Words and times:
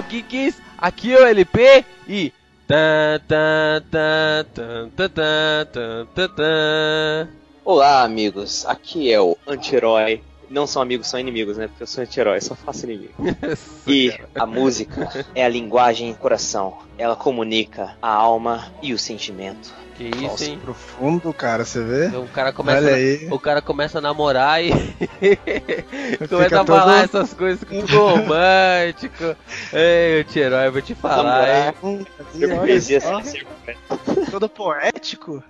Alô, 0.00 0.08
geeks, 0.08 0.56
aqui 0.78 1.12
é 1.12 1.20
o 1.20 1.26
LP 1.26 1.84
e... 2.08 2.32
Tan, 2.66 3.20
tan, 3.28 3.82
tan. 6.34 7.28
Olá, 7.62 8.02
amigos. 8.02 8.64
Aqui 8.64 9.12
é 9.12 9.20
o 9.20 9.36
anti-herói. 9.46 10.22
Não 10.48 10.66
são 10.66 10.80
amigos, 10.80 11.06
são 11.06 11.20
inimigos, 11.20 11.58
né? 11.58 11.66
Porque 11.66 11.82
eu 11.82 11.86
sou 11.86 12.02
anti-herói, 12.02 12.40
só 12.40 12.54
faço 12.54 12.86
inimigo. 12.86 13.12
E 13.86 14.18
a 14.34 14.46
música 14.46 15.26
é 15.34 15.44
a 15.44 15.48
linguagem 15.48 16.12
do 16.12 16.18
coração. 16.18 16.78
Ela 16.96 17.14
comunica 17.14 17.94
a 18.00 18.10
alma 18.10 18.72
e 18.80 18.94
o 18.94 18.98
sentimento. 18.98 19.74
Que 20.00 20.08
isso, 20.08 20.22
Nossa, 20.22 20.44
hein? 20.46 20.58
profundo, 20.64 21.30
cara, 21.34 21.62
você 21.62 21.82
vê? 21.84 22.06
O 22.16 22.26
cara 22.26 22.54
começa, 22.54 22.78
Olha 22.86 22.94
aí. 22.94 23.28
o 23.30 23.38
cara 23.38 23.60
começa 23.60 23.98
a 23.98 24.00
namorar 24.00 24.64
e 24.64 24.70
começa 26.26 26.62
a 26.62 26.64
falar 26.64 27.06
todo- 27.06 27.18
essas 27.20 27.34
coisas 27.34 27.68
tudo 27.68 27.86
romântico. 27.86 29.36
Ei, 29.74 30.24
herói, 30.34 30.68
eu 30.68 30.72
vou 30.72 30.80
te 30.80 30.94
falar, 30.94 31.66
hein? 31.66 31.74
Hum, 31.82 32.02
todo 34.30 34.48
poético. 34.48 35.44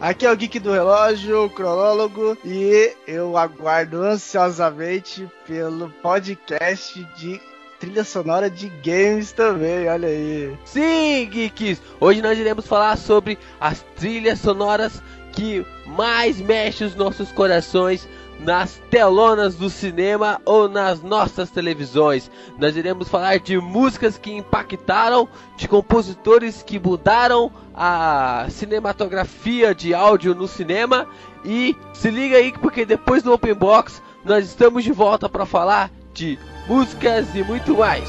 Aqui 0.00 0.26
é 0.26 0.32
o 0.32 0.36
Geek 0.36 0.58
do 0.58 0.72
Relógio, 0.72 1.44
o 1.44 1.50
cronólogo, 1.50 2.36
e 2.44 2.92
eu 3.06 3.36
aguardo 3.38 4.02
ansiosamente 4.02 5.28
pelo 5.46 5.90
podcast 6.02 7.02
de 7.16 7.40
trilha 7.78 8.04
sonora 8.04 8.48
de 8.48 8.68
games 8.68 9.32
também, 9.32 9.88
olha 9.88 10.08
aí. 10.08 10.56
Sim, 10.64 11.28
geeks! 11.30 11.80
Hoje 12.00 12.22
nós 12.22 12.38
iremos 12.38 12.66
falar 12.66 12.96
sobre 12.96 13.38
as 13.60 13.84
trilhas 13.96 14.40
sonoras 14.40 15.02
que 15.32 15.64
mais 15.86 16.40
mexem 16.40 16.86
os 16.86 16.94
nossos 16.94 17.30
corações 17.32 18.08
nas 18.40 18.80
telonas 18.90 19.54
do 19.54 19.70
cinema 19.70 20.40
ou 20.44 20.68
nas 20.68 21.02
nossas 21.02 21.50
televisões. 21.50 22.30
Nós 22.58 22.76
iremos 22.76 23.08
falar 23.08 23.38
de 23.38 23.58
músicas 23.58 24.18
que 24.18 24.32
impactaram, 24.32 25.28
de 25.56 25.68
compositores 25.68 26.62
que 26.62 26.78
mudaram 26.78 27.50
a 27.74 28.46
cinematografia 28.50 29.74
de 29.74 29.94
áudio 29.94 30.34
no 30.34 30.48
cinema 30.48 31.06
e 31.44 31.76
se 31.92 32.10
liga 32.10 32.36
aí 32.36 32.52
porque 32.52 32.84
depois 32.84 33.22
do 33.22 33.32
Open 33.32 33.54
Box 33.54 34.02
nós 34.24 34.46
estamos 34.46 34.84
de 34.84 34.92
volta 34.92 35.28
para 35.28 35.46
falar 35.46 35.90
de 36.12 36.38
músicas 36.66 37.34
e 37.34 37.42
muito 37.42 37.76
mais. 37.76 38.08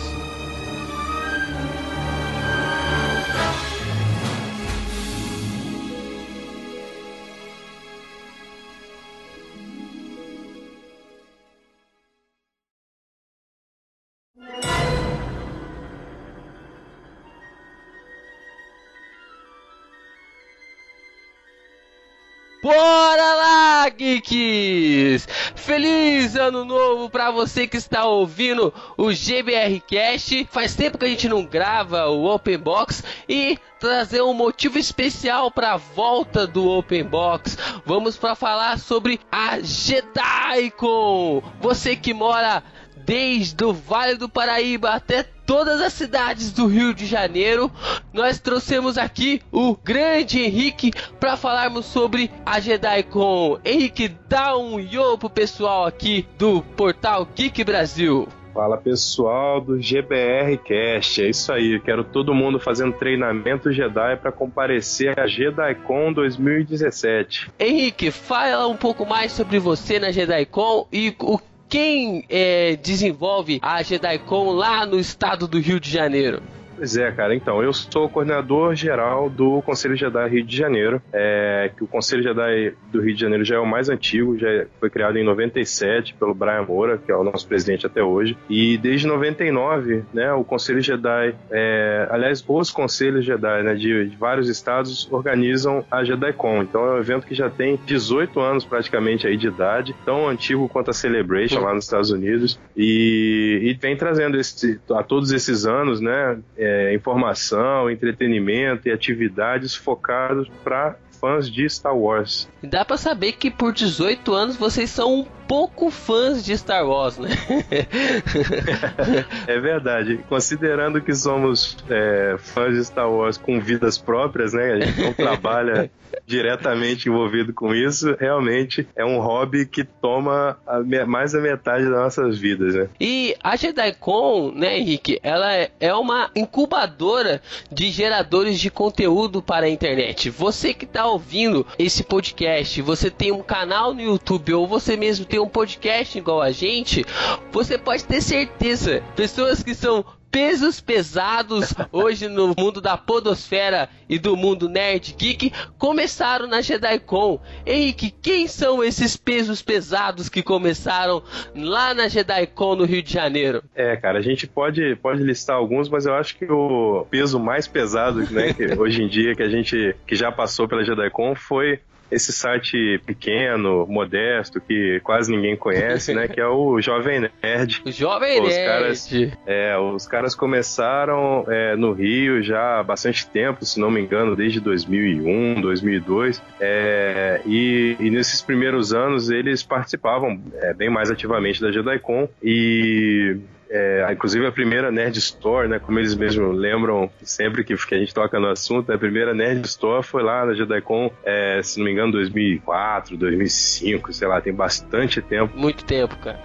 Bora 22.63 23.33
lá, 23.33 23.46
geeks! 23.89 25.27
Feliz 25.55 26.35
ano 26.35 26.63
novo 26.65 27.09
pra 27.09 27.31
você 27.31 27.67
que 27.67 27.77
está 27.77 28.05
ouvindo 28.05 28.73
o 28.97 29.11
GBR 29.11 29.79
Cast. 29.81 30.47
Faz 30.51 30.75
tempo 30.75 30.97
que 30.97 31.05
a 31.05 31.09
gente 31.09 31.27
não 31.27 31.45
grava 31.45 32.07
o 32.07 32.25
Open 32.25 32.57
Box 32.57 33.03
e 33.27 33.57
trazer 33.79 34.21
um 34.21 34.33
motivo 34.33 34.77
especial 34.77 35.51
para 35.51 35.73
a 35.73 35.77
volta 35.77 36.47
do 36.47 36.67
Open 36.67 37.03
Box. 37.03 37.57
Vamos 37.85 38.17
para 38.17 38.35
falar 38.35 38.79
sobre 38.79 39.19
a 39.31 39.59
JediCon. 39.59 41.41
Você 41.59 41.95
que 41.95 42.13
mora 42.13 42.63
desde 43.05 43.63
o 43.63 43.73
Vale 43.73 44.15
do 44.15 44.27
Paraíba 44.27 44.89
até 44.91 45.23
todas 45.47 45.81
as 45.81 45.93
cidades 45.93 46.51
do 46.51 46.67
Rio 46.67 46.93
de 46.93 47.05
Janeiro, 47.05 47.71
nós 48.13 48.37
trouxemos 48.37 48.97
aqui 48.97 49.41
o 49.49 49.75
grande 49.75 50.41
Henrique 50.41 50.91
para 51.19 51.37
falarmos 51.37 51.85
sobre 51.85 52.29
a 52.45 52.59
JediCon. 52.59 53.57
Henrique, 53.63 54.09
dá 54.27 54.57
um 54.57 54.77
yo 54.77 55.17
pro 55.17 55.29
pessoal 55.29 55.85
aqui 55.85 56.27
do 56.37 56.61
portal 56.61 57.25
Geek 57.33 57.63
Brasil. 57.63 58.27
Fala 58.53 58.75
pessoal 58.75 59.61
do 59.61 59.79
GBR 59.79 60.57
Cast, 60.57 61.21
é 61.21 61.29
isso 61.29 61.53
aí. 61.53 61.75
Eu 61.75 61.81
quero 61.81 62.03
todo 62.03 62.33
mundo 62.33 62.59
fazendo 62.59 62.91
treinamento 62.93 63.71
Jedi 63.71 64.17
para 64.17 64.31
comparecer 64.31 65.17
a 65.17 65.27
JediCon 65.27 66.11
2017. 66.11 67.51
Henrique, 67.59 68.11
fala 68.11 68.67
um 68.67 68.75
pouco 68.75 69.05
mais 69.05 69.31
sobre 69.31 69.59
você 69.59 69.99
na 69.99 70.11
JediCon 70.11 70.87
e 70.91 71.15
o 71.19 71.39
quem 71.69 72.23
é, 72.29 72.75
desenvolve 72.77 73.59
a 73.61 73.81
JediCon 73.81 74.51
lá 74.51 74.85
no 74.85 74.99
estado 74.99 75.47
do 75.47 75.59
Rio 75.59 75.79
de 75.79 75.89
Janeiro. 75.89 76.41
Pois 76.77 76.95
é, 76.95 77.11
cara. 77.11 77.33
Então, 77.33 77.61
eu 77.63 77.73
sou 77.73 78.07
coordenador 78.07 78.75
geral 78.75 79.29
do 79.29 79.61
Conselho 79.63 79.95
Jedi 79.95 80.29
Rio 80.29 80.43
de 80.45 80.55
Janeiro. 80.55 81.01
É, 81.11 81.71
que 81.75 81.83
o 81.83 81.87
Conselho 81.87 82.21
Jedi 82.21 82.73
do 82.91 83.01
Rio 83.01 83.15
de 83.15 83.21
Janeiro 83.21 83.43
já 83.43 83.55
é 83.55 83.59
o 83.59 83.65
mais 83.65 83.89
antigo, 83.89 84.37
já 84.37 84.47
foi 84.79 84.89
criado 84.89 85.17
em 85.17 85.23
97 85.23 86.13
pelo 86.13 86.35
Brian 86.35 86.63
Moura, 86.63 86.99
que 86.99 87.11
é 87.11 87.15
o 87.15 87.23
nosso 87.23 87.47
presidente 87.47 87.87
até 87.87 88.03
hoje. 88.03 88.37
E 88.47 88.77
desde 88.77 89.07
99, 89.07 90.03
né, 90.13 90.31
o 90.33 90.43
Conselho 90.43 90.79
Jedi, 90.79 91.35
é, 91.49 92.07
aliás, 92.11 92.43
os 92.47 92.69
Conselhos 92.69 93.25
Jedi 93.25 93.63
né, 93.63 93.73
de, 93.73 94.09
de 94.09 94.15
vários 94.15 94.47
estados 94.47 95.07
organizam 95.11 95.83
a 95.89 96.03
JediCon. 96.03 96.61
Então 96.61 96.85
é 96.85 96.91
um 96.93 96.99
evento 96.99 97.25
que 97.25 97.33
já 97.33 97.49
tem 97.49 97.79
18 97.85 98.39
anos 98.39 98.65
praticamente 98.65 99.25
aí 99.25 99.35
de 99.35 99.47
idade, 99.47 99.95
tão 100.05 100.29
antigo 100.29 100.69
quanto 100.69 100.91
a 100.91 100.93
Celebration 100.93 101.61
lá 101.61 101.73
nos 101.73 101.85
Estados 101.85 102.11
Unidos. 102.11 102.59
E, 102.77 103.59
e 103.63 103.73
vem 103.73 103.97
trazendo 103.97 104.39
esse, 104.39 104.79
a 104.91 105.01
todos 105.01 105.31
esses 105.31 105.65
anos, 105.65 105.99
né? 105.99 106.39
é, 106.55 106.93
informação, 106.93 107.89
entretenimento 107.89 108.87
e 108.87 108.91
atividades 108.91 109.75
focados 109.75 110.47
para 110.63 110.95
fãs 111.19 111.49
de 111.49 111.67
Star 111.69 111.95
Wars. 111.97 112.47
Dá 112.63 112.83
pra 112.85 112.97
saber 112.97 113.33
que 113.33 113.49
por 113.51 113.73
18 113.73 114.33
anos 114.33 114.55
vocês 114.57 114.89
são 114.89 115.19
um 115.21 115.25
pouco 115.47 115.89
fãs 115.89 116.43
de 116.43 116.57
Star 116.57 116.85
Wars, 116.87 117.17
né? 117.17 117.29
É 119.47 119.59
verdade. 119.59 120.19
Considerando 120.29 121.01
que 121.01 121.13
somos 121.13 121.77
é, 121.89 122.35
fãs 122.37 122.75
de 122.75 122.85
Star 122.85 123.09
Wars 123.09 123.37
com 123.37 123.59
vidas 123.59 123.97
próprias, 123.97 124.53
né? 124.53 124.73
A 124.73 124.79
gente 124.81 125.01
não 125.01 125.13
trabalha 125.13 125.89
diretamente 126.25 127.09
envolvido 127.09 127.53
com 127.53 127.73
isso. 127.73 128.15
Realmente 128.19 128.87
é 128.95 129.05
um 129.05 129.19
hobby 129.19 129.65
que 129.65 129.83
toma 129.83 130.57
a 130.65 130.79
mais 131.05 131.33
da 131.33 131.39
metade 131.39 131.83
das 131.85 131.93
nossas 131.93 132.37
vidas, 132.37 132.75
né? 132.75 132.89
E 132.99 133.35
a 133.43 133.55
JediCon, 133.55 134.51
né, 134.53 134.77
Henrique, 134.79 135.19
ela 135.23 135.53
é- 135.53 135.71
é 135.79 135.93
uma 135.93 136.29
incubadora 136.35 137.41
de 137.71 137.89
geradores 137.89 138.59
de 138.59 138.69
conteúdo 138.69 139.41
para 139.41 139.65
a 139.65 139.69
internet. 139.69 140.29
Você 140.29 140.73
que 140.73 140.85
está 140.85 141.06
ouvindo 141.07 141.65
esse 141.77 142.03
podcast, 142.03 142.81
você 142.81 143.09
tem 143.09 143.31
um 143.31 143.41
canal 143.41 143.93
no 143.93 144.01
YouTube 144.01 144.53
ou 144.53 144.67
você 144.67 144.95
mesmo 144.95 145.25
tem 145.25 145.39
um 145.39 145.47
podcast 145.47 146.17
igual 146.17 146.41
a 146.41 146.51
gente, 146.51 147.05
você 147.51 147.77
pode 147.77 148.03
ter 148.05 148.21
certeza, 148.21 149.03
pessoas 149.15 149.63
que 149.63 149.73
são 149.73 150.05
pesos 150.31 150.79
pesados 150.79 151.73
hoje 151.91 152.27
no 152.27 152.53
mundo 152.57 152.81
da 152.81 152.97
podosfera 152.97 153.89
e 154.09 154.19
do 154.19 154.35
mundo 154.35 154.69
nerd 154.69 155.15
geek 155.17 155.51
começaram 155.77 156.47
na 156.47 156.61
JediCon. 156.61 157.39
Henrique, 157.65 158.13
quem 158.21 158.47
são 158.47 158.83
esses 158.83 159.17
pesos 159.17 159.61
pesados 159.61 160.29
que 160.29 160.43
começaram 160.43 161.23
lá 161.55 161.93
na 161.93 162.07
JediCon 162.07 162.75
no 162.75 162.85
Rio 162.85 163.01
de 163.01 163.13
Janeiro? 163.13 163.63
É, 163.75 163.95
cara, 163.95 164.19
a 164.19 164.21
gente 164.21 164.47
pode, 164.47 164.95
pode 164.97 165.23
listar 165.23 165.55
alguns, 165.55 165.89
mas 165.89 166.05
eu 166.05 166.13
acho 166.13 166.37
que 166.37 166.45
o 166.45 167.05
peso 167.09 167.39
mais 167.39 167.67
pesado, 167.67 168.19
né, 168.31 168.53
que 168.53 168.65
hoje 168.77 169.03
em 169.03 169.07
dia 169.07 169.35
que 169.35 169.43
a 169.43 169.49
gente 169.49 169.95
que 170.05 170.15
já 170.15 170.31
passou 170.31 170.67
pela 170.67 170.83
JediCon 170.83 171.35
foi 171.35 171.79
esse 172.11 172.31
site 172.31 172.99
pequeno, 173.05 173.85
modesto, 173.87 174.59
que 174.61 174.99
quase 175.03 175.31
ninguém 175.31 175.55
conhece, 175.55 176.13
né, 176.13 176.27
que 176.27 176.39
é 176.39 176.47
o 176.47 176.79
Jovem 176.81 177.29
Nerd. 177.43 177.81
O 177.85 177.91
Jovem 177.91 178.41
Os 178.41 178.49
Nerd. 178.49 178.65
caras- 178.67 179.09
É, 179.45 179.77
os 179.77 180.07
caras 180.07 180.35
começaram 180.35 181.45
é, 181.47 181.75
no 181.75 181.91
Rio 181.93 182.41
já 182.41 182.79
há 182.79 182.83
bastante 182.83 183.27
tempo, 183.27 183.65
se 183.65 183.79
não 183.79 183.89
me 183.91 184.01
engano, 184.01 184.35
desde 184.35 184.59
2001, 184.59 185.61
2002. 185.61 186.41
É, 186.59 187.41
e, 187.45 187.95
e 187.99 188.09
nesses 188.09 188.41
primeiros 188.41 188.93
anos 188.93 189.29
eles 189.29 189.63
participavam 189.63 190.39
é, 190.55 190.73
bem 190.73 190.89
mais 190.89 191.09
ativamente 191.11 191.61
da 191.61 191.71
JediCon 191.71 192.27
e 192.43 193.37
é, 193.69 194.07
inclusive 194.11 194.45
a 194.45 194.51
primeira 194.51 194.91
Nerd 194.91 195.17
Store, 195.17 195.67
né, 195.67 195.79
como 195.79 195.99
eles 195.99 196.15
mesmos 196.15 196.55
lembram 196.55 197.09
sempre 197.21 197.63
que, 197.63 197.75
que 197.75 197.95
a 197.95 197.97
gente 197.97 198.13
toca 198.13 198.39
no 198.39 198.47
assunto, 198.47 198.91
a 198.91 198.97
primeira 198.97 199.33
Nerd 199.33 199.65
Store 199.65 200.03
foi 200.03 200.23
lá 200.23 200.45
na 200.45 200.53
JediCon, 200.53 201.11
é, 201.23 201.61
se 201.63 201.77
não 201.77 201.85
me 201.85 201.91
engano, 201.91 202.11
2004, 202.11 203.17
2005, 203.17 204.13
sei 204.13 204.27
lá, 204.27 204.41
tem 204.41 204.53
bastante 204.53 205.21
tempo. 205.21 205.57
Muito 205.57 205.83
tempo, 205.85 206.15
cara. 206.17 206.39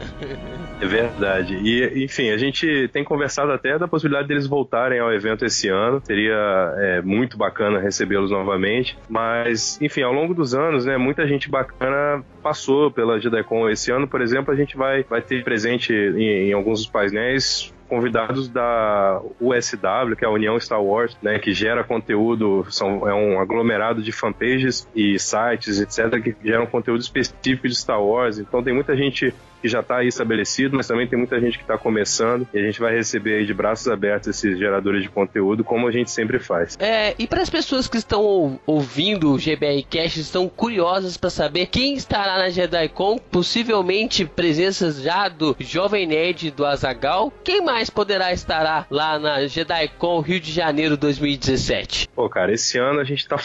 É 0.80 0.86
verdade. 0.86 1.54
E, 1.56 2.04
enfim, 2.04 2.30
a 2.30 2.36
gente 2.36 2.88
tem 2.92 3.04
conversado 3.04 3.52
até 3.52 3.78
da 3.78 3.86
possibilidade 3.86 4.28
deles 4.28 4.46
voltarem 4.46 4.98
ao 4.98 5.12
evento 5.12 5.44
esse 5.44 5.68
ano. 5.68 6.00
Seria 6.04 6.75
é, 6.76 7.02
muito 7.02 7.36
bacana 7.36 7.78
recebê-los 7.78 8.30
novamente. 8.30 8.98
Mas, 9.08 9.80
enfim, 9.80 10.02
ao 10.02 10.12
longo 10.12 10.34
dos 10.34 10.54
anos, 10.54 10.84
né, 10.84 10.96
muita 10.96 11.26
gente 11.26 11.48
bacana 11.48 12.25
passou 12.42 12.90
pela 12.90 13.20
JediCon. 13.20 13.68
Esse 13.68 13.90
ano, 13.90 14.06
por 14.08 14.20
exemplo, 14.20 14.52
a 14.52 14.56
gente 14.56 14.76
vai, 14.76 15.02
vai 15.04 15.22
ter 15.22 15.44
presente 15.44 15.92
em, 15.92 16.48
em 16.48 16.52
alguns 16.52 16.80
dos 16.80 16.88
painéis 16.88 17.72
convidados 17.88 18.48
da 18.48 19.20
USW, 19.38 20.16
que 20.16 20.24
é 20.24 20.26
a 20.26 20.30
União 20.30 20.58
Star 20.58 20.82
Wars, 20.82 21.14
né, 21.20 21.38
que 21.38 21.52
gera 21.52 21.84
conteúdo, 21.84 22.66
são, 22.70 23.06
é 23.06 23.12
um 23.12 23.38
aglomerado 23.38 24.02
de 24.02 24.10
fanpages 24.10 24.88
e 24.96 25.18
sites, 25.18 25.78
etc., 25.78 26.22
que 26.22 26.34
geram 26.42 26.64
conteúdo 26.64 27.02
específico 27.02 27.68
de 27.68 27.74
Star 27.74 28.02
Wars. 28.02 28.38
Então 28.38 28.62
tem 28.62 28.72
muita 28.72 28.96
gente 28.96 29.34
que 29.62 29.69
já 29.69 29.81
está 29.81 29.99
aí 29.99 30.09
estabelecido, 30.09 30.76
mas 30.76 30.88
também 30.88 31.06
tem 31.06 31.19
muita 31.19 31.41
gente 31.41 31.56
que 31.56 31.64
está 31.64 31.79
começando 31.79 32.47
e 32.53 32.59
a 32.59 32.62
gente 32.62 32.81
vai 32.81 32.94
receber 32.94 33.37
aí 33.37 33.47
de 33.47 33.55
braços 33.55 33.87
abertos 33.87 34.29
esses 34.29 34.59
geradores 34.59 35.03
de 35.03 35.09
conteúdo, 35.09 35.62
como 35.62 35.87
a 35.87 35.93
gente 35.93 36.11
sempre 36.11 36.38
faz. 36.41 36.76
É, 36.81 37.14
e 37.19 37.26
para 37.26 37.41
as 37.41 37.49
pessoas 37.49 37.87
que 37.87 37.97
estão 37.97 38.59
ouvindo 38.67 39.32
o 39.32 39.38
GBR 39.38 39.82
Cast, 39.85 40.20
estão 40.20 40.49
curiosas 40.49 41.17
para 41.17 41.31
saber 41.31 41.67
quem 41.67 41.94
estará 41.94 42.38
na 42.38 42.50
JediCon, 42.50 43.19
possivelmente 43.19 44.25
presenças 44.25 45.00
já 45.00 45.29
do 45.29 45.56
Jovem 45.61 46.06
Nerd 46.06 46.50
do 46.50 46.67
Azagal, 46.67 47.32
quem 47.44 47.62
mais 47.62 47.88
poderá 47.88 48.32
estar 48.32 48.87
lá 48.91 49.19
na 49.19 49.47
JediCon 49.47 50.20
Rio 50.20 50.41
de 50.41 50.50
Janeiro 50.50 50.97
2017? 50.97 52.09
Pô, 52.14 52.29
cara, 52.29 52.53
esse 52.53 52.79
ano 52.79 53.00
a 53.00 53.05
gente 53.05 53.20
está 53.20 53.38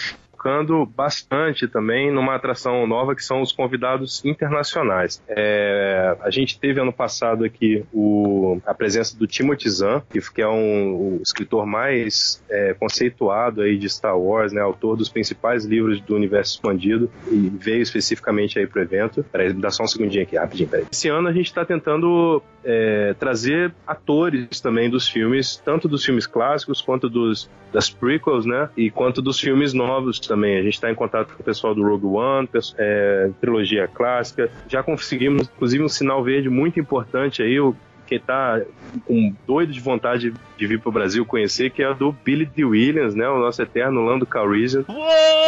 focando 0.47 0.85
bastante 0.85 1.67
também 1.67 2.09
numa 2.09 2.35
atração 2.35 2.87
nova 2.87 3.13
que 3.13 3.23
são 3.23 3.41
os 3.41 3.51
convidados 3.51 4.23
internacionais. 4.23 5.21
É, 5.27 6.15
a 6.21 6.29
gente 6.31 6.57
teve 6.57 6.79
ano 6.79 6.93
passado 6.93 7.43
aqui 7.43 7.83
o, 7.93 8.59
a 8.65 8.73
presença 8.73 9.17
do 9.17 9.27
Timothy 9.27 9.69
Zahn, 9.69 10.01
que 10.09 10.41
é 10.41 10.47
um, 10.47 11.17
o 11.17 11.21
escritor 11.21 11.65
mais 11.65 12.41
é, 12.49 12.73
conceituado 12.73 13.61
aí 13.61 13.77
de 13.77 13.89
Star 13.89 14.17
Wars, 14.17 14.53
né, 14.53 14.61
autor 14.61 14.95
dos 14.95 15.09
principais 15.09 15.65
livros 15.65 15.99
do 15.99 16.15
universo 16.15 16.53
expandido 16.55 17.11
e 17.29 17.51
veio 17.53 17.81
especificamente 17.81 18.57
aí 18.57 18.65
para 18.65 18.79
o 18.79 18.83
evento. 18.83 19.25
Peraí, 19.29 19.51
dá 19.51 19.69
só 19.69 19.83
um 19.83 19.87
segundinho 19.87 20.23
aqui, 20.23 20.37
rapidinho. 20.37 20.69
Peraí. 20.69 20.85
Esse 20.89 21.09
ano 21.09 21.27
a 21.27 21.33
gente 21.33 21.47
está 21.47 21.65
tentando 21.65 22.41
é, 22.63 23.13
trazer 23.19 23.73
atores 23.85 24.61
também 24.61 24.89
dos 24.89 25.09
filmes, 25.09 25.57
tanto 25.57 25.89
dos 25.89 26.05
filmes 26.05 26.25
clássicos 26.25 26.81
quanto 26.81 27.09
dos 27.09 27.49
das 27.71 27.89
prequels, 27.89 28.45
né, 28.45 28.69
e 28.77 28.89
quanto 28.89 29.21
dos 29.21 29.39
filmes 29.39 29.73
novos 29.73 30.19
também. 30.19 30.36
A 30.45 30.61
gente 30.61 30.73
está 30.73 30.91
em 30.91 30.95
contato 30.95 31.33
com 31.33 31.41
o 31.41 31.45
pessoal 31.45 31.73
do 31.73 31.83
Rogue 31.83 32.05
One, 32.05 32.49
é, 32.77 33.29
trilogia 33.39 33.87
clássica. 33.87 34.49
Já 34.67 34.83
conseguimos, 34.83 35.47
inclusive, 35.47 35.83
um 35.83 35.89
sinal 35.89 36.23
verde 36.23 36.49
muito 36.49 36.79
importante 36.79 37.41
aí, 37.41 37.59
o 37.59 37.75
que 38.05 38.19
tá 38.19 38.61
com 39.05 39.33
doido 39.45 39.73
de 39.73 39.79
vontade 39.79 40.31
de 40.31 40.37
vir 40.65 40.79
pro 40.79 40.91
Brasil 40.91 41.25
conhecer, 41.25 41.69
que 41.69 41.83
é 41.83 41.85
a 41.85 41.93
do 41.93 42.11
Billy 42.11 42.45
D. 42.45 42.63
Williams, 42.63 43.13
né? 43.13 43.27
O 43.27 43.39
nosso 43.39 43.61
eterno 43.61 44.01
Lando 44.01 44.25
Calrissian. 44.25 44.85
Uou! 44.87 45.07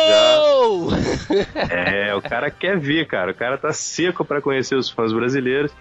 Já... 0.10 0.40
É, 1.70 2.14
o 2.16 2.22
cara 2.22 2.50
quer 2.50 2.78
vir, 2.78 3.06
cara. 3.08 3.32
O 3.32 3.36
cara 3.36 3.58
tá 3.58 3.72
seco 3.72 4.26
para 4.26 4.42
conhecer 4.42 4.76
os 4.76 4.90
fãs 4.90 5.14
brasileiros. 5.14 5.72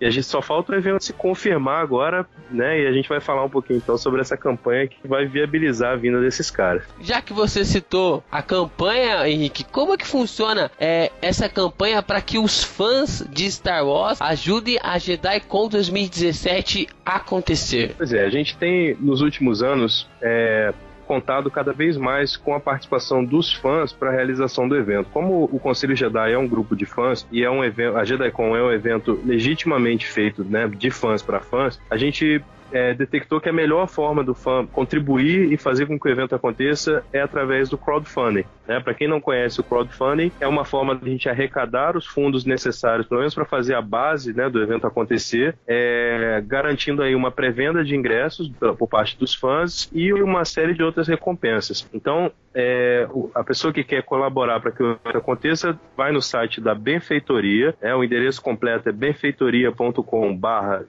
E 0.00 0.06
a 0.06 0.10
gente 0.10 0.26
só 0.26 0.42
falta 0.42 0.72
o 0.72 0.74
evento 0.74 1.04
se 1.04 1.12
confirmar 1.12 1.82
agora, 1.82 2.26
né? 2.50 2.80
E 2.80 2.86
a 2.86 2.92
gente 2.92 3.08
vai 3.08 3.20
falar 3.20 3.44
um 3.44 3.50
pouquinho 3.50 3.78
então 3.78 3.96
sobre 3.96 4.20
essa 4.20 4.36
campanha 4.36 4.86
que 4.86 5.06
vai 5.06 5.26
viabilizar 5.26 5.92
a 5.92 5.96
vinda 5.96 6.20
desses 6.20 6.50
caras. 6.50 6.82
Já 7.00 7.20
que 7.20 7.32
você 7.32 7.64
citou 7.64 8.22
a 8.30 8.42
campanha, 8.42 9.28
Henrique, 9.28 9.64
como 9.64 9.94
é 9.94 9.96
que 9.96 10.06
funciona 10.06 10.70
é, 10.78 11.10
essa 11.22 11.48
campanha 11.48 12.02
para 12.02 12.20
que 12.20 12.38
os 12.38 12.62
fãs 12.62 13.24
de 13.30 13.50
Star 13.50 13.86
Wars 13.86 14.20
ajudem 14.20 14.78
a 14.82 14.98
Jedi 14.98 15.40
Con 15.40 15.68
2017 15.68 16.88
a 17.04 17.16
acontecer? 17.16 17.94
Pois 17.96 18.12
é, 18.12 18.24
a 18.24 18.30
gente 18.30 18.56
tem 18.56 18.73
nos 19.00 19.20
últimos 19.20 19.62
anos, 19.62 20.08
é, 20.20 20.72
contado 21.06 21.50
cada 21.50 21.72
vez 21.72 21.96
mais 21.96 22.36
com 22.36 22.54
a 22.54 22.60
participação 22.60 23.24
dos 23.24 23.52
fãs 23.52 23.92
para 23.92 24.10
a 24.10 24.12
realização 24.12 24.68
do 24.68 24.76
evento. 24.76 25.08
Como 25.12 25.44
o 25.44 25.58
Conselho 25.58 25.94
Jedi 25.94 26.32
é 26.32 26.38
um 26.38 26.48
grupo 26.48 26.74
de 26.74 26.86
fãs 26.86 27.26
e 27.30 27.44
é 27.44 27.50
um 27.50 27.62
evento, 27.62 27.96
a 27.96 28.04
JediCon 28.04 28.56
é 28.56 28.62
um 28.62 28.72
evento 28.72 29.20
legitimamente 29.24 30.06
feito, 30.06 30.42
né, 30.44 30.66
de 30.68 30.90
fãs 30.90 31.22
para 31.22 31.40
fãs, 31.40 31.80
a 31.90 31.96
gente 31.96 32.42
é, 32.74 32.92
detectou 32.92 33.40
que 33.40 33.48
a 33.48 33.52
melhor 33.52 33.86
forma 33.86 34.24
do 34.24 34.34
fã 34.34 34.66
contribuir 34.66 35.52
e 35.52 35.56
fazer 35.56 35.86
com 35.86 35.98
que 35.98 36.08
o 36.08 36.10
evento 36.10 36.34
aconteça 36.34 37.04
é 37.12 37.20
através 37.20 37.68
do 37.70 37.78
crowdfunding. 37.78 38.44
Né? 38.66 38.80
Para 38.80 38.92
quem 38.92 39.06
não 39.06 39.20
conhece 39.20 39.60
o 39.60 39.64
crowdfunding, 39.64 40.32
é 40.40 40.48
uma 40.48 40.64
forma 40.64 40.96
de 40.96 41.06
a 41.06 41.08
gente 41.08 41.28
arrecadar 41.28 41.96
os 41.96 42.04
fundos 42.04 42.44
necessários, 42.44 43.06
pelo 43.06 43.20
menos 43.20 43.32
para 43.32 43.44
fazer 43.44 43.74
a 43.74 43.80
base 43.80 44.34
né, 44.34 44.50
do 44.50 44.60
evento 44.60 44.88
acontecer, 44.88 45.56
é, 45.68 46.42
garantindo 46.44 47.00
aí 47.00 47.14
uma 47.14 47.30
pré-venda 47.30 47.84
de 47.84 47.94
ingressos 47.94 48.50
por 48.76 48.88
parte 48.88 49.16
dos 49.16 49.34
fãs 49.34 49.88
e 49.92 50.12
uma 50.12 50.44
série 50.44 50.74
de 50.74 50.82
outras 50.82 51.06
recompensas. 51.06 51.88
Então, 51.94 52.32
é, 52.54 53.08
a 53.34 53.42
pessoa 53.42 53.72
que 53.72 53.82
quer 53.82 54.02
colaborar 54.02 54.60
para 54.60 54.70
que 54.70 54.82
o 54.82 54.92
evento 54.92 55.18
aconteça 55.18 55.78
vai 55.96 56.12
no 56.12 56.22
site 56.22 56.60
da 56.60 56.74
Benfeitoria, 56.74 57.74
é, 57.80 57.94
o 57.94 58.04
endereço 58.04 58.40
completo 58.40 58.88
é 58.88 58.92
benfeitoria.com/barra 58.92 60.84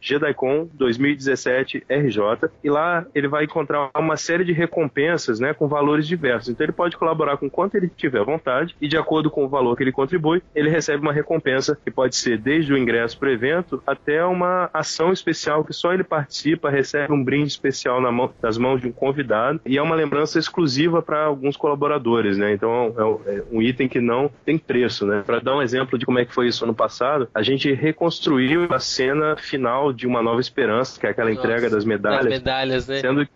2017 0.73 1.83
RJ, 1.89 2.49
e 2.63 2.69
lá 2.69 3.05
ele 3.13 3.27
vai 3.27 3.45
encontrar 3.45 3.89
uma 3.97 4.17
série 4.17 4.43
de 4.43 4.53
recompensas 4.53 5.39
né, 5.39 5.53
com 5.53 5.67
valores 5.67 6.07
diversos. 6.07 6.49
Então 6.49 6.65
ele 6.65 6.73
pode 6.73 6.97
colaborar 6.97 7.37
com 7.37 7.49
quanto 7.49 7.75
ele 7.75 7.89
tiver 7.89 8.23
vontade, 8.23 8.75
e 8.79 8.87
de 8.87 8.97
acordo 8.97 9.29
com 9.29 9.45
o 9.45 9.49
valor 9.49 9.75
que 9.75 9.83
ele 9.83 9.91
contribui, 9.91 10.41
ele 10.53 10.69
recebe 10.69 11.01
uma 11.01 11.13
recompensa 11.13 11.77
que 11.83 11.91
pode 11.91 12.15
ser 12.15 12.37
desde 12.37 12.73
o 12.73 12.77
ingresso 12.77 13.17
para 13.17 13.29
o 13.29 13.31
evento 13.31 13.81
até 13.85 14.23
uma 14.23 14.69
ação 14.73 15.11
especial 15.11 15.63
que 15.63 15.73
só 15.73 15.93
ele 15.93 16.03
participa, 16.03 16.69
recebe 16.69 17.11
um 17.11 17.23
brinde 17.23 17.49
especial 17.49 18.01
na 18.01 18.11
mão, 18.11 18.31
nas 18.41 18.57
mãos 18.57 18.81
de 18.81 18.87
um 18.87 18.91
convidado, 18.91 19.61
e 19.65 19.77
é 19.77 19.81
uma 19.81 19.95
lembrança 19.95 20.37
exclusiva 20.37 21.01
para 21.01 21.23
alguns 21.25 21.54
colaboradores, 21.55 22.37
né? 22.37 22.53
Então 22.53 23.21
é, 23.25 23.35
é 23.37 23.43
um 23.51 23.61
item 23.61 23.87
que 23.87 23.99
não 23.99 24.29
tem 24.45 24.57
preço, 24.57 25.05
né? 25.05 25.23
Para 25.25 25.39
dar 25.39 25.55
um 25.55 25.61
exemplo 25.61 25.97
de 25.97 26.05
como 26.05 26.19
é 26.19 26.25
que 26.25 26.33
foi 26.33 26.47
isso 26.47 26.63
ano 26.63 26.75
passado, 26.75 27.27
a 27.33 27.41
gente 27.41 27.73
reconstruiu 27.73 28.67
a 28.71 28.79
cena 28.79 29.35
final 29.35 29.91
de 29.91 30.05
Uma 30.05 30.21
Nova 30.21 30.39
Esperança, 30.39 30.99
que 30.99 31.07
é 31.07 31.09
aquela 31.09 31.31
entrega 31.31 31.55
entrega 31.55 31.69
das 31.69 31.85
medalhas. 31.85 32.25
Das 32.25 32.33
medalhas, 32.33 32.87
né? 32.87 32.99
Sendo 32.99 33.27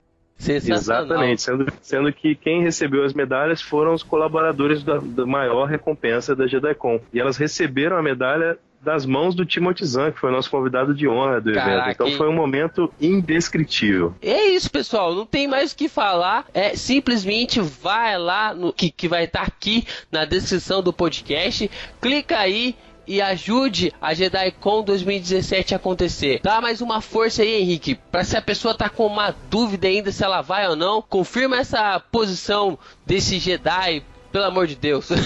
Exatamente, 0.42 1.42
sendo, 1.42 1.66
sendo 1.82 2.14
que 2.14 2.34
quem 2.34 2.64
recebeu 2.64 3.04
as 3.04 3.14
medalhas 3.14 3.62
foram 3.62 3.94
os 3.94 4.04
colaboradores 4.04 4.82
da, 4.82 4.98
da 4.98 5.26
maior 5.26 5.66
recompensa 5.66 6.34
da 6.34 6.48
JediCon. 6.48 7.02
E 7.12 7.20
elas 7.20 7.36
receberam 7.36 7.98
a 7.98 8.02
medalha 8.02 8.58
das 8.82 9.06
mãos 9.06 9.36
do 9.36 9.46
Timothy 9.46 9.86
Zahn, 9.86 10.12
que 10.12 10.20
foi 10.20 10.32
nosso 10.32 10.50
convidado 10.50 10.94
de 10.94 11.08
honra 11.08 11.42
do 11.42 11.54
Caraca, 11.54 11.72
evento. 11.72 11.92
Então 11.92 12.12
foi 12.18 12.30
um 12.30 12.36
momento 12.36 12.92
indescritível. 13.00 14.16
É 14.22 14.48
isso, 14.48 14.70
pessoal. 14.72 15.14
Não 15.14 15.26
tem 15.26 15.48
mais 15.48 15.72
o 15.72 15.76
que 15.76 15.90
falar. 15.90 16.46
É 16.54 16.76
simplesmente 16.76 17.60
vai 17.60 18.18
lá 18.18 18.54
no 18.54 18.72
que, 18.72 18.90
que 18.90 19.08
vai 19.08 19.26
estar 19.26 19.42
aqui 19.42 19.86
na 20.12 20.26
descrição 20.26 20.82
do 20.82 20.94
podcast. 20.94 21.70
Clica 22.02 22.38
aí 22.38 22.76
e 23.10 23.22
ajude 23.24 23.92
a 24.00 24.14
JediCon 24.14 24.84
2017 24.84 25.74
a 25.74 25.78
acontecer. 25.78 26.40
Dá 26.44 26.62
mais 26.62 26.80
uma 26.80 27.02
força 27.02 27.42
aí, 27.42 27.60
Henrique, 27.60 27.96
para 27.96 28.24
se 28.24 28.38
a 28.38 28.42
pessoa 28.42 28.76
tá 28.76 28.88
com 28.88 29.08
uma 29.08 29.34
dúvida 29.50 29.88
ainda 29.88 30.12
se 30.12 30.24
ela 30.24 30.42
vai 30.42 30.68
ou 30.68 30.76
não, 30.76 31.02
confirma 31.02 31.58
essa 31.58 32.00
posição 32.00 32.78
desse 33.08 33.40
Jedi 33.40 34.04
pelo 34.32 34.46
amor 34.46 34.68
de 34.68 34.76
Deus. 34.76 35.10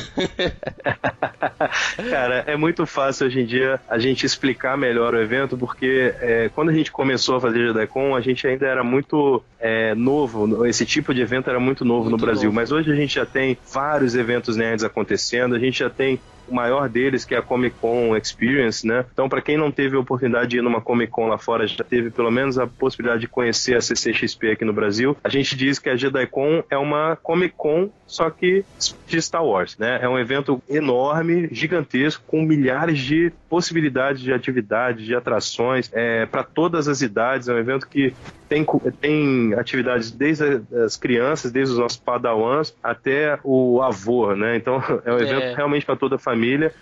Cara, 2.09 2.43
é 2.47 2.55
muito 2.55 2.85
fácil 2.85 3.27
hoje 3.27 3.41
em 3.41 3.45
dia 3.45 3.79
a 3.89 3.97
gente 3.99 4.25
explicar 4.25 4.77
melhor 4.77 5.13
o 5.13 5.21
evento, 5.21 5.57
porque 5.57 6.13
é, 6.19 6.49
quando 6.53 6.69
a 6.69 6.73
gente 6.73 6.91
começou 6.91 7.35
a 7.35 7.41
fazer 7.41 7.67
JediCon, 7.67 8.15
a 8.15 8.21
gente 8.21 8.45
ainda 8.47 8.65
era 8.65 8.83
muito 8.83 9.43
é, 9.59 9.93
novo, 9.95 10.65
esse 10.65 10.85
tipo 10.85 11.13
de 11.13 11.21
evento 11.21 11.49
era 11.49 11.59
muito 11.59 11.85
novo 11.85 12.09
muito 12.09 12.19
no 12.19 12.25
Brasil, 12.25 12.45
novo. 12.45 12.55
mas 12.55 12.71
hoje 12.71 12.91
a 12.91 12.95
gente 12.95 13.15
já 13.15 13.25
tem 13.25 13.57
vários 13.71 14.15
eventos 14.15 14.55
nerds 14.57 14.83
acontecendo, 14.83 15.55
a 15.55 15.59
gente 15.59 15.79
já 15.79 15.89
tem 15.89 16.19
o 16.47 16.55
maior 16.55 16.89
deles, 16.89 17.25
que 17.25 17.35
é 17.35 17.37
a 17.37 17.41
Comic 17.41 17.75
Con 17.79 18.15
Experience, 18.15 18.85
né? 18.85 19.05
Então, 19.11 19.29
para 19.29 19.41
quem 19.41 19.57
não 19.57 19.71
teve 19.71 19.95
a 19.95 19.99
oportunidade 19.99 20.49
de 20.49 20.57
ir 20.57 20.61
numa 20.61 20.81
Comic 20.81 21.11
Con 21.11 21.27
lá 21.27 21.37
fora, 21.37 21.65
já 21.65 21.83
teve 21.83 22.09
pelo 22.09 22.31
menos 22.31 22.57
a 22.57 22.67
possibilidade 22.67 23.21
de 23.21 23.27
conhecer 23.27 23.75
a 23.75 23.81
CCXP 23.81 24.51
aqui 24.51 24.65
no 24.65 24.73
Brasil. 24.73 25.15
A 25.23 25.29
gente 25.29 25.55
diz 25.55 25.79
que 25.79 25.89
a 25.89 25.95
JediCon 25.95 26.63
é 26.69 26.77
uma 26.77 27.15
Comic 27.15 27.55
Con, 27.55 27.89
só 28.05 28.29
que 28.29 28.63
de 29.07 29.21
Star 29.21 29.45
Wars, 29.45 29.77
né? 29.77 29.99
É 30.01 30.09
um 30.09 30.19
evento 30.19 30.61
enorme, 30.69 31.47
gigantesco, 31.51 32.23
com 32.27 32.41
milhares 32.41 32.99
de 32.99 33.31
possibilidades 33.49 34.21
de 34.21 34.33
atividades, 34.33 35.05
de 35.05 35.15
atrações, 35.15 35.89
é, 35.93 36.25
para 36.25 36.43
todas 36.43 36.87
as 36.87 37.01
idades. 37.01 37.47
É 37.47 37.53
um 37.53 37.59
evento 37.59 37.87
que 37.87 38.13
tem, 38.49 38.65
tem 38.99 39.53
atividades 39.55 40.11
desde 40.11 40.61
as 40.85 40.95
crianças, 40.97 41.51
desde 41.51 41.73
os 41.73 41.79
nossos 41.79 41.97
padawans, 41.97 42.75
até 42.83 43.39
o 43.43 43.81
avô, 43.81 44.35
né? 44.35 44.55
Então, 44.57 44.81
é 45.05 45.13
um 45.13 45.17
evento 45.17 45.43
é. 45.43 45.55
realmente 45.55 45.85
para 45.85 45.95
toda 45.95 46.15
a 46.15 46.19
família 46.19 46.32
família, 46.33 46.73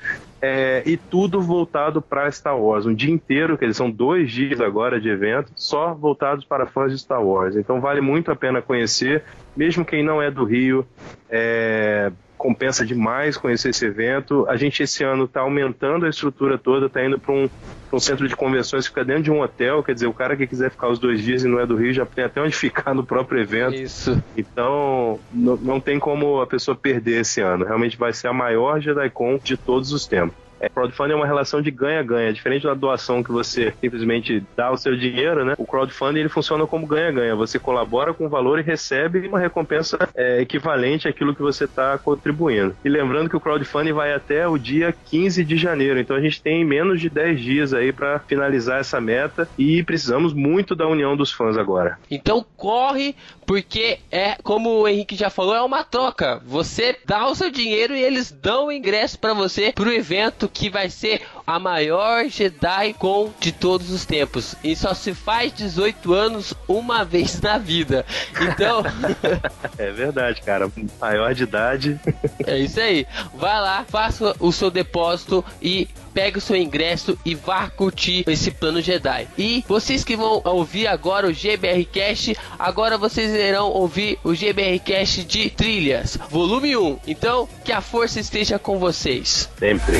é, 0.41 0.81
e 0.85 0.97
tudo 0.97 1.41
voltado 1.41 2.01
para 2.01 2.31
Star 2.31 2.57
Wars. 2.57 2.85
Um 2.85 2.95
dia 2.95 3.11
inteiro, 3.11 3.57
que 3.57 3.65
eles 3.65 3.77
são 3.77 3.91
dois 3.91 4.31
dias 4.31 4.59
agora 4.59 4.99
de 4.99 5.09
evento, 5.09 5.51
só 5.55 5.93
voltados 5.93 6.45
para 6.45 6.65
fãs 6.65 6.91
de 6.91 6.97
Star 6.97 7.23
Wars. 7.23 7.55
Então 7.55 7.79
vale 7.79 8.01
muito 8.01 8.31
a 8.31 8.35
pena 8.35 8.61
conhecer, 8.61 9.23
mesmo 9.55 9.85
quem 9.85 10.03
não 10.03 10.21
é 10.21 10.31
do 10.31 10.43
Rio. 10.45 10.85
É, 11.29 12.11
compensa 12.41 12.83
demais 12.83 13.37
conhecer 13.37 13.69
esse 13.69 13.85
evento. 13.85 14.47
A 14.49 14.57
gente 14.57 14.81
esse 14.81 15.03
ano 15.03 15.25
está 15.25 15.41
aumentando 15.41 16.07
a 16.07 16.09
estrutura 16.09 16.57
toda, 16.57 16.87
está 16.87 17.05
indo 17.05 17.19
para 17.19 17.31
um, 17.31 17.47
um, 17.93 17.99
centro 17.99 18.27
de 18.27 18.35
convenções 18.35 18.85
que 18.85 18.89
fica 18.89 19.05
dentro 19.05 19.21
de 19.21 19.31
um 19.31 19.41
hotel. 19.41 19.83
Quer 19.83 19.93
dizer, 19.93 20.07
o 20.07 20.13
cara 20.13 20.35
que 20.35 20.47
quiser 20.47 20.71
ficar 20.71 20.89
os 20.89 20.97
dois 20.97 21.21
dias 21.21 21.43
e 21.43 21.47
não 21.47 21.59
é 21.59 21.67
do 21.67 21.75
Rio 21.75 21.93
já 21.93 22.03
tem 22.03 22.23
até 22.23 22.41
onde 22.41 22.55
ficar 22.57 22.95
no 22.95 23.05
próprio 23.05 23.39
evento. 23.39 23.75
Isso. 23.75 24.21
Então, 24.35 25.19
não 25.31 25.79
tem 25.79 25.99
como 25.99 26.41
a 26.41 26.47
pessoa 26.47 26.75
perder 26.75 27.21
esse 27.21 27.41
ano. 27.41 27.63
Realmente 27.63 27.95
vai 27.95 28.11
ser 28.11 28.27
a 28.27 28.33
maior 28.33 28.79
JediCon 28.79 29.39
de 29.43 29.55
todos 29.55 29.93
os 29.93 30.07
tempos. 30.07 30.35
É, 30.61 30.69
crowdfunding 30.69 31.13
é 31.13 31.15
uma 31.15 31.25
relação 31.25 31.59
de 31.59 31.71
ganha-ganha, 31.71 32.31
diferente 32.31 32.63
da 32.63 32.75
doação 32.75 33.23
que 33.23 33.31
você 33.31 33.73
simplesmente 33.81 34.43
dá 34.55 34.71
o 34.71 34.77
seu 34.77 34.95
dinheiro, 34.95 35.43
né? 35.43 35.55
O 35.57 35.65
crowdfunding 35.65 36.19
ele 36.19 36.29
funciona 36.29 36.67
como 36.67 36.85
ganha-ganha. 36.85 37.35
Você 37.35 37.57
colabora 37.57 38.13
com 38.13 38.27
o 38.27 38.29
valor 38.29 38.59
e 38.59 38.61
recebe 38.61 39.27
uma 39.27 39.39
recompensa 39.39 39.97
é, 40.13 40.39
equivalente 40.39 41.07
àquilo 41.07 41.33
que 41.33 41.41
você 41.41 41.65
está 41.65 41.97
contribuindo. 41.97 42.75
E 42.85 42.89
lembrando 42.89 43.27
que 43.27 43.35
o 43.35 43.39
crowdfunding 43.39 43.93
vai 43.93 44.13
até 44.13 44.47
o 44.47 44.57
dia 44.57 44.93
15 45.09 45.43
de 45.43 45.57
janeiro, 45.57 45.99
então 45.99 46.15
a 46.15 46.21
gente 46.21 46.41
tem 46.41 46.63
menos 46.63 47.01
de 47.01 47.09
10 47.09 47.41
dias 47.41 47.73
aí 47.73 47.91
para 47.91 48.19
finalizar 48.19 48.79
essa 48.79 49.01
meta 49.01 49.49
e 49.57 49.83
precisamos 49.83 50.31
muito 50.33 50.75
da 50.75 50.87
união 50.87 51.17
dos 51.17 51.31
fãs 51.31 51.57
agora. 51.57 51.97
Então 52.09 52.45
corre, 52.55 53.15
porque 53.47 53.97
é 54.11 54.35
como 54.43 54.81
o 54.81 54.87
Henrique 54.87 55.15
já 55.15 55.29
falou, 55.29 55.55
é 55.55 55.61
uma 55.61 55.83
troca. 55.83 56.39
Você 56.45 56.97
dá 57.05 57.27
o 57.27 57.35
seu 57.35 57.49
dinheiro 57.49 57.95
e 57.95 58.01
eles 58.01 58.31
dão 58.31 58.67
o 58.67 58.71
ingresso 58.71 59.17
para 59.17 59.33
você 59.33 59.71
pro 59.73 59.91
evento 59.91 60.50
que 60.53 60.69
vai 60.69 60.89
ser 60.89 61.21
a 61.45 61.59
maior 61.59 62.25
Jedi 62.27 62.93
Con 62.97 63.31
de 63.39 63.51
todos 63.51 63.89
os 63.89 64.05
tempos. 64.05 64.55
E 64.63 64.75
só 64.75 64.93
se 64.93 65.13
faz 65.13 65.53
18 65.53 66.13
anos 66.13 66.53
uma 66.67 67.03
vez 67.03 67.39
na 67.41 67.57
vida. 67.57 68.05
Então. 68.39 68.83
é 69.77 69.91
verdade, 69.91 70.41
cara. 70.41 70.71
Maior 70.99 71.33
de 71.33 71.43
idade. 71.43 71.99
é 72.45 72.57
isso 72.59 72.79
aí. 72.79 73.07
Vai 73.33 73.59
lá, 73.59 73.85
faça 73.87 74.35
o 74.39 74.51
seu 74.51 74.69
depósito 74.69 75.43
e 75.61 75.87
pegue 76.13 76.37
o 76.37 76.41
seu 76.41 76.55
ingresso 76.55 77.17
e 77.25 77.35
vá 77.35 77.69
curtir 77.69 78.23
esse 78.27 78.51
plano 78.51 78.81
Jedi. 78.81 79.27
E 79.37 79.63
vocês 79.67 80.03
que 80.03 80.15
vão 80.15 80.41
ouvir 80.43 80.87
agora 80.87 81.27
o 81.27 81.33
GBR 81.33 81.85
Cast, 81.85 82.37
agora 82.59 82.97
vocês 82.97 83.33
irão 83.33 83.69
ouvir 83.69 84.19
o 84.23 84.33
GBR 84.33 84.79
Cast 84.79 85.23
de 85.23 85.49
Trilhas, 85.49 86.17
volume 86.29 86.75
1. 86.75 86.99
Então, 87.07 87.47
que 87.63 87.71
a 87.71 87.81
força 87.81 88.19
esteja 88.19 88.59
com 88.59 88.77
vocês. 88.79 89.49
Sempre. 89.57 89.97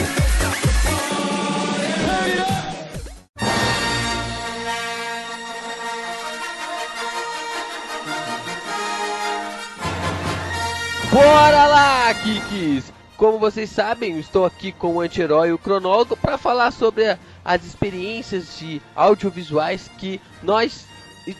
Bora 11.11 11.67
lá, 11.67 12.13
Kikis! 12.13 12.90
Como 13.21 13.37
vocês 13.37 13.69
sabem, 13.69 14.17
estou 14.17 14.45
aqui 14.45 14.71
com 14.71 14.95
o 14.95 14.99
anti-herói 14.99 15.51
o 15.53 15.57
cronólogo 15.59 16.17
para 16.17 16.39
falar 16.39 16.71
sobre 16.71 17.15
as 17.45 17.63
experiências 17.63 18.57
de 18.57 18.81
audiovisuais 18.95 19.87
que 19.99 20.19
nós 20.41 20.87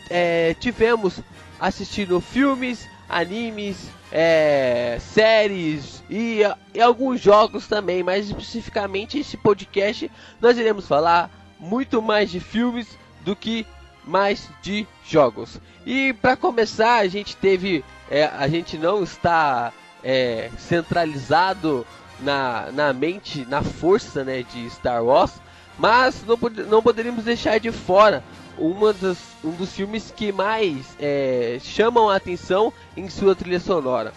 é, 0.08 0.54
tivemos 0.60 1.18
assistindo 1.58 2.20
filmes, 2.20 2.88
animes, 3.08 3.90
é, 4.12 4.96
séries 5.00 6.04
e, 6.08 6.42
e, 6.72 6.80
alguns 6.80 7.20
jogos 7.20 7.66
também, 7.66 8.00
mas 8.04 8.26
especificamente 8.26 9.18
esse 9.18 9.36
podcast 9.36 10.08
nós 10.40 10.56
iremos 10.56 10.86
falar 10.86 11.28
muito 11.58 12.00
mais 12.00 12.30
de 12.30 12.38
filmes 12.38 12.96
do 13.22 13.34
que 13.34 13.66
mais 14.04 14.48
de 14.62 14.86
jogos. 15.04 15.60
E 15.84 16.12
para 16.12 16.36
começar, 16.36 16.98
a 16.98 17.08
gente 17.08 17.36
teve, 17.36 17.84
é, 18.08 18.26
a 18.26 18.46
gente 18.46 18.78
não 18.78 19.02
está 19.02 19.72
é, 20.02 20.50
centralizado 20.58 21.86
na, 22.20 22.70
na 22.72 22.92
mente, 22.92 23.44
na 23.46 23.62
força 23.62 24.24
né, 24.24 24.42
de 24.42 24.68
Star 24.70 25.04
Wars, 25.04 25.32
mas 25.78 26.24
não, 26.26 26.38
não 26.68 26.82
poderíamos 26.82 27.24
deixar 27.24 27.58
de 27.58 27.70
fora 27.70 28.22
uma 28.58 28.92
das, 28.92 29.18
um 29.42 29.50
dos 29.52 29.72
filmes 29.72 30.12
que 30.14 30.30
mais 30.30 30.96
é, 31.00 31.58
chamam 31.60 32.08
a 32.08 32.16
atenção 32.16 32.72
em 32.96 33.08
sua 33.08 33.34
trilha 33.34 33.60
sonora. 33.60 34.12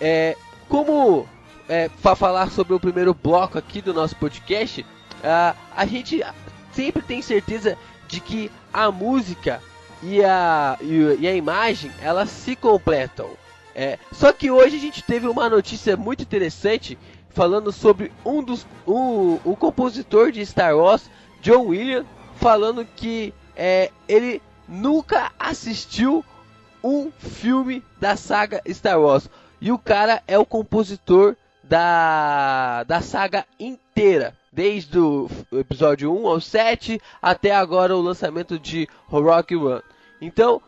É, 0.00 0.36
como 0.68 1.28
é, 1.68 1.88
para 2.02 2.16
falar 2.16 2.50
sobre 2.50 2.74
o 2.74 2.80
primeiro 2.80 3.14
bloco 3.14 3.58
aqui 3.58 3.80
do 3.80 3.92
nosso 3.92 4.16
podcast, 4.16 4.82
uh, 4.82 5.56
a 5.76 5.86
gente 5.86 6.22
sempre 6.72 7.02
tem 7.02 7.22
certeza 7.22 7.76
de 8.08 8.20
que 8.20 8.50
a 8.72 8.90
música 8.90 9.62
e 10.02 10.24
a, 10.24 10.76
e, 10.80 11.18
e 11.20 11.28
a 11.28 11.34
imagem 11.34 11.90
elas 12.00 12.30
se 12.30 12.56
completam. 12.56 13.30
É, 13.74 13.98
só 14.12 14.32
que 14.32 14.50
hoje 14.50 14.76
a 14.76 14.80
gente 14.80 15.02
teve 15.02 15.26
uma 15.26 15.48
notícia 15.48 15.96
muito 15.96 16.22
interessante 16.22 16.98
falando 17.30 17.72
sobre 17.72 18.12
um 18.24 18.42
dos 18.42 18.66
o, 18.86 19.56
compositor 19.58 20.30
de 20.30 20.44
Star 20.44 20.76
Wars, 20.76 21.08
John 21.40 21.66
Williams, 21.68 22.06
falando 22.36 22.84
que 22.84 23.32
é, 23.56 23.90
ele 24.08 24.42
nunca 24.68 25.32
assistiu 25.38 26.24
um 26.82 27.10
filme 27.10 27.82
da 28.00 28.16
saga 28.16 28.62
Star 28.68 29.00
Wars. 29.00 29.28
E 29.60 29.70
o 29.70 29.78
cara 29.78 30.22
é 30.26 30.38
o 30.38 30.44
compositor 30.44 31.36
da, 31.62 32.84
da 32.84 33.00
saga 33.00 33.46
inteira. 33.58 34.36
Desde 34.52 34.98
o 34.98 35.30
episódio 35.52 36.14
1 36.14 36.26
ao 36.26 36.40
7 36.40 37.00
até 37.22 37.52
agora 37.54 37.96
o 37.96 38.02
lançamento 38.02 38.58
de 38.58 38.86
Rock 39.06 39.56
One. 39.56 39.80
Então, 40.20 40.60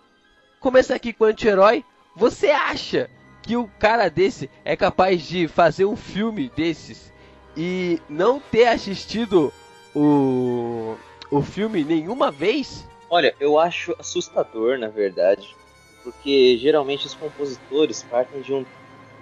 começa 0.59 0.95
aqui 0.95 1.13
com 1.13 1.25
o 1.25 1.27
anti-herói. 1.27 1.85
Você 2.17 2.51
acha 2.51 3.11
que 3.43 3.57
o 3.57 3.69
cara 3.79 4.09
desse 4.09 4.49
é 4.65 4.77
capaz 4.77 5.23
de 5.23 5.49
fazer 5.49 5.85
um 5.85 5.97
filme 5.97 6.51
desses 6.55 7.13
e 7.57 8.01
não 8.09 8.39
ter 8.39 8.69
assistido 8.69 9.53
o, 9.95 10.95
o 11.31 11.43
filme 11.43 11.83
nenhuma 11.85 12.31
vez? 12.31 12.87
Olha, 13.11 13.35
eu 13.41 13.59
acho 13.59 13.95
assustador, 13.99 14.79
na 14.79 14.89
verdade, 14.89 15.57
porque 16.05 16.57
geralmente 16.57 17.07
os 17.07 17.15
compositores 17.15 18.03
partem 18.05 18.41
de 18.41 18.53
um, 18.55 18.65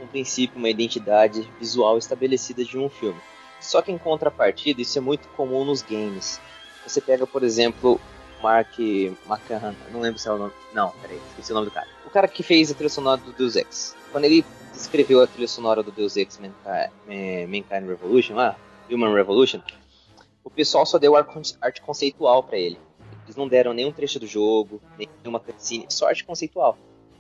um 0.00 0.06
princípio, 0.06 0.58
uma 0.58 0.68
identidade 0.68 1.50
visual 1.58 1.96
estabelecida 1.96 2.62
de 2.62 2.78
um 2.78 2.90
filme. 2.90 3.20
Só 3.58 3.80
que 3.80 3.90
em 3.90 3.99
contrapartida, 3.99 4.82
isso 4.82 4.99
é 4.99 5.00
muito 5.00 5.28
comum 5.28 5.64
nos 5.64 5.80
games. 5.80 6.40
Você 6.87 7.00
pega, 7.00 7.26
por 7.26 7.42
exemplo, 7.42 7.99
Mark 8.42 8.78
McCann, 8.78 9.75
não 9.90 10.00
lembro 10.00 10.18
se 10.18 10.28
é 10.28 10.32
o 10.32 10.38
nome. 10.38 10.52
Não, 10.75 10.90
peraí, 11.00 11.20
esqueci 11.30 11.52
o 11.52 11.54
nome 11.54 11.68
do 11.68 11.72
cara. 11.72 11.87
Cara 12.12 12.28
que 12.28 12.42
fez 12.42 12.71
a 12.71 12.75
trilha 12.75 12.90
sonora 12.90 13.21
do 13.21 13.33
Deus 13.33 13.57
Ex. 13.57 13.97
Quando 14.11 14.26
ele 14.26 14.45
escreveu 14.75 15.23
a 15.23 15.26
trilha 15.26 15.49
sonora 15.49 15.83
do 15.83 15.90
Deus 15.90 16.16
Ex 16.16 16.38
Mankind 16.38 17.88
Revolution 17.88 18.35
lá, 18.35 18.57
Human 18.90 19.14
Revolution, 19.14 19.61
o 20.45 20.50
pessoal 20.50 20.85
só 20.85 20.99
deu 20.99 21.16
arte 21.16 21.81
conceitual 21.81 22.42
para 22.42 22.59
ele. 22.59 22.78
Eles 23.25 23.37
não 23.37 23.49
deram 23.49 23.73
nenhum 23.73 23.92
trecho 23.92 24.19
do 24.21 24.26
jogo, 24.26 24.83
nenhuma 24.99 25.40
cutscene, 25.40 25.87
só 25.88 26.09
arte 26.09 26.25
conceitual. 26.25 26.76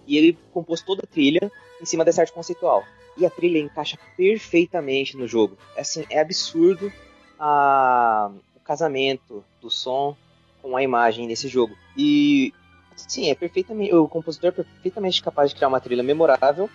E 0.06 0.18
ele 0.18 0.36
compôs 0.52 0.82
toda 0.82 1.02
a 1.04 1.06
trilha 1.06 1.50
em 1.80 1.86
cima 1.86 2.04
dessa 2.04 2.22
arte 2.22 2.32
conceitual. 2.32 2.84
E 3.16 3.24
a 3.24 3.30
trilha 3.30 3.58
encaixa 3.58 3.98
perfeitamente 4.16 5.16
no 5.16 5.26
jogo. 5.26 5.56
É 5.76 5.82
assim, 5.82 6.04
é 6.10 6.20
absurdo 6.20 6.92
a... 7.38 8.30
o 8.56 8.60
casamento 8.60 9.44
do 9.60 9.70
som 9.70 10.16
com 10.60 10.76
a 10.76 10.82
imagem 10.82 11.26
nesse 11.26 11.48
jogo. 11.48 11.76
E 11.96 12.52
sim, 12.96 13.30
é 13.30 13.34
perfeitamente 13.34 13.94
o 13.94 14.08
compositor 14.08 14.48
é 14.48 14.52
perfeitamente 14.52 15.22
capaz 15.22 15.50
de 15.50 15.56
criar 15.56 15.68
uma 15.68 15.80
trilha 15.80 16.02
memorável, 16.02 16.68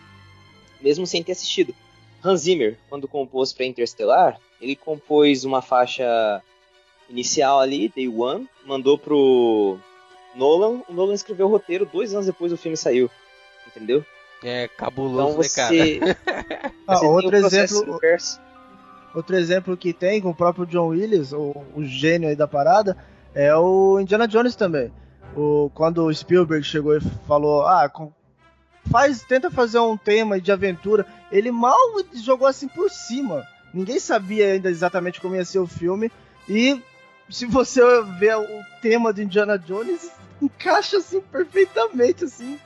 mesmo 0.81 1.05
sem 1.05 1.23
ter 1.23 1.33
assistido. 1.33 1.73
Hans 2.23 2.41
Zimmer, 2.41 2.77
quando 2.89 3.07
compôs 3.07 3.53
para 3.53 3.65
Interstellar, 3.65 4.39
ele 4.61 4.75
compôs 4.75 5.43
uma 5.43 5.61
faixa 5.61 6.41
inicial 7.09 7.59
ali, 7.59 7.89
Day 7.89 8.07
One, 8.07 8.49
mandou 8.65 8.97
pro 8.97 9.77
Nolan, 10.35 10.81
o 10.87 10.93
Nolan 10.93 11.13
escreveu 11.13 11.47
o 11.47 11.49
roteiro 11.49 11.85
dois 11.85 12.13
anos 12.13 12.25
depois 12.25 12.51
do 12.51 12.57
filme 12.57 12.75
saiu, 12.75 13.09
entendeu? 13.67 14.05
É 14.43 14.67
cabuloso, 14.67 15.29
então 15.29 15.35
você, 15.35 15.99
né, 15.99 16.13
cara? 16.13 16.73
ah, 16.87 17.01
outro 17.05 17.35
exemplo, 17.35 17.95
inverso. 17.95 18.39
outro 19.15 19.35
exemplo 19.35 19.77
que 19.77 19.93
tem 19.93 20.21
com 20.21 20.29
o 20.29 20.35
próprio 20.35 20.65
John 20.65 20.89
Williams, 20.89 21.33
o, 21.33 21.55
o 21.75 21.83
gênio 21.83 22.29
aí 22.29 22.35
da 22.35 22.47
parada, 22.47 22.97
é 23.33 23.55
o 23.55 23.99
Indiana 23.99 24.27
Jones 24.27 24.55
também. 24.55 24.91
O, 25.35 25.69
quando 25.73 26.03
o 26.03 26.13
Spielberg 26.13 26.63
chegou 26.63 26.97
e 26.97 27.01
falou, 27.27 27.65
ah, 27.65 27.91
faz, 28.89 29.21
tenta 29.23 29.51
fazer 29.51 29.79
um 29.79 29.97
tema 29.97 30.41
de 30.41 30.51
aventura, 30.51 31.05
ele 31.31 31.51
mal 31.51 31.77
jogou 32.13 32.47
assim 32.47 32.67
por 32.67 32.89
cima. 32.89 33.45
Ninguém 33.73 33.99
sabia 33.99 34.53
ainda 34.53 34.69
exatamente 34.69 35.21
como 35.21 35.35
ia 35.35 35.45
ser 35.45 35.59
o 35.59 35.67
filme. 35.67 36.11
E 36.49 36.81
se 37.29 37.45
você 37.45 37.81
ver 38.17 38.37
o 38.37 38.63
tema 38.81 39.13
do 39.13 39.21
Indiana 39.21 39.59
Jones, 39.59 40.11
encaixa 40.41 40.97
assim 40.97 41.21
perfeitamente, 41.21 42.23
assim, 42.23 42.59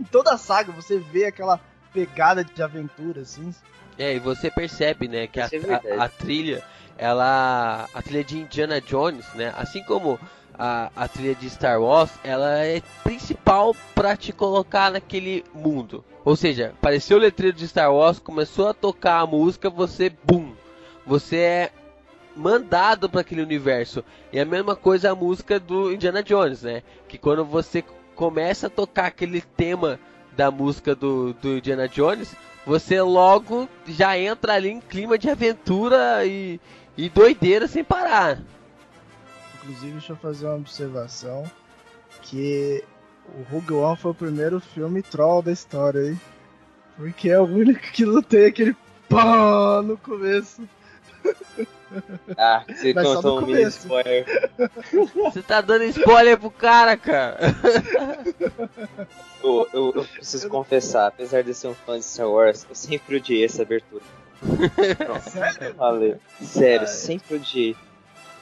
em 0.00 0.04
toda 0.04 0.32
a 0.32 0.38
saga. 0.38 0.72
Você 0.72 0.98
vê 0.98 1.26
aquela 1.26 1.60
pegada 1.92 2.42
de 2.42 2.62
aventura, 2.62 3.20
assim. 3.20 3.54
É, 3.98 4.14
e 4.14 4.18
você 4.18 4.50
percebe, 4.50 5.08
né, 5.08 5.26
que 5.26 5.40
a, 5.40 5.48
é 5.52 5.98
a, 5.98 6.04
a 6.04 6.08
trilha 6.08 6.64
ela 6.98 7.88
a 7.94 8.02
trilha 8.02 8.24
de 8.24 8.38
Indiana 8.38 8.80
Jones, 8.80 9.24
né? 9.34 9.54
Assim 9.56 9.82
como 9.84 10.18
a, 10.58 10.90
a 10.96 11.06
trilha 11.06 11.34
de 11.34 11.48
Star 11.48 11.80
Wars, 11.80 12.10
ela 12.24 12.58
é 12.64 12.82
principal 13.04 13.74
para 13.94 14.16
te 14.16 14.32
colocar 14.32 14.90
naquele 14.90 15.44
mundo. 15.54 16.04
Ou 16.24 16.34
seja, 16.34 16.74
apareceu 16.76 17.16
o 17.16 17.20
letreiro 17.20 17.56
de 17.56 17.68
Star 17.68 17.92
Wars, 17.94 18.18
começou 18.18 18.68
a 18.68 18.74
tocar 18.74 19.20
a 19.20 19.26
música, 19.26 19.70
você 19.70 20.10
boom, 20.24 20.52
você 21.06 21.36
é 21.36 21.70
mandado 22.36 23.08
para 23.08 23.20
aquele 23.20 23.42
universo. 23.42 24.04
E 24.32 24.38
a 24.38 24.44
mesma 24.44 24.74
coisa 24.74 25.12
a 25.12 25.14
música 25.14 25.58
do 25.58 25.92
Indiana 25.92 26.22
Jones, 26.22 26.62
né? 26.62 26.82
Que 27.08 27.18
quando 27.18 27.44
você 27.44 27.84
começa 28.14 28.66
a 28.66 28.70
tocar 28.70 29.06
aquele 29.06 29.40
tema 29.40 29.98
da 30.36 30.50
música 30.50 30.94
do, 30.94 31.32
do 31.34 31.56
Indiana 31.56 31.88
Jones, 31.88 32.34
você 32.66 33.00
logo 33.00 33.68
já 33.86 34.18
entra 34.18 34.54
ali 34.54 34.68
em 34.68 34.80
clima 34.80 35.16
de 35.16 35.30
aventura 35.30 36.24
e, 36.26 36.60
E 36.96 37.08
doideira 37.08 37.66
sem 37.68 37.84
parar. 37.84 38.40
Inclusive, 39.68 39.92
deixa 39.92 40.12
eu 40.12 40.16
fazer 40.16 40.46
uma 40.46 40.56
observação. 40.56 41.44
Que 42.22 42.82
o 43.34 43.42
Rogue 43.52 43.74
One 43.74 43.96
foi 43.96 44.10
o 44.12 44.14
primeiro 44.14 44.60
filme 44.60 45.02
troll 45.02 45.42
da 45.42 45.52
história 45.52 46.00
aí. 46.00 46.16
Porque 46.96 47.28
é 47.30 47.38
o 47.38 47.44
único 47.44 47.80
que 47.92 48.04
não 48.04 48.22
tem 48.22 48.46
aquele 48.46 48.74
pá 49.08 49.82
no 49.84 49.96
começo. 49.98 50.62
Ah, 52.36 52.64
você 52.68 52.92
Mas 52.92 53.06
contou 53.06 53.36
no 53.36 53.42
um 53.42 53.46
mini 53.46 53.58
começo. 53.60 53.78
spoiler. 53.78 54.50
Você 55.32 55.40
tá 55.42 55.62
dando 55.62 55.84
spoiler 55.84 56.38
pro 56.38 56.50
cara, 56.50 56.98
cara. 56.98 57.38
Eu, 59.42 59.66
eu- 59.72 59.92
eu 59.96 60.04
preciso 60.04 60.50
confessar, 60.50 61.06
apesar 61.06 61.42
de 61.42 61.54
ser 61.54 61.68
um 61.68 61.74
fã 61.74 61.98
de 61.98 62.04
Star 62.04 62.28
Wars, 62.28 62.66
eu 62.68 62.74
sempre 62.74 63.16
odiei 63.16 63.42
essa 63.42 63.62
abertura. 63.62 64.02
Sério? 65.22 65.74
Valeu. 65.76 66.18
Sério, 66.42 66.86
Ai. 66.86 66.92
sempre 66.92 67.36
odiei. 67.36 67.74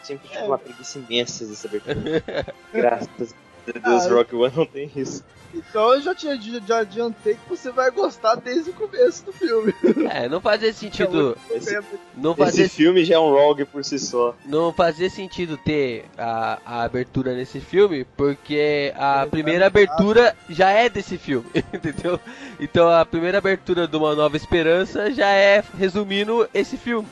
Sempre 0.07 0.29
tive 0.29 0.41
É. 0.43 0.45
uma 0.47 0.59
preguiça 0.59 0.99
imensa 0.99 1.45
dessa 1.47 1.67
abertura. 1.67 2.23
Graças 2.73 3.35
a 3.67 3.79
Deus, 3.81 4.07
Ah, 4.07 4.15
Rock 4.15 4.35
One 4.37 4.53
não 4.57 4.65
tem 4.67 4.89
isso. 4.95 5.25
Então 5.53 5.95
eu 5.95 6.03
já, 6.03 6.15
tinha, 6.15 6.39
já 6.67 6.79
adiantei 6.81 7.35
que 7.35 7.49
você 7.49 7.71
vai 7.73 7.91
gostar 7.91 8.35
desde 8.37 8.71
o 8.71 8.73
começo 8.75 9.25
do 9.25 9.33
filme. 9.33 9.75
É, 10.11 10.29
não 10.29 10.41
fazia 10.41 10.73
sentido. 10.73 11.37
Esse, 11.51 11.77
Não 12.17 12.37
esse 12.39 12.69
filme 12.69 13.05
já 13.05 13.17
é 13.17 13.19
um 13.19 13.31
rogue 13.31 13.65
por 13.65 13.85
si 13.85 13.99
só. 13.99 14.35
não 14.45 14.73
fazia 14.73 15.09
sentido 15.11 15.57
ter 15.57 16.05
a, 16.17 16.59
a 16.65 16.83
abertura 16.85 17.35
nesse 17.35 17.59
filme, 17.59 18.05
porque 18.17 18.93
a 18.97 19.23
É, 19.23 19.27
primeira 19.27 19.61
tá 19.63 19.67
abertura 19.67 20.37
já 20.49 20.71
é 20.71 20.89
desse 20.89 21.17
filme, 21.19 21.47
entendeu? 21.73 22.21
Então 22.61 22.89
a 22.89 23.05
primeira 23.05 23.39
abertura 23.39 23.89
de 23.89 23.97
Uma 23.97 24.15
Nova 24.15 24.37
Esperança 24.37 25.11
já 25.11 25.29
é 25.31 25.63
resumindo 25.79 26.49
esse 26.55 26.77
filme. 26.77 27.09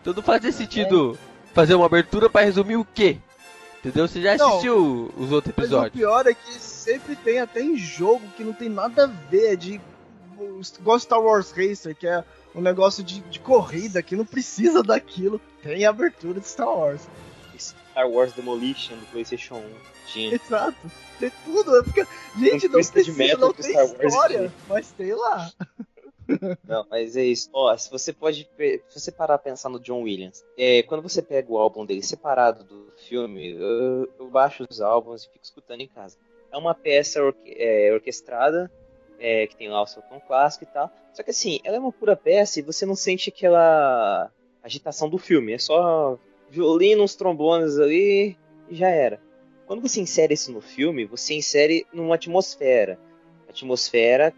Então 0.00 0.14
não 0.14 0.22
fazia 0.22 0.52
sentido 0.52 1.18
fazer 1.52 1.74
uma 1.74 1.86
abertura 1.86 2.28
pra 2.30 2.42
resumir 2.42 2.76
o 2.76 2.84
quê? 2.84 3.18
Entendeu? 3.80 4.06
Você 4.06 4.20
já 4.20 4.36
Não. 4.36 4.48
assistiu 4.50 5.12
os 5.16 5.32
outros 5.32 5.54
Mas 5.56 5.64
o 5.64 5.68
episódios. 5.68 5.92
pior 5.98 6.26
é 6.26 6.34
que 6.34 6.52
sempre 6.54 7.16
tem 7.16 7.38
até 7.40 7.62
em 7.62 7.76
jogo 7.76 8.22
que 8.36 8.44
não 8.44 8.52
tem 8.52 8.68
nada 8.68 9.04
a 9.04 9.06
ver, 9.06 9.52
é 9.52 9.56
de 9.56 9.80
igual 10.78 10.98
Star 10.98 11.20
Wars 11.20 11.50
Racer, 11.52 11.94
que 11.96 12.06
é 12.06 12.22
um 12.54 12.60
negócio 12.60 13.02
de, 13.02 13.20
de 13.20 13.38
corrida 13.40 14.02
que 14.02 14.14
não 14.16 14.24
precisa 14.26 14.82
daquilo. 14.82 15.40
Tem 15.62 15.84
abertura 15.86 16.40
de 16.40 16.48
Star 16.48 16.68
Wars. 16.68 17.02
Star 17.58 18.08
Wars 18.08 18.32
Demolition 18.32 18.96
do 18.96 19.06
PlayStation 19.06 19.56
1. 19.56 19.62
Tinha. 20.06 20.34
Exato. 20.34 20.76
Tem 21.18 21.30
tudo. 21.44 21.76
é 21.78 21.82
Porque, 21.82 22.06
gente, 22.38 22.66
Um 22.68 22.72
não 22.72 22.80
precisa, 22.84 23.36
não 23.38 23.52
tem 23.52 23.70
Star 23.72 23.84
Wars 23.86 24.00
história, 24.04 24.38
tinha. 24.38 24.52
mas 24.68 24.90
tem 24.90 25.12
lá. 25.14 25.50
Não, 26.66 26.86
mas 26.90 27.16
é 27.16 27.24
isso. 27.24 27.48
Ó, 27.52 27.76
se 27.76 27.90
você 27.90 28.12
pode. 28.12 28.48
Se 28.88 29.00
você 29.00 29.12
parar 29.12 29.34
a 29.34 29.38
pensar 29.38 29.68
no 29.68 29.80
John 29.80 30.02
Williams, 30.02 30.44
é, 30.56 30.82
quando 30.82 31.02
você 31.02 31.20
pega 31.22 31.50
o 31.52 31.58
álbum 31.58 31.84
dele 31.84 32.02
separado 32.02 32.64
do 32.64 32.92
filme, 33.08 33.52
eu, 33.52 34.08
eu 34.18 34.28
baixo 34.30 34.64
os 34.68 34.80
álbuns 34.80 35.24
e 35.24 35.28
fico 35.32 35.44
escutando 35.44 35.80
em 35.80 35.88
casa. 35.88 36.16
É 36.52 36.56
uma 36.56 36.74
peça 36.74 37.22
orque- 37.22 37.54
é, 37.58 37.92
orquestrada, 37.92 38.70
é, 39.18 39.46
que 39.46 39.56
tem 39.56 39.68
lá 39.68 39.82
o 39.82 39.86
seu 39.86 40.02
tom 40.02 40.20
clássico 40.20 40.64
e 40.64 40.66
tal. 40.66 40.90
Só 41.12 41.22
que 41.22 41.30
assim, 41.30 41.60
ela 41.64 41.76
é 41.76 41.80
uma 41.80 41.92
pura 41.92 42.16
peça 42.16 42.58
e 42.58 42.62
você 42.62 42.84
não 42.86 42.94
sente 42.94 43.30
aquela 43.30 44.30
agitação 44.62 45.08
do 45.08 45.18
filme. 45.18 45.52
É 45.52 45.58
só 45.58 46.18
violino, 46.48 47.02
uns 47.04 47.14
trombones 47.14 47.78
ali 47.78 48.36
e 48.68 48.74
já 48.74 48.88
era. 48.88 49.20
Quando 49.66 49.80
você 49.82 50.00
insere 50.00 50.34
isso 50.34 50.50
no 50.52 50.60
filme, 50.60 51.04
você 51.04 51.34
insere 51.34 51.86
numa 51.92 52.16
atmosfera. 52.16 52.98
Atmosfera 53.48 54.32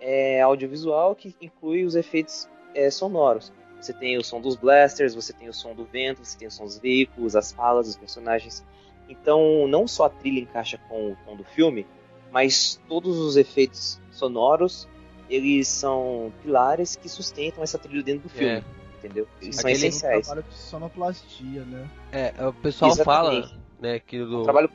é 0.00 0.40
audiovisual 0.40 1.14
que 1.14 1.34
inclui 1.40 1.84
os 1.84 1.94
efeitos 1.94 2.48
é, 2.74 2.90
sonoros. 2.90 3.52
Você 3.80 3.92
tem 3.92 4.16
o 4.18 4.24
som 4.24 4.40
dos 4.40 4.56
blasters, 4.56 5.14
você 5.14 5.32
tem 5.32 5.48
o 5.48 5.54
som 5.54 5.74
do 5.74 5.84
vento, 5.84 6.24
você 6.24 6.36
tem 6.36 6.48
o 6.48 6.50
som 6.50 6.64
dos 6.64 6.78
veículos, 6.78 7.36
as 7.36 7.52
falas 7.52 7.86
dos 7.86 7.96
personagens. 7.96 8.64
Então, 9.08 9.66
não 9.68 9.86
só 9.86 10.04
a 10.06 10.10
trilha 10.10 10.40
encaixa 10.40 10.78
com 10.88 11.12
o 11.12 11.16
tom 11.24 11.36
do 11.36 11.44
filme, 11.44 11.86
mas 12.32 12.80
todos 12.88 13.16
os 13.18 13.36
efeitos 13.36 14.00
sonoros, 14.10 14.88
eles 15.30 15.68
são 15.68 16.32
pilares 16.42 16.96
que 16.96 17.08
sustentam 17.08 17.62
essa 17.62 17.78
trilha 17.78 18.02
dentro 18.02 18.22
do 18.24 18.28
filme, 18.28 18.54
É. 18.56 18.62
entendeu? 18.98 19.26
Eles 19.40 19.56
são 19.56 19.60
Aquele- 19.70 19.86
essenciais. 19.86 20.26
trabalho 20.26 20.46
de 20.48 20.54
sonoplastia, 20.56 21.64
né? 21.64 21.88
É, 22.12 22.46
o 22.46 22.52
pessoal 22.52 22.90
Exatamente. 22.90 23.48
fala, 23.48 23.60
né, 23.80 23.98
que 23.98 24.18
do, 24.24 24.42
trabalho 24.42 24.70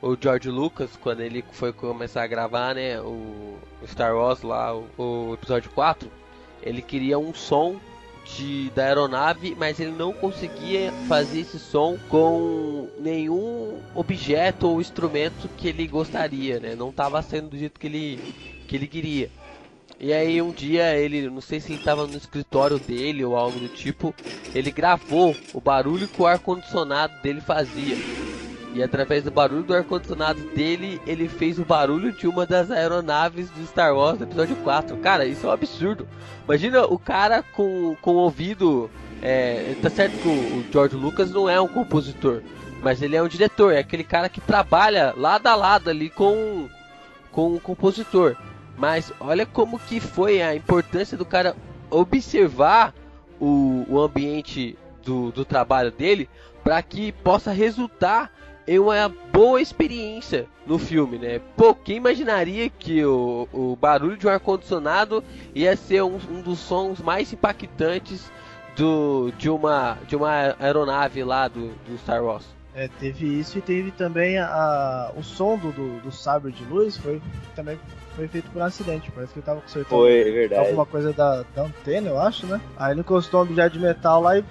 o 0.00 0.16
George 0.18 0.48
Lucas, 0.50 0.90
quando 1.02 1.20
ele 1.20 1.44
foi 1.52 1.72
começar 1.72 2.22
a 2.22 2.26
gravar, 2.26 2.74
né, 2.74 3.00
o, 3.00 3.56
Star 3.86 4.14
Wars 4.14 4.42
lá, 4.42 4.74
o, 4.74 4.86
o 4.98 5.34
episódio 5.34 5.70
4, 5.70 6.10
ele 6.62 6.82
queria 6.82 7.18
um 7.18 7.34
som 7.34 7.76
de, 8.36 8.70
da 8.70 8.84
aeronave, 8.84 9.56
mas 9.58 9.80
ele 9.80 9.92
não 9.92 10.12
conseguia 10.12 10.92
fazer 11.06 11.40
esse 11.40 11.58
som 11.58 11.98
com 12.08 12.88
nenhum 12.98 13.80
objeto 13.94 14.68
ou 14.68 14.80
instrumento 14.80 15.48
que 15.56 15.68
ele 15.68 15.86
gostaria, 15.86 16.60
né? 16.60 16.74
Não 16.74 16.90
estava 16.90 17.22
sendo 17.22 17.50
do 17.50 17.58
jeito 17.58 17.80
que 17.80 17.86
ele, 17.86 18.34
que 18.66 18.76
ele 18.76 18.86
queria. 18.86 19.30
E 20.00 20.12
aí 20.12 20.40
um 20.40 20.52
dia 20.52 20.96
ele, 20.96 21.28
não 21.28 21.40
sei 21.40 21.58
se 21.58 21.72
ele 21.72 21.80
estava 21.80 22.06
no 22.06 22.16
escritório 22.16 22.78
dele 22.78 23.24
ou 23.24 23.36
algo 23.36 23.58
do 23.58 23.68
tipo, 23.68 24.14
ele 24.54 24.70
gravou 24.70 25.34
o 25.52 25.60
barulho 25.60 26.06
que 26.06 26.22
o 26.22 26.26
ar-condicionado 26.26 27.20
dele 27.20 27.40
fazia. 27.40 27.96
E 28.74 28.82
através 28.82 29.24
do 29.24 29.30
barulho 29.30 29.62
do 29.62 29.74
ar-condicionado 29.74 30.40
dele, 30.54 31.00
ele 31.06 31.28
fez 31.28 31.58
o 31.58 31.64
barulho 31.64 32.12
de 32.12 32.28
uma 32.28 32.44
das 32.44 32.70
aeronaves 32.70 33.48
do 33.50 33.66
Star 33.66 33.94
Wars 33.94 34.18
do 34.18 34.24
episódio 34.24 34.56
4. 34.56 34.96
Cara, 34.98 35.24
isso 35.24 35.46
é 35.46 35.48
um 35.48 35.52
absurdo. 35.52 36.06
Imagina 36.44 36.84
o 36.84 36.98
cara 36.98 37.42
com, 37.42 37.96
com 38.00 38.12
o 38.12 38.18
ouvido. 38.18 38.90
É, 39.22 39.74
tá 39.82 39.88
certo 39.90 40.18
que 40.18 40.28
o, 40.28 40.64
George 40.70 40.96
Lucas 40.96 41.30
não 41.30 41.48
é 41.48 41.60
um 41.60 41.66
compositor, 41.66 42.40
mas 42.82 43.02
ele 43.02 43.16
é 43.16 43.22
um 43.22 43.26
diretor, 43.26 43.72
é 43.72 43.78
aquele 43.78 44.04
cara 44.04 44.28
que 44.28 44.40
trabalha 44.40 45.12
lado 45.16 45.48
a 45.48 45.56
lado 45.56 45.90
ali 45.90 46.08
com, 46.08 46.68
com 47.32 47.54
o 47.54 47.60
compositor. 47.60 48.36
Mas 48.76 49.12
olha 49.18 49.44
como 49.44 49.78
que 49.78 49.98
foi 49.98 50.40
a 50.40 50.54
importância 50.54 51.16
do 51.16 51.24
cara 51.24 51.56
observar 51.90 52.94
o, 53.40 53.84
o 53.88 54.00
ambiente 54.00 54.78
do, 55.02 55.32
do 55.32 55.44
trabalho 55.44 55.90
dele 55.90 56.28
para 56.62 56.80
que 56.82 57.10
possa 57.12 57.50
resultar 57.50 58.30
em 58.68 58.78
uma 58.78 59.08
boa 59.32 59.62
experiência 59.62 60.46
no 60.66 60.78
filme, 60.78 61.16
né? 61.18 61.40
Pô, 61.56 61.74
quem 61.74 61.96
imaginaria 61.96 62.68
que 62.68 63.02
o, 63.02 63.48
o 63.50 63.74
barulho 63.74 64.18
de 64.18 64.26
um 64.26 64.30
ar-condicionado 64.30 65.24
ia 65.54 65.74
ser 65.74 66.02
um, 66.02 66.18
um 66.30 66.42
dos 66.42 66.58
sons 66.58 67.00
mais 67.00 67.32
impactantes 67.32 68.30
do, 68.76 69.32
de, 69.38 69.48
uma, 69.48 69.96
de 70.06 70.14
uma 70.14 70.54
aeronave 70.60 71.24
lá 71.24 71.48
do, 71.48 71.68
do 71.86 71.96
Star 71.98 72.22
Wars? 72.22 72.44
É, 72.74 72.88
teve 73.00 73.26
isso 73.40 73.56
e 73.56 73.62
teve 73.62 73.90
também 73.90 74.38
a, 74.38 75.12
o 75.16 75.22
som 75.22 75.56
do, 75.56 75.72
do, 75.72 76.00
do 76.00 76.12
sabre 76.12 76.52
de 76.52 76.62
luz 76.64 76.96
foi 76.96 77.20
também 77.56 77.76
foi 78.14 78.28
feito 78.28 78.50
por 78.50 78.60
um 78.60 78.64
acidente. 78.66 79.10
Parece 79.10 79.32
que 79.32 79.38
ele 79.38 79.46
tava 79.46 79.62
consertando 79.62 79.88
foi, 79.88 80.20
é 80.20 80.30
verdade. 80.30 80.66
alguma 80.66 80.84
coisa 80.84 81.12
da, 81.12 81.42
da 81.54 81.62
antena, 81.62 82.10
eu 82.10 82.20
acho, 82.20 82.46
né? 82.46 82.60
Aí 82.76 82.92
ele 82.92 83.00
encostou 83.00 83.40
um 83.40 83.44
objeto 83.44 83.72
de 83.72 83.80
metal 83.80 84.20
lá 84.20 84.36
e 84.36 84.44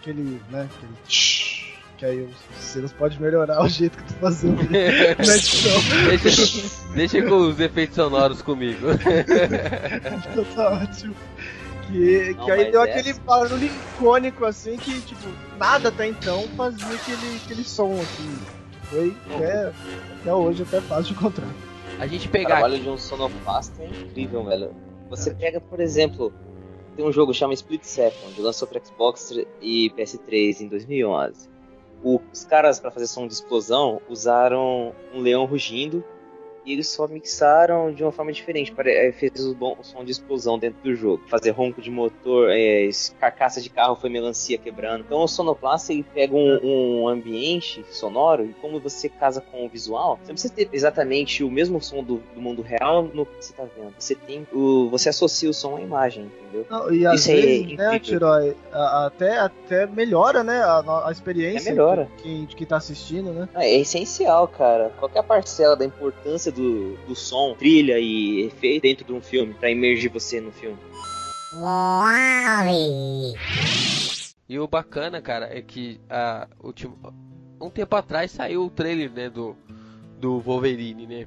aquele, 0.00 0.40
né? 0.50 0.68
Aquele 0.74 0.94
que 1.96 2.04
aí 2.04 2.22
os 2.22 2.62
Silas 2.62 2.92
pode 2.92 3.20
melhorar 3.20 3.62
o 3.62 3.68
jeito 3.68 3.96
que 3.96 4.04
tu 4.04 4.14
fazendo 4.14 4.56
na 4.70 5.34
edição. 5.36 5.80
Deixa, 6.22 6.92
deixa 6.94 7.22
com 7.22 7.36
os 7.48 7.58
efeitos 7.60 7.96
sonoros 7.96 8.42
comigo. 8.42 8.86
Então 10.30 10.44
tá 10.54 10.72
ótimo. 10.82 11.14
Que, 11.86 12.34
Não, 12.36 12.44
que 12.44 12.50
aí 12.50 12.70
deu 12.70 12.82
essa- 12.82 12.98
aquele 12.98 13.12
barulho 13.20 13.64
icônico 13.66 14.44
assim 14.44 14.76
que, 14.76 15.00
tipo, 15.02 15.28
nada 15.58 15.88
até 15.88 16.08
então 16.08 16.42
fazia 16.56 16.84
aquele, 16.96 17.36
aquele 17.44 17.64
som 17.64 17.92
assim. 17.94 18.36
Foi 18.90 19.16
até, 19.34 19.72
até 20.20 20.34
hoje 20.34 20.62
até 20.64 20.80
fácil 20.80 21.04
de 21.04 21.12
encontrar. 21.12 21.48
A 21.98 22.06
gente 22.06 22.26
O 22.26 22.30
pegar 22.30 22.48
trabalho 22.56 22.78
de 22.80 22.88
um 22.88 22.98
sonoplasta 22.98 23.82
é 23.82 23.86
incrível, 23.86 24.44
velho. 24.44 24.70
Você 25.08 25.32
pega, 25.32 25.60
por 25.60 25.78
exemplo, 25.80 26.32
tem 26.96 27.04
um 27.06 27.12
jogo 27.12 27.32
que 27.32 27.38
chama 27.38 27.54
Split 27.54 27.84
Second, 27.84 28.40
lançou 28.40 28.66
para 28.66 28.80
Xbox 28.84 29.32
e 29.62 29.90
PS3 29.96 30.60
em 30.62 30.68
2011. 30.68 31.48
Os 32.32 32.44
caras, 32.44 32.78
para 32.78 32.92
fazer 32.92 33.08
som 33.08 33.26
de 33.26 33.34
explosão, 33.34 34.00
usaram 34.08 34.94
um 35.12 35.20
leão 35.20 35.44
rugindo 35.44 36.04
e 36.66 36.72
eles 36.72 36.88
só 36.88 37.06
mixaram 37.06 37.92
de 37.94 38.02
uma 38.02 38.10
forma 38.12 38.32
diferente. 38.32 38.74
Eh, 38.76 39.12
Fez 39.12 39.46
o 39.46 39.54
bom 39.54 39.76
som 39.82 40.04
de 40.04 40.10
explosão 40.10 40.58
dentro 40.58 40.82
do 40.82 40.94
jogo. 40.94 41.22
Fazer 41.28 41.50
ronco 41.50 41.80
de 41.80 41.90
motor, 41.90 42.50
é, 42.50 42.90
carcaça 43.20 43.60
de 43.60 43.70
carro 43.70 43.94
foi 43.96 44.10
melancia 44.10 44.58
quebrando. 44.58 45.04
Então 45.06 45.22
o 45.22 45.28
sonoplasta 45.28 45.92
ele 45.92 46.02
pega 46.02 46.34
um, 46.34 47.02
um 47.02 47.08
ambiente 47.08 47.84
sonoro 47.90 48.44
e 48.44 48.52
como 48.54 48.80
você 48.80 49.08
casa 49.08 49.40
com 49.40 49.64
o 49.64 49.68
visual, 49.68 50.16
você 50.20 50.28
não 50.28 50.34
precisa 50.34 50.52
ter 50.54 50.68
exatamente 50.72 51.44
o 51.44 51.50
mesmo 51.50 51.80
som 51.80 52.02
do, 52.02 52.20
do 52.34 52.40
mundo 52.40 52.62
real 52.62 53.04
no 53.14 53.24
que 53.24 53.34
você 53.44 53.52
está 53.52 53.62
vendo. 53.64 53.94
Você 53.98 54.14
tem 54.14 54.46
o, 54.52 54.88
você 54.90 55.08
associa 55.08 55.48
o 55.48 55.54
som 55.54 55.76
à 55.76 55.80
imagem, 55.80 56.24
entendeu? 56.24 56.66
Não, 56.68 56.92
e 56.92 57.06
às 57.06 57.20
Isso 57.20 57.30
é 57.30 57.34
vezes, 57.34 57.60
incrível. 57.62 57.84
né, 57.92 57.98
Tiroy, 58.00 58.56
a- 58.72 59.06
até, 59.06 59.38
até 59.38 59.86
melhora, 59.86 60.42
né, 60.42 60.58
a, 60.62 61.08
a 61.08 61.12
experiência 61.12 61.68
É, 61.68 61.72
melhora. 61.72 62.08
de 62.16 62.22
quem, 62.22 62.44
de 62.44 62.56
quem 62.56 62.66
tá 62.66 62.76
assistindo, 62.76 63.32
né? 63.32 63.48
Ah, 63.54 63.64
É 63.64 63.78
essencial, 63.78 64.48
cara. 64.48 64.90
Qualquer 64.98 65.22
parcela 65.22 65.76
da 65.76 65.84
importância 65.84 66.50
do, 66.56 66.96
do 67.06 67.14
som, 67.14 67.54
trilha 67.54 67.98
e 67.98 68.46
efeito 68.46 68.82
dentro 68.82 69.04
de 69.04 69.12
um 69.12 69.20
filme, 69.20 69.54
pra 69.54 69.70
imergir 69.70 70.10
você 70.10 70.40
no 70.40 70.50
filme. 70.50 70.78
E 74.48 74.58
o 74.58 74.66
bacana, 74.66 75.20
cara, 75.20 75.56
é 75.56 75.60
que 75.60 76.00
a, 76.08 76.48
último, 76.62 76.98
um 77.60 77.70
tempo 77.70 77.94
atrás 77.96 78.30
saiu 78.30 78.64
o 78.64 78.70
trailer, 78.70 79.10
né, 79.10 79.28
do, 79.30 79.56
do 80.18 80.40
Wolverine, 80.40 81.06
né? 81.06 81.26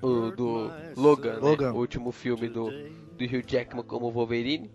O, 0.00 0.30
do 0.30 0.70
Logan, 0.96 1.38
Logan. 1.40 1.66
Né? 1.66 1.72
o 1.72 1.80
último 1.80 2.12
filme 2.12 2.48
do, 2.48 2.70
do 2.70 3.24
Hugh 3.24 3.44
Jackman 3.46 3.84
como 3.84 4.10
Wolverine. 4.10 4.70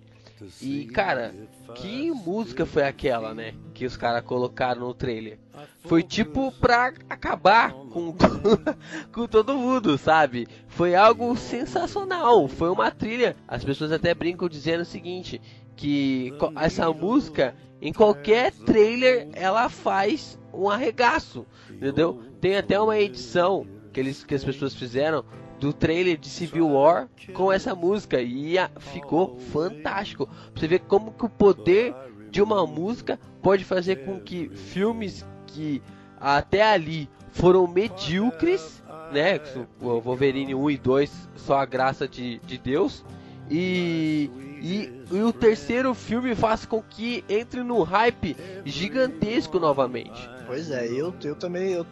E 0.61 0.85
cara, 0.85 1.33
que 1.75 2.11
música 2.11 2.65
foi 2.65 2.83
aquela, 2.83 3.33
né? 3.33 3.53
Que 3.73 3.85
os 3.85 3.95
caras 3.95 4.23
colocaram 4.23 4.81
no 4.81 4.93
trailer. 4.93 5.39
Foi 5.85 6.03
tipo 6.03 6.51
pra 6.51 6.93
acabar 7.09 7.71
com, 7.71 8.13
com 9.13 9.27
todo 9.27 9.55
mundo, 9.55 9.97
sabe? 9.97 10.47
Foi 10.67 10.93
algo 10.93 11.35
sensacional. 11.37 12.47
Foi 12.47 12.69
uma 12.69 12.91
trilha. 12.91 13.35
As 13.47 13.63
pessoas 13.63 13.91
até 13.91 14.13
brincam 14.13 14.49
dizendo 14.49 14.81
o 14.81 14.85
seguinte: 14.85 15.41
que 15.75 16.33
essa 16.57 16.91
música 16.91 17.55
em 17.81 17.93
qualquer 17.93 18.51
trailer 18.51 19.29
ela 19.33 19.69
faz 19.69 20.39
um 20.53 20.69
arregaço, 20.69 21.45
entendeu? 21.69 22.21
Tem 22.41 22.57
até 22.57 22.79
uma 22.79 22.97
edição 22.97 23.67
que, 23.93 23.99
eles, 23.99 24.23
que 24.23 24.35
as 24.35 24.43
pessoas 24.43 24.73
fizeram 24.75 25.23
do 25.59 25.71
trailer 25.71 26.17
de 26.17 26.29
Civil 26.29 26.69
War 26.69 27.07
com 27.33 27.51
essa 27.51 27.73
música 27.73 28.21
e 28.21 28.57
a, 28.57 28.69
ficou 28.77 29.37
fantástico. 29.51 30.29
Você 30.53 30.67
ver 30.67 30.79
como 30.79 31.11
que 31.11 31.25
o 31.25 31.29
poder 31.29 31.95
de 32.29 32.41
uma 32.41 32.65
música 32.67 33.19
pode 33.41 33.63
fazer 33.63 34.05
com 34.05 34.19
que 34.19 34.49
filmes 34.49 35.25
que 35.47 35.81
até 36.19 36.63
ali 36.63 37.09
foram 37.31 37.67
medíocres, 37.67 38.83
né? 39.11 39.39
O 39.81 39.99
Wolverine 39.99 40.55
1 40.55 40.71
e 40.71 40.77
2, 40.77 41.29
só 41.35 41.59
a 41.59 41.65
graça 41.65 42.07
de, 42.07 42.39
de 42.39 42.57
Deus. 42.57 43.05
E, 43.49 44.29
e, 44.61 45.15
e, 45.15 45.21
o 45.21 45.31
terceiro 45.31 45.93
filme 45.93 46.33
faz 46.33 46.65
com 46.65 46.81
que 46.81 47.23
entre 47.29 47.61
no 47.63 47.83
hype 47.83 48.35
gigantesco 48.65 49.59
novamente. 49.59 50.34
Pois 50.45 50.69
é, 50.71 50.85
eu, 50.87 51.13
eu 51.23 51.35
também, 51.35 51.73
eu 51.73 51.85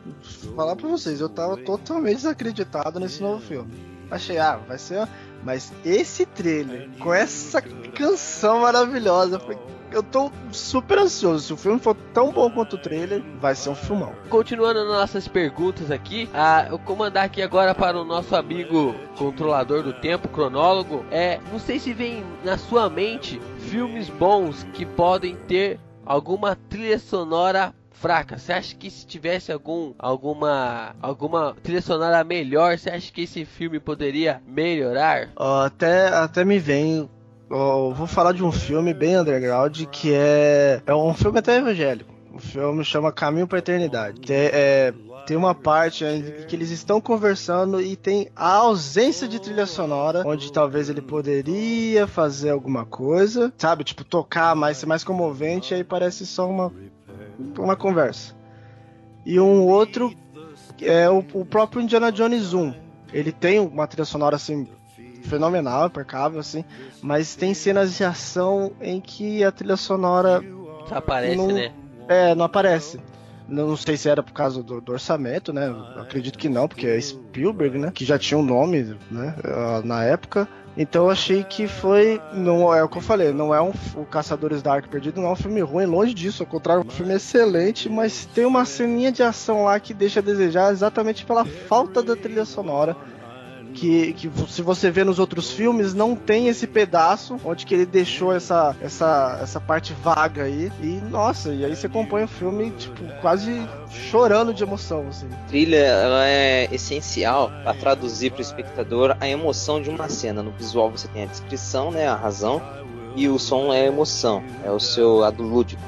falar 0.55 0.75
pra 0.75 0.87
vocês, 0.87 1.19
eu 1.19 1.29
tava 1.29 1.57
totalmente 1.57 2.17
desacreditado 2.17 2.99
nesse 2.99 3.21
novo 3.21 3.41
filme. 3.41 3.71
Achei, 4.11 4.37
ah, 4.37 4.57
vai 4.57 4.77
ser. 4.77 5.07
Mas 5.43 5.73
esse 5.83 6.25
trailer, 6.25 6.89
com 6.99 7.13
essa 7.13 7.61
canção 7.61 8.61
maravilhosa, 8.61 9.41
eu 9.91 10.01
tô 10.01 10.31
super 10.51 10.99
ansioso. 10.99 11.45
Se 11.45 11.53
o 11.53 11.57
filme 11.57 11.79
for 11.79 11.95
tão 12.13 12.31
bom 12.31 12.49
quanto 12.49 12.75
o 12.75 12.79
trailer, 12.79 13.21
vai 13.41 13.55
ser 13.55 13.69
um 13.69 13.75
filmão. 13.75 14.13
Continuando 14.29 14.85
nas 14.85 14.99
nossas 14.99 15.27
perguntas 15.27 15.91
aqui, 15.91 16.29
ah, 16.33 16.67
eu 16.69 16.77
vou 16.77 16.95
mandar 16.95 17.23
aqui 17.23 17.41
agora 17.41 17.75
para 17.75 17.99
o 17.99 18.05
nosso 18.05 18.35
amigo 18.35 18.95
controlador 19.17 19.83
do 19.83 19.93
tempo, 19.93 20.29
cronólogo. 20.29 21.05
É, 21.11 21.39
não 21.51 21.59
sei 21.59 21.79
se 21.79 21.91
vem 21.91 22.23
na 22.43 22.57
sua 22.57 22.89
mente 22.89 23.41
filmes 23.59 24.09
bons 24.09 24.63
que 24.73 24.85
podem 24.85 25.35
ter 25.35 25.79
alguma 26.05 26.55
trilha 26.55 26.99
sonora 26.99 27.73
fraca? 27.93 28.37
Você 28.37 28.51
acha 28.51 28.75
que 28.75 28.89
se 28.89 29.05
tivesse 29.05 29.51
algum 29.51 29.93
alguma 29.97 30.95
alguma 31.01 31.55
trilha 31.63 31.81
sonora 31.81 32.23
melhor, 32.23 32.77
você 32.77 32.89
acha 32.89 33.11
que 33.11 33.21
esse 33.21 33.45
filme 33.45 33.79
poderia 33.79 34.41
melhorar? 34.45 35.29
Até 35.35 36.09
até 36.09 36.43
me 36.43 36.59
vem 36.59 37.09
vou 37.49 38.07
falar 38.07 38.33
de 38.33 38.43
um 38.43 38.51
filme 38.51 38.93
bem 38.93 39.17
underground 39.17 39.83
que 39.91 40.13
é 40.13 40.81
é 40.85 40.93
um 40.93 41.13
filme 41.13 41.39
até 41.39 41.57
evangélico. 41.57 42.13
O 42.33 42.39
filme 42.39 42.83
chama 42.83 43.11
Caminho 43.11 43.47
para 43.47 43.59
Eternidade. 43.59 44.19
Tem, 44.21 44.35
é, 44.51 44.91
tem 45.27 45.37
uma 45.37 45.53
parte 45.53 46.03
que 46.47 46.55
eles 46.55 46.71
estão 46.71 46.99
conversando 46.99 47.79
e 47.79 47.95
tem 47.95 48.27
a 48.35 48.55
ausência 48.55 49.27
de 49.27 49.39
trilha 49.39 49.67
sonora, 49.67 50.23
onde 50.25 50.51
talvez 50.51 50.89
ele 50.89 51.01
poderia 51.01 52.07
fazer 52.07 52.49
alguma 52.49 52.85
coisa, 52.85 53.53
sabe? 53.55 53.83
Tipo, 53.83 54.03
tocar 54.03 54.55
mais, 54.55 54.77
ser 54.77 54.87
mais 54.87 55.03
comovente, 55.03 55.75
aí 55.75 55.83
parece 55.83 56.25
só 56.25 56.49
uma 56.49 56.73
uma 57.57 57.75
conversa. 57.75 58.35
E 59.25 59.39
um 59.39 59.67
outro 59.67 60.13
é 60.81 61.09
o, 61.09 61.19
o 61.33 61.45
próprio 61.45 61.81
Indiana 61.81 62.11
Jones 62.11 62.53
1. 62.53 62.73
Ele 63.13 63.31
tem 63.31 63.59
uma 63.59 63.87
trilha 63.87 64.05
sonora 64.05 64.35
assim 64.35 64.67
fenomenal, 65.23 65.87
impecável 65.87 66.39
assim, 66.39 66.65
mas 67.01 67.35
tem 67.35 67.53
cenas 67.53 67.95
de 67.95 68.03
ação 68.03 68.73
em 68.81 68.99
que 68.99 69.43
a 69.43 69.51
trilha 69.51 69.77
sonora 69.77 70.43
aparece, 70.91 71.37
não, 71.37 71.47
né? 71.47 71.71
É, 72.07 72.35
não 72.35 72.45
aparece. 72.45 72.99
Não 73.47 73.75
sei 73.75 73.97
se 73.97 74.09
era 74.09 74.23
por 74.23 74.33
causa 74.33 74.63
do, 74.63 74.79
do 74.79 74.91
orçamento, 74.91 75.51
né? 75.51 75.73
acredito 75.97 76.37
que 76.37 76.49
não, 76.49 76.67
porque 76.67 76.87
é 76.87 76.99
Spielberg, 76.99 77.77
né? 77.77 77.91
Que 77.93 78.05
já 78.05 78.17
tinha 78.17 78.37
um 78.37 78.43
nome, 78.43 78.97
né? 79.11 79.35
Ah, 79.43 79.81
na 79.83 80.03
época. 80.03 80.47
Então 80.75 81.05
eu 81.05 81.11
achei 81.11 81.43
que 81.43 81.67
foi. 81.67 82.19
Não 82.33 82.73
é 82.73 82.83
o 82.83 82.89
que 82.89 82.97
eu 82.97 83.01
falei, 83.01 83.31
não 83.31 83.53
é 83.53 83.61
um. 83.61 83.71
O 83.95 84.05
Caçadores 84.05 84.61
da 84.61 84.73
Arca 84.73 84.87
Perdido 84.87 85.21
não 85.21 85.29
é 85.29 85.31
um 85.31 85.35
filme 85.35 85.61
ruim, 85.61 85.85
longe 85.85 86.13
disso, 86.13 86.43
ao 86.43 86.47
contrário, 86.47 86.81
é 86.81 86.85
um 86.85 86.89
filme 86.89 87.13
excelente, 87.13 87.89
mas 87.89 88.25
tem 88.33 88.45
uma 88.45 88.65
ceninha 88.65 89.11
de 89.11 89.21
ação 89.21 89.65
lá 89.65 89.79
que 89.79 89.93
deixa 89.93 90.19
a 90.19 90.23
desejar 90.23 90.71
exatamente 90.71 91.25
pela 91.25 91.45
falta 91.45 92.01
da 92.01 92.15
trilha 92.15 92.45
sonora 92.45 92.95
que, 93.73 94.13
que 94.13 94.31
se 94.47 94.61
você 94.61 94.89
vê 94.89 95.03
nos 95.03 95.19
outros 95.19 95.51
filmes, 95.51 95.93
não 95.93 96.15
tem 96.15 96.47
esse 96.47 96.65
pedaço 96.67 97.39
onde 97.43 97.65
que 97.65 97.73
ele 97.73 97.85
deixou 97.85 98.33
essa, 98.33 98.75
essa, 98.81 99.39
essa 99.41 99.59
parte 99.59 99.93
vaga 99.93 100.43
aí. 100.43 100.71
E, 100.81 101.01
nossa, 101.09 101.53
e 101.53 101.65
aí 101.65 101.75
você 101.75 101.89
compõe 101.89 102.23
o 102.23 102.27
filme, 102.27 102.71
tipo, 102.71 103.03
quase 103.21 103.51
chorando 103.89 104.53
de 104.53 104.63
emoção, 104.63 105.07
assim. 105.09 105.27
Trilha, 105.47 105.77
ela 105.77 106.25
é 106.27 106.67
essencial 106.71 107.51
para 107.63 107.73
traduzir 107.73 108.31
para 108.31 108.39
o 108.39 108.41
espectador 108.41 109.17
a 109.19 109.27
emoção 109.27 109.81
de 109.81 109.89
uma 109.89 110.07
cena. 110.07 110.41
No 110.41 110.51
visual 110.51 110.91
você 110.91 111.07
tem 111.09 111.23
a 111.23 111.27
descrição, 111.27 111.91
né, 111.91 112.07
a 112.07 112.15
razão, 112.15 112.61
e 113.15 113.27
o 113.27 113.37
som 113.37 113.73
é 113.73 113.81
a 113.81 113.85
emoção, 113.85 114.43
é 114.63 114.71
o 114.71 114.79
seu 114.79 115.17
lado 115.17 115.43
lúdico. 115.43 115.81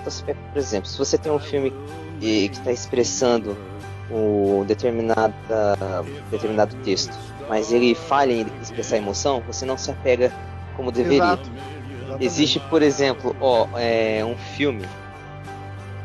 Então, 0.00 0.12
por 0.52 0.58
exemplo, 0.58 0.88
se 0.88 0.98
você 0.98 1.16
tem 1.16 1.30
um 1.30 1.38
filme 1.38 1.72
que 2.20 2.46
está 2.46 2.72
expressando 2.72 3.56
um 4.10 4.64
determinada, 4.64 5.34
determinado 6.30 6.74
texto, 6.84 7.16
mas 7.48 7.72
ele 7.72 7.94
falha 7.94 8.32
em 8.32 8.46
expressar 8.60 8.96
emoção, 8.96 9.42
você 9.46 9.64
não 9.64 9.76
se 9.76 9.90
apega 9.90 10.32
como 10.76 10.90
deveria. 10.90 11.24
Exato. 11.24 11.50
Existe, 12.20 12.60
por 12.60 12.82
exemplo, 12.82 13.34
ó, 13.40 13.66
é, 13.76 14.24
um 14.24 14.36
filme, 14.36 14.84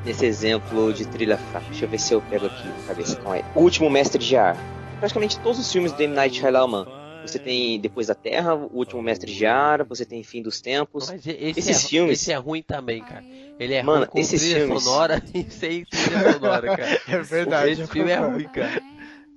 nesse 0.06 0.26
exemplo 0.26 0.94
de 0.94 1.06
trilha 1.06 1.38
fraca, 1.38 1.66
deixa 1.70 1.86
eu 1.86 1.90
ver 1.90 2.00
se 2.00 2.14
eu 2.14 2.22
pego 2.22 2.46
aqui 2.46 2.68
na 2.68 2.88
cabeça, 2.88 3.16
calma 3.18 3.36
aí. 3.36 3.46
O 3.54 3.62
Último 3.62 3.90
Mestre 3.90 4.24
de 4.24 4.36
Ar. 4.36 4.56
Praticamente 5.00 5.40
todos 5.40 5.60
os 5.60 5.72
filmes 5.72 5.92
do 5.92 6.02
M. 6.02 6.16
Night 6.16 6.40
Shyamalan 6.40 6.97
você 7.28 7.40
tem 7.40 7.80
Depois 7.80 8.08
da 8.08 8.16
Terra, 8.16 8.56
O 8.56 8.78
Último 8.78 9.02
Mestre 9.02 9.34
de 9.34 9.46
Ar, 9.46 9.84
você 9.84 10.06
tem 10.06 10.24
Fim 10.24 10.42
dos 10.42 10.62
Tempos. 10.62 11.10
Mas 11.10 11.26
esse 11.26 11.60
esses 11.60 11.86
é, 11.86 11.88
filmes. 11.88 12.22
Esse 12.22 12.32
é 12.32 12.36
ruim 12.36 12.62
também, 12.62 13.02
cara. 13.02 13.24
Ele 13.60 13.74
é 13.74 13.84
Mano, 13.84 14.00
ruim 14.00 14.08
com 14.08 14.20
esses 14.20 14.42
trilha 14.42 14.60
filmes... 14.60 14.84
sonora 14.84 15.24
e 15.34 15.44
sem 15.50 15.86
trilha 15.86 16.34
sonora, 16.34 16.78
cara. 16.78 17.02
É 17.08 17.22
verdade. 17.22 17.72
Esse 17.72 17.88
filme 17.88 18.12
é 18.12 18.18
ruim, 18.18 18.48
cara. 18.50 18.82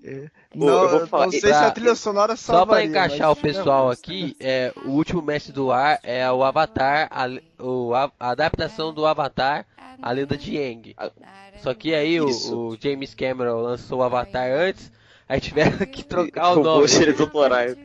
É. 0.03 0.31
Não, 0.55 0.69
eu 0.69 0.89
vou 0.89 1.07
falar, 1.07 1.27
não 1.27 1.33
sei 1.33 1.41
pra, 1.41 1.59
se 1.59 1.65
a 1.65 1.71
trilha 1.71 1.95
sonora 1.95 2.35
Só 2.35 2.65
pra 2.65 2.83
encaixar 2.83 3.31
o 3.31 3.37
pessoal 3.37 3.91
é 3.91 3.95
aqui, 3.95 4.35
é, 4.41 4.73
o 4.85 4.91
último 4.91 5.21
mestre 5.21 5.53
do 5.53 5.71
ar 5.71 6.01
é 6.03 6.31
o 6.33 6.43
Avatar, 6.43 7.07
a, 7.11 7.63
o, 7.63 7.95
a, 7.95 8.11
a 8.19 8.31
adaptação 8.31 8.95
do 8.95 9.05
Avatar, 9.05 9.67
a 10.01 10.11
lenda 10.11 10.37
de 10.37 10.57
Aang. 10.57 10.97
Só 11.63 11.75
que 11.75 11.95
aí 11.95 12.21
o, 12.21 12.27
o, 12.29 12.77
James 12.81 13.15
Cameron 13.15 13.61
lançou 13.61 13.99
o 14.01 14.03
Avatar 14.03 14.51
antes, 14.51 14.91
Aí 15.31 15.41
tiveram 15.41 15.79
que 15.87 16.03
trocar 16.03 16.51
o 16.51 16.57
nome. 16.57 16.81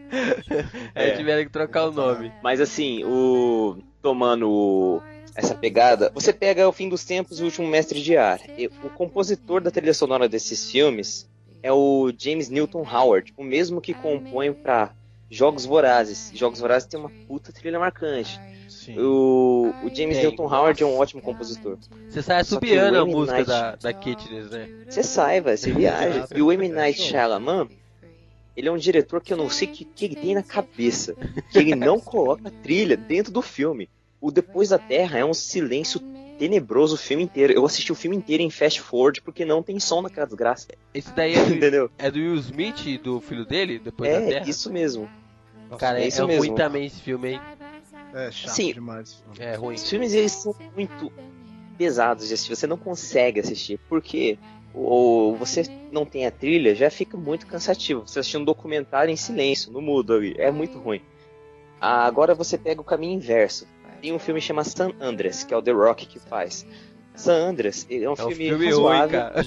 Aí 0.96 1.10
é. 1.12 1.16
tiveram 1.16 1.44
que 1.44 1.52
trocar 1.52 1.86
o 1.86 1.92
nome. 1.92 2.34
Mas 2.42 2.60
assim, 2.60 3.04
o. 3.04 3.78
Tomando 4.02 5.00
essa 5.36 5.54
pegada, 5.54 6.12
você 6.14 6.34
pega 6.34 6.68
o 6.68 6.72
fim 6.72 6.90
dos 6.90 7.04
tempos 7.04 7.40
e 7.40 7.44
o 7.44 7.46
último 7.46 7.68
mestre 7.68 8.02
de 8.02 8.18
ar. 8.18 8.40
E 8.58 8.66
o 8.66 8.90
compositor 8.90 9.62
da 9.62 9.70
trilha 9.70 9.94
sonora 9.94 10.28
desses 10.28 10.72
filmes 10.72 11.30
é 11.62 11.72
o 11.72 12.12
James 12.18 12.50
Newton 12.50 12.82
Howard, 12.82 13.32
o 13.38 13.44
mesmo 13.44 13.80
que 13.80 13.94
compõe 13.94 14.52
para 14.52 14.92
Jogos 15.30 15.66
Vorazes. 15.66 16.32
Jogos 16.34 16.60
Vorazes 16.60 16.88
tem 16.88 17.00
uma 17.00 17.12
puta 17.28 17.52
trilha 17.52 17.78
marcante. 17.78 18.40
O, 18.98 19.74
o, 19.84 19.96
James 19.96 20.18
Newton 20.18 20.46
Howard 20.46 20.82
é 20.82 20.86
um 20.86 20.98
ótimo 20.98 21.22
compositor. 21.22 21.78
Você 22.10 22.22
sai 22.22 22.44
subiando 22.44 23.00
a 23.00 23.06
música 23.06 23.34
Night... 23.38 23.48
da, 23.48 23.76
da 23.76 23.94
Katniss, 23.94 24.50
né? 24.50 24.70
Você 24.88 25.04
sai, 25.04 25.42
velho, 25.42 25.58
você 25.58 25.72
viaja. 25.72 26.28
e 26.36 26.42
o 26.42 26.52
M. 26.52 26.70
Night 26.70 27.02
Shyamalan, 27.02 27.68
ele 28.56 28.68
é 28.68 28.72
um 28.72 28.78
diretor 28.78 29.22
que 29.22 29.34
eu 29.34 29.38
não 29.38 29.50
sei 29.50 29.68
o 29.68 29.72
que, 29.72 29.86
que 29.86 30.06
ele 30.06 30.16
tem 30.16 30.36
na 30.36 30.44
cabeça. 30.44 31.16
Que 31.52 31.60
ele 31.60 31.76
não 31.76 32.00
coloca 32.00 32.52
trilha 32.64 32.96
dentro 32.96 33.32
do 33.32 33.42
filme. 33.42 33.90
O 34.22 34.32
Depois 34.32 34.70
da 34.70 34.80
Terra 34.80 35.20
é 35.20 35.26
um 35.26 35.34
silêncio 35.34 36.00
tenebroso 36.38 36.96
o 36.96 36.98
filme 36.98 37.24
inteiro. 37.24 37.54
Eu 37.54 37.66
assisti 37.66 37.92
o 37.92 37.96
filme 37.96 38.16
inteiro 38.16 38.44
em 38.44 38.50
fast 38.50 38.82
forward 38.82 39.22
porque 39.22 39.46
não 39.46 39.62
tem 39.62 39.80
som 39.80 40.02
naquela 40.02 40.26
desgraça. 40.26 40.68
Esse 40.94 41.12
daí 41.14 41.34
é 41.36 41.44
do, 41.44 41.54
Entendeu? 41.56 41.92
é 41.98 42.12
do 42.12 42.20
Will 42.20 42.36
Smith, 42.36 43.02
do 43.02 43.20
filho 43.22 43.46
dele, 43.46 43.80
Depois 43.80 44.10
é, 44.10 44.20
da 44.20 44.28
Terra? 44.28 44.46
É, 44.46 44.50
isso 44.50 44.72
mesmo. 44.72 45.10
Cara, 45.78 46.00
é, 46.00 46.08
é, 46.08 46.08
é 46.08 46.38
ruim 46.38 46.54
também 46.56 46.86
esse 46.86 47.02
filme, 47.02 47.34
hein? 47.34 47.42
É 48.16 48.32
chato 48.32 48.52
Sim, 48.56 48.74
demais. 48.74 49.24
É 49.38 49.56
ruim. 49.56 49.76
Os 49.76 49.90
filmes 49.90 50.14
eles 50.14 50.32
são 50.32 50.56
muito 50.74 51.12
pesados 51.78 52.28
de 52.28 52.34
assistir. 52.34 52.56
Você 52.56 52.66
não 52.66 52.78
consegue 52.78 53.40
assistir. 53.42 53.80
Porque 53.90 54.40
ou 54.74 55.36
você 55.36 55.64
não 55.92 56.06
tem 56.06 56.26
a 56.26 56.32
trilha, 56.32 56.76
já 56.76 56.90
fica 56.90 57.16
muito 57.18 57.46
cansativo. 57.48 58.02
Você 58.08 58.20
assistir 58.20 58.38
um 58.38 58.44
documentário 58.44 59.12
em 59.12 59.16
silêncio, 59.16 59.72
no 59.72 59.82
mudo 59.82 60.14
ali. 60.14 60.34
É 60.38 60.52
muito 60.52 60.78
ruim. 60.80 61.02
Agora 61.80 62.34
você 62.34 62.58
pega 62.58 62.82
o 62.82 62.84
caminho 62.84 63.14
inverso. 63.14 63.68
tem 64.02 64.12
um 64.14 64.20
filme 64.20 64.42
chamado 64.42 64.66
San 64.66 64.92
Andreas, 65.00 65.44
que 65.44 65.54
é 65.54 65.58
o 65.58 65.62
The 65.62 65.72
Rock 65.72 66.06
que 66.06 66.20
faz. 66.20 66.66
San 67.16 67.50
Andreas 67.50 67.86
é 67.90 68.10
um 68.10 68.14
É 68.14 68.16
filme, 68.16 68.36
filme 68.36 68.66
razoável, 68.66 69.22
ruim, 69.22 69.34
cara. 69.44 69.46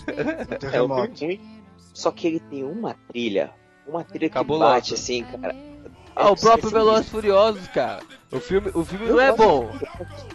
é 0.73 0.83
um 0.83 0.89
filme 1.17 1.37
ruim, 1.37 1.63
só 1.93 2.11
que 2.11 2.27
ele 2.27 2.41
tem 2.41 2.65
uma 2.65 2.95
trilha, 2.95 3.51
uma 3.87 4.03
trilha 4.05 4.31
que 4.31 4.45
bate 4.45 4.95
assim, 4.95 5.25
cara. 5.25 5.55
Ah, 6.19 6.33
o 6.33 6.37
próprio 6.37 6.69
Velozes 6.69 7.09
Furiosos, 7.09 7.69
cara. 7.69 8.01
O 8.33 8.41
filme, 8.41 8.73
o 8.75 8.85
filme 8.85 9.07
não 9.07 9.21
é 9.21 9.33
bom. 9.33 9.71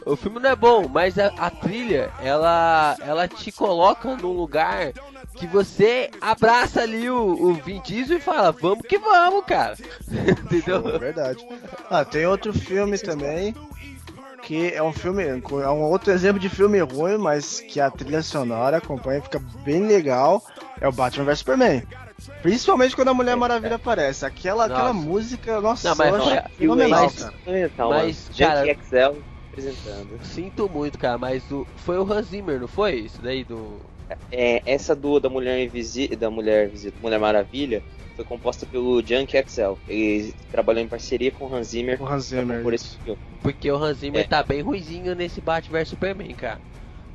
O 0.06 0.16
filme 0.16 0.40
não 0.40 0.50
é 0.50 0.56
bom, 0.56 0.88
mas 0.88 1.20
a, 1.20 1.28
a 1.38 1.50
trilha, 1.50 2.10
ela, 2.22 2.96
ela 3.02 3.28
te 3.28 3.52
coloca 3.52 4.16
num 4.16 4.32
lugar 4.32 4.94
que 5.36 5.46
você 5.46 6.10
abraça 6.22 6.82
ali 6.82 7.10
o, 7.10 7.18
o 7.18 7.54
Vin 7.56 7.82
Diesel 7.82 8.18
e 8.18 8.22
fala, 8.22 8.54
vamos 8.54 8.88
que 8.88 8.98
vamos, 8.98 9.44
cara. 9.46 9.76
Entendeu? 10.10 10.88
É 10.88 10.98
verdade. 10.98 11.46
Ah, 11.90 12.06
tem 12.06 12.26
outro 12.26 12.54
filme 12.54 12.98
também. 12.98 13.54
Que 14.42 14.74
é 14.74 14.84
um 14.84 14.92
filme, 14.92 15.24
é 15.24 15.70
um 15.70 15.84
outro 15.84 16.12
exemplo 16.12 16.40
de 16.40 16.50
filme 16.50 16.80
ruim, 16.80 17.18
mas 17.18 17.62
que 17.62 17.80
a 17.80 17.90
trilha 17.90 18.22
sonora 18.22 18.78
acompanha, 18.78 19.22
fica 19.22 19.40
bem 19.64 19.86
legal. 19.86 20.44
É 20.82 20.88
o 20.88 20.92
Batman 20.92 21.26
vs 21.26 21.40
Superman. 21.40 21.84
Principalmente 22.42 22.96
quando 22.96 23.10
a 23.10 23.14
Mulher 23.14 23.36
Maravilha 23.36 23.76
aparece. 23.76 24.26
Aquela, 24.26 24.66
aquela 24.66 24.94
música, 24.94 25.60
nossa, 25.62 25.90
Não, 25.90 25.96
mas 25.96 26.08
eu 26.08 26.16
acho 26.16 26.50
fenomenal, 26.58 27.04
mas- 27.04 27.20
cara. 27.20 27.34
Fundamental, 27.44 27.90
Mas, 27.90 28.30
cara- 28.38 28.66
Junkie 28.66 28.80
XL 28.90 29.20
apresentando. 29.52 30.20
Sinto 30.24 30.70
muito, 30.70 30.98
cara, 30.98 31.18
mas 31.18 31.44
o, 31.52 31.66
foi 31.78 31.98
o 31.98 32.12
Hans 32.12 32.28
Zimmer, 32.28 32.60
não 32.60 32.68
foi? 32.68 32.96
Isso 32.96 33.22
daí 33.22 33.44
do. 33.44 33.78
É, 34.32 34.62
essa 34.66 34.96
do 34.96 35.20
da 35.20 35.30
Mulher 35.30 35.64
Invisível, 35.64 36.18
da 36.18 36.30
Mulher 36.30 36.68
Invisível, 36.68 37.00
Mulher 37.02 37.20
Maravilha, 37.20 37.82
foi 38.16 38.24
composta 38.26 38.66
pelo 38.66 39.02
Junkie 39.06 39.38
XL. 39.48 39.74
Ele 39.88 40.34
trabalhou 40.52 40.84
em 40.84 40.88
parceria 40.88 41.32
com 41.32 41.46
o 41.46 41.56
Hans 41.56 41.68
Zimmer 41.68 42.00
O 42.02 42.06
Hans 42.08 42.26
Zimmer. 42.26 42.62
por 42.62 42.74
esse 42.74 42.96
filme. 42.98 43.20
Porque 43.42 43.72
o 43.72 43.76
Hans 43.76 43.98
Zimmer 44.00 44.22
É. 44.22 44.28
tá 44.28 44.44
bem 44.44 44.62
ruizinho 44.62 45.16
nesse 45.16 45.42
Batman 45.42 45.80
vs 45.80 45.90
Superman, 45.90 46.34
cara. 46.36 46.60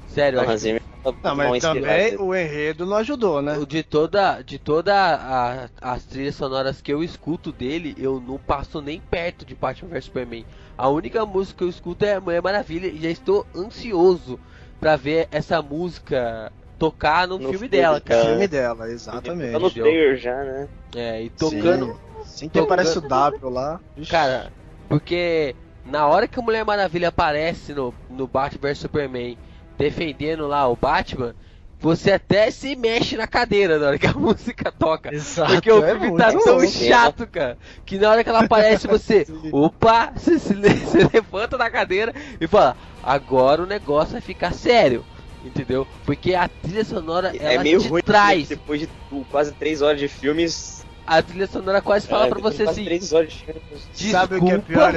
Sério, 0.09 0.38
O 0.38 0.42
eu 0.42 0.44
Hans 0.44 0.55
acho 0.55 0.59
Zimmer 0.62 0.83
tava 1.03 1.18
Não, 1.23 1.37
mas 1.37 1.62
também 1.62 2.16
o 2.18 2.35
enredo 2.35 2.87
não 2.87 2.97
ajudou, 2.97 3.40
né? 3.42 3.59
De 3.66 3.83
toda, 3.83 4.42
de 4.42 4.59
toda 4.59 4.94
a- 4.94 5.71
as 5.81 6.05
trilhas 6.05 6.35
sonoras 6.35 6.81
que 6.81 6.92
eu 6.92 7.03
escuto 7.03 7.53
dele, 7.53 7.94
eu 7.97 8.21
não 8.21 8.38
passo 8.38 8.81
nem 8.81 9.01
perto 9.01 9.44
de 9.44 9.55
Batman 9.55 9.90
vs 9.90 10.05
Superman. 10.07 10.47
A 10.77 10.88
única 10.88 11.25
música 11.27 11.59
que 11.59 11.64
eu 11.64 11.68
escuto 11.68 12.05
é 12.05 12.18
Mulher 12.21 12.42
Maravilha 12.42 12.87
e 12.88 13.01
já 13.01 13.11
estou 13.11 13.47
ansioso 13.55 14.38
pra 14.81 14.97
ver 14.97 15.29
essa 15.31 15.61
música 15.62 16.51
tocar 16.79 17.27
no, 17.29 17.38
No 17.38 17.40
filme 17.51 17.59
filme 17.59 17.68
dela, 17.68 18.01
cara. 18.01 18.25
filme 18.31 18.49
dela, 18.49 18.90
exatamente. 18.90 19.53
Tá 19.53 19.59
no 19.59 19.71
trailer 19.71 20.16
já, 20.16 20.44
né? 20.44 20.68
É, 20.94 21.23
e 21.23 21.31
tocando, 21.31 21.87
Sim, 21.87 22.25
Sim 22.25 22.49
que 22.49 22.59
aparece 22.59 22.99
o 22.99 23.03
W 23.03 23.51
lá. 23.51 23.81
Ixi. 23.97 24.11
cara, 24.11 24.53
porque 24.88 25.55
na 25.85 26.07
hora 26.07 26.27
que 26.29 26.38
a 26.38 26.42
Mulher 26.42 26.64
Maravilha 26.64 27.09
aparece 27.09 27.75
no, 27.75 27.94
no 28.09 28.27
Batman 28.27 28.61
vs 28.71 28.79
Superman 28.79 29.37
defendendo 29.78 30.46
lá 30.46 30.68
o 30.68 30.76
Batman, 30.76 31.34
você 31.80 32.12
até 32.12 32.50
se 32.50 32.74
mexe 32.74 33.16
na 33.16 33.26
cadeira 33.26 33.78
na 33.78 33.86
hora 33.86 33.98
que 33.98 34.06
a 34.06 34.12
música 34.18 34.72
toca. 34.72 35.14
Exato. 35.14 35.52
Porque 35.52 35.70
o 35.70 35.84
é 35.84 35.92
filme 35.92 36.08
muito 36.08 36.18
tá 36.18 36.32
tão 36.32 36.58
bom. 36.58 36.66
chato, 36.66 37.26
cara, 37.26 37.56
que 37.86 37.98
na 37.98 38.10
hora 38.10 38.24
que 38.24 38.28
ela 38.28 38.40
aparece 38.40 38.86
você, 38.88 39.24
opa, 39.52 40.12
você 40.14 40.38
se 40.38 40.54
você 40.54 41.08
levanta 41.14 41.56
da 41.56 41.70
cadeira 41.70 42.12
e 42.40 42.46
fala, 42.46 42.76
agora 43.02 43.62
o 43.62 43.66
negócio 43.66 44.12
vai 44.12 44.20
ficar 44.20 44.52
sério, 44.52 45.04
entendeu? 45.44 45.86
Porque 46.04 46.34
a 46.34 46.48
trilha 46.48 46.84
sonora 46.84 47.32
É 47.38 47.58
meio 47.58 47.80
ruim 47.80 48.02
traz, 48.02 48.48
depois 48.48 48.80
de 48.80 48.88
uh, 49.12 49.24
quase 49.30 49.52
3 49.52 49.80
horas 49.80 50.00
de 50.00 50.08
filmes. 50.08 50.84
A 51.09 51.23
trilha 51.23 51.47
sonora 51.47 51.81
quase 51.81 52.07
fala 52.07 52.27
é, 52.27 52.29
pra 52.29 52.38
você 52.40 52.62
assim, 52.64 52.85
3 52.85 53.12
horas 53.12 53.33
de 53.33 53.44
filmes. 53.44 53.88
Sabe 54.11 54.37
o 54.37 54.44
que 54.44 54.53
é 54.53 54.59
desculpa, 54.59 54.66
pior? 54.66 54.92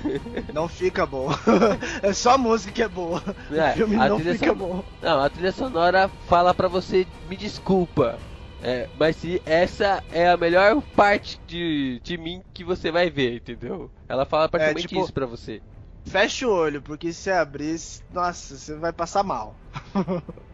Não 0.54 0.68
fica 0.68 1.04
bom. 1.06 1.28
é 2.02 2.12
só 2.12 2.32
a 2.32 2.38
música 2.38 2.72
que 2.72 2.82
é 2.82 2.88
boa. 2.88 3.22
É, 3.52 3.70
o 3.70 3.74
filme 3.74 3.96
a 3.96 4.08
não 4.08 4.18
fica 4.18 4.46
son- 4.46 4.54
bom. 4.54 4.84
Não, 5.02 5.20
a 5.20 5.28
trilha 5.28 5.52
sonora 5.52 6.08
fala 6.28 6.54
pra 6.54 6.66
você, 6.68 7.06
me 7.28 7.36
desculpa. 7.36 8.18
É, 8.62 8.88
mas 8.98 9.16
se 9.16 9.40
essa 9.46 10.02
é 10.12 10.28
a 10.28 10.36
melhor 10.36 10.82
parte 10.94 11.40
de, 11.46 12.00
de 12.02 12.18
mim 12.18 12.42
que 12.52 12.62
você 12.64 12.90
vai 12.90 13.08
ver, 13.08 13.36
entendeu? 13.36 13.90
Ela 14.08 14.24
fala 14.26 14.48
praticamente 14.48 14.88
tipo, 14.88 15.00
isso 15.02 15.12
pra 15.12 15.24
você. 15.26 15.62
Fecha 16.06 16.46
o 16.46 16.52
olho, 16.52 16.82
porque 16.82 17.12
se 17.12 17.30
abrir, 17.30 17.78
nossa, 18.12 18.56
você 18.56 18.74
vai 18.76 18.92
passar 18.92 19.22
mal. 19.22 19.54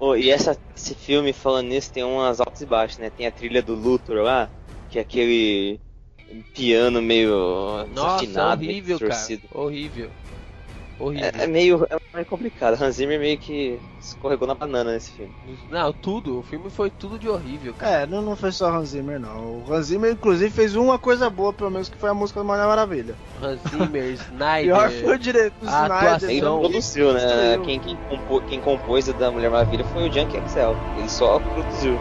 Oh, 0.00 0.14
e 0.14 0.30
essa, 0.30 0.56
esse 0.76 0.94
filme, 0.94 1.32
falando 1.32 1.68
nisso, 1.68 1.92
tem 1.92 2.04
umas 2.04 2.40
altas 2.40 2.60
e 2.60 2.66
baixas, 2.66 2.98
né? 2.98 3.10
Tem 3.10 3.26
a 3.26 3.32
trilha 3.32 3.62
do 3.62 3.74
Luthor 3.74 4.22
lá, 4.22 4.48
que 4.88 4.98
é 4.98 5.02
aquele 5.02 5.80
piano 6.54 7.02
meio 7.02 7.84
Nossa, 7.88 8.24
desafinado, 8.24 8.60
meio 8.60 8.70
horrível, 8.72 8.98
cara. 9.00 9.40
Horrível. 9.52 10.10
Horrível. 11.00 11.30
É, 11.34 11.44
é 11.44 11.46
meio, 11.46 11.86
é 11.88 11.96
meio 12.12 12.26
complicado. 12.26 12.80
Hans 12.82 12.96
Zimmer 12.96 13.18
meio 13.20 13.38
que 13.38 13.78
escorregou 14.00 14.48
na 14.48 14.54
banana 14.54 14.92
nesse 14.92 15.12
filme. 15.12 15.32
Não, 15.70 15.92
tudo. 15.92 16.38
O 16.38 16.42
filme 16.42 16.68
foi 16.70 16.90
tudo 16.90 17.18
de 17.18 17.28
horrível, 17.28 17.72
cara. 17.74 18.02
É, 18.02 18.06
não, 18.06 18.20
não 18.20 18.34
foi 18.36 18.50
só 18.50 18.68
Hans 18.68 18.88
Zimmer, 18.90 19.20
não. 19.20 19.62
O 19.62 19.72
Hans 19.72 19.86
Zimmer, 19.86 20.12
inclusive, 20.12 20.50
fez 20.50 20.74
uma 20.74 20.98
coisa 20.98 21.30
boa, 21.30 21.52
pelo 21.52 21.70
menos, 21.70 21.88
que 21.88 21.96
foi 21.96 22.10
a 22.10 22.14
música 22.14 22.40
do 22.40 22.46
Mulher 22.46 22.66
Maravilha. 22.66 23.14
Hans 23.40 23.60
Zimmer, 23.70 24.18
Pior 24.62 24.90
foi 24.90 24.96
o 24.96 25.00
Snyder. 25.00 25.18
direito 25.18 25.54
do 25.60 25.68
a 25.68 25.72
Snyder. 25.84 25.96
atuação- 26.08 26.30
Ele 26.30 26.40
não 26.40 26.60
produziu, 26.60 27.12
né? 27.14 27.58
Quem, 27.64 27.78
quem, 27.80 27.96
compô- 28.08 28.40
quem 28.40 28.60
compôs 28.60 29.08
a 29.08 29.12
da 29.12 29.30
Mulher 29.30 29.50
Maravilha 29.50 29.84
foi 29.84 30.08
o 30.08 30.12
Junkie 30.12 30.36
XL. 30.48 30.74
Ele 30.98 31.08
só 31.08 31.38
produziu. 31.38 31.98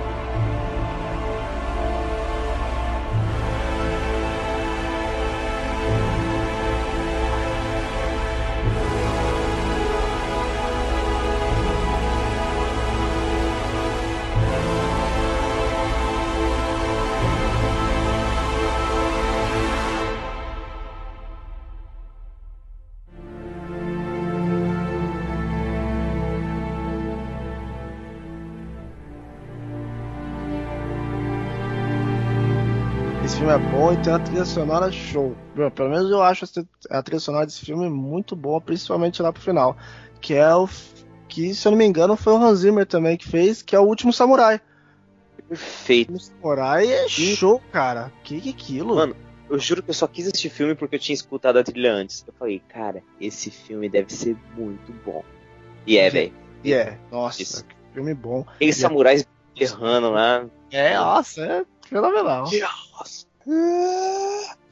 Bom 33.87 33.93
e 33.93 33.97
tem 34.03 34.11
uma 34.11 34.19
trilha 34.19 34.45
sonora 34.45 34.91
show. 34.91 35.33
Bom, 35.55 35.69
pelo 35.71 35.89
menos 35.89 36.11
eu 36.11 36.21
acho 36.21 36.45
a 36.89 37.01
trilha 37.01 37.19
sonora 37.19 37.45
desse 37.45 37.63
filme 37.65 37.89
muito 37.89 38.35
boa, 38.35 38.59
principalmente 38.59 39.21
lá 39.21 39.31
pro 39.31 39.41
final. 39.41 39.77
Que 40.19 40.33
é 40.33 40.53
o. 40.53 40.67
Que, 41.29 41.53
se 41.53 41.67
eu 41.67 41.71
não 41.71 41.77
me 41.77 41.85
engano, 41.85 42.15
foi 42.17 42.33
o 42.33 42.37
Hans 42.37 42.59
Zimmer 42.59 42.85
também 42.85 43.15
que 43.17 43.27
fez, 43.27 43.61
que 43.61 43.75
é 43.75 43.79
o 43.79 43.83
Último 43.83 44.11
Samurai. 44.11 44.59
Perfeito. 45.47 46.09
O 46.09 46.13
Último 46.15 46.33
Samurai 46.41 46.87
é 46.91 47.07
show, 47.07 47.61
cara. 47.71 48.11
Que 48.23 48.41
que 48.41 48.49
é 48.49 48.51
aquilo? 48.51 48.95
Mano, 48.95 49.15
Eu 49.49 49.57
juro 49.59 49.81
que 49.81 49.89
eu 49.89 49.93
só 49.93 50.07
quis 50.07 50.27
assistir 50.27 50.49
filme 50.49 50.75
porque 50.75 50.95
eu 50.95 50.99
tinha 50.99 51.13
escutado 51.13 51.57
a 51.57 51.63
trilha 51.63 51.93
antes. 51.93 52.25
Eu 52.27 52.33
falei, 52.37 52.59
cara, 52.67 53.01
esse 53.21 53.49
filme 53.49 53.87
deve 53.87 54.11
ser 54.11 54.35
muito 54.57 54.91
bom. 55.05 55.23
E 55.85 55.97
é, 55.97 56.09
velho. 56.09 56.33
E 56.63 56.73
é, 56.73 56.97
nossa, 57.11 57.41
Isso. 57.41 57.63
que 57.63 57.75
filme 57.93 58.13
bom. 58.13 58.43
Aqueles 58.55 58.77
E- 58.77 58.81
samurais 58.81 59.25
errando 59.55 60.11
lá. 60.11 60.45
É, 60.71 60.97
nossa, 60.97 61.41
é 61.45 61.65
fenomenal. 61.87 62.49
Nossa. 62.91 63.26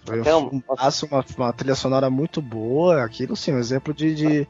Foi 0.06 0.22
um, 0.22 0.50
filmaço, 0.50 1.06
uma, 1.08 1.26
uma 1.38 1.54
trilha 1.54 1.76
sonora 1.76 2.10
muito 2.10 2.42
boa. 2.42 3.04
Aquilo 3.04 3.36
sim, 3.36 3.54
um 3.54 3.60
exemplo 3.60 3.94
de, 3.94 4.14
de- 4.14 4.48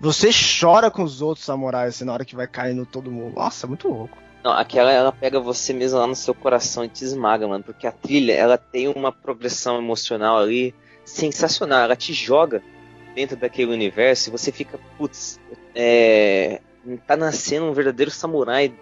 Você 0.00 0.30
chora 0.60 0.90
com 0.90 1.02
os 1.02 1.22
outros 1.22 1.44
samurais 1.44 1.94
assim, 1.94 2.04
na 2.04 2.12
hora 2.12 2.24
que 2.24 2.36
vai 2.36 2.46
caindo 2.46 2.84
todo 2.84 3.10
mundo. 3.10 3.34
Nossa, 3.36 3.66
muito 3.66 3.88
louco. 3.88 4.16
Não, 4.42 4.52
aquela 4.52 4.90
ela 4.90 5.12
pega 5.12 5.38
você 5.38 5.72
mesmo 5.72 5.98
lá 5.98 6.06
no 6.06 6.14
seu 6.16 6.34
coração 6.34 6.84
e 6.84 6.88
te 6.88 7.04
esmaga, 7.04 7.46
mano. 7.46 7.64
Porque 7.64 7.86
a 7.86 7.92
trilha, 7.92 8.32
ela 8.32 8.58
tem 8.58 8.88
uma 8.88 9.12
progressão 9.12 9.78
emocional 9.78 10.38
ali 10.38 10.74
sensacional. 11.04 11.80
Ela 11.80 11.96
te 11.96 12.12
joga 12.12 12.62
dentro 13.14 13.36
daquele 13.36 13.72
universo 13.72 14.28
e 14.28 14.32
você 14.32 14.50
fica, 14.52 14.78
putz, 14.98 15.38
é. 15.74 16.60
Tá 17.06 17.16
nascendo 17.16 17.66
um 17.66 17.72
verdadeiro 17.74 18.10
samurai 18.10 18.72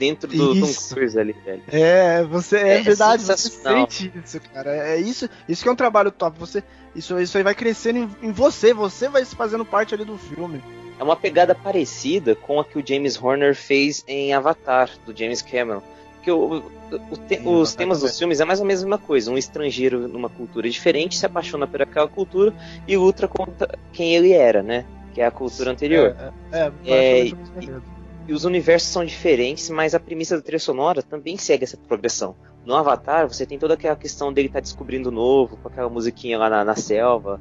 dentro 0.00 0.30
do 0.30 0.54
Tom 0.58 0.66
Isso. 0.66 0.94
Cruise 0.94 1.20
ali, 1.20 1.34
velho. 1.44 1.62
É, 1.68 2.22
você 2.24 2.56
é, 2.56 2.78
É 2.78 2.82
verdade, 2.82 3.22
você 3.22 3.50
sente 3.50 4.10
isso, 4.24 4.40
cara. 4.52 4.74
É 4.74 4.98
isso, 4.98 5.28
isso 5.46 5.62
que 5.62 5.68
é 5.68 5.72
um 5.72 5.76
trabalho 5.76 6.10
top. 6.10 6.38
Você, 6.40 6.64
isso, 6.96 7.20
isso 7.20 7.36
aí 7.36 7.44
vai 7.44 7.54
crescendo 7.54 7.98
em, 8.22 8.28
em 8.28 8.32
você, 8.32 8.72
você 8.72 9.10
vai 9.10 9.22
se 9.24 9.36
fazendo 9.36 9.64
parte 9.64 9.94
ali 9.94 10.04
do 10.06 10.16
filme. 10.16 10.62
É 10.98 11.04
uma 11.04 11.16
pegada 11.16 11.54
parecida 11.54 12.34
com 12.34 12.58
a 12.58 12.64
que 12.64 12.78
o 12.78 12.86
James 12.86 13.22
Horner 13.22 13.54
fez 13.54 14.02
em 14.08 14.32
Avatar, 14.32 14.90
do 15.04 15.16
James 15.16 15.42
Cameron. 15.42 15.82
Porque 16.16 16.30
o- 16.30 16.56
o- 16.58 16.62
o 17.10 17.16
te- 17.16 17.36
Sim, 17.38 17.46
os 17.46 17.74
temas 17.74 18.00
dos 18.00 18.18
filmes 18.18 18.40
é 18.40 18.44
mais 18.44 18.60
ou 18.60 18.66
menos 18.66 18.82
a 18.82 18.86
mesma 18.86 18.98
coisa. 18.98 19.30
Um 19.30 19.38
estrangeiro 19.38 20.08
numa 20.08 20.28
cultura 20.30 20.68
diferente 20.68 21.16
se 21.18 21.24
apaixona 21.26 21.66
por 21.66 21.80
aquela 21.82 22.08
cultura 22.08 22.54
e 22.88 22.96
luta 22.96 23.28
contra 23.28 23.68
quem 23.92 24.14
ele 24.14 24.32
era, 24.32 24.62
né? 24.62 24.84
Que 25.14 25.20
é 25.20 25.26
a 25.26 25.30
cultura 25.30 25.70
anterior. 25.70 26.14
É, 26.52 26.58
é, 26.58 26.72
É, 26.86 27.24
enredo. 27.26 27.99
E 28.30 28.32
os 28.32 28.44
universos 28.44 28.90
são 28.90 29.04
diferentes, 29.04 29.68
mas 29.70 29.92
a 29.92 29.98
premissa 29.98 30.36
da 30.36 30.42
trilha 30.42 30.60
sonora 30.60 31.02
também 31.02 31.36
segue 31.36 31.64
essa 31.64 31.76
progressão. 31.76 32.36
No 32.64 32.76
Avatar, 32.76 33.26
você 33.26 33.44
tem 33.44 33.58
toda 33.58 33.74
aquela 33.74 33.96
questão 33.96 34.32
dele 34.32 34.46
estar 34.46 34.60
descobrindo 34.60 35.08
o 35.08 35.12
novo, 35.12 35.56
com 35.56 35.66
aquela 35.66 35.88
musiquinha 35.88 36.38
lá 36.38 36.48
na, 36.48 36.64
na 36.64 36.76
selva. 36.76 37.40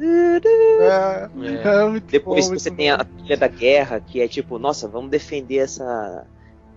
É, 0.00 1.28
é. 1.28 2.00
Depois 2.10 2.48
bom, 2.48 2.58
você 2.58 2.70
tem 2.70 2.90
a 2.90 3.04
trilha 3.04 3.36
da 3.36 3.46
guerra, 3.46 4.00
que 4.00 4.22
é 4.22 4.26
tipo, 4.26 4.58
nossa, 4.58 4.88
vamos 4.88 5.10
defender 5.10 5.58
essa 5.58 6.26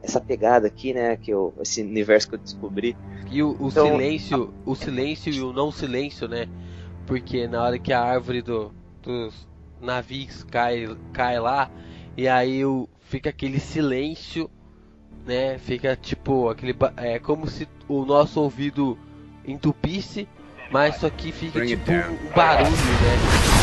essa 0.03 0.19
pegada 0.19 0.67
aqui, 0.67 0.93
né, 0.93 1.15
que 1.15 1.31
eu, 1.31 1.53
esse 1.61 1.81
universo 1.81 2.27
que 2.27 2.35
eu 2.35 2.39
descobri. 2.39 2.95
E 3.31 3.41
o, 3.41 3.51
o 3.51 3.69
então, 3.69 3.87
silêncio, 3.87 4.53
a... 4.65 4.69
o 4.69 4.75
silêncio 4.75 5.33
e 5.33 5.41
o 5.41 5.53
não 5.53 5.71
silêncio, 5.71 6.27
né? 6.27 6.49
Porque 7.07 7.47
na 7.47 7.63
hora 7.63 7.79
que 7.79 7.93
a 7.93 8.01
árvore 8.01 8.41
do, 8.41 8.73
dos 9.01 9.47
navios 9.79 10.43
cai, 10.43 10.93
cai 11.13 11.39
lá, 11.39 11.71
e 12.17 12.27
aí 12.27 12.63
o, 12.63 12.87
fica 13.15 13.29
aquele 13.29 13.61
silêncio, 13.61 14.49
né? 15.25 15.57
Fica 15.57 15.95
tipo 15.95 16.49
aquele 16.49 16.75
é 16.97 17.17
como 17.17 17.47
se 17.47 17.65
o 17.87 18.03
nosso 18.03 18.41
ouvido 18.41 18.97
entupisse, 19.47 20.27
mas 20.69 20.97
só 20.97 21.09
que 21.09 21.31
fica 21.31 21.65
tipo 21.65 21.91
um 21.91 22.35
barulho, 22.35 22.71
né? 22.71 23.54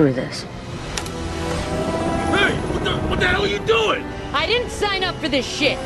Screw 0.00 0.14
this. 0.14 0.44
Hey, 2.32 2.56
what 2.72 2.84
the, 2.84 2.96
what 3.10 3.20
the 3.20 3.28
hell 3.28 3.42
are 3.42 3.46
you 3.46 3.58
doing? 3.66 4.02
I 4.32 4.46
didn't 4.46 4.70
sign 4.70 5.04
up 5.04 5.14
for 5.16 5.28
this 5.28 5.44
shit. 5.44 5.78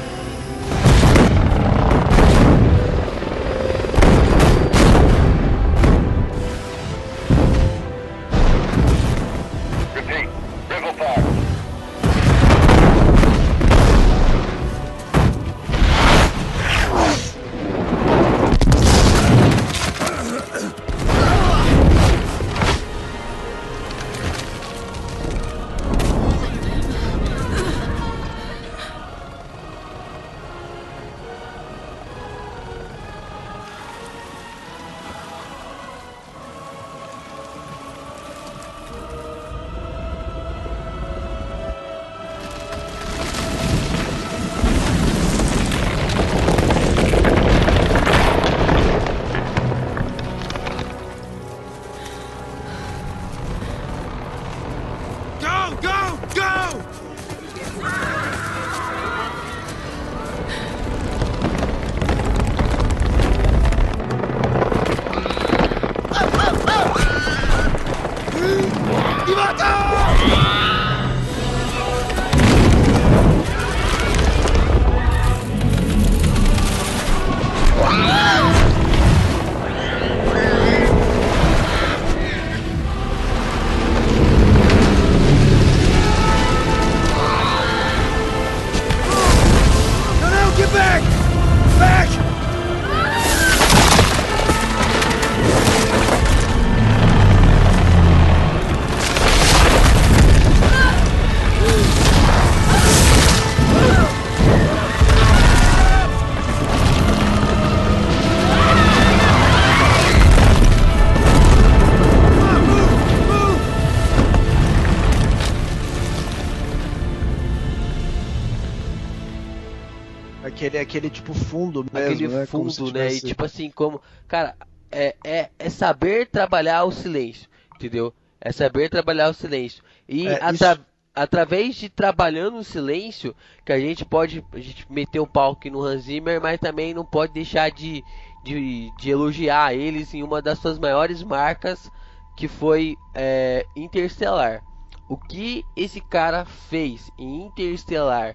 Fundo 121.54 121.84
mesmo, 121.84 121.98
aquele 121.98 122.28
né? 122.28 122.46
fundo, 122.46 122.92
né? 122.92 123.12
E 123.12 123.20
tipo 123.20 123.44
assim, 123.44 123.70
como. 123.70 124.00
Cara, 124.26 124.56
é, 124.90 125.14
é, 125.24 125.50
é 125.58 125.70
saber 125.70 126.26
trabalhar 126.26 126.84
o 126.84 126.92
silêncio, 126.92 127.48
entendeu? 127.76 128.12
É 128.40 128.50
saber 128.50 128.88
trabalhar 128.88 129.30
o 129.30 129.34
silêncio. 129.34 129.82
E 130.08 130.26
é, 130.26 130.34
atra 130.34 130.72
isso... 130.72 130.86
através 131.14 131.76
de 131.76 131.88
trabalhando 131.88 132.58
o 132.58 132.64
silêncio, 132.64 133.34
que 133.64 133.72
a 133.72 133.78
gente 133.78 134.04
pode 134.04 134.44
a 134.52 134.58
gente 134.58 134.90
meter 134.90 135.20
o 135.20 135.26
pau 135.26 135.52
aqui 135.52 135.70
no 135.70 135.82
Hans 135.82 136.02
Zimmer, 136.02 136.40
mas 136.40 136.58
também 136.60 136.92
não 136.92 137.04
pode 137.04 137.32
deixar 137.32 137.70
de, 137.70 138.02
de, 138.44 138.90
de 138.98 139.10
elogiar 139.10 139.74
eles 139.74 140.12
em 140.12 140.22
uma 140.22 140.42
das 140.42 140.58
suas 140.58 140.78
maiores 140.78 141.22
marcas, 141.22 141.90
que 142.36 142.48
foi 142.48 142.96
é, 143.14 143.64
Interstellar. 143.76 144.62
O 145.08 145.16
que 145.16 145.64
esse 145.76 146.00
cara 146.00 146.44
fez 146.44 147.10
em 147.18 147.46
Interstellar, 147.46 148.34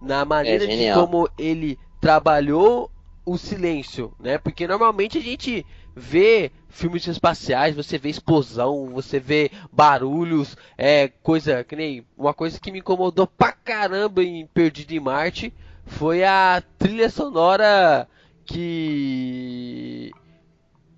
na 0.00 0.24
maneira 0.24 0.64
é 0.64 0.76
de 0.76 0.94
como 0.94 1.28
ele 1.36 1.78
trabalhou 2.00 2.90
o 3.24 3.36
silêncio, 3.36 4.12
né? 4.18 4.38
Porque 4.38 4.66
normalmente 4.66 5.18
a 5.18 5.20
gente 5.20 5.64
vê 5.94 6.50
filmes 6.68 7.06
espaciais, 7.06 7.76
você 7.76 7.98
vê 7.98 8.08
explosão, 8.08 8.88
você 8.90 9.20
vê 9.20 9.50
barulhos, 9.72 10.56
é 10.78 11.08
coisa 11.08 11.62
que 11.62 11.76
nem 11.76 12.06
uma 12.16 12.32
coisa 12.32 12.58
que 12.58 12.72
me 12.72 12.78
incomodou 12.78 13.26
pra 13.26 13.52
caramba 13.52 14.22
em 14.22 14.46
Perdido 14.46 14.92
em 14.92 15.00
Marte 15.00 15.52
foi 15.84 16.24
a 16.24 16.62
trilha 16.78 17.10
sonora 17.10 18.08
que 18.44 20.12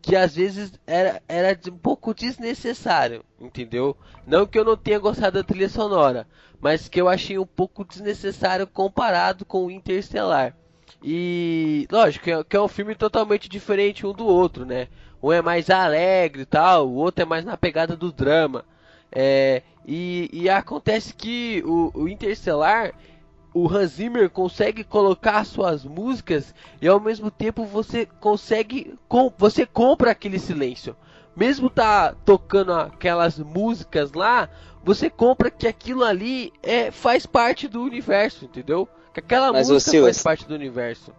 que 0.01 0.17
às 0.17 0.35
vezes 0.35 0.73
era, 0.87 1.23
era 1.29 1.59
um 1.71 1.79
pouco 1.79 2.13
desnecessário, 2.13 3.25
entendeu? 3.41 3.97
Não 4.27 4.47
que 4.47 4.59
eu 4.59 4.65
não 4.65 4.77
tenha 4.77 4.99
gostado 4.99 5.39
da 5.39 5.45
trilha 5.45 5.69
sonora, 5.69 6.27
mas 6.61 6.89
que 6.89 7.01
eu 7.01 7.09
achei 7.09 7.39
um 7.39 7.47
pouco 7.47 7.85
desnecessário 7.85 8.67
comparado 8.67 9.45
com 9.45 9.67
o 9.67 9.71
Interstellar. 9.71 10.57
E 11.03 11.87
lógico 11.91 12.25
que 12.25 12.31
é, 12.31 12.45
que 12.45 12.57
é 12.57 12.61
um 12.61 12.69
filme 12.69 12.95
totalmente 12.95 13.49
diferente 13.49 14.07
um 14.07 14.13
do 14.13 14.27
outro, 14.27 14.65
né? 14.65 14.89
Um 15.23 15.33
é 15.33 15.43
mais 15.43 15.71
alegre 15.71 16.43
e 16.43 16.47
tal, 16.47 16.89
o 16.89 16.95
outro 16.95 17.23
é 17.23 17.25
mais 17.25 17.45
na 17.45 17.57
pegada 17.57 17.97
do 17.97 18.13
drama. 18.13 18.65
É, 19.11 19.63
e, 19.87 20.31
e, 20.33 20.49
acontece 20.49 21.13
que 21.13 21.63
o, 21.67 21.91
o 21.95 22.09
Interstellar, 22.09 22.95
o 23.53 23.69
Hans 23.69 23.93
Zimmer 23.93 24.31
consegue 24.31 24.83
colocar 24.85 25.45
suas 25.45 25.85
músicas 25.85 26.55
e 26.81 26.89
ao 26.89 26.99
mesmo 26.99 27.31
tempo 27.31 27.65
você 27.65 28.07
consegue, 28.21 28.95
com, 29.09 29.33
você 29.37 29.67
compra 29.67 30.13
aquele 30.13 30.39
silêncio. 30.39 30.97
Mesmo 31.37 31.69
tá 31.69 32.15
tocando 32.25 32.73
aquelas 32.73 33.39
músicas 33.39 34.13
lá, 34.13 34.49
você 34.85 35.11
compra 35.11 35.51
que 35.51 35.67
aquilo 35.67 36.05
ali 36.05 36.53
é, 36.63 36.91
faz 36.91 37.27
parte 37.27 37.69
do 37.69 37.83
universo, 37.83 38.45
entendeu? 38.45 38.89
Que 39.13 39.21
aquela 39.21 39.53
Mas 39.53 39.69
música 39.69 39.91
Silas, 39.91 40.17
faz 40.17 40.23
parte 40.23 40.49
do 40.49 40.55
universo. 40.55 41.13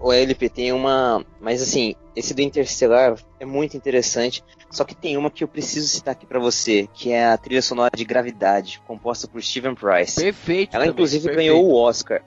O 0.00 0.12
LP 0.12 0.48
tem 0.48 0.72
uma. 0.72 1.24
Mas 1.40 1.60
assim, 1.60 1.96
esse 2.14 2.32
do 2.32 2.40
Interstellar 2.40 3.16
é 3.40 3.44
muito 3.44 3.76
interessante. 3.76 4.44
Só 4.70 4.84
que 4.84 4.94
tem 4.94 5.16
uma 5.16 5.30
que 5.30 5.42
eu 5.42 5.48
preciso 5.48 5.88
citar 5.88 6.12
aqui 6.12 6.26
para 6.26 6.38
você, 6.38 6.88
que 6.94 7.10
é 7.10 7.26
a 7.26 7.36
trilha 7.36 7.62
sonora 7.62 7.90
de 7.96 8.04
Gravidade, 8.04 8.80
composta 8.86 9.26
por 9.26 9.42
Steven 9.42 9.74
Price. 9.74 10.20
Perfeito. 10.20 10.74
Ela 10.74 10.84
também, 10.84 10.90
inclusive 10.90 11.24
perfeito. 11.24 11.52
ganhou 11.52 11.66
o 11.66 11.74
Oscar. 11.74 12.22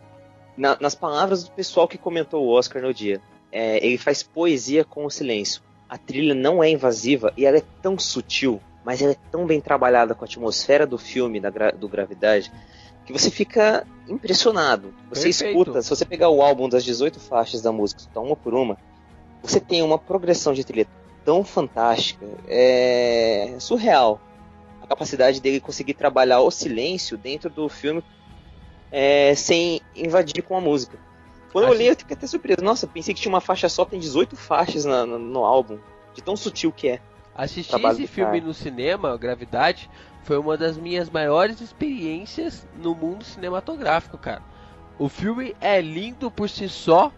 Na, 0.57 0.77
nas 0.79 0.95
palavras 0.95 1.45
do 1.45 1.51
pessoal 1.51 1.87
que 1.87 1.97
comentou 1.97 2.43
o 2.43 2.49
Oscar 2.49 2.81
no 2.81 2.93
dia, 2.93 3.21
é, 3.51 3.85
ele 3.85 3.97
faz 3.97 4.21
poesia 4.21 4.83
com 4.83 5.05
o 5.05 5.09
silêncio. 5.09 5.61
A 5.87 5.97
trilha 5.97 6.33
não 6.33 6.63
é 6.63 6.69
invasiva 6.69 7.31
e 7.37 7.45
ela 7.45 7.57
é 7.57 7.63
tão 7.81 7.97
sutil, 7.97 8.61
mas 8.83 9.01
ela 9.01 9.11
é 9.11 9.17
tão 9.31 9.45
bem 9.45 9.61
trabalhada 9.61 10.13
com 10.13 10.25
a 10.25 10.27
atmosfera 10.27 10.85
do 10.85 10.97
filme 10.97 11.39
da, 11.39 11.49
do 11.49 11.87
Gravidade 11.87 12.51
que 13.11 13.19
você 13.19 13.29
fica 13.31 13.85
impressionado. 14.07 14.93
Você 15.09 15.23
Perfeito. 15.23 15.47
escuta, 15.59 15.81
se 15.81 15.89
você 15.89 16.05
pegar 16.05 16.29
o 16.29 16.41
álbum 16.41 16.67
das 16.69 16.83
18 16.83 17.19
faixas 17.19 17.61
da 17.61 17.71
música, 17.71 18.01
escutar 18.01 18.19
uma 18.21 18.35
por 18.35 18.53
uma, 18.53 18.77
você 19.41 19.59
tem 19.59 19.81
uma 19.81 19.97
progressão 19.97 20.53
de 20.53 20.63
trilha 20.63 20.87
tão 21.25 21.43
fantástica, 21.43 22.25
é 22.47 23.55
surreal. 23.59 24.19
A 24.81 24.87
capacidade 24.87 25.39
dele 25.39 25.59
conseguir 25.59 25.93
trabalhar 25.93 26.41
o 26.41 26.51
silêncio 26.51 27.17
dentro 27.17 27.49
do 27.49 27.69
filme 27.69 28.03
é, 28.91 29.33
sem 29.35 29.81
invadir 29.95 30.41
com 30.43 30.55
a 30.57 30.61
música. 30.61 30.97
Quando 31.51 31.65
eu 31.65 31.69
Acho- 31.71 31.77
olhei, 31.77 31.89
eu 31.91 31.95
fiquei 31.95 32.15
até 32.15 32.27
surpreso. 32.27 32.61
Nossa, 32.61 32.87
pensei 32.87 33.13
que 33.13 33.21
tinha 33.21 33.31
uma 33.33 33.41
faixa 33.41 33.67
só, 33.69 33.85
tem 33.85 33.99
18 33.99 34.35
faixas 34.35 34.85
na- 34.85 35.05
na- 35.05 35.17
no 35.17 35.43
álbum. 35.45 35.77
De 36.13 36.21
tão 36.21 36.35
sutil 36.35 36.71
que 36.71 36.89
é. 36.89 36.99
Assistir 37.33 37.75
esse 37.85 38.07
filme 38.07 38.41
no 38.41 38.53
cinema, 38.53 39.17
Gravidade, 39.17 39.89
foi 40.23 40.37
uma 40.37 40.57
das 40.57 40.77
minhas 40.77 41.09
maiores 41.09 41.61
experiências 41.61 42.65
no 42.75 42.93
mundo 42.93 43.23
cinematográfico, 43.23 44.17
cara. 44.17 44.41
O 44.97 45.09
filme 45.09 45.55
é 45.59 45.81
lindo 45.81 46.29
por 46.29 46.49
si 46.49 46.69
só, 46.69 47.11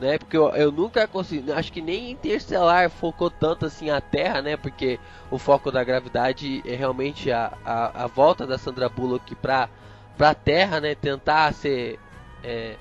né? 0.00 0.18
Porque 0.18 0.36
eu, 0.36 0.48
eu 0.50 0.72
nunca 0.72 1.06
consegui, 1.06 1.52
acho 1.52 1.70
que 1.70 1.80
nem 1.80 2.10
Interstellar 2.10 2.90
focou 2.90 3.30
tanto 3.30 3.66
assim 3.66 3.90
a 3.90 4.00
Terra, 4.00 4.42
né? 4.42 4.56
Porque 4.56 4.98
o 5.30 5.38
foco 5.38 5.70
da 5.70 5.84
gravidade 5.84 6.62
é 6.66 6.74
realmente 6.74 7.30
a, 7.30 7.52
a, 7.64 8.04
a 8.04 8.06
volta 8.06 8.46
da 8.46 8.58
Sandra 8.58 8.88
Bullock 8.88 9.34
pra, 9.36 9.68
pra 10.16 10.34
Terra, 10.34 10.80
né? 10.80 10.94
Tentar 10.94 11.52
ser 11.52 12.00
é, 12.42 12.76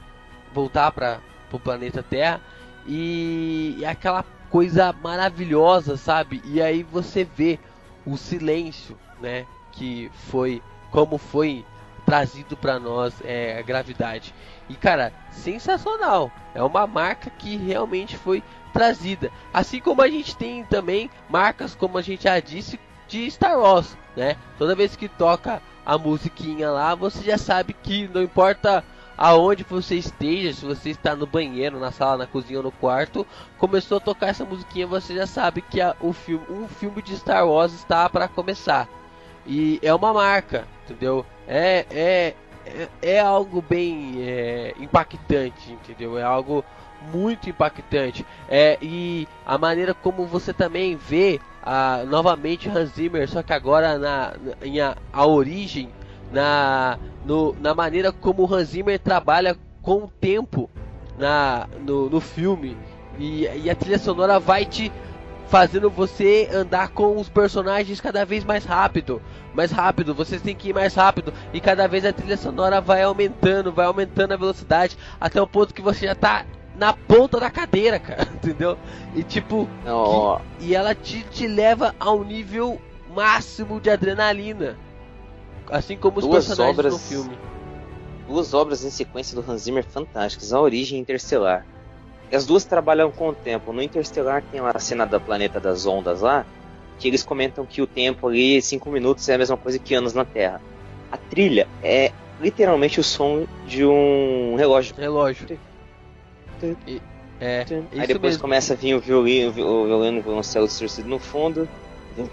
voltar 0.54 0.92
para 0.92 1.20
o 1.52 1.60
planeta 1.60 2.02
Terra 2.02 2.42
e, 2.88 3.76
e 3.78 3.86
aquela 3.86 4.24
coisa 4.50 4.92
maravilhosa, 4.94 5.96
sabe? 5.96 6.42
E 6.46 6.62
aí 6.62 6.82
você 6.82 7.24
vê 7.24 7.60
o 8.06 8.18
silêncio, 8.18 8.98
né? 9.22 9.46
Que 9.72 10.12
foi 10.30 10.62
como 10.92 11.18
foi 11.18 11.66
trazido 12.06 12.58
para 12.58 12.80
nós 12.80 13.14
é, 13.24 13.58
a 13.60 13.62
gravidade. 13.62 14.34
E 14.68 14.76
cara, 14.76 15.14
sensacional. 15.32 16.32
É 16.56 16.64
uma 16.64 16.88
marca 16.88 17.30
que 17.30 17.56
realmente 17.58 18.18
foi 18.18 18.44
trazida. 18.74 19.32
Assim 19.54 19.80
como 19.80 20.02
a 20.02 20.08
gente 20.08 20.36
tem 20.36 20.64
também 20.64 21.10
marcas, 21.30 21.76
como 21.76 21.98
a 21.98 22.02
gente 22.02 22.24
já 22.24 22.40
disse, 22.40 22.80
de 23.08 23.30
Star 23.30 23.60
Wars, 23.60 23.96
né? 24.16 24.36
Toda 24.58 24.76
vez 24.76 24.96
que 24.96 25.08
toca 25.08 25.62
a 25.86 25.98
musiquinha 25.98 26.70
lá, 26.70 26.94
você 26.96 27.24
já 27.24 27.38
sabe 27.38 27.74
que 27.74 28.08
não 28.08 28.22
importa 28.22 28.84
aonde 29.18 29.64
você 29.64 29.96
esteja, 29.96 30.54
se 30.54 30.66
você 30.66 30.92
está 30.92 31.16
no 31.16 31.26
banheiro, 31.28 31.80
na 31.80 31.92
sala, 31.92 32.20
na 32.20 32.28
cozinha 32.28 32.60
ou 32.60 32.64
no 32.64 32.72
quarto, 32.72 33.26
começou 33.58 33.98
a 33.98 34.02
tocar 34.02 34.28
essa 34.28 34.46
musiquinha, 34.46 34.88
você 34.88 35.14
já 35.16 35.28
sabe 35.28 35.62
que 35.62 35.82
a- 35.82 35.96
o 36.00 36.14
filme, 36.14 36.46
um 36.50 36.68
filme 36.68 37.02
de 37.02 37.18
Star 37.18 37.46
Wars 37.48 37.74
está 37.74 38.08
para 38.10 38.28
começar. 38.28 38.88
E 39.46 39.80
é 39.82 39.94
uma 39.94 40.14
marca, 40.14 40.68
entendeu? 40.86 41.26
É, 41.48 41.86
é, 41.92 42.36
é, 42.66 42.88
é 43.02 43.20
algo 43.20 43.62
bem 43.62 44.16
é, 44.22 44.74
impactante, 44.80 45.72
entendeu? 45.72 46.18
É 46.18 46.24
algo 46.24 46.64
muito 47.12 47.50
impactante. 47.50 48.26
É, 48.48 48.78
e 48.82 49.28
a 49.46 49.58
maneira 49.58 49.94
como 49.94 50.26
você 50.26 50.54
também 50.54 50.96
vê 50.96 51.40
a, 51.64 52.04
novamente 52.08 52.70
Hans 52.70 52.90
Zimmer, 52.92 53.28
só 53.30 53.42
que 53.42 53.54
agora 53.54 53.98
na, 53.98 54.34
na- 54.38 54.56
em 54.62 54.80
a, 54.80 54.96
a 55.12 55.26
origem, 55.26 55.90
na, 56.32 57.00
no, 57.26 57.56
na 57.60 57.74
maneira 57.74 58.12
como 58.12 58.46
Hans 58.54 58.70
Zimmer 58.70 59.00
trabalha 59.00 59.58
com 59.82 60.04
o 60.04 60.12
tempo 60.20 60.70
na, 61.18 61.68
no, 61.80 62.10
no 62.10 62.20
filme. 62.20 62.78
E, 63.18 63.46
e 63.64 63.70
a 63.70 63.76
trilha 63.76 63.98
sonora 64.00 64.40
vai 64.40 64.66
te 64.66 64.92
fazendo 65.50 65.90
você 65.90 66.48
andar 66.54 66.90
com 66.90 67.18
os 67.18 67.28
personagens 67.28 68.00
cada 68.00 68.24
vez 68.26 68.44
mais 68.44 68.64
rápido, 68.66 69.22
mais 69.54 69.72
rápido, 69.72 70.14
vocês 70.14 70.42
têm 70.42 70.56
que 70.56 70.70
ir 70.70 70.74
mais 70.74 70.94
rápido 70.94 71.34
e 71.52 71.60
cada 71.60 71.88
vez 71.88 72.06
a 72.06 72.14
trilha 72.14 72.38
sonora 72.38 72.80
vai 72.80 73.02
aumentando, 73.02 73.72
vai 73.72 73.86
aumentando 73.88 74.34
a 74.34 74.38
velocidade 74.38 74.98
até 75.20 75.42
o 75.42 75.48
ponto 75.48 75.74
que 75.74 75.82
você 75.82 76.06
já 76.06 76.16
tá 76.16 76.46
na 76.78 76.94
ponta 76.94 77.40
da 77.40 77.50
cadeira, 77.50 77.98
cara, 78.00 78.24
entendeu? 78.34 78.78
E 79.16 79.24
tipo, 79.24 79.68
Não, 79.84 79.96
ó, 79.98 80.40
e 80.60 80.76
ela 80.76 80.94
te, 80.96 81.24
te 81.24 81.48
leva 81.48 81.96
ao 82.00 82.24
nível 82.24 82.80
máximo 83.14 83.82
de 83.82 83.90
adrenalina, 83.90 84.78
assim 85.72 85.98
como 85.98 86.20
os 86.20 86.26
Duas 86.26 86.46
personagens 86.46 86.78
obras- 86.78 86.94
no 86.94 87.00
filme. 87.00 87.38
duas 88.28 88.54
obras 88.54 88.84
em 88.86 88.92
sequência 88.92 89.36
do 89.40 89.52
Hans 89.52 89.64
Zimmer 89.64 89.84
fantásticas, 89.84 90.54
A 90.54 90.62
Origem 90.62 91.00
Interstellar. 91.00 91.66
E 92.32 92.36
as 92.36 92.46
duas 92.46 92.64
trabalham 92.66 93.12
com 93.12 93.30
o 93.30 93.34
tempo. 93.34 93.74
No 93.74 93.82
Interstellar 93.82 94.44
tem 94.52 94.60
a 94.60 94.80
cena 94.80 95.06
da 95.06 95.20
Planeta 95.20 95.60
das 95.60 95.86
Ondas 95.86 96.22
lá, 96.22 96.46
que 97.00 97.08
eles 97.08 97.24
comentam 97.24 97.66
que 97.66 97.82
o 97.82 97.88
tempo 97.88 98.28
ali, 98.28 98.62
5 98.62 98.90
minutos, 98.92 99.28
é 99.30 99.36
a 99.36 99.38
mesma 99.38 99.58
coisa 99.58 99.80
que 99.80 99.96
anos 99.96 100.14
na 100.14 100.24
Terra. 100.26 100.62
A 101.12 101.18
trilha 101.18 101.68
é 101.82 102.12
literalmente 102.40 103.00
o 103.00 103.04
som 103.04 103.46
de 103.66 103.84
um 103.86 104.56
relógio. 104.56 104.94
Relógio. 104.96 105.48
E- 106.88 107.02
é, 107.42 107.66
Aí 107.70 108.00
isso 108.00 108.08
depois 108.08 108.22
mesmo. 108.34 108.42
começa 108.42 108.74
a 108.74 108.76
vir 108.76 108.94
o 108.94 109.00
violino, 109.00 109.50
o 109.50 109.54
violino, 109.86 110.20
o 110.20 110.22
violoncelo 110.22 110.68
distorcido 110.68 111.08
no 111.08 111.18
fundo, 111.20 111.68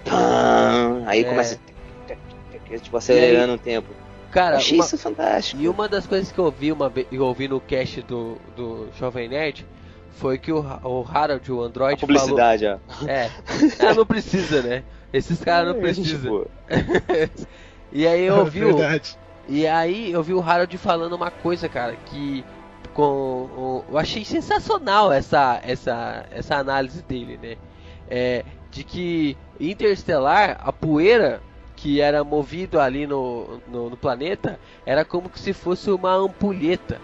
pam, 0.05 1.03
aí 1.07 1.21
É. 1.21 1.25
começa 1.25 1.59
tipo 2.83 2.97
acelerando 2.97 3.55
o 3.55 3.59
tempo. 3.59 3.89
Cara, 4.33 4.57
Achei 4.57 4.77
uma- 4.79 4.85
isso 4.85 4.99
fantástico. 4.99 5.63
E 5.63 5.69
uma 5.69 5.89
das 5.89 6.07
coisas 6.07 6.31
que 6.33 6.39
eu 6.39 6.45
ouvi 6.47 6.73
uma 6.73 6.89
vez, 6.89 7.07
eu 7.13 7.25
ouvi 7.25 7.47
no 7.49 7.61
cast 7.61 8.03
do, 8.03 8.37
do 8.57 8.89
Jovem 8.99 9.29
Nerd 9.29 9.65
foi 10.17 10.39
que 10.39 10.51
o, 10.53 10.59
o 10.61 11.07
Harold, 11.09 11.53
o 11.53 11.63
A 11.63 11.67
Android, 11.67 12.01
publicidade, 12.01 12.67
ó. 12.67 12.79
falou. 12.93 13.11
É. 13.11 13.31
Ah, 13.81 13.95
não 13.95 14.07
precisa, 14.07 14.63
né? 14.63 14.83
Esses 15.13 15.41
caras 15.43 15.69
não 15.71 15.77
É, 15.77 15.81
precisam. 15.81 16.47
E 17.93 18.07
aí 18.07 18.23
eu 18.25 18.37
ouvi 18.39 18.65
o, 18.65 18.77
Verdade. 18.77 19.17
E 19.49 19.67
aí 19.67 20.11
eu 20.11 20.23
vi 20.23 20.35
o 20.35 20.41
Harold 20.43 20.77
falando 20.77 21.13
uma 21.15 21.31
coisa, 21.31 21.69
cara, 21.69 21.95
que 22.07 22.45
com 22.93 23.03
o- 23.03 23.85
eu 23.91 23.97
achei 23.99 24.25
sensacional 24.25 25.13
essa 25.13 25.61
essa 25.63 26.27
essa 26.31 26.57
análise 26.57 27.03
dele, 27.03 27.39
né? 27.41 27.57
É, 28.11 28.45
de 28.71 28.83
que 28.85 29.37
Interstellar, 29.61 30.59
a 30.61 30.73
poeira 30.73 31.41
que 31.77 32.01
era 32.01 32.25
movido 32.25 32.81
ali 32.81 33.07
no, 33.07 33.61
no, 33.69 33.91
no 33.91 33.97
planeta, 33.97 34.59
era 34.85 35.05
como 35.05 35.29
que 35.29 35.39
se 35.39 35.53
fosse 35.53 35.91
uma 35.91 36.15
ampulheta, 36.15 37.01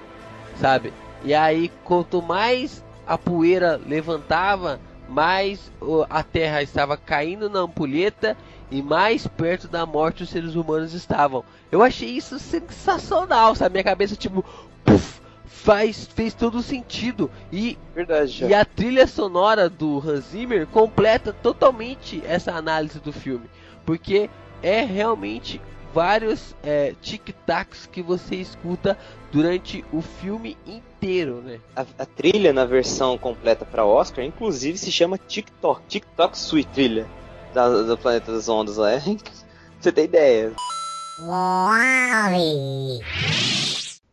sabe? 0.61 0.93
E 1.25 1.33
aí 1.35 1.71
quanto 1.85 2.21
mais 2.23 2.83
a 3.07 3.19
poeira 3.19 3.81
levantava, 3.87 4.81
mais 5.09 5.71
a 6.09 6.23
Terra 6.23 6.63
estava 6.63 6.97
caindo 6.97 7.51
na 7.51 7.61
ampulheta 7.61 8.37
e 8.71 8.81
mais 8.81 9.27
perto 9.27 9.69
da 9.69 9.85
morte 9.85 10.23
os 10.23 10.31
seres 10.31 10.55
humanos 10.55 10.95
estavam. 10.95 11.45
Eu 11.71 11.83
achei 11.83 12.09
isso 12.09 12.39
sensacional, 12.39 13.55
sabe? 13.55 13.75
Minha 13.75 13.85
cabeça, 13.85 14.17
tipo, 14.17 14.45
puf, 14.85 15.21
faz, 15.45 16.07
fez 16.07 16.33
todo 16.33 16.63
sentido. 16.63 17.31
E, 17.53 17.79
Verdade, 17.95 18.47
e 18.47 18.55
a 18.55 18.65
trilha 18.65 19.07
sonora 19.07 19.69
do 19.69 19.99
Hans 19.99 20.31
Zimmer 20.31 20.67
completa 20.67 21.33
totalmente 21.33 22.23
essa 22.27 22.53
análise 22.53 22.99
do 22.99 23.13
filme. 23.13 23.51
Porque 23.85 24.31
é 24.63 24.83
realmente 24.83 25.61
vários 25.93 26.55
é, 26.63 26.95
tic-tacs 27.03 27.87
que 27.87 28.03
você 28.03 28.37
escuta 28.37 28.97
durante 29.31 29.85
o 29.93 30.01
filme 30.03 30.57
inteiro, 30.67 31.43
né? 31.43 31.59
A, 31.77 31.85
a 31.99 32.07
trilha 32.07 32.53
na 32.53 32.65
versão 32.65 33.17
completa 33.19 33.65
para 33.65 33.85
Oscar, 33.85 34.25
inclusive, 34.25 34.79
se 34.79 34.91
chama 34.91 35.19
TikTok. 35.19 35.83
TikTok 35.89 36.37
Sweet 36.37 36.69
Trilha 36.71 37.07
da- 37.53 37.83
do 37.83 37.99
Planeta 37.99 38.33
das 38.33 38.49
Ondas 38.49 38.77
lá. 38.77 38.91
Pra 38.91 39.01
Você 39.81 39.91
tem 39.93 40.05
ideia? 40.05 40.53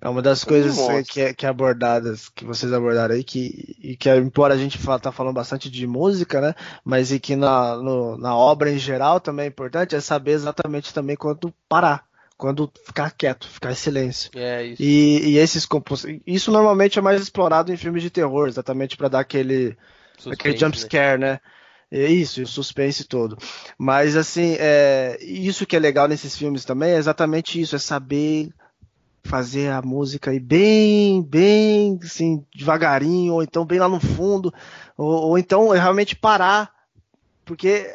É 0.01 0.07
uma 0.07 0.21
das 0.21 0.43
coisas 0.45 0.77
eh, 0.77 1.03
que, 1.03 1.21
é, 1.21 1.33
que 1.33 1.45
é 1.45 1.49
abordadas, 1.49 2.29
que 2.29 2.45
vocês 2.45 2.71
abordaram 2.71 3.15
aí, 3.15 3.23
que, 3.23 3.75
e 3.81 3.97
que 3.97 4.09
embora 4.15 4.53
a 4.53 4.57
gente 4.57 4.77
fala, 4.77 4.99
tá 4.99 5.11
falando 5.11 5.35
bastante 5.35 5.69
de 5.69 5.85
música, 5.85 6.39
né? 6.39 6.55
Mas 6.85 7.11
e 7.11 7.19
que 7.19 7.35
na, 7.35 7.75
no- 7.75 8.17
na 8.17 8.33
obra 8.35 8.71
em 8.71 8.77
geral 8.79 9.19
também 9.19 9.45
é 9.45 9.49
importante 9.49 9.95
é 9.95 9.99
saber 9.99 10.31
exatamente 10.31 10.93
também 10.93 11.17
quando 11.17 11.53
parar, 11.67 12.05
quando 12.37 12.71
ficar 12.85 13.11
quieto, 13.11 13.45
ficar 13.49 13.71
em 13.71 13.75
silêncio. 13.75 14.31
É 14.35 14.63
isso. 14.63 14.81
E, 14.81 15.31
e 15.31 15.37
esses 15.37 15.65
compos... 15.65 16.05
Isso 16.25 16.49
normalmente 16.49 16.97
é 16.97 17.01
mais 17.01 17.21
explorado 17.21 17.73
em 17.73 17.77
filmes 17.77 18.01
de 18.01 18.09
terror, 18.09 18.47
exatamente 18.47 18.95
para 18.95 19.09
dar 19.09 19.19
aquele, 19.19 19.75
aquele 20.31 20.57
Suspense, 20.57 20.57
jump 20.57 20.77
né? 20.77 20.83
scare, 20.85 21.19
né? 21.19 21.39
É 21.91 22.05
Isso, 22.05 22.39
e 22.39 22.43
o 22.43 22.47
suspense 22.47 23.03
todo. 23.03 23.35
Mas 23.77 24.15
assim, 24.15 24.55
é, 24.59 25.17
isso 25.21 25.65
que 25.65 25.75
é 25.75 25.79
legal 25.79 26.07
nesses 26.07 26.37
filmes 26.37 26.63
também 26.63 26.91
é 26.91 26.97
exatamente 26.97 27.59
isso, 27.59 27.75
é 27.75 27.79
saber 27.79 28.49
fazer 29.23 29.71
a 29.71 29.81
música 29.81 30.31
aí 30.31 30.39
bem, 30.39 31.21
bem, 31.21 31.99
assim, 32.03 32.45
devagarinho, 32.55 33.33
ou 33.35 33.43
então 33.43 33.65
bem 33.65 33.79
lá 33.79 33.87
no 33.89 33.99
fundo, 33.99 34.53
ou, 34.97 35.29
ou 35.29 35.37
então 35.37 35.69
realmente 35.69 36.15
parar, 36.15 36.71
porque, 37.45 37.87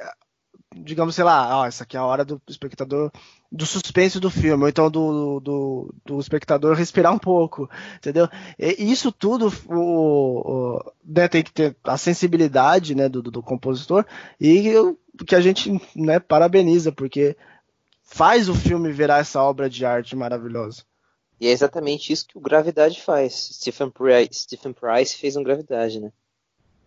digamos, 0.75 1.15
sei 1.15 1.25
lá, 1.25 1.59
ó, 1.61 1.67
essa 1.67 1.85
aqui 1.85 1.97
é 1.97 2.01
a 2.01 2.05
hora 2.05 2.25
do 2.25 2.41
espectador, 2.49 3.11
do 3.51 3.65
suspense 3.67 4.19
do 4.19 4.31
filme, 4.31 4.65
ou 4.65 4.69
então 4.69 4.91
do, 4.91 5.39
do, 5.41 5.95
do 6.05 6.21
espectador 6.21 6.75
respirar 6.77 7.13
um 7.13 7.19
pouco, 7.19 7.71
entendeu? 7.97 8.29
E 8.59 8.91
isso 8.91 9.13
tudo 9.13 9.53
o, 9.69 10.77
o- 10.79 10.93
né, 11.05 11.29
tem 11.29 11.43
que 11.43 11.53
ter 11.53 11.77
a 11.85 11.97
sensibilidade 11.97 12.95
né, 12.95 13.09
do, 13.09 13.23
do, 13.23 13.43
compositor 13.43 14.05
e 14.41 14.67
eu- 14.67 14.99
que 15.27 15.37
a 15.37 15.41
gente 15.41 15.81
né, 15.95 16.19
parabeniza, 16.19 16.91
porque 16.91 17.37
faz 18.05 18.49
o 18.49 18.55
filme 18.55 18.93
virar 18.93 19.19
essa 19.19 19.43
obra 19.43 19.69
de 19.71 19.85
arte 19.87 20.17
maravilhosa. 20.17 20.85
E 21.45 21.47
é 21.47 21.51
exatamente 21.51 22.11
isso 22.11 22.27
que 22.27 22.39
o 22.39 22.41
Gravidade 22.41 23.03
faz. 23.03 23.51
Stephen 23.53 23.91
Price, 23.91 24.45
Stephen 24.45 24.73
Price 24.73 25.15
fez 25.15 25.37
um 25.37 25.43
Gravidade, 25.43 26.01
né? 26.01 26.11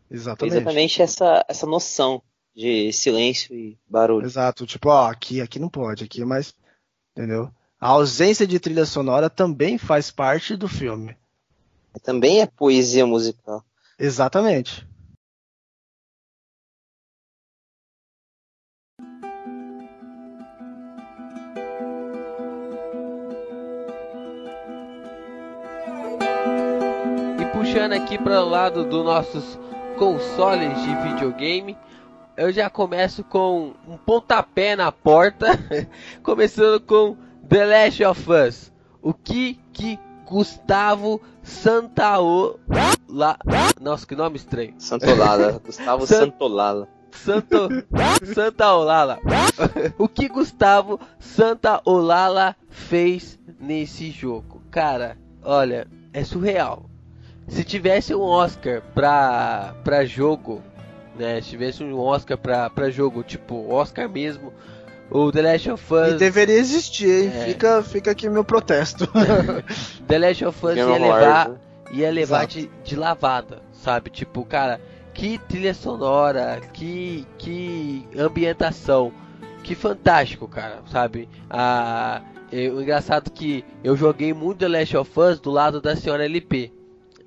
Exatamente. 0.10 0.56
Exatamente 0.56 1.02
essa, 1.04 1.46
essa 1.48 1.68
noção 1.68 2.24
de 2.56 2.92
silêncio 2.92 3.56
e 3.56 3.78
barulho. 3.88 4.26
Exato, 4.26 4.66
tipo, 4.66 4.90
ó, 4.90 5.12
aqui, 5.12 5.42
aqui 5.42 5.60
não 5.60 5.70
pode, 5.70 6.06
aqui, 6.06 6.26
mas. 6.26 6.56
Entendeu? 7.12 7.52
A 7.80 7.90
ausência 7.90 8.48
de 8.48 8.60
trilha 8.60 8.88
sonora 8.88 9.30
também 9.30 9.78
faz 9.78 10.10
parte 10.10 10.56
do 10.56 10.68
filme. 10.68 11.16
Também 12.02 12.42
é 12.42 12.48
poesia 12.48 13.06
musical. 13.06 13.64
Exatamente. 14.00 14.88
Puxando 27.78 27.94
aqui 27.94 28.18
para 28.18 28.44
o 28.44 28.50
lado 28.50 28.84
dos 28.86 29.06
nossos 29.06 29.60
consoles 30.00 30.82
de 30.82 30.96
videogame, 30.96 31.78
eu 32.36 32.52
já 32.52 32.72
começo 32.72 33.24
com 33.24 33.76
um 33.88 33.96
pontapé 33.98 34.76
na 34.76 34.92
porta, 34.92 35.48
começando 36.24 36.82
com 36.82 37.16
The 37.48 37.66
Last 37.68 38.04
of 38.04 38.32
Us. 38.32 38.72
O 39.00 39.14
que 39.14 39.60
que 39.72 40.00
Gustavo 40.26 41.22
Santaola... 41.44 42.58
Nossa, 43.80 44.08
que 44.08 44.16
nome 44.16 44.38
estranho. 44.38 44.74
Santolala. 44.80 45.62
Gustavo 45.64 46.08
San- 46.08 46.22
Santolala. 46.22 46.88
Santo 47.12 47.70
Santa 48.34 48.74
Olala. 48.74 49.20
o 50.00 50.08
que 50.08 50.28
Gustavo 50.28 51.00
Santa 51.20 51.80
Olala 51.86 52.56
fez 52.70 53.38
nesse 53.60 54.10
jogo? 54.10 54.64
Cara, 54.72 55.16
olha, 55.44 55.88
é 56.12 56.24
surreal. 56.24 56.87
Se 57.48 57.64
tivesse 57.64 58.14
um 58.14 58.22
Oscar 58.22 58.82
pra, 58.94 59.74
pra 59.84 60.06
jogo, 60.06 60.62
né? 61.18 61.42
Se 61.42 61.50
tivesse 61.50 61.84
um 61.84 61.98
Oscar 62.00 62.38
pra, 62.38 62.70
pra 62.70 62.90
jogo, 62.90 63.24
tipo 63.24 63.72
Oscar 63.72 64.10
mesmo, 64.10 64.54
o 65.10 65.32
The 65.32 65.42
Last 65.42 65.72
of 65.72 65.94
Us, 65.94 66.14
E 66.14 66.18
deveria 66.18 66.56
existir, 66.56 67.24
hein? 67.26 67.32
É. 67.34 67.46
Fica, 67.46 67.82
fica 67.84 68.12
aqui 68.12 68.30
meu 68.30 68.44
protesto. 68.44 69.08
The 70.08 70.20
Last 70.20 70.46
of 70.46 70.66
Us 70.66 70.76
Game 70.76 70.92
ia 70.92 70.98
levar, 70.98 71.50
né? 71.50 71.58
ia 71.92 72.12
levar 72.12 72.38
Exato. 72.40 72.54
de, 72.54 72.70
de 72.84 72.96
lavada, 72.96 73.62
sabe? 73.72 74.10
Tipo, 74.10 74.44
cara, 74.44 74.82
que 75.14 75.38
trilha 75.38 75.74
sonora, 75.74 76.62
que, 76.74 77.26
que 77.38 78.06
ambientação, 78.18 79.12
que 79.64 79.74
fantástico, 79.74 80.48
cara, 80.48 80.82
sabe? 80.92 81.30
Ah, 81.50 82.22
é, 82.52 82.70
o 82.70 82.82
engraçado 82.82 83.32
que 83.32 83.64
eu 83.84 83.96
joguei 83.96 84.34
muito 84.34 84.60
The 84.60 84.68
Last 84.68 84.98
of 84.98 85.20
Us 85.20 85.40
do 85.40 85.52
lado 85.52 85.82
da 85.82 85.96
senhora 85.96 86.26
LP. 86.26 86.72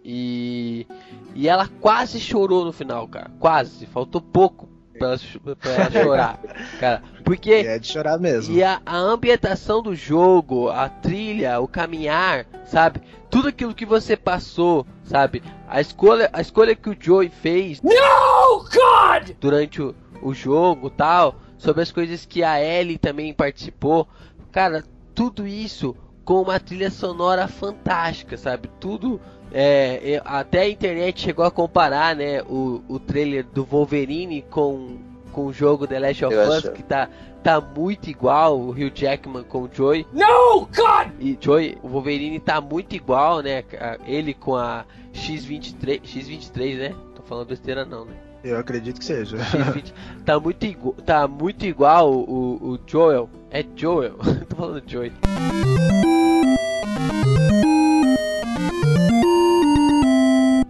E, 0.05 0.87
e 1.35 1.49
ela 1.49 1.69
quase 1.81 2.19
chorou 2.21 2.65
no 2.65 2.73
final, 2.73 3.07
cara. 3.09 3.31
Quase. 3.39 3.87
Faltou 3.87 4.21
pouco 4.21 4.69
pra 4.99 5.09
ela, 5.11 5.57
pra 5.57 5.71
ela 5.73 5.91
chorar, 6.05 6.39
cara. 6.79 7.03
Porque 7.25 7.53
é 7.53 7.79
de 7.79 7.87
chorar 7.87 8.19
mesmo. 8.19 8.55
e 8.55 8.63
a, 8.63 8.81
a 8.85 8.97
ambientação 8.97 9.83
do 9.83 9.95
jogo, 9.95 10.69
a 10.69 10.89
trilha, 10.89 11.61
o 11.61 11.69
caminhar, 11.69 12.47
sabe? 12.65 13.01
Tudo 13.31 13.49
aquilo 13.49 13.75
que 13.75 13.87
você 13.87 14.17
passou, 14.17 14.85
sabe? 15.05 15.43
A 15.69 15.81
escolha, 15.81 16.29
a 16.33 16.41
escolha 16.41 16.75
que 16.75 16.91
o 16.91 16.97
Joey 16.99 17.29
fez 17.29 17.81
Oh, 17.85 18.59
God! 18.65 19.31
durante 19.41 19.81
o, 19.81 19.95
o 20.23 20.35
jogo 20.35 20.91
tal, 20.91 21.37
sobre 21.57 21.83
as 21.83 21.93
coisas 21.93 22.27
que 22.27 22.43
a 22.43 22.61
Ellie 22.61 22.99
também 22.99 23.33
participou. 23.33 24.09
Cara, 24.51 24.83
tudo 25.15 25.47
isso 25.47 25.95
com 26.25 26.43
uma 26.43 26.59
trilha 26.59 26.91
sonora 26.91 27.47
fantástica, 27.47 28.37
sabe? 28.37 28.69
Tudo. 28.81 29.21
É, 29.53 30.23
até 30.25 30.61
a 30.63 30.69
internet 30.69 31.21
chegou 31.21 31.45
a 31.45 31.51
comparar, 31.51 32.15
né? 32.17 32.43
O, 32.43 32.83
o 32.89 32.99
trailer 32.99 33.45
do 33.45 33.65
Wolverine 33.65 34.43
com, 34.51 34.99
com 35.33 35.47
o 35.47 35.53
jogo 35.53 35.87
The 35.87 35.99
Last 35.99 36.25
of 36.25 36.35
Eu 36.35 36.43
Us, 36.49 36.55
acho. 36.57 36.73
que 36.73 36.83
tá, 36.83 37.09
tá 37.43 37.61
muito 37.61 38.09
igual, 38.11 38.59
o 38.59 38.71
Hugh 38.71 38.93
Jackman 38.95 39.43
com 39.45 39.63
o 39.63 39.71
Joey. 39.73 40.07
No, 40.13 40.61
God! 40.67 41.09
E 41.19 41.37
Joey, 41.41 41.77
o 41.83 41.89
Wolverine 41.89 42.39
tá 42.41 42.61
muito 42.61 42.95
igual, 42.95 43.41
né? 43.41 43.65
a- 43.81 43.99
Ele 44.07 44.35
com 44.35 44.55
a 44.57 44.85
X23, 45.13 46.03
X23, 46.03 46.79
né? 46.79 46.95
Tô 47.17 47.23
falando 47.23 47.49
besteira 47.49 47.85
não, 47.85 48.05
né? 48.05 48.13
Eu 48.43 48.57
acredito 48.59 48.99
que 48.99 49.05
seja. 49.05 49.37
X20 49.37 49.93
tá 50.25 50.41
muito 50.41 50.65
igual, 50.65 50.95
tá 51.05 51.29
muito 51.29 51.67
igual 51.67 52.11
o, 52.13 52.73
o 52.73 52.79
Joel. 52.87 53.29
É 53.51 53.63
Joel. 53.77 54.15
Tô 54.49 54.57
falando 54.57 54.83
Joey. 54.87 55.13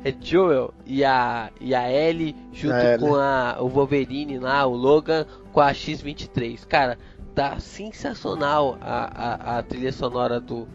É 0.03 0.15
Joel 0.19 0.73
e 0.87 1.05
a 1.05 1.51
e 1.61 1.75
a 1.75 1.91
Ellie 1.93 2.35
junto 2.53 2.75
A 2.75 2.99
com 2.99 3.15
a 3.15 3.57
o 3.61 3.69
Wolverine 3.69 4.39
lá, 4.39 4.65
o 4.67 4.75
Logan 4.75 5.27
com 5.53 5.61
a 5.61 5.73
X23. 5.73 6.67
Cara, 6.67 6.99
tá 7.35 7.59
sensacional 7.61 8.79
a, 8.81 9.55
a, 9.55 9.59
a 9.59 9.63
trilha 9.63 9.93
sonora 9.93 10.41
do 10.41 10.67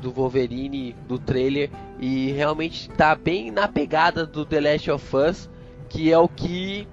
do 0.00 0.10
Wolverine 0.10 0.96
do 1.06 1.18
trailer 1.18 1.70
e 2.00 2.32
realmente 2.32 2.90
tá 2.90 3.14
bem 3.14 3.50
na 3.50 3.68
pegada 3.68 4.26
do 4.26 4.44
The 4.44 4.60
Last 4.60 4.90
of 4.90 5.16
Us, 5.16 5.50
que 5.88 6.10
é 6.10 6.18
o 6.18 6.26
que 6.26 6.88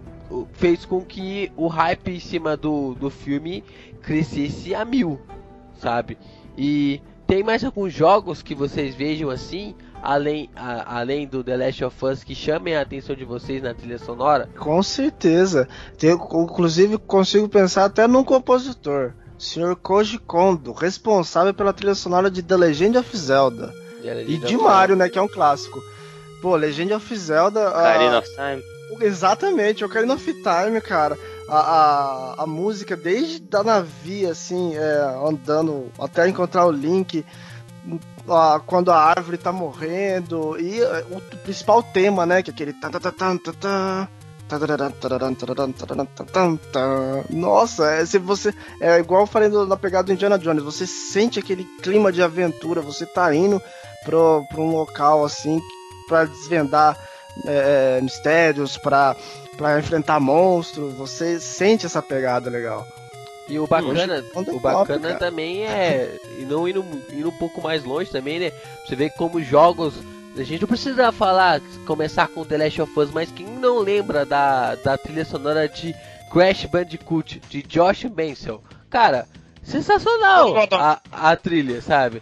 fez 0.53 0.85
com 0.85 1.01
que 1.01 1.51
o 1.57 1.67
hype 1.67 2.11
em 2.11 2.19
cima 2.19 2.55
do, 2.55 2.93
do 2.93 3.09
filme 3.09 3.63
crescesse 4.01 4.75
a 4.75 4.85
mil, 4.85 5.19
sabe? 5.75 6.17
E 6.55 7.01
tem 7.25 7.43
mais 7.43 7.63
alguns 7.63 7.91
jogos 7.93 8.41
que 8.43 8.53
vocês 8.53 8.93
vejam 8.93 9.29
assim, 9.29 9.75
além, 10.01 10.49
a- 10.55 10.99
além 10.99 11.27
do 11.27 11.43
The 11.43 11.57
Last 11.57 11.83
of 11.83 12.05
Us, 12.05 12.23
que 12.23 12.33
chamem 12.35 12.75
a 12.75 12.81
atenção 12.81 13.15
de 13.15 13.25
vocês 13.25 13.61
na 13.61 13.73
trilha 13.73 13.97
sonora? 13.97 14.49
Com 14.57 14.81
certeza. 14.83 15.67
Tem, 15.97 16.11
inclusive, 16.11 16.97
consigo 16.97 17.47
pensar 17.49 17.85
até 17.85 18.07
num 18.07 18.23
compositor. 18.23 19.13
Sr. 19.37 19.75
Koji 19.75 20.17
Kondo, 20.17 20.73
responsável 20.73 21.53
pela 21.53 21.71
trilha 21.71 21.95
sonora 21.95 22.29
de 22.29 22.43
The 22.43 22.57
Legend 22.57 22.97
of 22.97 23.17
Zelda. 23.17 23.73
E 24.27 24.37
de 24.37 24.57
Mario, 24.57 24.95
né? 24.95 25.07
Que 25.09 25.17
é 25.17 25.21
um 25.21 25.27
clássico. 25.27 25.81
Pô, 26.41 26.55
Legend 26.55 26.93
of 26.93 27.15
Zelda. 27.17 27.67
a- 27.69 27.79
Ocarina 27.79 28.19
of 28.19 28.27
Time. 28.35 28.63
Exatamente, 29.01 29.85
Ocarina 29.85 30.13
of 30.15 30.33
Time, 30.33 30.81
cara. 30.81 31.17
A, 31.47 31.57
a, 31.57 32.43
a 32.43 32.45
música, 32.45 32.95
desde 32.97 33.39
da 33.39 33.63
navio, 33.63 34.29
assim, 34.29 34.75
é, 34.75 35.15
andando 35.25 35.87
até 35.99 36.27
encontrar 36.27 36.65
o 36.65 36.71
Link, 36.71 37.25
a- 38.33 38.59
quando 38.65 38.91
a 38.91 38.97
árvore 38.97 39.37
tá 39.37 39.51
morrendo, 39.51 40.59
e 40.59 40.81
é, 40.81 41.05
o 41.11 41.21
principal 41.39 41.81
tema, 41.83 42.25
né, 42.25 42.41
que 42.43 42.49
é 42.49 42.53
aquele... 42.53 42.73
Nossa, 47.29 47.85
é, 47.91 48.05
se 48.05 48.17
você 48.17 48.53
é 48.81 48.97
igual 48.97 49.21
eu 49.21 49.27
falei 49.27 49.47
na 49.49 49.77
pegada 49.77 50.05
do 50.07 50.13
Indiana 50.13 50.39
Jones, 50.39 50.63
você 50.63 50.87
sente 50.87 51.37
aquele 51.37 51.63
clima 51.83 52.11
de 52.11 52.23
aventura, 52.23 52.81
você 52.81 53.05
tá 53.05 53.33
indo 53.33 53.61
pro, 54.03 54.43
pra 54.49 54.59
um 54.61 54.71
local 54.71 55.23
assim 55.23 55.59
pra 56.07 56.25
desvendar 56.25 56.97
é, 57.45 58.01
mistérios, 58.01 58.75
pra 58.77 59.15
enfrentar 59.77 60.19
monstros, 60.19 60.95
você 60.95 61.39
sente 61.39 61.85
essa 61.85 62.01
pegada 62.01 62.49
legal. 62.49 62.87
E 63.49 63.57
o 63.57 63.65
bacana, 63.65 64.23
Hoje, 64.33 64.51
o 64.51 64.59
pop, 64.59 64.59
bacana 64.59 65.07
cara. 65.07 65.19
também 65.19 65.65
é, 65.65 66.17
e 66.39 66.43
não 66.43 66.67
indo, 66.67 66.85
indo 67.11 67.29
um 67.29 67.37
pouco 67.37 67.61
mais 67.61 67.83
longe 67.83 68.09
também, 68.11 68.39
né? 68.39 68.51
Você 68.85 68.95
vê 68.95 69.09
como 69.09 69.41
jogos, 69.41 69.95
a 70.37 70.43
gente 70.43 70.61
não 70.61 70.67
precisa 70.67 71.11
falar, 71.11 71.59
começar 71.85 72.27
com 72.27 72.45
The 72.45 72.57
Last 72.57 72.81
of 72.81 72.99
Us, 72.99 73.11
mas 73.11 73.31
quem 73.31 73.47
não 73.47 73.79
lembra 73.79 74.25
da, 74.25 74.75
da 74.75 74.97
trilha 74.97 75.25
sonora 75.25 75.67
de 75.67 75.95
Crash 76.31 76.65
Bandicoot, 76.65 77.41
de 77.49 77.63
Josh 77.63 78.05
Benson, 78.05 78.61
cara, 78.89 79.27
sensacional 79.63 80.53
a, 80.71 80.99
a 81.11 81.35
trilha, 81.35 81.81
sabe? 81.81 82.21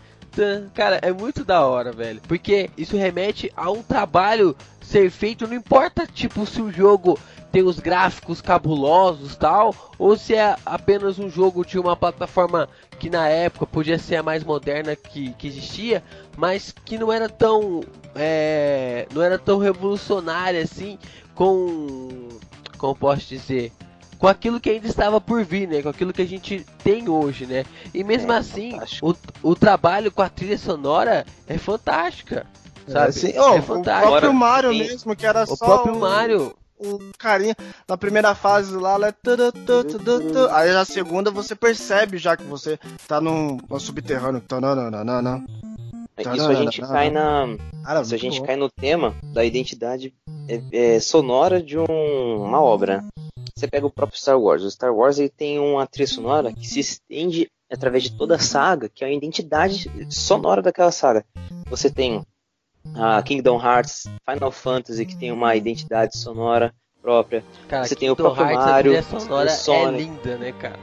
Cara, 0.73 0.99
é 1.01 1.11
muito 1.11 1.43
da 1.43 1.65
hora, 1.65 1.91
velho, 1.91 2.21
porque 2.27 2.69
isso 2.77 2.95
remete 2.95 3.51
a 3.55 3.71
um 3.71 3.81
trabalho 3.81 4.55
ser 4.81 5.09
feito, 5.09 5.47
não 5.47 5.55
importa, 5.55 6.07
tipo, 6.07 6.45
se 6.45 6.61
o 6.61 6.71
jogo 6.71 7.19
tem 7.57 7.63
os 7.63 7.79
gráficos 7.79 8.39
cabulosos 8.39 9.35
tal, 9.35 9.73
ou 9.97 10.15
se 10.15 10.35
é 10.35 10.55
apenas 10.63 11.17
um 11.17 11.27
jogo 11.27 11.65
de 11.65 11.79
uma 11.79 11.95
plataforma 11.95 12.69
que 12.99 13.09
na 13.09 13.27
época 13.27 13.65
podia 13.65 13.97
ser 13.97 14.17
a 14.17 14.21
mais 14.23 14.43
moderna 14.43 14.95
que, 14.95 15.33
que 15.33 15.47
existia, 15.47 16.03
mas 16.35 16.71
que 16.85 16.99
não 16.99 17.11
era 17.11 17.27
tão 17.27 17.81
é, 18.13 19.07
não 19.11 19.23
era 19.23 19.39
tão 19.39 19.57
revolucionária 19.57 20.61
assim 20.61 20.99
com 21.33 22.27
como 22.77 22.95
posso 22.95 23.27
dizer 23.27 23.71
com 24.19 24.27
aquilo 24.27 24.59
que 24.59 24.69
ainda 24.69 24.87
estava 24.87 25.19
por 25.19 25.43
vir, 25.43 25.67
né? 25.67 25.81
Com 25.81 25.89
aquilo 25.89 26.13
que 26.13 26.21
a 26.21 26.27
gente 26.27 26.63
tem 26.83 27.09
hoje, 27.09 27.47
né? 27.47 27.65
E 27.93 28.03
mesmo 28.03 28.31
É, 28.31 28.37
assim, 28.37 28.79
fantástico. 28.79 29.01
o, 29.01 29.15
o 29.41 29.55
trabalho 29.55 30.11
com 30.11 30.21
a 30.21 30.29
trilha 30.29 30.57
sonora 30.59 31.25
é 31.47 31.57
fantástica, 31.57 32.45
sabe? 32.87 33.07
É, 33.07 33.09
assim, 33.09 33.33
oh, 33.37 33.57
é 33.57 33.61
o 33.61 33.89
próprio 33.99 34.33
Mario 34.33 34.73
sim. 34.73 34.75
mesmo, 34.75 35.15
que 35.15 35.25
era 35.25 35.47
O 35.47 35.55
só 35.55 35.57
próprio 35.57 35.93
um, 35.93 35.95
Mario, 35.95 36.56
um 36.79 36.97
carinha 37.17 37.55
na 37.87 37.97
primeira 37.97 38.33
fase 38.35 38.75
lá, 38.75 38.93
ela 38.93 39.07
é 39.07 39.11
tudu, 39.11 39.51
tudu, 39.51 39.83
tudu, 39.83 40.19
tudu. 40.21 40.49
aí 40.51 40.71
na 40.71 40.85
segunda 40.85 41.31
você 41.31 41.55
percebe 41.55 42.17
já 42.17 42.35
que 42.37 42.43
você 42.43 42.79
tá 43.07 43.19
num, 43.19 43.57
num 43.69 43.79
subterrâneo. 43.79 44.41
Tananana. 44.41 45.43
Isso 46.19 46.47
a 46.47 46.53
gente 46.55 46.81
cai 46.81 47.11
na. 47.11 47.45
Cara, 47.83 48.01
Isso 48.01 48.15
a 48.15 48.17
gente 48.17 48.39
bom. 48.39 48.45
cai 48.47 48.55
no 48.55 48.69
tema 48.71 49.15
da 49.33 49.45
identidade 49.45 50.13
é, 50.49 50.95
é, 50.95 50.99
sonora 50.99 51.61
de 51.61 51.77
um- 51.77 52.43
uma 52.43 52.59
obra. 52.61 53.03
Você 53.55 53.67
pega 53.67 53.85
o 53.85 53.91
próprio 53.91 54.19
Star 54.19 54.39
Wars. 54.39 54.63
O 54.63 54.71
Star 54.71 54.93
Wars 54.95 55.19
ele 55.19 55.29
tem 55.29 55.59
uma 55.59 55.85
trilha 55.85 56.07
sonora 56.07 56.51
que 56.53 56.67
se 56.67 56.79
estende 56.79 57.47
através 57.71 58.03
de 58.03 58.17
toda 58.17 58.35
a 58.35 58.39
saga, 58.39 58.89
que 58.89 59.03
é 59.03 59.07
a 59.07 59.11
identidade 59.13 59.91
sonora 60.09 60.61
daquela 60.61 60.91
saga. 60.91 61.23
Você 61.69 61.89
tem 61.89 62.23
a 62.95 63.21
Kingdom 63.21 63.59
Hearts, 63.63 64.07
Final 64.29 64.51
Fantasy, 64.51 65.05
que 65.05 65.15
tem 65.15 65.31
uma 65.31 65.55
identidade 65.55 66.17
sonora 66.17 66.73
própria. 67.01 67.43
Cara, 67.67 67.85
Você 67.85 67.95
tem 67.95 68.09
o 68.09 68.15
Kingdom 68.15 68.33
próprio 68.35 68.51
Hearts, 68.55 68.65
Mario, 68.71 68.99
a 68.99 69.03
sonora 69.03 69.45
o 69.49 69.51
é 69.51 69.55
Sonic. 69.55 70.03
linda, 70.03 70.37
né, 70.37 70.51
cara? 70.53 70.79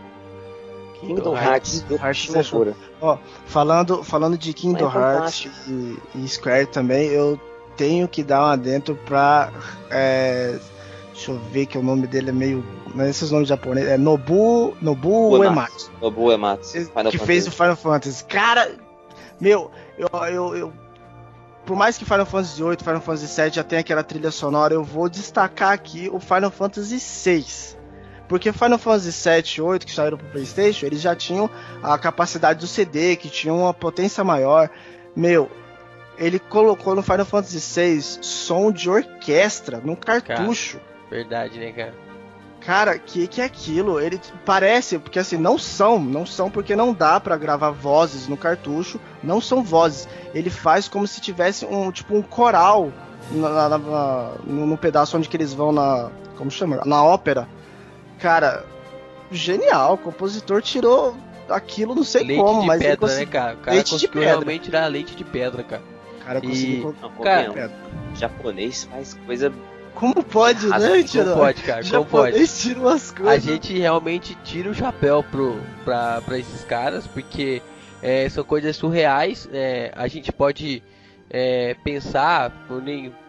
Kingdom 1.01 1.37
Hearts, 1.37 1.81
Kingdom 1.83 2.03
Hearts 2.05 2.27
que 2.27 2.33
loucura. 2.33 2.77
Ó, 3.01 3.19
falando, 3.47 4.03
falando 4.03 4.39
de 4.39 4.53
Kingdom 4.55 4.89
É 4.91 4.97
Hearts 4.97 5.49
e, 5.69 5.99
e 6.15 6.29
Square 6.29 6.67
também, 6.67 7.09
eu 7.09 7.39
tenho 7.77 8.09
que 8.09 8.23
dar 8.23 8.43
um 8.43 8.47
adentro 8.47 8.95
pra. 9.05 9.53
é, 9.91 10.59
deixa 11.13 11.31
eu 11.33 11.39
ver 11.51 11.67
que 11.67 11.77
o 11.77 11.83
nome 11.83 12.07
dele 12.07 12.31
é 12.31 12.33
meio. 12.33 12.65
Mas 12.95 13.09
esses 13.09 13.31
nomes 13.33 13.49
japoneses. 13.49 13.91
É 13.91 13.99
Nobu, 13.99 14.75
Nobu 14.81 15.37
Uematsu. 15.37 15.91
Nobu 16.01 16.31
Ematsu. 16.33 16.87
Final 16.87 17.11
que 17.11 17.19
fez 17.19 17.47
o 17.49 17.51
Fantasy. 17.51 17.57
Final 17.57 17.77
Fantasy. 17.77 18.25
Cara, 18.25 18.73
meu, 19.41 19.71
eu, 19.99 20.09
eu, 20.29 20.57
eu- 20.57 20.73
por 21.65 21.77
mais 21.77 21.97
que 21.97 22.05
Final 22.05 22.27
Fantasy 22.27 22.63
VIII, 22.63 22.77
Final 22.79 23.01
Fantasy 23.01 23.41
VII 23.41 23.51
já 23.53 23.65
tenha 23.65 23.81
aquela 23.81 24.03
trilha 24.03 24.31
sonora, 24.31 24.75
eu 24.75 24.85
vou 24.85 25.09
destacar 25.09 25.73
aqui 25.73 26.11
o 26.13 26.21
Final 26.21 26.51
Fantasy 26.51 26.99
VI. 26.99 27.77
Porque 28.29 28.53
Final 28.53 28.79
Fantasy 28.79 29.29
VII 29.29 29.39
e 29.39 29.71
VIII, 29.71 29.79
que 29.81 29.93
saíram 29.93 30.19
pro 30.19 30.27
Playstation, 30.29 30.87
eles 30.87 31.01
já 31.01 31.15
tinham 31.15 31.49
a 31.83 31.99
capacidade 31.99 32.61
do 32.61 32.67
CD, 32.67 33.17
que 33.17 33.29
tinham 33.29 33.61
uma 33.61 33.75
potência 33.75 34.25
maior. 34.25 34.71
Meu, 35.15 35.51
ele 36.19 36.39
colocou 36.39 36.95
no 36.95 37.03
Final 37.03 37.25
Fantasy 37.25 37.59
VI 37.59 38.03
som 38.23 38.73
de 38.73 38.89
orquestra, 38.89 39.81
num 39.85 39.95
cartucho. 39.95 40.81
Verdade, 41.11 41.59
né, 41.59 41.73
cara? 41.73 42.04
Cara, 42.65 42.99
que 42.99 43.27
que 43.27 43.41
é 43.43 43.45
aquilo? 43.45 44.01
Ele 44.01 44.19
parece, 44.45 44.99
porque 44.99 45.19
assim, 45.19 45.37
não 45.37 45.59
são, 45.59 45.99
não 45.99 46.25
são 46.25 46.51
porque 46.51 46.75
não 46.75 46.95
dá 46.95 47.21
pra 47.21 47.37
gravar 47.37 47.71
vozes 47.71 48.27
no 48.27 48.37
cartucho, 48.39 48.99
não 49.23 49.41
são 49.41 49.63
vozes. 49.63 50.09
Ele 50.35 50.49
faz 50.49 50.89
como 50.89 51.07
se 51.07 51.21
tivesse 51.21 51.67
um, 51.67 51.91
tipo 51.93 52.17
um 52.17 52.23
coral 52.23 52.91
na, 53.31 53.69
na- 53.69 53.79
na- 53.79 54.31
no, 54.47 54.67
no 54.67 54.79
pedaço 54.79 55.17
onde 55.17 55.29
que 55.29 55.37
eles 55.37 55.53
vão 55.53 55.73
na, 55.73 56.11
como 56.39 56.51
chama? 56.51 56.81
Na 56.87 57.05
ópera. 57.05 57.47
Cara, 58.19 58.65
genial, 59.31 59.95
o 59.95 59.99
compositor 59.99 60.63
tirou 60.63 61.15
aquilo, 61.51 61.95
não 61.95 62.05
sei 62.05 62.25
leite 62.25 62.41
como, 62.43 62.63
de 62.63 62.67
mas 62.67 62.81
ele 62.81 62.97
pedra, 62.97 63.15
né, 63.17 63.27
cara? 63.27 63.55
O 63.55 63.59
cara 63.59 63.75
Leite 63.75 63.87
de 63.87 63.93
conseguiu 63.93 64.13
pedra. 64.21 64.29
realmente 64.37 64.63
tirar 64.63 64.87
leite 64.87 65.15
de 65.15 65.25
pedra, 65.25 65.63
cara. 65.63 65.83
cara 66.25 66.39
E- 66.39 66.49
conseguiu. 66.49 66.97
Não, 67.03 67.11
Cara, 67.23 67.47
convenhamos. 67.49 67.77
japonês 68.15 68.85
faz 68.85 69.13
coisa. 69.27 69.53
Como 69.95 70.23
pode, 70.25 70.67
Ah, 70.73 70.79
né, 70.79 70.89
não 70.89 71.05
Tiro? 71.05 71.25
Não 71.27 71.37
pode, 71.37 71.63
cara, 71.63 71.83
não 71.93 72.05
pode. 72.05 72.49
Tira 72.49 72.81
umas 72.81 73.13
A 73.13 73.17
coisas. 73.17 73.43
gente 73.45 73.79
realmente 73.79 74.37
tira 74.45 74.69
o 74.71 74.75
chapéu 74.75 75.23
pro, 75.23 75.57
pra, 75.85 76.21
pra 76.23 76.39
esses 76.39 76.65
caras, 76.65 77.07
porque 77.07 77.63
é, 78.03 78.29
são 78.29 78.43
coisas 78.45 78.75
surreais. 78.77 79.49
é, 79.53 79.93
a 79.95 80.09
gente 80.09 80.33
pode 80.33 80.83
é, 81.31 81.75
pensar, 81.85 82.53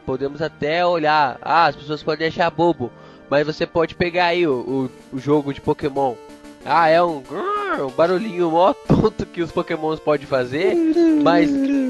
podemos 0.06 0.42
até 0.42 0.86
olhar, 0.86 1.38
ah, 1.42 1.66
as 1.68 1.76
pessoas 1.76 2.02
podem 2.04 2.28
achar 2.28 2.50
bobo, 2.50 2.92
mas 3.30 3.46
você 3.46 3.66
pode 3.66 3.96
pegar 3.96 4.26
aí 4.28 4.46
o, 4.48 4.90
o, 5.14 5.16
o 5.16 5.20
jogo 5.20 5.54
de 5.54 5.62
Pokémon. 5.62 6.16
Ah, 6.68 6.90
é 6.90 7.02
um, 7.02 7.22
grrr, 7.22 7.86
um 7.86 7.92
barulhinho 7.92 8.50
mó 8.50 8.74
tonto 8.74 9.24
que 9.28 9.40
os 9.40 9.52
Pokémons 9.52 10.00
podem 10.00 10.26
fazer, 10.26 10.76
mas 11.22 11.48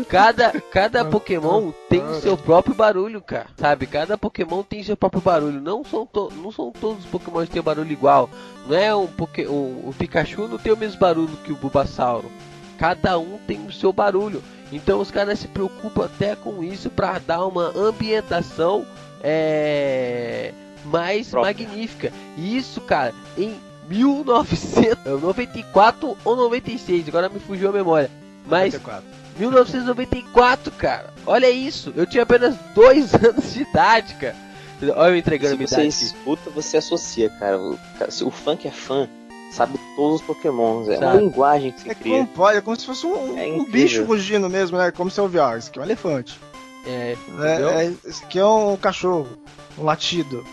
cada, 0.09 0.51
cada 0.69 1.05
Pokémon 1.05 1.71
tem 1.89 2.03
o 2.03 2.15
seu 2.15 2.36
próprio 2.36 2.76
barulho, 2.76 3.21
cara. 3.21 3.47
Sabe? 3.55 3.88
Cada 3.88 4.17
Pokémon 4.17 4.63
tem 4.63 4.84
seu 4.84 4.97
próprio 4.97 5.21
barulho. 5.21 5.61
Não 5.61 5.82
são, 5.86 6.05
to 6.05 6.30
não 6.43 6.51
são 6.51 6.71
todos 6.71 7.05
os 7.05 7.09
Pokémon 7.09 7.45
que 7.45 7.51
têm 7.51 7.61
barulho 7.61 7.89
igual. 7.89 8.30
Não 8.67 8.76
é 8.76 8.93
um, 8.93 9.07
Poké 9.07 9.47
um, 9.47 9.88
o 9.88 9.95
Pikachu 9.97 10.45
não 10.47 10.57
tem 10.57 10.73
o 10.73 10.78
mesmo 10.78 10.99
barulho 10.99 11.38
que 11.45 11.53
o 11.53 11.55
Bulbasauro. 11.55 12.30
Cada 12.78 13.17
um 13.17 13.39
tem 13.47 13.65
o 13.65 13.71
seu 13.71 13.93
barulho. 13.93 14.43
Então 14.73 14.99
os 14.99 15.09
caras 15.09 15.39
se 15.39 15.47
preocupam 15.47 16.03
até 16.03 16.36
com 16.36 16.61
isso 16.61 16.89
pra 16.89 17.17
dar 17.17 17.45
uma 17.45 17.71
ambientação 17.78 18.86
é, 19.23 20.51
mais 20.84 21.30
Própria. 21.30 21.53
magnífica. 21.53 22.11
E 22.36 22.57
isso, 22.57 22.82
cara, 22.82 23.13
em 23.38 23.55
1994 23.90 26.18
ou 26.24 26.36
96, 26.36 27.08
agora 27.08 27.30
me 27.30 27.40
fugiu 27.40 27.70
a 27.70 27.74
memória. 27.74 28.10
Mas 28.48 28.76
1994, 29.38 30.72
cara. 30.74 31.14
Olha 31.26 31.50
isso. 31.50 31.92
Eu 31.96 32.06
tinha 32.06 32.24
apenas 32.24 32.56
dois 32.74 33.14
anos 33.16 33.54
de 33.54 33.62
idade, 33.64 34.14
cara. 34.16 34.36
Olha 34.96 35.12
eu 35.12 35.18
entregando 35.18 35.50
Se 35.50 35.54
a 35.56 35.58
minha 35.58 35.68
você 35.68 35.76
idade 35.76 35.88
aqui. 35.96 36.04
escuta, 36.06 36.50
você 36.52 36.78
associa, 36.78 37.30
cara. 37.30 37.58
O, 37.58 37.78
cara, 37.98 38.12
se 38.12 38.24
o 38.24 38.30
fã 38.32 38.56
que 38.56 38.68
é 38.68 38.72
fã 38.72 39.10
sabe 39.52 39.80
todos 39.96 40.22
os 40.22 40.28
pokémons. 40.28 40.88
É 40.90 40.98
uma 40.98 41.12
Sabe. 41.12 41.18
linguagem 41.24 41.72
que 41.72 41.82
se 41.82 41.90
É 41.90 41.96
cria. 41.96 42.16
como 42.18 42.28
pode, 42.28 42.58
é 42.58 42.62
como 42.62 42.78
se 42.80 42.86
fosse 42.86 43.06
um, 43.06 43.38
É 43.38 43.48
um 43.48 43.64
bicho 43.66 44.04
rugindo 44.04 44.50
mesmo, 44.50 44.78
né? 44.78 44.92
Como 44.92 45.10
se 45.10 45.20
eu 45.20 45.28
vier, 45.30 45.58
isso 45.58 45.70
aqui 45.70 45.80
é 45.80 45.82
um 45.82 45.86
elefante. 45.86 46.40
É, 46.86 47.18
entendeu? 47.28 47.70
É, 47.70 47.86
é, 47.86 47.94
isso 48.06 48.24
aqui 48.24 48.38
é 48.38 48.46
um 48.46 48.76
cachorro, 48.78 49.28
um 49.78 49.84
latido. 49.84 50.46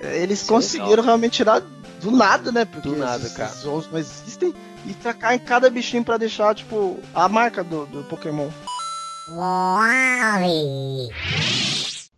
É, 0.00 0.22
Eles 0.22 0.44
é 0.44 0.48
conseguiram 0.48 0.90
legal. 0.90 1.04
realmente 1.06 1.32
tirar 1.32 1.60
do 2.02 2.10
nada, 2.10 2.50
né? 2.52 2.64
Porque 2.64 2.88
Do 2.88 2.96
nada, 2.96 3.24
esses, 3.24 3.36
cara. 3.36 3.48
esses 3.50 3.62
sons 3.62 3.88
não 3.90 3.98
existem. 3.98 4.54
E 4.84 4.94
tacar 4.94 5.34
em 5.34 5.38
cada 5.38 5.70
bichinho 5.70 6.04
pra 6.04 6.16
deixar, 6.16 6.54
tipo, 6.54 6.98
a 7.14 7.28
marca 7.28 7.62
do, 7.62 7.86
do 7.86 8.02
Pokémon. 8.04 8.48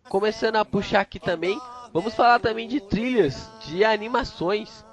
Começando 0.09 0.55
a 0.55 0.65
puxar 0.65 1.01
aqui 1.01 1.19
também, 1.19 1.59
vamos 1.93 2.13
falar 2.15 2.39
também 2.39 2.67
de 2.67 2.79
trilhas, 2.81 3.47
de 3.65 3.85
animações. 3.85 4.83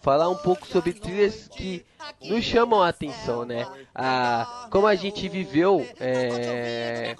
Falar 0.00 0.28
um 0.30 0.36
pouco 0.36 0.66
sobre 0.66 0.92
trilhas 0.92 1.48
que 1.48 1.84
nos 2.22 2.44
chamam 2.44 2.80
a 2.82 2.88
atenção, 2.88 3.44
né? 3.44 3.66
Ah, 3.92 4.68
como 4.70 4.86
a 4.86 4.94
gente 4.94 5.28
viveu 5.28 5.84
é, 5.98 7.16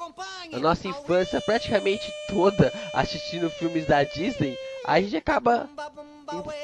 a 0.52 0.58
nossa 0.58 0.86
infância 0.86 1.40
praticamente 1.40 2.10
toda 2.28 2.72
assistindo 2.94 3.50
filmes 3.50 3.84
da 3.84 4.04
Disney, 4.04 4.56
a 4.88 5.02
gente 5.02 5.18
acaba 5.18 5.68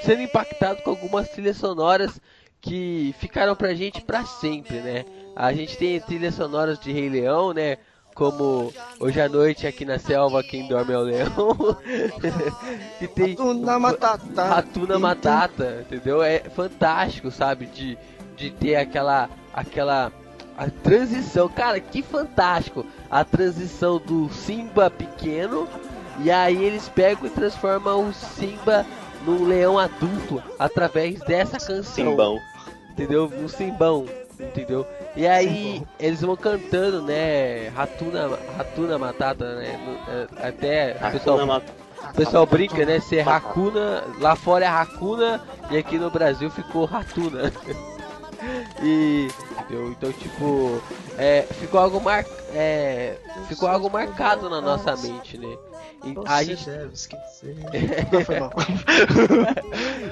sendo 0.03 0.23
impactado 0.23 0.81
com 0.83 0.89
algumas 0.89 1.29
trilhas 1.29 1.59
sonoras 1.59 2.19
que 2.59 3.15
ficaram 3.19 3.55
pra 3.55 3.75
gente 3.75 4.01
pra 4.01 4.25
sempre, 4.25 4.81
né? 4.81 5.05
A 5.37 5.53
gente 5.53 5.77
tem 5.77 6.01
trilhas 6.01 6.35
sonoras 6.35 6.81
de 6.81 6.91
Rei 6.91 7.11
Leão, 7.11 7.53
né? 7.53 7.77
Como 8.15 8.73
Hoje 8.99 9.21
à 9.21 9.29
Noite 9.29 9.67
aqui 9.67 9.85
na 9.85 9.99
Selva, 9.99 10.43
Quem 10.43 10.67
Dorme 10.67 10.95
é 10.95 10.99
o 10.99 11.03
Leão. 11.03 11.77
que 12.99 13.09
tem 13.13 13.33
Hakuna 13.35 13.79
Matata. 13.79 14.43
Ratuna 14.43 14.99
Matata, 14.99 15.81
entendeu? 15.83 16.23
É 16.23 16.39
fantástico, 16.39 17.31
sabe? 17.31 17.67
De, 17.67 17.99
de 18.37 18.51
ter 18.53 18.77
aquela, 18.77 19.29
aquela 19.53 20.11
a 20.57 20.71
transição. 20.71 21.47
Cara, 21.49 21.79
que 21.79 22.03
fantástico! 22.03 22.87
A 23.11 23.23
transição 23.23 23.99
do 23.99 24.33
Simba 24.33 24.89
pequeno 24.89 25.69
e 26.21 26.31
aí 26.31 26.63
eles 26.63 26.89
pegam 26.89 27.27
e 27.27 27.31
transformam 27.31 28.09
o 28.09 28.13
Simba 28.13 28.87
num 29.25 29.45
leão 29.45 29.79
adulto 29.79 30.43
através 30.59 31.19
dessa 31.21 31.59
canção 31.59 31.83
Simbão. 31.83 32.39
entendeu? 32.91 33.33
Um 33.39 33.49
simbão, 33.49 34.07
entendeu? 34.39 34.87
E 35.17 35.27
aí 35.27 35.83
eles 35.99 36.21
vão 36.21 36.37
cantando, 36.37 37.01
né? 37.03 37.69
Ratuna, 37.69 38.39
Ratuna 38.57 38.99
Matata, 38.99 39.55
né? 39.57 39.99
É, 40.09 40.49
Até 40.49 40.97
o 41.09 41.13
pessoal, 41.13 41.39
Hakuna 41.39 41.63
o 42.11 42.15
pessoal 42.15 42.47
brinca, 42.47 42.85
né? 42.85 43.01
Ser 43.01 43.27
Hakuna, 43.27 44.05
lá 44.21 44.37
fora 44.37 44.67
é 44.67 44.69
Hakuna 44.69 45.41
e 45.71 45.79
aqui 45.79 45.99
no 45.99 46.11
Brasil 46.11 46.51
ficou 46.51 46.85
Ratuna. 46.85 47.53
E 48.83 49.29
entendeu? 49.53 49.91
Então 49.93 50.13
tipo, 50.13 50.79
é, 51.17 51.47
ficou 51.53 51.81
algo 51.81 51.99
mar, 51.99 52.27
é, 52.53 53.17
ficou 53.49 53.67
algo 53.67 53.89
marcado 53.89 54.51
na 54.51 54.61
nossa 54.61 54.95
mente, 54.97 55.39
né? 55.39 55.57
E 56.05 56.15
a 56.27 56.43
gente 56.43 56.65
deve 56.71 56.93
esquecer. 56.93 57.57
Não, 58.13 58.25
foi 58.25 58.41
mal. 58.41 58.53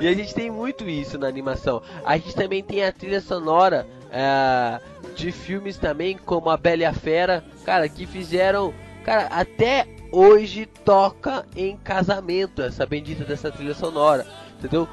e 0.01 0.09
a 0.09 0.15
gente 0.15 0.35
tem 0.35 0.51
muito 0.51 0.89
isso 0.89 1.19
na 1.19 1.27
animação. 1.27 1.83
A 2.05 2.17
gente 2.17 2.35
também 2.35 2.63
tem 2.63 2.85
a 2.85 2.93
trilha 2.93 3.21
sonora 3.21 3.87
é, 4.11 4.81
de 5.15 5.33
filmes 5.33 5.77
também, 5.77 6.17
como 6.17 6.51
A 6.51 6.57
Bela 6.57 6.83
e 6.83 6.85
a 6.85 6.93
Fera, 6.93 7.45
cara, 7.65 7.89
que 7.89 8.07
fizeram. 8.07 8.73
Cara, 9.05 9.27
até 9.27 9.87
hoje 10.13 10.67
toca 10.67 11.45
em 11.57 11.77
casamento 11.77 12.63
essa 12.63 12.87
bendita 12.87 13.25
dessa 13.25 13.51
trilha 13.51 13.75
sonora, 13.75 14.27
entendeu? 14.59 14.87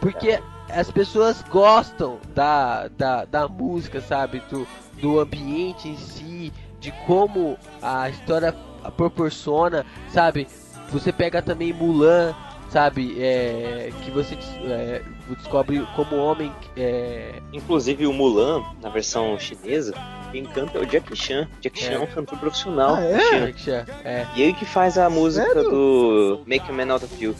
Porque 0.00 0.40
as 0.68 0.90
pessoas 0.90 1.42
gostam 1.42 2.18
da, 2.34 2.88
da, 2.88 3.24
da 3.24 3.46
música, 3.46 4.00
sabe? 4.00 4.42
Do, 4.50 4.66
do 5.00 5.20
ambiente 5.20 5.88
em 5.88 5.96
si, 5.96 6.52
de 6.80 6.90
como 7.06 7.56
a 7.80 8.08
história 8.08 8.54
proporciona, 8.90 9.84
sabe? 10.12 10.46
Você 10.90 11.12
pega 11.12 11.40
também 11.42 11.72
Mulan, 11.72 12.34
sabe? 12.70 13.16
É, 13.20 13.90
que 14.04 14.10
você 14.10 14.36
é, 14.64 15.02
descobre 15.28 15.86
como 15.96 16.16
homem. 16.16 16.52
É, 16.76 17.40
Inclusive 17.52 18.06
o 18.06 18.12
Mulan, 18.12 18.62
na 18.82 18.88
versão 18.90 19.38
chinesa, 19.38 19.94
Quem 20.32 20.44
canta 20.44 20.78
é 20.78 20.80
o 20.82 20.86
Jack 20.86 21.14
Chan. 21.16 21.48
Jack 21.60 21.78
Chan 21.80 21.92
é, 21.92 21.94
É. 21.94 21.98
um 22.00 22.06
cantor 22.06 22.38
profissional. 22.38 22.96
Ah, 22.96 23.04
é? 23.04 23.20
Chan. 23.20 23.46
Jack 23.46 23.60
Chan, 23.60 23.86
É. 24.04 24.26
E 24.34 24.42
ele 24.42 24.52
que 24.54 24.64
faz 24.64 24.98
a 24.98 25.08
música 25.08 25.46
Sério? 25.46 25.70
do 25.70 26.42
Make 26.46 26.68
a 26.68 26.72
Man 26.74 26.92
Out 26.92 27.04
of 27.04 27.24
You. 27.24 27.34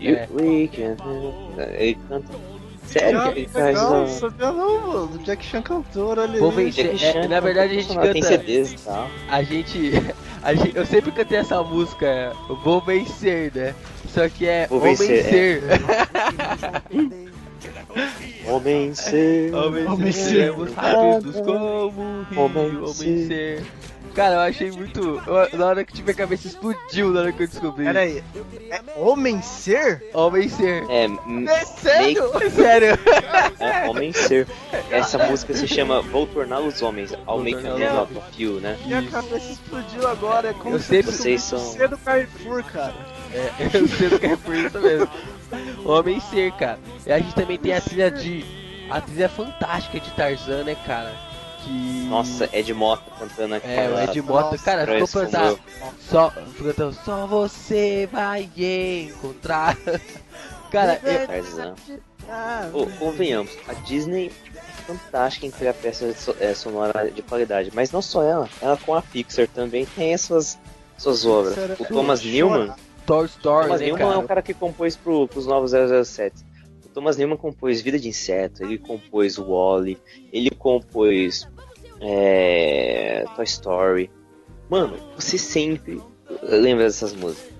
You 0.00 0.16
É. 0.16 0.28
we 0.32 0.68
can- 0.68 0.96
Ele 1.78 1.96
canta. 2.08 2.52
Sério, 2.84 3.20
Ah, 3.20 3.30
ele 3.30 3.46
faz 3.48 3.80
um... 3.80 4.30
não, 4.38 4.86
mano. 4.88 5.18
Jack 5.24 5.44
Chan 5.46 5.62
cantor, 5.62 6.18
olha 6.18 6.38
Vou 6.40 6.50
aí. 6.50 6.56
vencer. 6.70 6.94
Jack 6.96 7.16
É, 7.18 7.28
na 7.28 7.36
é 7.36 7.40
verdade, 7.40 7.72
a 7.72 7.80
gente 7.80 7.94
profissional, 7.94 8.12
Tem 8.12 8.22
canta- 8.22 8.38
CDs 8.38 8.72
e 8.72 8.78
tal. 8.84 9.08
A 9.30 9.42
gente, 9.44 9.92
gente. 10.54 10.76
Eu 10.76 10.84
sempre 10.86 11.12
cantei 11.12 11.38
essa 11.38 11.62
música, 11.62 12.32
Vou 12.64 12.80
Vencer, 12.80 13.52
né? 13.54 13.74
Só 14.08 14.28
que 14.28 14.46
é 14.46 14.66
Vou 14.66 14.80
Homem 14.80 14.96
vencer, 14.96 15.24
Ser. 15.24 15.62
Homem 18.46 18.94
ser. 18.94 19.54
Homem 19.54 19.86
Homem 19.86 20.12
Ser. 20.12 20.22
Ser. 20.22 20.28
Seremos 20.28 20.74
rápidos 20.74 21.40
como 21.40 22.26
rio, 22.30 22.40
Homem 22.40 22.76
Homem 22.76 23.26
Ser. 23.26 23.62
Cara, 24.14 24.34
eu 24.34 24.40
achei 24.40 24.70
muito. 24.70 25.22
eu- 25.26 25.58
na 25.58 25.66
hora 25.66 25.84
que 25.84 25.92
tive 25.94 26.10
a 26.10 26.14
cabeça 26.14 26.46
explodiu 26.46 27.10
na 27.10 27.20
hora 27.20 27.32
que 27.32 27.42
eu 27.42 27.48
descobri. 27.48 27.84
Pera 27.86 28.00
aí. 28.00 28.22
É 28.70 28.80
Homem 28.96 29.40
Ser? 29.40 30.04
Homem 30.12 30.48
Ser. 30.48 30.84
É, 30.90 31.06
É 31.50 31.64
sério? 31.64 32.30
Sério? 32.50 32.98
é, 33.58 33.88
Homem 33.88 34.12
ser. 34.12 34.46
Essa 34.90 35.18
música 35.18 35.54
se 35.54 35.66
chama 35.66 36.02
Vou 36.02 36.26
Tornar 36.26 36.60
os 36.60 36.82
Homens, 36.82 37.12
ao 37.26 37.36
Vou 37.38 37.44
Make 37.44 37.66
a 37.66 37.70
Man 37.78 37.98
Out 38.00 38.16
of 38.16 38.42
You, 38.42 38.60
né? 38.60 38.78
Minha 38.84 39.02
cabeça 39.10 39.52
explodiu 39.52 40.06
agora. 40.06 40.50
É 40.50 40.52
como 40.52 40.76
Eu 40.76 40.80
se 40.80 41.02
fosse 41.02 41.16
Vocês 41.18 41.42
são- 41.42 41.58
ser 41.58 41.88
do 41.88 41.96
Carrefour, 41.98 42.62
cara. 42.64 42.94
É, 43.32 43.50
eu 43.76 43.88
sei 43.88 44.08
do 44.10 44.18
que 44.18 44.26
é 44.26 44.36
por 44.36 44.54
isso 44.54 44.78
mesmo. 44.78 45.08
Homem 45.84 46.20
Ser, 46.20 46.52
cara. 46.52 46.78
E 47.06 47.12
a 47.12 47.18
gente 47.18 47.34
também 47.34 47.58
tem 47.58 47.72
a 47.74 47.80
trilha 47.80 48.10
de. 48.10 48.44
A 48.90 49.00
trilha 49.00 49.28
fantástica 49.28 49.98
de 49.98 50.10
Tarzan, 50.10 50.64
né, 50.64 50.76
cara? 50.86 51.14
Que. 51.64 52.06
Nossa, 52.08 52.48
Ed 52.52 52.72
Mota 52.74 53.10
cantando 53.18 53.54
aqui. 53.54 53.66
É, 53.66 53.88
o 53.88 53.98
Ed 54.00 54.20
Mota, 54.22 54.50
Nossa, 54.50 54.64
cara, 54.64 54.86
ficou 54.86 55.08
como 55.08 55.58
Só, 56.00 56.30
cantando, 56.30 56.96
só 57.04 57.26
você 57.26 58.08
vai 58.10 58.48
encontrar. 59.08 59.76
Cara, 60.70 60.98
eu. 61.04 61.74
Ah, 62.28 62.70
Ô, 62.72 62.86
convenhamos, 62.98 63.52
a 63.68 63.74
Disney 63.74 64.30
é 64.56 64.60
fantástica 64.86 65.44
em 65.44 65.50
criar 65.50 65.74
peças 65.74 66.16
so- 66.16 66.36
é, 66.40 66.54
sonoras 66.54 67.14
de 67.14 67.20
qualidade, 67.20 67.70
mas 67.74 67.90
não 67.90 68.00
só 68.00 68.22
ela, 68.22 68.48
ela 68.60 68.76
com 68.78 68.94
a 68.94 69.02
Pixar 69.02 69.46
também 69.48 69.84
tem 69.84 70.14
as 70.14 70.22
suas, 70.22 70.58
suas 70.96 71.26
obras. 71.26 71.58
É 71.58 71.76
O 71.78 71.84
Thomas. 71.84 72.22
Newman, 72.24 72.72
Toy 73.04 73.26
Story, 73.26 73.66
Thomas 73.66 73.80
né, 73.80 73.86
Newman 73.86 74.02
é 74.02 74.08
cara? 74.08 74.18
o 74.20 74.28
cara 74.28 74.42
que 74.42 74.54
compôs 74.54 74.96
pro, 74.96 75.28
pros 75.28 75.46
novos 75.46 75.72
007. 75.72 76.36
O 76.86 76.88
Thomas 76.88 77.16
Newman 77.18 77.36
compôs 77.36 77.82
Vida 77.82 77.98
de 77.98 78.08
Inseto, 78.08 78.62
ele 78.62 78.78
compôs 78.78 79.36
Wall-E, 79.36 79.98
ele 80.32 80.50
compôs 80.50 81.46
é, 82.02 83.24
Toy 83.36 83.44
Story. 83.44 84.10
Mano, 84.68 84.96
você 85.16 85.38
sempre 85.38 86.00
lembra 86.42 86.84
dessas 86.84 87.12
músicas. 87.14 87.52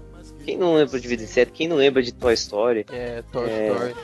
Quem 0.45 0.57
não 0.59 0.75
lembra 0.75 0.99
de 0.99 1.07
Vida 1.07 1.23
Inseto, 1.23 1.53
quem 1.53 1.69
não 1.69 1.77
lembra 1.77 2.03
de 2.03 2.13
Toy 2.13 2.35
Story, 2.35 2.85
É, 2.91 3.23
Toy 3.31 3.49
É. 3.49 3.69
Story. 3.73 3.95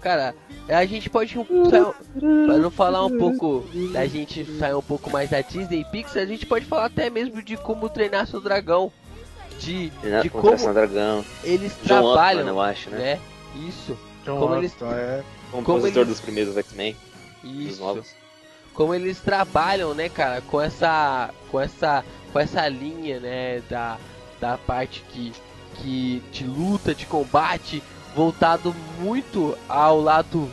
Cara, 0.00 0.34
a 0.68 0.84
gente 0.86 1.08
pode. 1.10 1.36
um- 1.38 1.44
Pra 1.70 2.58
não 2.58 2.70
falar 2.70 3.04
um 3.04 3.16
pouco 3.18 3.64
da 3.92 4.06
gente 4.06 4.44
sair 4.58 4.74
um 4.74 4.82
pouco 4.82 5.10
mais 5.10 5.30
da 5.30 5.40
Disney 5.40 5.80
e 5.80 5.84
Pixar, 5.84 6.22
a 6.22 6.26
gente 6.26 6.46
pode 6.46 6.64
falar 6.66 6.84
até 6.86 7.10
mesmo 7.10 7.42
de 7.42 7.56
como 7.56 7.88
treinar 7.88 8.26
seu 8.26 8.40
dragão. 8.40 8.92
De, 9.58 9.90
de 10.22 10.28
como 10.28 10.54
Dragão, 10.74 11.24
eles 11.42 11.72
John 11.82 11.86
trabalham, 11.86 12.46
eu 12.46 12.60
acho, 12.60 12.90
né? 12.90 12.98
né? 12.98 13.20
Isso, 13.66 13.98
John 14.22 14.38
como 14.38 14.54
eles- 14.56 14.72
Watson, 14.72 14.94
é. 14.94 15.24
Compositor 15.50 16.02
eles- 16.02 16.08
dos 16.08 16.20
primeiros 16.20 16.56
X-Men, 16.58 16.94
dos 17.42 17.52
isso. 17.72 17.80
novos. 17.82 18.14
Como 18.76 18.94
eles 18.94 19.18
trabalham, 19.20 19.94
né, 19.94 20.08
cara, 20.08 20.40
com 20.42 20.60
essa 20.60 21.30
com 21.50 21.60
essa 21.60 22.04
com 22.32 22.38
essa 22.38 22.68
linha, 22.68 23.18
né, 23.18 23.62
da, 23.68 23.96
da 24.40 24.58
parte 24.58 25.02
que 25.10 25.32
que 25.76 26.22
de 26.32 26.44
luta, 26.44 26.94
de 26.94 27.04
combate, 27.06 27.82
voltado 28.14 28.74
muito 28.98 29.56
ao 29.68 30.00
lado 30.00 30.50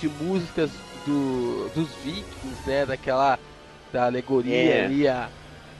de 0.00 0.08
músicas 0.08 0.70
do, 1.06 1.68
dos 1.74 1.88
vikings, 2.02 2.56
né, 2.66 2.86
daquela 2.86 3.38
da 3.92 4.06
alegoria 4.06 4.54
É. 4.54 4.84
ali 4.86 5.06
a 5.08 5.28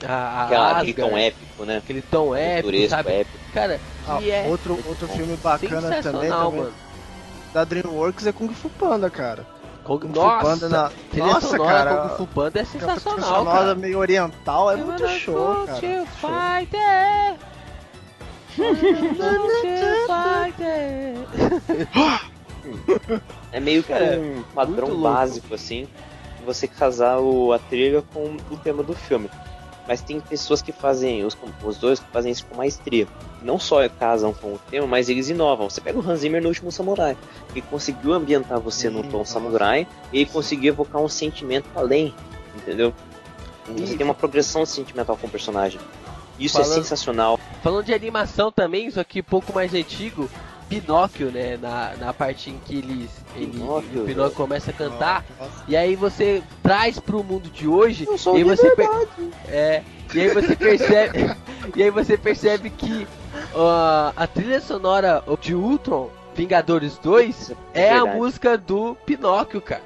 a, 0.05 0.77
aquele 0.79 0.93
tom 0.93 1.17
épico, 1.17 1.65
né? 1.65 1.77
aquele 1.77 2.01
tom 2.01 2.35
épico, 2.35 2.89
sabe? 2.89 3.11
épico. 3.13 3.37
Cara, 3.53 3.79
Ah, 4.07 4.21
é 4.21 4.45
outro, 4.47 4.77
outro 4.85 5.07
filme 5.07 5.35
bacana 5.37 6.01
também, 6.01 6.29
também 6.29 6.29
mano. 6.29 6.73
da 7.53 7.63
DreamWorks 7.63 8.27
é 8.27 8.31
Kung 8.33 8.49
Fu 8.53 8.69
Panda, 8.69 9.09
cara. 9.09 9.45
Kung, 9.85 9.99
Fu 9.99 10.07
nossa, 10.07 10.43
Panda 10.43 10.69
na... 10.69 10.91
trilha 11.11 11.27
Nossa, 11.27 11.47
sonora 11.47 11.73
cara. 11.73 12.09
Kung 12.09 12.17
Fu 12.17 12.27
Panda 12.27 12.59
é 12.59 12.63
a 12.63 12.65
trilha 12.65 12.85
sensacional, 12.87 13.35
sonora 13.39 13.57
cara. 13.59 13.75
meio 13.75 13.99
oriental 13.99 14.71
é 14.71 14.75
muito 14.77 15.03
Wanna 15.03 15.19
show, 15.19 15.65
cara. 15.67 15.79
to 15.79 15.85
muito 15.85 16.09
show. 16.19 16.29
fighter. 16.89 17.55
É 23.51 23.59
meio 23.59 23.83
que 23.83 23.93
É, 23.93 24.17
um 24.17 24.43
padrão 24.55 24.87
muito 24.87 25.01
básico, 25.01 25.53
assim, 25.53 25.87
você 26.45 26.67
casar 26.67 27.19
o, 27.19 27.53
a 27.53 27.59
trilha 27.59 28.03
com 28.13 28.37
o 28.49 28.57
tema 28.57 28.81
do 28.81 28.93
filme. 28.93 29.29
Mas 29.87 30.01
tem 30.01 30.19
pessoas 30.19 30.61
que 30.63 30.71
fazem, 30.71 31.23
os 31.23 31.35
compositores 31.35 31.99
que 31.99 32.07
fazem 32.11 32.31
isso 32.31 32.45
com 32.47 32.57
maestria. 32.57 33.07
Não 33.41 33.59
só 33.59 33.87
casam 33.87 34.33
com 34.33 34.53
o 34.53 34.59
tema, 34.69 34.87
mas 34.87 35.09
eles 35.09 35.29
inovam. 35.29 35.69
Você 35.69 35.79
pega 35.79 35.99
o 35.99 36.01
Hans 36.09 36.21
Zimmer 36.21 36.41
no 36.41 36.47
último 36.47 36.71
Samurai. 36.71 37.15
Ele 37.51 37.61
conseguiu 37.61 38.13
ambientar 38.13 38.59
você 38.59 38.89
num 38.89 39.03
Sim, 39.03 39.09
tom 39.09 39.17
nossa. 39.19 39.33
samurai 39.33 39.87
e 40.11 40.21
ele 40.21 40.29
conseguiu 40.29 40.73
evocar 40.73 40.99
um 41.01 41.07
sentimento 41.07 41.67
além, 41.75 42.13
entendeu? 42.55 42.91
Você 43.67 43.93
E- 43.93 43.97
tem 43.97 44.05
uma 44.05 44.13
progressão 44.15 44.65
sentimental 44.65 45.15
com 45.17 45.27
o 45.27 45.29
personagem. 45.29 45.79
Isso 46.39 46.57
é 46.59 46.63
Falando- 46.63 46.75
sensacional. 46.81 47.39
Falando 47.63 47.85
de 47.85 47.93
animação 47.93 48.51
também, 48.51 48.87
isso 48.87 48.99
aqui 48.99 49.19
um 49.21 49.23
pouco 49.23 49.53
mais 49.53 49.73
antigo, 49.73 50.29
Pinóquio, 50.69 51.31
né? 51.31 51.57
Na, 51.61 51.93
na 51.99 52.13
parte 52.13 52.49
em 52.49 52.57
que 52.65 52.77
eles, 52.77 53.09
ele, 53.35 53.47
Pinóquio. 53.47 54.01
o 54.01 54.05
Pinóquio 54.05 54.35
começa 54.35 54.71
a 54.71 54.73
cantar. 54.73 55.23
Nossa. 55.39 55.63
E 55.67 55.75
aí 55.77 55.95
você 55.95 56.41
traz 56.63 56.99
pro 56.99 57.23
mundo 57.23 57.49
de 57.49 57.67
hoje 57.67 58.05
Eu 58.09 58.17
sou 58.17 58.37
e 58.37 58.43
você 58.43 58.75
per- 58.75 58.89
é, 59.47 59.83
e 60.13 60.21
aí 60.21 60.29
você 60.33 60.55
percebe 60.55 61.35
e 61.75 61.83
aí 61.83 61.89
você 61.91 62.17
percebe 62.17 62.69
que 62.69 63.07
ó, 63.53 64.11
a 64.15 64.27
trilha 64.27 64.59
sonora 64.61 65.23
de 65.41 65.53
Ultron 65.55 66.09
Vingadores 66.35 66.97
2 66.97 67.53
é 67.73 67.89
a 67.91 67.93
verdade. 67.99 68.17
música 68.17 68.57
do 68.57 68.95
Pinóquio, 69.05 69.61
cara. 69.61 69.81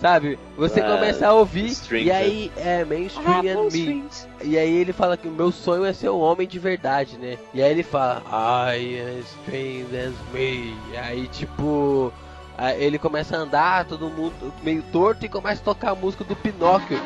Sabe? 0.00 0.38
Você 0.56 0.80
Ah, 0.80 0.84
começa 0.96 1.28
a 1.28 1.34
ouvir 1.34 1.66
strings, 1.66 2.06
e 2.06 2.10
aí 2.10 2.52
é 2.56 2.84
mainstream 2.86 3.40
and 3.40 3.70
me. 3.70 4.04
E 4.42 4.56
aí 4.58 4.76
ele 4.78 4.94
fala 4.94 5.16
que 5.16 5.28
o 5.28 5.30
meu 5.30 5.52
sonho 5.52 5.84
é 5.84 5.92
ser 5.92 6.08
um 6.08 6.18
homem 6.20 6.48
de 6.48 6.58
verdade, 6.58 7.18
né? 7.18 7.36
E 7.52 7.62
aí 7.62 7.70
ele 7.70 7.82
fala, 7.82 8.22
I 8.74 8.98
am 8.98 9.20
strange 9.20 9.96
as 9.96 10.14
me. 10.32 10.74
E 10.92 10.96
aí 10.96 11.28
tipo. 11.28 12.10
aí 12.56 12.82
ele 12.82 12.98
começa 12.98 13.36
a 13.36 13.40
andar, 13.40 13.84
todo 13.84 14.08
mundo 14.08 14.32
meio 14.62 14.82
torto 14.90 15.26
e 15.26 15.28
começa 15.28 15.60
a 15.60 15.64
tocar 15.64 15.90
a 15.90 15.94
música 15.94 16.24
do 16.24 16.34
Pinóquio. 16.34 16.98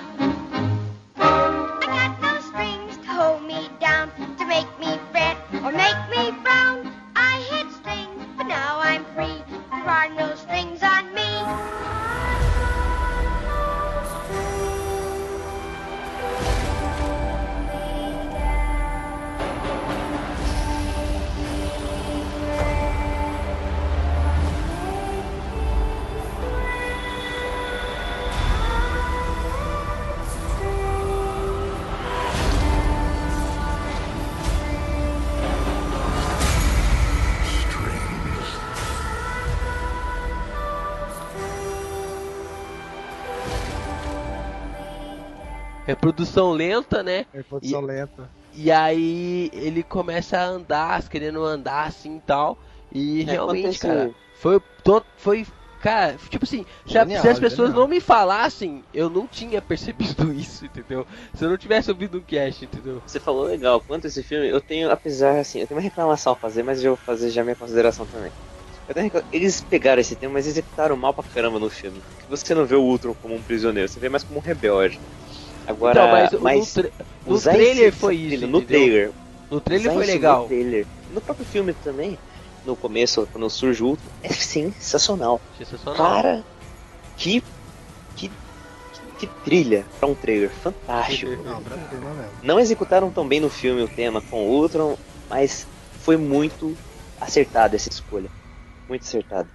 Reprodução 46.35 46.53
lenta, 46.53 47.03
né? 47.03 47.27
Reprodução 47.33 47.81
lenta. 47.81 48.31
E 48.53 48.71
aí 48.71 49.51
ele 49.53 49.83
começa 49.83 50.39
a 50.39 50.45
andar, 50.45 51.09
querendo 51.09 51.43
andar 51.45 51.87
assim 51.89 52.17
e 52.19 52.21
tal. 52.21 52.59
E 52.93 53.23
É, 53.23 53.25
realmente, 53.25 53.79
cara, 53.79 54.15
foi 54.35 54.61
to- 54.83 55.05
foi 55.17 55.47
cara, 55.81 56.17
tipo 56.17 56.45
assim, 56.45 56.65
Genial, 56.87 57.21
se 57.21 57.29
as 57.29 57.39
pessoas 57.39 57.69
genial. 57.71 57.83
não 57.83 57.89
me 57.89 58.01
falassem, 58.01 58.85
eu 58.93 59.11
não 59.11 59.27
tinha 59.29 59.61
percebido 59.61 60.33
isso, 60.33 60.65
entendeu? 60.65 61.05
Se 61.35 61.45
eu 61.45 61.51
não 61.51 61.59
tivesse 61.59 61.91
ouvido 61.91 62.19
um 62.19 62.25
cast, 62.25 62.65
entendeu? 62.65 63.03
Você 63.07 63.21
falou 63.21 63.45
legal, 63.45 63.81
quanto 63.83 64.07
a 64.07 64.09
esse 64.09 64.23
filme, 64.23 64.49
eu 64.49 64.61
tenho, 64.61 64.91
apesar 64.91 65.39
assim, 65.41 65.61
eu 65.61 65.67
tenho 65.67 65.77
uma 65.79 65.83
reclamação 65.85 66.33
a 66.33 66.37
fazer, 66.37 66.63
mas 66.63 66.83
eu 66.83 66.93
vou 66.93 67.01
fazer 67.05 67.31
já 67.31 67.43
minha 67.45 67.57
consideração 67.57 68.07
também. 68.07 68.33
Eles 69.33 69.61
pegaram 69.61 70.01
esse 70.01 70.17
tema, 70.17 70.35
mas 70.35 70.47
executaram 70.47 70.97
mal 70.97 71.13
pra 71.15 71.25
caramba 71.25 71.59
no 71.59 71.69
filme. 71.71 72.03
Porque 72.03 72.27
você 72.29 72.55
não 72.55 72.65
vê 72.67 72.75
o 72.77 72.83
Ultron 72.83 73.15
como 73.15 73.35
um 73.35 73.43
prisioneiro, 73.43 73.89
você 73.89 74.01
vê 74.01 74.09
mais 74.09 74.25
como 74.25 74.39
um 74.39 74.43
rebelde. 74.43 75.01
Agora, 75.67 76.01
Então, 76.01 76.11
mas, 76.13 76.33
o- 76.33 76.41
mas 76.41 76.77
no, 76.77 76.83
tra- 76.83 76.93
no 77.27 77.41
trailer 77.41 77.89
esse- 77.89 77.99
foi 77.99 78.17
isso. 78.17 78.47
No 78.47 78.59
entendeu? 78.59 78.67
trailer. 78.67 79.11
No 79.51 79.61
trailer 79.61 79.87
Usar 79.93 79.95
foi 80.05 80.07
legal. 80.07 80.43
No, 80.43 80.49
trailer. 80.49 80.87
no 81.13 81.21
próprio 81.21 81.47
filme 81.47 81.73
também, 81.75 82.19
no 82.65 82.75
começo, 82.77 83.29
quando 83.33 83.49
surge 83.51 83.83
o 83.83 83.89
Ultron, 83.89 84.11
é 84.23 84.29
sensacional. 84.33 85.41
Sensacional. 85.59 85.97
Cara, 85.97 86.45
que, 87.17 87.43
que, 88.17 88.31
que, 89.19 89.27
trilha 89.45 89.87
pra 89.99 90.09
um 90.09 90.15
trailer 90.15 90.51
fantástico. 90.51 91.31
Não. 91.45 91.63
Não 92.43 92.61
executaram 92.61 93.11
tão 93.11 93.27
bem 93.27 93.41
no 93.41 93.49
filme 93.51 93.83
o 93.83 93.89
tema 93.89 94.21
com 94.21 94.47
o 94.47 94.51
Ultron, 94.61 94.97
mas 95.31 95.67
foi 96.01 96.17
muito 96.17 96.77
acertada 97.21 97.77
essa 97.77 97.89
escolha. 97.89 98.29
Muito 98.89 99.03
acertada. 99.03 99.49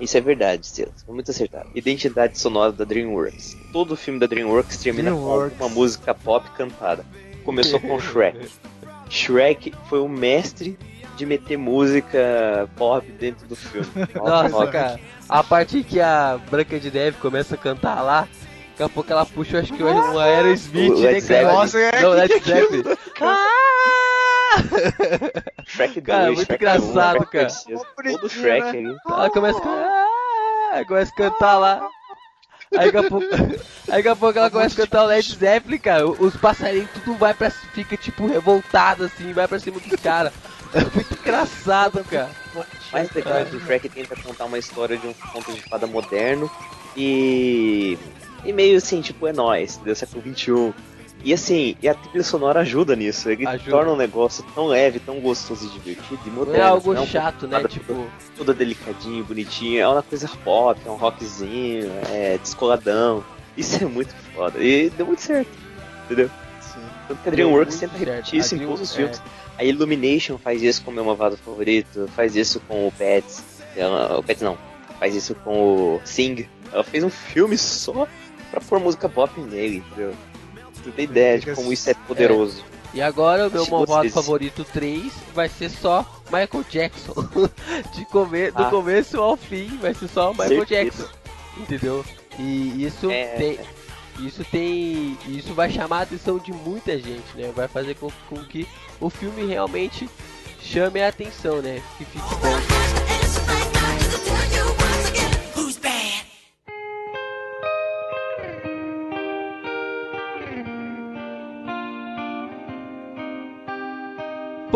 Isso 0.00 0.16
é 0.16 0.20
verdade, 0.20 0.66
Silas. 0.66 1.02
Foi 1.04 1.14
muito 1.14 1.30
acertado. 1.30 1.68
Identidade 1.74 2.38
sonora 2.38 2.72
da 2.72 2.84
DreamWorks. 2.84 3.56
Todo 3.72 3.96
filme 3.96 4.18
da 4.20 4.26
DreamWorks 4.26 4.76
termina 4.78 5.10
DreamWorks. 5.10 5.58
com 5.58 5.64
uma 5.64 5.74
música 5.74 6.14
pop 6.14 6.48
cantada. 6.56 7.04
Começou 7.44 7.80
com 7.80 7.98
Shrek. 8.00 8.48
Shrek 9.08 9.72
foi 9.88 10.00
o 10.00 10.08
mestre 10.08 10.76
de 11.16 11.24
meter 11.24 11.56
música 11.56 12.68
pop 12.76 13.06
dentro 13.12 13.46
do 13.46 13.56
filme. 13.56 13.86
Nossa, 14.14 14.50
Pop. 14.50 14.70
cara. 14.72 15.00
A 15.28 15.42
parte 15.42 15.82
que 15.82 16.00
a 16.00 16.38
Branca 16.50 16.78
de 16.78 16.90
Neve 16.90 17.16
começa 17.18 17.54
a 17.54 17.58
cantar 17.58 18.02
lá, 18.02 18.28
daqui 18.70 18.82
a 18.82 18.88
pouco 18.88 19.10
ela 19.10 19.24
puxa, 19.24 19.60
acho 19.60 19.72
que 19.72 19.82
um 19.82 20.18
Aerosmith, 20.18 20.98
né, 20.98 21.20
cara? 21.20 21.52
Nossa, 21.52 21.78
é, 21.78 22.02
Não, 22.02 22.10
que 22.10 22.16
Led 22.16 22.32
é? 22.34 22.38
Zeppelin. 22.40 22.82
Ah! 24.56 25.62
Shrek 25.66 26.00
2, 26.00 26.04
Cara, 26.06 26.26
muito 26.26 26.44
Shrek 26.44 26.54
engraçado, 26.64 27.16
1, 27.16 27.18
Shrek 27.18 27.30
cara. 27.30 27.46
3, 27.96 28.16
Todo 28.16 28.28
Shrek 28.28 28.62
né? 28.62 28.68
ali. 28.68 28.96
Ela 29.06 29.30
começa 29.30 29.58
a 29.58 29.62
cantar, 29.62 30.06
ah! 30.72 30.84
começa 30.86 31.12
a 31.12 31.16
cantar 31.16 31.58
lá. 31.58 31.88
Aí 32.76 32.90
daqui 32.90 33.06
a 33.06 33.08
pouco, 33.08 33.26
aí 33.88 33.96
daqui 33.96 34.08
a 34.08 34.16
pouco 34.16 34.38
ela 34.38 34.50
começa 34.50 34.74
a 34.74 34.84
cantar 34.84 35.04
o 35.04 35.06
Led 35.06 35.34
Zeppelin, 35.34 35.78
cara. 35.78 36.08
Os 36.08 36.36
passarinhos 36.36 36.90
tudo 36.92 37.16
vai 37.16 37.34
pra 37.34 37.50
fica 37.50 37.96
tipo 37.96 38.26
revoltado 38.26 39.04
assim, 39.04 39.32
vai 39.32 39.46
pra 39.46 39.58
cima 39.58 39.78
dos 39.78 40.00
caras. 40.00 40.32
É 40.74 40.80
muito 40.80 41.14
engraçado, 41.14 42.04
cara. 42.04 42.30
mais 42.92 43.10
legal 43.12 43.38
é 43.38 43.44
que 43.44 43.56
o 43.56 43.60
Shrek 43.60 43.88
tenta 43.88 44.16
contar 44.16 44.46
uma 44.46 44.58
história 44.58 44.96
de 44.96 45.06
um 45.06 45.12
conto 45.12 45.52
de 45.52 45.62
fada 45.62 45.86
moderno 45.86 46.50
e. 46.96 47.96
e 48.44 48.52
meio 48.52 48.76
assim, 48.76 49.00
tipo, 49.00 49.26
é 49.26 49.32
nóis, 49.32 49.76
deu 49.78 49.94
século 49.94 50.22
XXI. 50.22 50.74
E 51.26 51.34
assim, 51.34 51.76
e 51.82 51.88
a 51.88 51.94
trilha 51.94 52.22
sonora 52.22 52.60
ajuda 52.60 52.94
nisso. 52.94 53.28
Ele 53.28 53.44
Ajuda. 53.44 53.68
torna 53.68 53.90
um 53.92 53.96
negócio 53.96 54.44
tão 54.54 54.68
leve, 54.68 55.00
tão 55.00 55.18
gostoso 55.18 55.66
e 55.66 55.70
divertido 55.70 56.20
e 56.24 56.28
Não 56.28 56.36
moderno. 56.36 56.62
é 56.62 56.66
algo 56.68 56.94
não 56.94 57.02
um 57.02 57.06
chato, 57.06 57.48
né? 57.48 57.64
Tipo, 57.64 58.06
Tudo 58.36 58.54
delicadinho, 58.54 59.24
bonitinho. 59.24 59.80
É 59.80 59.88
uma 59.88 60.04
coisa 60.04 60.30
pop, 60.44 60.80
é 60.86 60.88
um 60.88 60.94
rockzinho, 60.94 61.90
é 62.12 62.38
descoladão. 62.38 63.24
Isso 63.56 63.82
é 63.82 63.86
muito 63.88 64.14
foda. 64.32 64.62
E 64.62 64.88
deu 64.90 65.04
muito 65.04 65.20
certo, 65.20 65.50
entendeu? 66.04 66.30
Sim. 66.60 66.78
Tanto 67.08 67.20
que 67.20 67.28
a 67.28 67.32
DreamWorks 67.32 67.76
tenta 67.80 67.98
repetir 67.98 68.38
isso 68.38 68.54
em 68.54 68.58
todos 68.60 68.82
os 68.82 68.94
filmes. 68.94 69.20
A 69.58 69.64
Illumination 69.64 70.38
faz 70.38 70.62
isso 70.62 70.84
com 70.84 70.92
o 70.92 70.94
meu 70.94 71.04
malvado 71.04 71.36
favorito, 71.38 72.08
faz 72.14 72.36
isso 72.36 72.60
com 72.68 72.86
o 72.86 72.92
Pets. 72.92 73.42
Ela, 73.74 74.16
o 74.16 74.22
Pets 74.22 74.42
não, 74.42 74.56
faz 75.00 75.12
isso 75.16 75.34
com 75.34 75.96
o 75.96 76.00
Sing. 76.04 76.48
Ela 76.72 76.84
fez 76.84 77.02
um 77.02 77.10
filme 77.10 77.58
só 77.58 78.06
pra 78.52 78.60
pôr 78.60 78.78
música 78.78 79.08
pop 79.08 79.40
nele, 79.40 79.78
entendeu? 79.78 80.14
Tu 80.86 80.92
tem 80.92 81.04
ideia 81.04 81.38
de 81.40 81.52
como 81.52 81.72
isso 81.72 81.90
é 81.90 81.94
poderoso. 81.94 82.64
E 82.94 83.02
agora 83.02 83.48
o 83.48 83.50
meu 83.50 83.66
malvado 83.66 84.08
favorito 84.08 84.64
3 84.72 85.12
vai 85.34 85.48
ser 85.48 85.68
só 85.68 86.06
Michael 86.26 86.64
Jackson. 86.70 87.12
De 87.92 88.04
come... 88.06 88.52
Do 88.52 88.62
Ah. 88.62 88.70
começo 88.70 89.20
ao 89.20 89.36
fim 89.36 89.66
vai 89.82 89.92
ser 89.92 90.06
só 90.08 90.30
Michael 90.30 90.64
Certeza. 90.66 90.84
Jackson. 90.84 91.08
Entendeu? 91.58 92.04
E 92.38 92.84
isso 92.86 93.10
É. 93.10 93.24
tem. 93.36 93.58
Isso 94.20 94.44
tem. 94.44 95.18
Isso 95.26 95.52
vai 95.54 95.70
chamar 95.70 95.98
a 95.98 96.02
atenção 96.02 96.38
de 96.38 96.52
muita 96.52 96.96
gente, 96.98 97.36
né? 97.36 97.52
Vai 97.54 97.66
fazer 97.68 97.94
com, 97.96 98.08
com 98.30 98.36
que 98.44 98.66
o 99.00 99.10
filme 99.10 99.44
realmente 99.44 100.08
chame 100.62 101.02
a 101.02 101.08
atenção, 101.08 101.60
né? 101.60 101.82
Que 101.98 102.04
fique 102.04 102.34
bom. 102.36 103.15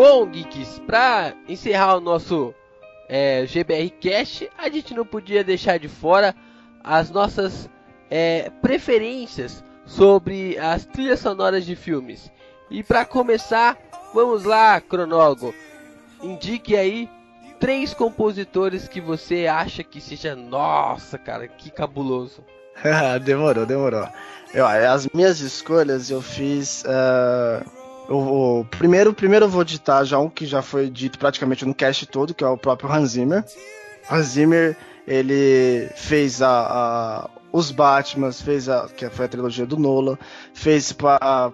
Bom, 0.03 0.25
Geeks, 0.25 0.79
pra 0.79 1.31
encerrar 1.47 1.97
o 1.97 2.01
nosso 2.01 2.55
é, 3.07 3.45
GBR 3.45 3.91
Cast, 3.91 4.49
a 4.57 4.67
gente 4.67 4.95
não 4.95 5.05
podia 5.05 5.43
deixar 5.43 5.77
de 5.77 5.87
fora 5.87 6.35
as 6.83 7.11
nossas 7.11 7.69
é, 8.09 8.49
preferências 8.63 9.63
sobre 9.85 10.57
as 10.57 10.85
trilhas 10.85 11.19
sonoras 11.19 11.67
de 11.67 11.75
filmes. 11.75 12.31
E 12.67 12.81
pra 12.81 13.05
começar, 13.05 13.77
vamos 14.11 14.43
lá, 14.43 14.81
cronólogo. 14.81 15.53
Indique 16.23 16.75
aí 16.75 17.07
três 17.59 17.93
compositores 17.93 18.87
que 18.87 18.99
você 18.99 19.45
acha 19.45 19.83
que 19.83 20.01
seja, 20.01 20.35
nossa, 20.35 21.15
cara, 21.19 21.47
que 21.47 21.69
cabuloso. 21.69 22.43
demorou, 23.23 23.67
demorou. 23.67 24.07
Eu, 24.51 24.65
as 24.65 25.07
minhas 25.13 25.41
escolhas 25.41 26.09
eu 26.09 26.23
fiz. 26.23 26.83
ah, 26.87 27.63
o, 28.09 28.59
o- 28.61 28.65
primeiro, 28.65 29.13
primeiro 29.13 29.45
eu 29.45 29.49
vou 29.49 29.63
ditar 29.63 30.03
já 30.05 30.19
um 30.19 30.29
que 30.29 30.45
já 30.45 30.61
foi 30.61 30.89
dito 30.89 31.17
praticamente 31.19 31.65
no 31.65 31.73
cast 31.73 32.05
todo, 32.05 32.33
que 32.33 32.43
é 32.43 32.47
o 32.47 32.57
próprio 32.57 32.91
Hans 32.91 33.11
Zimmer. 33.11 33.43
Hans 34.09 34.25
Zimmer, 34.27 34.75
ele 35.07 35.89
fez 35.95 36.41
a, 36.41 36.49
a- 36.49 37.29
os 37.51 37.71
Batmans, 37.71 38.41
fez 38.41 38.67
a 38.69 38.87
que 38.89 39.09
foi 39.09 39.25
a 39.25 39.29
trilogia 39.29 39.65
do 39.65 39.77
Nolan, 39.77 40.17
fez 40.53 40.91
pra, 40.93 41.51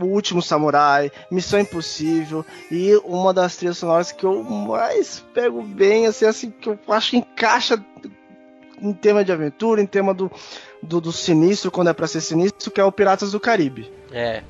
o 0.00 0.04
Último 0.06 0.40
Samurai, 0.42 1.10
Missão 1.30 1.60
Impossível 1.60 2.44
e 2.70 2.94
uma 3.04 3.32
das 3.34 3.56
trilhas 3.56 3.78
sonoras 3.78 4.10
que 4.12 4.24
eu 4.24 4.42
mais 4.42 5.20
pego 5.34 5.62
bem, 5.62 6.06
assim, 6.06 6.24
assim 6.24 6.50
que 6.50 6.68
eu 6.70 6.78
acho 6.88 7.10
que 7.10 7.16
encaixa 7.18 7.82
em 8.80 8.92
tema 8.92 9.24
de 9.24 9.30
aventura, 9.30 9.80
em 9.80 9.86
tema 9.86 10.12
do, 10.12 10.30
do, 10.82 11.00
do 11.00 11.12
sinistro, 11.12 11.70
quando 11.70 11.88
é 11.88 11.92
pra 11.92 12.06
ser 12.08 12.20
sinistro, 12.20 12.70
que 12.70 12.80
é 12.80 12.84
o 12.84 12.90
Piratas 12.90 13.30
do 13.32 13.38
Caribe. 13.38 13.92
É, 14.10 14.42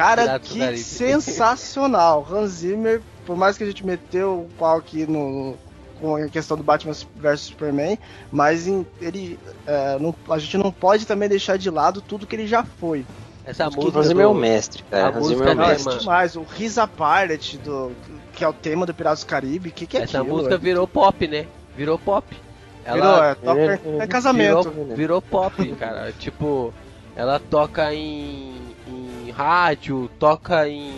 Cara, 0.00 0.22
Piratas 0.38 0.48
que 0.48 0.76
sensacional. 0.82 2.26
Hans 2.30 2.50
Zimmer, 2.50 3.00
por 3.26 3.36
mais 3.36 3.56
que 3.58 3.64
a 3.64 3.66
gente 3.66 3.84
meteu 3.84 4.40
o 4.40 4.48
pau 4.58 4.76
aqui 4.78 5.06
no, 5.06 5.56
com 6.00 6.16
a 6.16 6.28
questão 6.28 6.56
do 6.56 6.62
Batman 6.62 6.94
vs 7.16 7.40
Superman, 7.40 7.98
mas 8.30 8.66
em- 8.66 8.86
ele, 9.00 9.38
é, 9.66 9.98
não- 9.98 10.14
a 10.30 10.38
gente 10.38 10.56
não 10.56 10.70
pode 10.72 11.06
também 11.06 11.28
deixar 11.28 11.56
de 11.58 11.70
lado 11.70 12.00
tudo 12.00 12.26
que 12.26 12.36
ele 12.36 12.46
já 12.46 12.62
foi. 12.64 13.04
essa 13.44 13.66
Acho 13.66 13.76
música. 13.76 13.98
Hans 13.98 14.06
Zimmer 14.06 14.24
é 14.24 14.28
o 14.28 14.34
mestre, 14.34 14.82
cara. 14.84 15.04
a 15.06 15.08
Hans 15.08 15.16
música 15.18 15.38
Zimmer 15.38 15.48
é 15.48 15.54
o 15.64 15.68
mestre. 15.68 15.94
é 15.94 15.98
demais. 15.98 16.36
O 16.36 16.42
Risa 16.42 16.86
Pirate, 16.86 17.58
do, 17.58 17.92
que 18.34 18.44
é 18.44 18.48
o 18.48 18.52
tema 18.52 18.84
do 18.86 18.92
Piratas 18.94 19.20
do 19.24 19.26
Caribe, 19.26 19.70
que, 19.70 19.86
que 19.86 19.96
é 19.96 20.02
Essa 20.02 20.20
aquilo? 20.20 20.36
música 20.36 20.56
virou 20.58 20.86
pop, 20.86 21.26
né? 21.26 21.46
Virou 21.76 21.98
pop. 21.98 22.26
Virou, 22.84 23.04
Ela 23.06 23.30
é, 23.30 23.34
toca 23.34 23.60
em- 23.88 24.00
é 24.00 24.06
casamento. 24.06 24.70
virou, 24.70 24.96
virou 24.96 25.22
pop, 25.22 25.66
cara. 25.76 26.12
tipo, 26.18 26.72
ela 27.16 27.38
toca 27.40 27.92
em 27.92 28.54
rádio, 29.38 30.10
toca 30.18 30.68
em. 30.68 30.92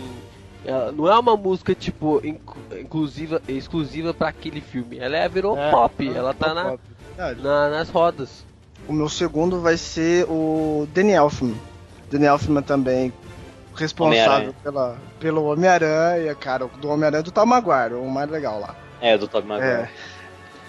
ela 0.65 0.91
não 0.93 1.07
é 1.07 1.19
uma 1.19 1.37
música 1.37 1.75
tipo 1.75 2.21
inc- 2.25 2.41
inclusiva, 2.81 3.43
exclusiva 3.47 4.15
para 4.15 4.29
aquele 4.29 4.63
filme. 4.63 4.99
Ela 4.99 5.17
é, 5.19 5.29
virou 5.29 5.59
É, 5.59 5.71
pop. 5.71 6.09
Ela 6.17 6.33
tá 6.33 6.55
na, 6.55 6.79
na- 7.35 7.69
nas 7.71 7.91
rodas. 7.91 8.45
O 8.89 8.93
meu 8.95 9.11
segundo 9.11 9.61
vai 9.61 9.77
ser 9.77 10.25
o 10.29 10.89
Danny 10.95 11.13
Elfman. 11.13 11.55
Danny 12.11 12.25
Elfman 12.25 12.63
também 12.63 13.13
responsável 13.77 14.23
Homem-Aranha. 14.25 14.55
pela, 14.63 14.97
pelo 15.21 15.45
Homem-Aranha, 15.45 16.35
cara, 16.35 16.67
do 16.67 16.89
Homem-Aranha 16.89 17.23
do 17.23 17.31
Tom 17.31 17.47
Maguire, 17.47 17.95
o 17.95 18.09
mais 18.11 18.29
legal 18.31 18.59
lá. 18.59 18.75
É, 19.01 19.17
do 19.17 19.29
Tobey 19.29 19.59
É. 19.61 19.89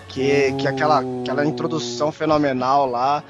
Que, 0.07 0.51
que 0.53 0.67
aquela, 0.67 0.99
aquela 1.21 1.45
introdução 1.45 2.11
fenomenal 2.11 2.85
lá. 2.85 3.23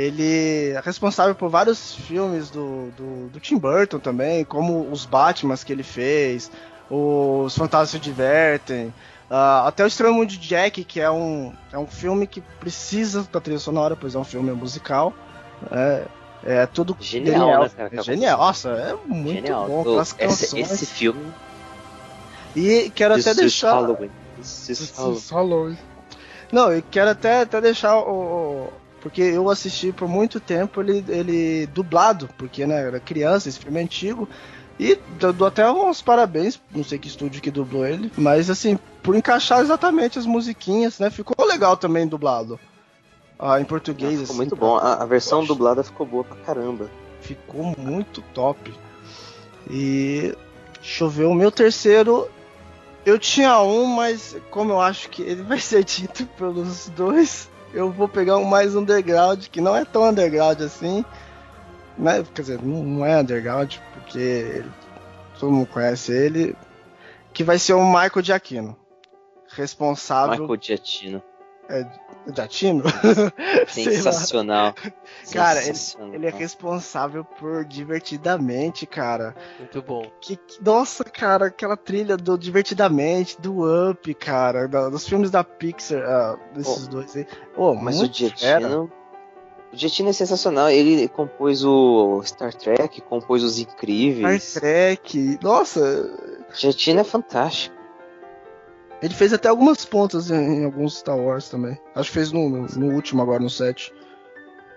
Ele 0.00 0.70
é 0.76 0.80
responsável 0.84 1.34
por 1.34 1.48
vários 1.48 1.94
filmes 1.96 2.50
do, 2.50 2.90
do, 2.96 3.28
do 3.30 3.40
Tim 3.40 3.58
Burton 3.58 3.98
também, 3.98 4.44
como 4.44 4.88
os 4.92 5.04
Batmans 5.04 5.64
que 5.64 5.72
ele 5.72 5.82
fez, 5.82 6.50
os 6.88 7.56
Fantasmas 7.56 7.90
se 7.90 7.98
Divertem, 7.98 8.94
ah, 9.28 9.66
até 9.66 9.82
o 9.82 9.88
Estranho 9.88 10.14
Mundo 10.14 10.28
de 10.28 10.38
Jack, 10.38 10.84
que 10.84 11.00
é 11.00 11.10
um, 11.10 11.52
é 11.72 11.78
um 11.78 11.86
filme 11.86 12.26
que 12.28 12.40
precisa 12.60 13.26
da 13.32 13.40
trilha 13.40 13.58
sonora, 13.58 13.96
pois 13.96 14.14
é 14.14 14.18
um 14.18 14.24
filme 14.24 14.52
musical. 14.52 15.12
É, 15.72 16.04
é 16.44 16.66
tudo 16.66 16.96
Genial, 17.00 17.40
genial. 17.40 17.62
né, 17.64 17.70
cara? 17.76 17.90
É 17.92 18.02
genial, 18.02 18.38
nossa, 18.38 18.68
é 18.70 18.94
muito 19.12 19.34
Genial. 19.34 19.66
bom. 19.66 19.82
Do- 19.82 19.98
Aquelas 19.98 20.14
esse, 20.20 20.44
canções. 20.56 20.70
esse 20.72 20.86
filme. 20.86 21.32
E 22.54 22.90
quero 22.94 23.14
This 23.16 23.26
até 23.26 23.40
deixar. 23.40 23.72
Halloween. 23.72 24.10
This 24.36 24.68
is 24.70 24.92
Halloween. 24.96 25.22
Halloween. 25.30 25.78
Não, 26.52 26.72
eu 26.72 26.82
quero 26.88 27.10
até, 27.10 27.40
até 27.42 27.60
deixar 27.60 27.96
o, 27.98 28.08
o- 28.10 28.72
Porque 29.00 29.22
eu 29.22 29.48
assisti 29.48 29.92
por 29.92 30.08
muito 30.08 30.40
tempo 30.40 30.80
ele, 30.80 31.04
ele 31.08 31.66
dublado, 31.68 32.28
porque 32.36 32.66
né, 32.66 32.80
era 32.86 32.98
criança, 33.00 33.48
esse 33.48 33.58
filme 33.58 33.78
é 33.80 33.82
antigo. 33.82 34.28
E 34.80 34.96
dou 35.36 35.46
até 35.48 35.68
uns 35.70 36.00
parabéns, 36.02 36.60
não 36.74 36.84
sei 36.84 36.98
que 36.98 37.08
estúdio 37.08 37.42
que 37.42 37.50
dublou 37.50 37.84
ele, 37.84 38.12
mas 38.16 38.48
assim, 38.48 38.78
por 39.02 39.16
encaixar 39.16 39.60
exatamente 39.60 40.18
as 40.20 40.26
musiquinhas, 40.26 40.98
né? 41.00 41.10
Ficou 41.10 41.46
legal 41.46 41.76
também 41.76 42.06
dublado. 42.06 42.58
Ah, 43.38 43.60
em 43.60 43.64
português, 43.64 44.12
Ficou 44.20 44.24
assim, 44.24 44.36
muito 44.36 44.56
pra- 44.56 44.66
bom. 44.68 44.76
A, 44.76 44.94
a 45.02 45.06
versão 45.06 45.40
Poxa. 45.40 45.52
dublada 45.52 45.82
ficou 45.84 46.06
boa 46.06 46.24
pra 46.24 46.36
caramba. 46.38 46.88
ficou 47.20 47.74
muito 47.76 48.22
top. 48.34 48.72
E 49.70 50.34
deixa 50.80 51.04
eu 51.04 51.08
ver, 51.10 51.24
o 51.24 51.34
meu 51.34 51.50
terceiro. 51.50 52.28
Eu 53.06 53.18
tinha 53.18 53.60
um, 53.62 53.86
mas 53.86 54.36
como 54.50 54.72
eu 54.72 54.80
acho 54.80 55.08
que 55.08 55.22
ele 55.22 55.42
vai 55.44 55.58
ser 55.60 55.82
dito 55.84 56.26
pelos 56.36 56.88
dois, 56.90 57.48
eu 57.72 57.90
vou 57.90 58.08
pegar 58.08 58.36
um 58.36 58.44
mais 58.44 58.74
underground, 58.74 59.46
que 59.48 59.60
não 59.60 59.76
é 59.76 59.84
tão 59.84 60.04
underground 60.08 60.60
assim. 60.62 61.04
Né? 61.96 62.24
Quer 62.34 62.42
dizer, 62.42 62.62
não, 62.62 63.04
é 63.04 63.18
underground, 63.20 63.76
porque 63.94 64.18
ele- 64.18 64.70
todo 65.38 65.52
mundo 65.52 65.66
conhece 65.66 66.12
ele. 66.12 66.56
Que 67.32 67.44
vai 67.44 67.58
ser 67.58 67.74
o 67.74 67.84
Michael 67.84 68.22
Giacchino. 68.22 68.76
Responsável. 69.50 70.40
Michael 70.42 70.60
Giacchino. 70.60 71.22
Giacchino? 71.68 71.90
Lá. 72.84 73.66
Sensacional. 73.66 74.74
Cara, 75.32 75.58
ele, 75.62 75.74
Sensacional. 75.74 76.14
ele 76.14 76.26
é 76.26 76.30
responsável 76.30 77.24
por 77.24 77.64
Divertidamente, 77.64 78.86
cara. 78.86 79.34
Muito 79.58 79.80
bom. 79.82 80.10
Que, 80.20 80.36
que- 80.36 80.62
nossa, 80.62 81.04
cara, 81.04 81.46
aquela 81.46 81.76
trilha 81.76 82.16
do 82.16 82.36
Divertidamente, 82.38 83.40
do 83.40 83.90
Up, 83.90 84.12
cara, 84.14 84.66
da- 84.68 84.88
dos 84.88 85.06
filmes 85.08 85.30
da 85.30 85.42
Pixar, 85.42 86.02
ah, 86.02 86.38
desses 86.54 86.86
dois 86.88 87.16
aí. 87.16 87.26
Ô, 87.56 87.74
Mas 87.74 88.00
o. 88.00 88.06
Giacchino. 88.12 88.92
O 89.72 89.76
Giacchino 89.76 90.08
é 90.08 90.12
sensacional. 90.12 90.70
Ele 90.70 91.08
compôs 91.08 91.62
o 91.64 92.22
Star 92.24 92.54
Trek, 92.54 93.00
compôs 93.02 93.42
os 93.42 93.58
Star 93.58 93.74
Incríveis. 93.74 94.54
Trek, 94.54 95.38
nossa, 95.42 96.10
Giacchino 96.54 97.00
é 97.00 97.04
fantástico. 97.04 97.76
Ele 99.02 99.14
fez 99.14 99.32
até 99.32 99.48
algumas 99.48 99.84
pontas 99.84 100.30
em, 100.30 100.60
em 100.60 100.64
alguns 100.64 100.98
Star 100.98 101.18
Wars 101.18 101.48
também. 101.48 101.78
Acho 101.94 102.08
que 102.10 102.14
fez 102.14 102.32
no, 102.32 102.48
no- 102.48 102.94
último 102.94 103.22
agora, 103.22 103.40
no 103.42 103.50
7. 103.50 103.92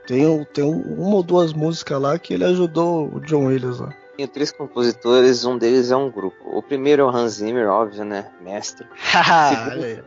Tem, 0.07 0.43
tem 0.53 0.63
um- 0.63 0.95
uma 0.97 1.15
ou 1.17 1.23
duas 1.23 1.53
músicas 1.53 2.01
lá 2.01 2.17
que 2.19 2.33
ele 2.33 2.43
ajudou 2.45 3.07
o 3.13 3.19
John 3.21 3.45
Williams 3.45 3.79
lá. 3.79 3.93
Tenho 4.17 4.27
três 4.29 4.51
compositores, 4.51 5.45
um 5.45 5.57
deles 5.57 5.89
é 5.91 5.95
um 5.95 6.11
grupo. 6.11 6.37
O 6.45 6.61
primeiro 6.61 7.01
é 7.03 7.05
o 7.05 7.09
Hans 7.09 7.33
Zimmer, 7.33 7.67
óbvio, 7.69 8.03
né? 8.03 8.29
Mestre. 8.41 8.85
Aí. 9.15 10.03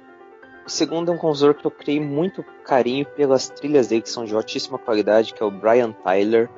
O 0.67 0.71
segundo 0.71 1.11
é 1.11 1.15
um 1.15 1.19
compositor 1.19 1.55
que 1.55 1.67
eu 1.67 1.71
criei 1.71 2.01
muito 2.01 2.43
carinho 2.65 3.05
pelas 3.05 3.49
trilhas 3.49 3.89
dele, 3.89 4.03
que 4.03 4.09
são 4.11 4.25
de 4.25 4.35
altíssima 4.35 4.79
qualidade, 4.79 5.35
que 5.35 5.43
é 5.43 5.47
o 5.47 5.51
Brian 5.51 5.93
Tyler. 5.93 6.49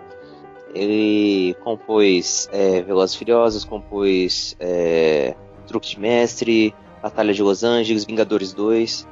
Ele 0.74 1.54
compôs 1.62 2.48
é, 2.52 2.82
Velozes 2.82 3.16
Furiosos, 3.16 3.64
compôs 3.64 4.56
é, 4.60 5.34
Truque 5.66 5.90
de 5.90 6.00
Mestre, 6.00 6.74
Batalha 7.02 7.32
de 7.32 7.42
Los 7.42 7.62
Angeles, 7.62 8.04
Vingadores 8.04 8.52
2. 8.52 9.06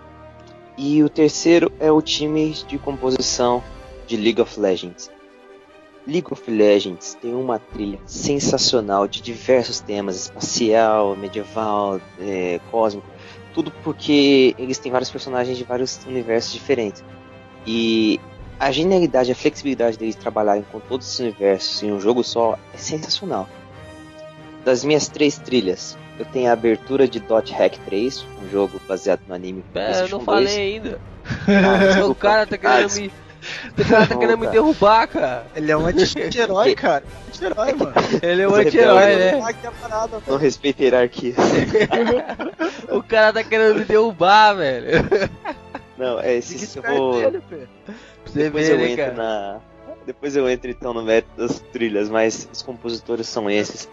E 0.77 1.03
o 1.03 1.09
terceiro 1.09 1.71
é 1.79 1.91
o 1.91 2.03
time 2.03 2.53
de 2.67 2.79
composição 2.79 3.63
de 4.07 4.17
League 4.17 4.41
of 4.41 4.59
Legends. 4.59 5.11
League 6.07 6.27
of 6.31 6.51
Legends 6.51 7.17
tem 7.21 7.35
uma 7.35 7.59
trilha 7.59 7.99
sensacional 8.05 9.09
de 9.09 9.23
diversos 9.23 9.81
temas, 9.81 10.17
espacial, 10.17 11.17
medieval, 11.17 12.01
é, 12.21 12.61
cósmico, 12.71 13.07
tudo 13.55 13.71
porque 13.83 14.55
eles 14.59 14.79
têm 14.79 14.93
vários 14.93 15.11
personagens 15.11 15.57
de 15.57 15.65
vários 15.65 16.05
universos 16.05 16.53
diferentes. 16.53 17.03
E 17.67 18.21
a 18.59 18.71
genialidade, 18.71 19.33
a 19.33 19.35
flexibilidade 19.35 19.97
deles 19.97 20.15
trabalharem 20.15 20.65
com 20.71 20.79
todos 20.79 21.07
esses 21.07 21.21
universos 21.21 21.83
em 21.83 21.93
um 21.93 22.01
jogo 22.01 22.23
só 22.23 22.59
é 22.73 22.77
sensacional. 22.77 23.49
Das 24.65 24.85
minhas 24.85 25.09
três 25.09 25.39
trilhas, 25.39 25.97
eu 26.19 26.25
tenho 26.27 26.49
a 26.51 26.53
abertura 26.53 27.07
de 27.09 27.21
Dot 27.21 27.53
Hack 27.53 27.77
3, 27.87 28.27
um 28.45 28.51
jogo 28.51 28.81
baseado 28.89 29.21
no 29.29 29.35
anime 29.35 29.65
Pera, 29.73 29.99
eu 29.99 30.09
não 30.09 30.19
2. 30.19 30.25
falei 30.25 30.57
ainda. 30.75 30.99
Ah, 31.49 32.05
o 32.07 32.15
cara 32.15 32.47
tá 32.47 32.57
Ah, 32.57 32.59
querendo 32.59 32.87
des- 32.89 32.99
me. 32.99 33.13
O 33.79 33.85
cara 33.89 34.07
tá 34.07 34.17
querendo 34.17 34.39
me 34.39 34.47
derrubar, 34.47 35.07
cara. 35.07 35.47
Ele 35.55 35.71
é 35.71 35.77
um 35.77 35.85
anti-herói, 35.87 36.75
cara. 36.75 37.05
Anti-herói, 37.29 37.73
mano. 37.77 37.93
Ele 38.23 38.43
é 38.43 38.49
um 38.49 38.55
anti-herói, 38.55 39.17
né? 39.17 39.33
Não 40.27 40.37
respeita 40.39 40.83
a 40.83 40.85
hierarquia. 40.85 41.35
O 42.91 43.03
cara 43.03 43.33
tá 43.33 43.43
querendo 43.45 43.79
me 43.81 43.85
derrubar, 43.85 44.55
velho. 44.55 44.87
Não, 45.99 46.21
é 46.21 46.35
esse 46.37 46.55
eu 46.55 46.61
esperto 46.63 46.97
vou. 46.99 47.21
dele, 47.21 47.43
você 48.25 48.43
Depois 48.45 48.67
ver, 48.69 48.73
eu 48.75 48.79
né, 48.79 48.85
entro 48.91 49.05
cara? 49.05 49.15
na. 49.17 49.61
Depois 50.07 50.37
eu 50.37 50.49
entro 50.49 50.71
então 50.71 50.93
no 50.93 51.03
mérito 51.03 51.29
das 51.37 51.61
trilhas, 51.73 52.09
mas 52.11 52.49
os 52.53 52.63
compositores 52.63 53.27
são 53.27 53.49
esses, 53.51 53.89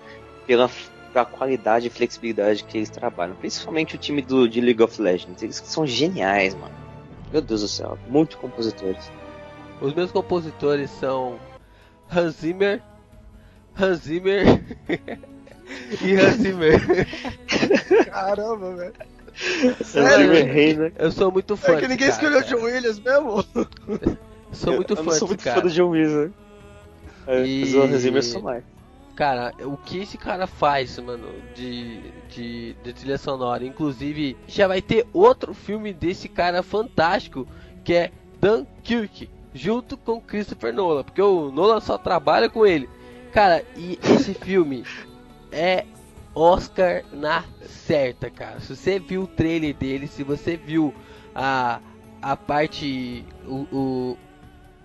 pela, 0.46 0.70
pela 1.12 1.26
qualidade 1.26 1.88
e 1.88 1.90
flexibilidade 1.90 2.64
que 2.64 2.78
eles 2.78 2.90
trabalham. 2.90 3.36
Principalmente 3.36 3.96
o 3.96 3.98
time 3.98 4.22
do, 4.22 4.48
de 4.48 4.62
League 4.62 4.82
of 4.82 5.02
Legends. 5.02 5.42
Eles 5.44 5.56
são 5.66 5.86
geniais, 5.86 6.56
mano. 6.56 6.74
Meu 7.32 7.42
Deus 7.42 7.62
do 7.62 7.68
céu, 7.68 7.98
muito 8.08 8.38
compositores. 8.38 9.12
Os 9.80 9.94
meus 9.94 10.12
compositores 10.12 10.90
são 10.92 11.40
Hans 12.14 12.36
Zimmer, 12.36 12.82
Hans 13.80 14.00
Zimmer 14.00 14.46
e 16.02 16.16
Hans 16.16 16.36
Zimmer. 16.36 16.80
Caramba, 18.06 18.76
velho. 18.76 18.94
Sério? 19.84 20.26
Eu 20.28 20.34
errei, 20.34 20.74
né? 20.76 20.92
Eu 20.98 21.12
sou 21.12 21.32
muito 21.32 21.56
fã 21.56 21.74
É 21.74 21.80
que 21.80 21.88
ninguém 21.88 22.10
cara, 22.10 22.12
escolheu 22.12 22.40
o 22.40 22.44
John 22.44 22.66
Williams 22.66 23.00
mesmo. 23.00 23.46
Sou 24.52 24.76
muito 24.76 24.92
eu, 24.94 24.98
fã 24.98 25.02
eu 25.04 25.06
não 25.06 25.14
sou 25.14 25.28
muito 25.30 25.44
cara. 25.44 25.62
fã 25.62 25.68
do 25.68 25.74
John 25.74 25.90
Williams, 25.90 26.32
né? 27.28 27.44
E- 27.46 27.62
Mas 27.62 27.74
o 27.74 27.82
Hans 27.82 28.02
Zimmer 28.02 28.24
sou 28.24 28.42
mais. 28.42 28.64
Cara, 29.22 29.54
o 29.68 29.78
que 29.78 30.00
esse 30.00 30.18
cara 30.18 30.48
faz, 30.48 30.98
mano, 30.98 31.28
de, 31.54 32.12
de, 32.28 32.74
de 32.84 32.92
trilha 32.92 33.20
sonora. 33.20 33.64
Inclusive, 33.64 34.36
já 34.48 34.68
vai 34.68 34.82
ter 34.82 35.06
outro 35.14 35.54
filme 35.54 35.94
desse 35.94 36.28
cara 36.28 36.64
fantástico, 36.64 37.48
que 37.84 37.94
é 37.94 38.12
Dunkirk, 38.42 39.30
junto 39.54 39.96
com 39.96 40.20
Christopher 40.20 40.74
Nolan, 40.74 41.04
porque 41.04 41.22
o 41.22 41.52
Nolan 41.52 41.80
só 41.82 42.00
trabalha 42.00 42.50
com 42.50 42.66
ele. 42.66 42.90
Cara, 43.32 43.64
e 43.78 44.00
esse 44.04 44.34
filme 44.34 44.84
é 45.52 45.86
Oscar 46.34 47.04
na 47.14 47.44
certa, 47.68 48.28
cara. 48.28 48.60
Se 48.60 48.76
você 48.76 48.98
viu 48.98 49.22
o 49.22 49.28
trailer 49.28 49.76
dele, 49.76 50.08
se 50.08 50.24
você 50.24 50.58
viu 50.58 50.96
a, 51.36 51.80
a 52.20 52.36
parte, 52.36 53.24
o, 53.46 53.68
o- 53.72 54.18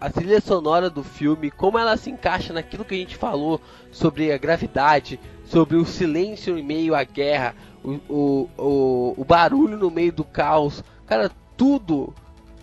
a 0.06 0.10
trilha 0.10 0.40
sonora 0.40 0.88
do 0.88 1.02
filme, 1.02 1.50
como 1.50 1.76
ela 1.76 1.96
se 1.96 2.10
encaixa 2.10 2.52
naquilo 2.52 2.84
que 2.84 2.94
a 2.94 2.98
gente 2.98 3.16
falou 3.16 3.60
sobre 3.90 4.30
a 4.30 4.38
gravidade, 4.38 5.18
sobre 5.44 5.76
o 5.76 5.84
silêncio 5.84 6.56
em 6.56 6.62
meio 6.62 6.94
à 6.94 7.02
guerra, 7.02 7.56
o, 7.82 7.98
o, 8.08 8.50
o, 8.56 9.14
o 9.16 9.24
barulho 9.24 9.76
no 9.76 9.90
meio 9.90 10.12
do 10.12 10.22
caos. 10.22 10.84
Cara, 11.08 11.28
tudo, 11.56 12.14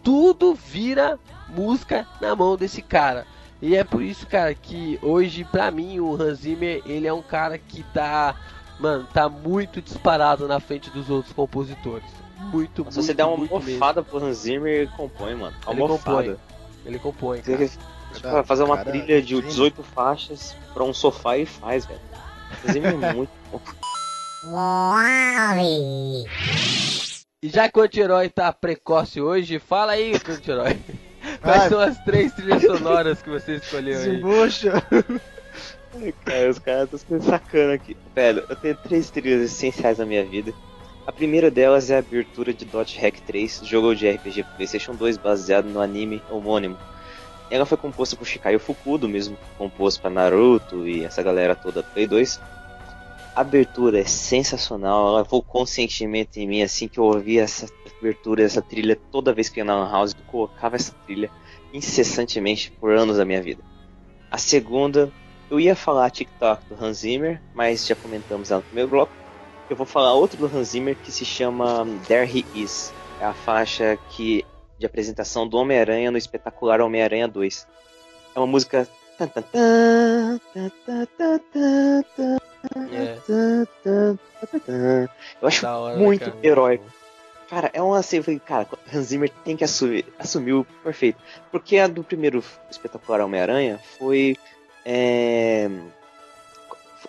tudo 0.01 0.53
vira 0.55 1.19
música 1.49 2.07
na 2.21 2.33
mão 2.33 2.55
desse 2.55 2.81
cara. 2.81 3.27
E 3.61 3.75
é 3.75 3.83
por 3.83 4.01
isso, 4.01 4.25
cara, 4.25 4.53
que 4.53 4.97
hoje, 5.01 5.43
pra 5.43 5.69
mim, 5.69 5.99
o 5.99 6.13
Hans 6.13 6.39
Zimmer, 6.39 6.81
ele 6.85 7.07
é 7.07 7.13
um 7.13 7.21
cara 7.21 7.57
que 7.57 7.83
tá, 7.93 8.35
mano, 8.79 9.05
tá 9.13 9.27
muito 9.27 9.81
disparado 9.81 10.47
na 10.47 10.61
frente 10.61 10.89
dos 10.89 11.09
outros 11.09 11.33
compositores. 11.33 12.07
Muito, 12.39 12.83
Se 12.83 12.83
muito, 12.83 12.93
você 12.93 13.13
der 13.13 13.25
uma 13.25 13.35
muito 13.35 13.53
mesmo. 13.53 13.71
mofada 13.73 14.01
pro 14.01 14.23
Hans 14.23 14.37
Zimmer, 14.37 14.73
ele 14.73 14.91
compõe, 14.95 15.35
mano. 15.35 15.55
Uma 15.65 15.73
Ele 15.73 15.87
compõe. 15.87 16.37
Ele 16.85 16.99
compõe, 16.99 17.41
cara. 17.41 17.67
Tipo, 18.13 18.43
fazer 18.43 18.63
uma 18.63 18.77
Cara, 18.77 18.91
trilha 18.91 19.21
de 19.21 19.29
gênio. 19.35 19.47
18 19.47 19.83
faixas 19.83 20.55
pra 20.73 20.83
um 20.83 20.93
sofá 20.93 21.37
e 21.37 21.45
faz, 21.45 21.85
velho. 21.85 21.99
Zimmer 22.71 22.93
é 23.03 23.13
muito 23.13 23.31
bom. 23.51 23.59
E 27.41 27.49
já 27.49 27.69
que 27.69 27.79
o 27.79 27.83
anti-herói 27.83 28.29
tá 28.29 28.51
precoce 28.53 29.19
hoje, 29.21 29.59
fala 29.59 29.93
aí, 29.93 30.13
anti-herói. 30.29 30.79
Quais 31.41 31.61
Ai. 31.63 31.69
são 31.69 31.79
as 31.79 31.97
três 32.03 32.33
trilhas 32.33 32.61
sonoras 32.61 33.21
que 33.21 33.29
você 33.29 33.55
escolheu 33.55 33.97
aí? 33.97 34.05
Desembucha. 34.05 34.83
Cara, 36.25 36.49
os 36.49 36.59
caras 36.59 36.83
estão 36.93 36.99
sendo 36.99 37.23
sacana 37.23 37.73
aqui. 37.73 37.95
Velho, 38.15 38.45
eu 38.49 38.55
tenho 38.55 38.75
três 38.77 39.09
trilhas 39.09 39.41
essenciais 39.51 39.97
na 39.99 40.05
minha 40.05 40.25
vida. 40.25 40.53
A 41.05 41.11
primeira 41.11 41.51
delas 41.51 41.89
é 41.89 41.97
a 41.97 41.99
abertura 41.99 42.53
de 42.53 42.63
Dot 42.63 42.97
Hack 42.97 43.19
3, 43.21 43.61
jogo 43.65 43.93
de 43.93 44.09
RPG 44.09 44.45
PlayStation 44.55 44.95
2 44.95 45.17
baseado 45.17 45.65
no 45.65 45.81
anime 45.81 46.21
homônimo. 46.31 46.77
Ela 47.51 47.65
foi 47.65 47.77
composta 47.77 48.15
por 48.15 48.25
Shikayo 48.25 48.57
Fukudo, 48.57 49.09
mesmo 49.09 49.37
compôs 49.57 49.97
pra 49.97 50.09
Naruto 50.09 50.87
e 50.87 51.03
essa 51.03 51.21
galera 51.21 51.55
toda 51.55 51.83
Play 51.83 52.07
2. 52.07 52.39
A 53.35 53.41
abertura 53.41 53.99
é 53.99 54.05
sensacional, 54.05 55.09
ela 55.09 55.21
evocou 55.21 55.63
um 55.63 55.65
sentimento 55.65 56.37
em 56.37 56.47
mim 56.47 56.61
assim 56.61 56.87
que 56.87 56.99
eu 56.99 57.03
ouvia 57.03 57.43
essa 57.43 57.67
abertura, 57.99 58.41
essa 58.41 58.61
trilha 58.61 58.97
toda 59.11 59.33
vez 59.33 59.49
que 59.49 59.59
eu 59.59 59.65
ia 59.65 59.73
na 59.73 59.91
House, 59.91 60.15
eu 60.17 60.25
colocava 60.31 60.77
essa 60.77 60.93
trilha 61.05 61.29
incessantemente 61.73 62.71
por 62.79 62.95
anos 62.95 63.17
da 63.17 63.25
minha 63.25 63.41
vida. 63.41 63.61
A 64.31 64.37
segunda 64.37 65.11
eu 65.51 65.59
ia 65.59 65.75
falar 65.75 66.09
TikTok 66.09 66.63
do 66.69 66.81
Hans 66.81 66.99
Zimmer, 66.99 67.41
mas 67.53 67.85
já 67.85 67.93
comentamos 67.93 68.51
ela 68.51 68.61
no 68.61 68.65
primeiro 68.67 68.89
bloco 68.89 69.22
eu 69.73 69.77
vou 69.77 69.87
falar 69.87 70.13
outro 70.13 70.37
do 70.37 70.45
Hans 70.45 70.69
Zimmer 70.69 70.95
que 70.95 71.11
se 71.11 71.25
chama 71.25 71.87
There 72.07 72.29
He 72.29 72.45
Is. 72.53 72.93
É 73.19 73.25
a 73.25 73.33
faixa 73.33 73.97
que 74.11 74.45
de 74.77 74.85
apresentação 74.85 75.47
do 75.47 75.57
Homem-Aranha 75.57 76.11
no 76.11 76.17
espetacular 76.17 76.79
Homem-Aranha 76.79 77.27
2. 77.27 77.67
É 78.35 78.39
uma 78.39 78.45
música. 78.45 78.87
É. 84.67 85.09
Eu 85.41 85.47
acho 85.47 85.65
hora, 85.65 85.97
muito 85.97 86.25
cara. 86.25 86.37
heróico. 86.43 86.85
Cara, 87.49 87.71
é 87.73 87.81
uma 87.81 87.97
assim, 87.97 88.21
cara, 88.39 88.67
Hans 88.93 89.07
Zimmer 89.07 89.29
tem 89.43 89.57
que 89.57 89.63
assumir, 89.63 90.05
assumiu 90.19 90.67
perfeito. 90.83 91.17
Porque 91.51 91.77
a 91.79 91.87
do 91.87 92.03
primeiro 92.03 92.43
espetacular 92.69 93.21
Homem-Aranha 93.21 93.79
foi 93.97 94.37
é, 94.85 95.67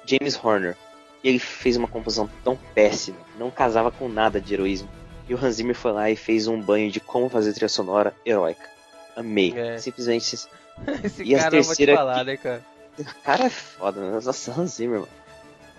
James 0.07 0.43
Horner. 0.43 0.77
E 1.25 1.29
ele 1.29 1.39
fez 1.39 1.77
uma 1.77 1.89
composição 1.89 2.29
tão 2.45 2.57
péssima, 2.75 3.17
não 3.39 3.51
casava 3.51 3.91
com 3.91 4.09
nada 4.09 4.39
de 4.41 4.53
heroísmo. 4.55 4.89
E 5.27 5.35
o 5.35 5.39
Hans 5.43 5.55
Zimmer 5.57 5.75
foi 5.75 5.91
lá 5.91 6.11
e 6.11 6.17
fez 6.17 6.47
um 6.47 6.61
banho 6.61 6.91
de 6.91 7.01
como 7.01 7.31
fazer 7.31 7.55
trilha 7.55 7.69
sonora 7.69 8.15
heróica. 8.27 8.69
Amei. 9.17 9.55
É. 9.59 9.79
Simplesmente. 9.79 10.37
Esse 11.03 11.23
E 11.25 11.35
a 11.35 11.39
cara 11.39 11.57
eu 11.57 11.63
vou 11.63 11.73
te 11.75 11.79
terceira 11.79 11.97
falar, 11.97 12.17
aqui- 12.17 12.25
né, 12.27 12.37
cara? 12.37 12.63
O 12.99 13.05
cara 13.25 13.45
é 13.47 13.51
foda, 13.51 14.01
né? 14.01 14.21
Nossa, 14.23 14.53
Hans 14.61 14.73
Zimmer, 14.75 15.01
mano. 15.01 15.13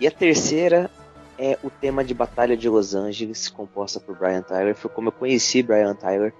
E 0.00 0.06
a 0.06 0.10
terceira 0.10 0.90
é 1.38 1.56
o 1.62 1.70
tema 1.70 2.02
de 2.04 2.12
Batalha 2.12 2.56
de 2.56 2.68
Los 2.68 2.94
Angeles, 2.94 3.48
composta 3.48 4.00
por 4.00 4.18
Brian 4.18 4.42
Tyler. 4.42 4.74
Foi 4.74 4.90
como 4.90 5.08
eu 5.08 5.12
conheci 5.12 5.62
Brian 5.62 5.94
Tyler. 5.94 6.34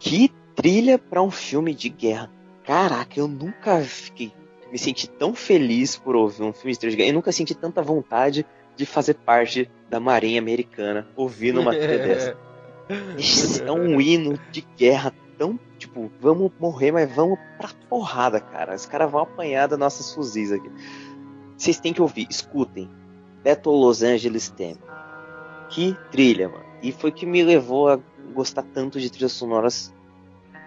Que 0.00 0.30
trilha 0.56 0.98
pra 0.98 1.22
um 1.22 1.30
filme 1.30 1.74
de 1.74 1.88
guerra. 1.88 2.28
Caraca, 2.64 3.18
eu 3.18 3.28
nunca 3.28 3.80
fiquei. 3.82 4.32
Me 4.72 4.78
senti 4.78 5.06
tão 5.08 5.34
feliz 5.34 5.96
por 5.96 6.16
ouvir 6.16 6.42
um 6.42 6.52
filme 6.52 6.74
de 6.76 6.96
guerra. 6.96 7.10
Eu 7.10 7.14
nunca 7.14 7.30
senti 7.30 7.54
tanta 7.54 7.82
vontade 7.82 8.44
de 8.74 8.86
fazer 8.86 9.14
parte 9.14 9.70
da 9.90 10.00
Marinha 10.00 10.40
Americana 10.40 11.06
ouvindo 11.14 11.60
uma 11.60 11.72
trilha 11.72 11.98
dessa. 12.02 12.36
Esse 13.18 13.62
é 13.62 13.70
um 13.70 14.00
hino 14.00 14.38
de 14.50 14.62
guerra 14.76 15.12
tão, 15.38 15.58
tipo, 15.78 16.10
vamos 16.20 16.50
morrer, 16.58 16.90
mas 16.90 17.14
vamos 17.14 17.38
pra 17.58 17.68
porrada, 17.88 18.40
cara. 18.40 18.74
Os 18.74 18.86
caras 18.86 19.10
vão 19.10 19.20
apanhar 19.20 19.68
das 19.68 19.78
nossas 19.78 20.12
fuzis 20.14 20.50
aqui. 20.50 20.70
Vocês 21.56 21.78
têm 21.78 21.92
que 21.92 22.00
ouvir, 22.02 22.26
escutem. 22.30 22.88
Battle 23.44 23.76
Los 23.76 24.02
Angeles 24.02 24.48
Theme. 24.50 24.78
Que 25.68 25.96
trilha, 26.10 26.48
mano. 26.48 26.64
E 26.82 26.92
foi 26.92 27.12
que 27.12 27.26
me 27.26 27.42
levou 27.42 27.88
a 27.88 27.98
gostar 28.34 28.62
tanto 28.62 28.98
de 29.00 29.10
trilhas 29.10 29.32
sonoras 29.32 29.92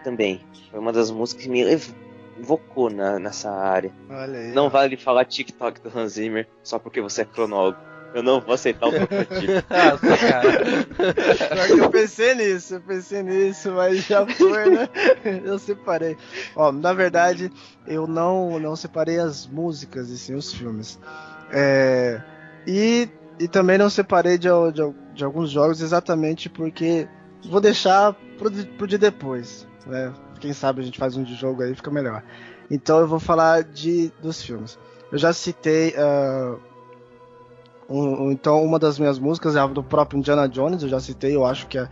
também. 0.04 0.42
Foi 0.70 0.80
uma 0.80 0.92
das 0.94 1.10
músicas 1.12 1.44
que 1.44 1.50
me 1.50 1.64
lev- 1.64 1.94
invocou 2.38 2.90
na, 2.90 3.20
nessa 3.20 3.52
área. 3.52 3.92
Aí. 4.10 4.52
Não 4.54 4.66
ó. 4.66 4.70
vale 4.70 4.98
falar 4.98 5.26
TikTok 5.26 5.82
do 5.82 5.98
Hans 5.98 6.14
Zimmer 6.14 6.48
só 6.64 6.80
porque 6.80 7.02
você 7.02 7.22
é 7.22 7.26
cronólogo. 7.26 7.78
Eu 8.14 8.24
não 8.24 8.40
vou 8.40 8.54
aceitar 8.54 8.88
o 8.88 8.92
trocadilho. 8.94 9.56
Nossa, 9.70 10.18
cara. 10.32 11.54
Pior 11.54 11.68
que 11.68 11.80
eu 11.80 11.90
pensei 11.90 12.34
nisso, 12.34 12.76
eu 12.76 12.82
pensei 12.82 13.22
nisso, 13.22 13.72
mas 13.74 14.06
já 14.06 14.26
foi, 14.26 14.70
né? 14.70 14.88
Eu 15.44 15.60
separei. 15.60 16.16
Ó, 16.56 16.72
na 16.72 16.94
verdade, 16.94 17.52
eu 17.86 18.08
não, 18.08 18.58
não 18.58 18.74
separei 18.74 19.20
as 19.20 19.46
músicas 19.46 20.10
e 20.10 20.18
sim 20.18 20.34
os 20.34 20.54
filmes. 20.54 20.98
É, 21.52 22.22
e, 22.66 23.10
e 23.38 23.50
também 23.50 23.78
não 23.78 23.90
separei 23.90 24.38
de, 24.38 24.48
de, 24.74 24.94
de 25.14 25.26
alguns 25.26 25.52
jogos 25.52 25.82
exatamente 25.82 26.48
porque 26.50 27.10
vou 27.50 27.60
deixar 27.60 28.14
pro, 28.38 28.50
pro 28.78 28.88
de 28.88 28.98
depois, 28.98 29.68
né? 29.86 30.14
Quem 30.46 30.54
sabe 30.54 30.80
a 30.80 30.86
gente 30.86 31.00
faz 31.00 31.18
um 31.18 31.24
de 31.24 31.34
jogo 31.34 31.64
aí, 31.64 31.74
fica 31.74 31.90
melhor. 31.90 32.22
Então 32.70 33.00
eu 33.00 33.08
vou 33.08 33.20
falar 33.20 33.64
de, 33.64 34.12
dos 34.22 34.44
filmes. 34.44 34.78
Eu 35.12 35.18
já 35.18 35.34
citei 35.34 35.96
ah, 35.98 36.56
um- 37.90 38.32
então, 38.32 38.64
uma 38.64 38.78
das 38.78 39.00
minhas 39.00 39.18
músicas 39.18 39.56
é 39.56 39.60
a 39.60 39.66
do 39.66 39.82
próprio 39.82 40.20
Indiana 40.20 40.48
Jones, 40.48 40.84
eu 40.84 40.90
já 40.90 41.00
citei, 41.00 41.36
eu 41.36 41.44
acho 41.44 41.66
que 41.66 41.80
é 41.80 41.90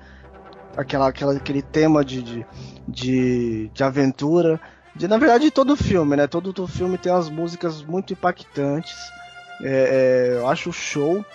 aquela, 0.77 1.07
aquela, 1.07 1.33
aquele 1.33 1.63
tema 1.63 2.05
de, 2.05 2.21
de, 2.21 2.45
de, 2.87 3.71
de 3.73 3.83
aventura. 3.83 4.61
De, 4.95 5.07
na 5.07 5.17
verdade, 5.17 5.49
todo 5.49 5.75
filme, 5.75 6.15
né? 6.15 6.27
Todo, 6.27 6.53
todo 6.53 6.67
filme 6.67 6.95
tem 6.99 7.11
umas 7.11 7.29
músicas 7.31 7.81
muito 7.81 8.13
impactantes. 8.13 8.95
É, 9.63 10.35
é, 10.35 10.37
eu 10.37 10.47
acho 10.47 10.71
show. 10.71 11.25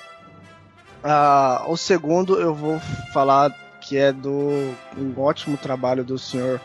Ah, 1.03 1.64
o 1.66 1.77
segundo 1.77 2.41
eu 2.41 2.55
vou 2.55 2.79
falar 3.12 3.53
que 3.81 3.97
é 3.97 4.12
do 4.12 4.31
um 4.97 5.14
ótimo 5.16 5.57
trabalho 5.57 6.05
do 6.05 6.16
senhor 6.16 6.61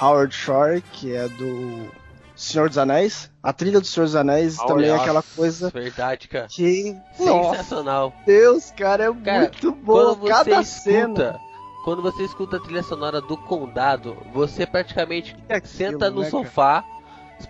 Howard 0.00 0.34
Shore, 0.34 0.80
que 0.92 1.14
é 1.14 1.28
do 1.28 1.90
Senhor 2.34 2.68
dos 2.68 2.78
Anéis. 2.78 3.30
A 3.42 3.52
trilha 3.52 3.80
do 3.80 3.86
Senhor 3.86 4.06
dos 4.06 4.16
Anéis 4.16 4.56
também 4.56 4.86
é 4.86 4.90
Nossa, 4.90 5.02
aquela 5.02 5.22
coisa 5.22 5.70
Verdade, 5.70 6.28
cara. 6.28 6.46
que. 6.48 6.96
Nossa, 7.18 7.56
Sensacional. 7.58 8.12
Deus, 8.26 8.70
cara, 8.76 9.04
é 9.04 9.12
Cara, 9.12 9.38
muito 9.40 9.72
bom. 9.72 10.16
Cada 10.26 10.62
cena. 10.64 11.00
escuta, 11.08 11.40
quando 11.84 12.02
você 12.02 12.22
escuta 12.24 12.56
a 12.56 12.60
trilha 12.60 12.82
sonora 12.82 13.20
do 13.20 13.36
Condado, 13.36 14.16
você 14.32 14.66
praticamente 14.66 15.36
é 15.48 15.56
aquilo, 15.56 15.72
senta 15.72 16.10
no 16.10 16.20
né, 16.22 16.30
cara? 16.30 16.44
sofá, 16.44 16.84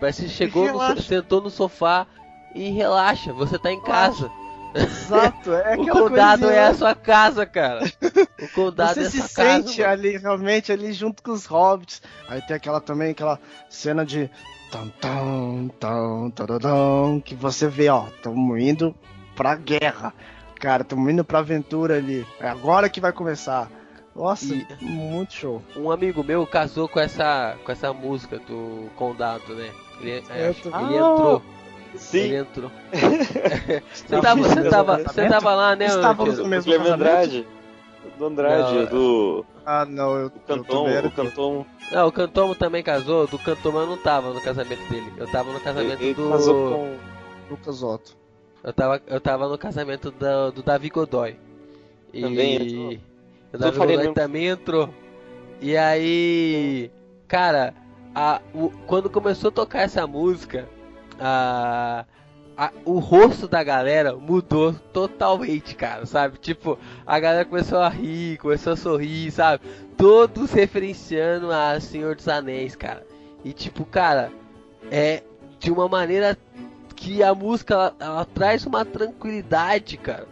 parece 0.00 0.22
que 0.24 0.28
chegou, 0.30 0.72
no, 0.72 1.00
sentou 1.02 1.40
no 1.40 1.50
sofá 1.50 2.06
e 2.54 2.70
relaxa, 2.70 3.32
você 3.32 3.58
tá 3.58 3.70
em 3.70 3.80
casa. 3.80 4.30
Exato, 4.74 5.52
é 5.52 5.74
o 5.80 5.86
Condado 5.86 6.40
coisinha. 6.42 6.60
é 6.60 6.66
a 6.68 6.74
sua 6.74 6.94
casa, 6.94 7.44
cara. 7.46 7.80
O 8.42 8.48
Condado 8.54 8.94
Você 8.94 9.00
é 9.00 9.06
a 9.06 9.10
se 9.10 9.18
sua 9.18 9.28
casa. 9.44 9.62
sente 9.62 9.80
mano. 9.80 9.92
ali, 9.92 10.16
realmente, 10.16 10.72
ali 10.72 10.92
junto 10.92 11.22
com 11.22 11.32
os 11.32 11.46
hobbits. 11.46 12.00
Aí 12.28 12.40
tem 12.42 12.56
aquela 12.56 12.80
também, 12.80 13.10
aquela 13.12 13.38
cena 13.68 14.04
de. 14.04 14.30
Tam, 14.70 14.88
tam, 15.00 15.68
tam, 15.78 16.30
tadadam, 16.30 17.20
que 17.22 17.34
você 17.34 17.68
vê, 17.68 17.90
ó, 17.90 18.06
tamo 18.22 18.56
indo 18.56 18.94
pra 19.36 19.54
guerra. 19.54 20.14
Cara, 20.58 20.82
tamo 20.82 21.10
indo 21.10 21.22
pra 21.24 21.40
aventura 21.40 21.96
ali. 21.98 22.26
É 22.40 22.48
agora 22.48 22.88
que 22.88 23.00
vai 23.00 23.12
começar. 23.12 23.68
Nossa, 24.16 24.54
E- 24.54 24.66
muito 24.80 25.34
show. 25.34 25.62
Um 25.76 25.90
amigo 25.90 26.22
meu 26.24 26.46
casou 26.46 26.88
com 26.88 27.00
essa, 27.00 27.56
com 27.64 27.70
essa 27.72 27.92
música 27.92 28.38
do 28.38 28.88
Condado, 28.96 29.54
né? 29.54 29.70
Ele, 30.00 30.10
é, 30.30 30.48
ele 30.48 30.56
Ah, 30.72 30.82
entrou. 30.84 31.42
Sim, 31.96 32.18
Ele 32.18 32.36
entrou. 32.36 32.70
você, 33.92 34.20
tava, 34.20 34.42
você, 34.42 34.68
tava, 34.70 34.98
você 34.98 35.28
tava 35.28 35.54
lá, 35.54 35.76
né, 35.76 35.86
Estávamos 35.86 36.38
no 36.38 36.44
o 36.44 36.48
mesmo 36.48 36.72
Cleber 36.72 36.86
casamento? 36.92 37.10
Andrade. 37.10 37.46
Do 38.18 38.26
Andrade, 38.26 38.74
Não, 38.76 38.84
do 38.86 39.46
Ah, 39.64 39.84
não, 39.84 40.16
eu, 40.16 40.22
o 40.22 40.24
eu 40.26 40.30
tô 40.30 40.40
Canton, 40.40 40.84
vendo. 40.86 41.06
o 41.06 41.10
Canton, 41.12 41.66
Não, 41.92 42.08
o 42.08 42.12
Cantomo 42.12 42.54
também 42.54 42.82
casou. 42.82 43.26
Do 43.26 43.38
Cantomo 43.38 43.78
eu 43.78 43.86
não 43.86 43.96
tava 43.96 44.32
no 44.32 44.40
casamento 44.40 44.82
dele. 44.90 45.12
Eu 45.16 45.26
tava 45.30 45.52
no 45.52 45.60
casamento 45.60 46.00
ele, 46.00 46.04
ele 46.06 46.14
do. 46.14 46.28
casou 46.30 46.54
com 46.70 46.96
Lucas 47.50 47.82
Otto. 47.82 48.16
Eu 48.64 48.72
tava, 48.72 49.00
eu 49.06 49.20
tava 49.20 49.48
no 49.48 49.58
casamento 49.58 50.10
do, 50.10 50.50
do 50.52 50.62
Davi 50.62 50.88
Godoy. 50.88 51.36
E 52.12 52.22
Também 52.22 52.54
entrou? 52.56 52.88
o 52.88 52.98
Eu 53.52 53.58
Davi 53.58 53.78
Godoy 53.78 53.96
mesmo. 53.98 54.14
também 54.14 54.46
entrou. 54.46 54.88
E 55.60 55.76
aí, 55.76 56.90
cara, 57.28 57.72
a, 58.14 58.40
o- 58.54 58.70
quando 58.86 59.08
começou 59.08 59.48
a 59.48 59.52
tocar 59.52 59.82
essa 59.82 60.06
música, 60.06 60.68
a, 61.22 62.04
a- 62.56 62.72
o 62.84 62.98
rosto 62.98 63.46
da 63.48 63.62
galera 63.62 64.14
mudou 64.16 64.72
totalmente, 64.92 65.74
cara, 65.74 66.04
sabe? 66.06 66.38
Tipo, 66.38 66.78
a 67.06 67.18
galera 67.20 67.44
começou 67.44 67.78
a 67.78 67.88
rir, 67.88 68.38
começou 68.38 68.72
a 68.72 68.76
sorrir, 68.76 69.30
sabe? 69.30 69.62
Todos 69.96 70.52
referenciando 70.52 71.50
a 71.52 71.78
Senhor 71.80 72.14
dos 72.16 72.28
Anéis, 72.28 72.74
cara. 72.74 73.06
E 73.44 73.52
tipo, 73.52 73.84
cara, 73.84 74.30
é 74.90 75.22
de 75.58 75.70
uma 75.70 75.88
maneira 75.88 76.36
que 76.96 77.22
a 77.22 77.34
música 77.34 77.74
ela, 77.74 77.94
ela 78.00 78.24
traz 78.24 78.66
uma 78.66 78.84
tranquilidade, 78.84 79.96
cara. 79.96 80.26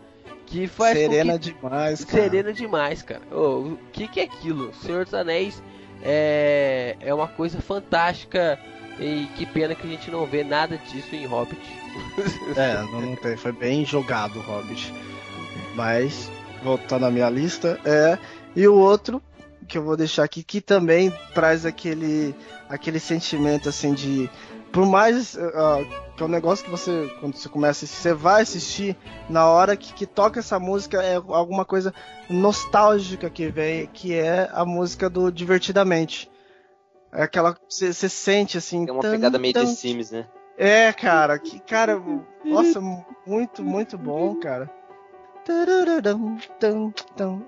Que 0.47 0.67
faz 0.67 0.99
Serena 0.99 1.39
que 1.39 1.53
demais, 1.53 2.05
cara. 2.05 2.23
serena 2.23 2.53
demais, 2.53 3.03
cara. 3.03 3.23
Ô, 3.31 3.59
o 3.61 3.79
que 3.93 4.09
que 4.09 4.19
é 4.21 4.25
aquilo? 4.25 4.75
Senhor 4.75 5.05
dos 5.05 5.15
Anéis 5.15 5.63
é, 6.03 6.97
é 7.01 7.15
uma 7.15 7.29
coisa 7.29 7.61
fantástica 7.61 8.59
e 8.99 9.27
que 9.37 9.47
pena 9.47 9.75
que 9.75 9.87
a 9.87 9.91
gente 9.91 10.11
não 10.11 10.27
vê 10.27 10.45
nada 10.45 10.77
disso 10.79 11.15
em 11.15 11.27
Hobbit. 11.27 11.61
É, 12.57 12.83
não, 12.83 13.17
tem. 13.17 13.37
Foi 13.37 13.53
bem 13.53 13.85
jogado 13.85 14.41
Hobbit. 14.41 14.93
Mas, 15.75 16.31
voltando 16.63 17.07
à 17.07 17.11
minha 17.11 17.29
lista, 17.29 17.81
é. 17.85 18.19
E 18.55 18.67
o 18.67 18.75
outro 18.75 19.23
que 19.67 19.79
eu 19.79 19.85
vou 19.85 19.97
deixar 19.97 20.25
aqui, 20.25 20.43
que 20.43 20.61
também 20.61 21.13
traz 21.33 21.65
aquele, 21.65 22.35
aquele 22.69 23.01
sentimento 23.01 23.69
assim 23.69 23.95
de. 23.95 24.31
Por 24.73 24.87
mais. 24.87 25.37
ah, 25.37 25.85
que 26.21 26.23
é 26.23 26.27
um 26.27 26.29
negócio 26.29 26.63
que 26.63 26.71
você, 26.71 27.11
quando 27.19 27.35
você 27.35 27.49
começa 27.49 27.87
você 27.87 28.13
vai 28.13 28.43
assistir, 28.43 28.95
na 29.27 29.47
hora 29.47 29.75
que, 29.75 29.95
que 29.95 30.05
toca 30.05 30.41
essa 30.41 30.59
música, 30.59 31.03
é 31.03 31.15
alguma 31.15 31.65
coisa 31.65 31.95
nostálgica 32.29 33.31
que 33.31 33.49
vem, 33.49 33.87
que 33.87 34.13
é 34.13 34.51
a 34.53 34.63
música 34.67 35.09
do 35.09 35.33
Divertidamente. 35.33 36.30
É 37.13 37.23
aquela. 37.23 37.57
Você 37.69 37.93
você 37.93 38.09
sente 38.09 38.57
assim. 38.59 38.85
tem 38.87 38.95
uma 38.95 39.03
tan, 39.03 39.11
pegada 39.13 39.39
meio 39.39 39.53
tan, 39.55 39.65
de 39.65 39.71
Sims, 39.77 40.11
né? 40.11 40.27
é, 40.57 40.93
cara, 40.93 41.39
que 41.39 41.59
cara, 41.61 42.01
nossa, 42.45 42.81
muito, 43.27 43.63
muito 43.63 43.97
bom, 43.99 44.37
cara. 44.39 44.71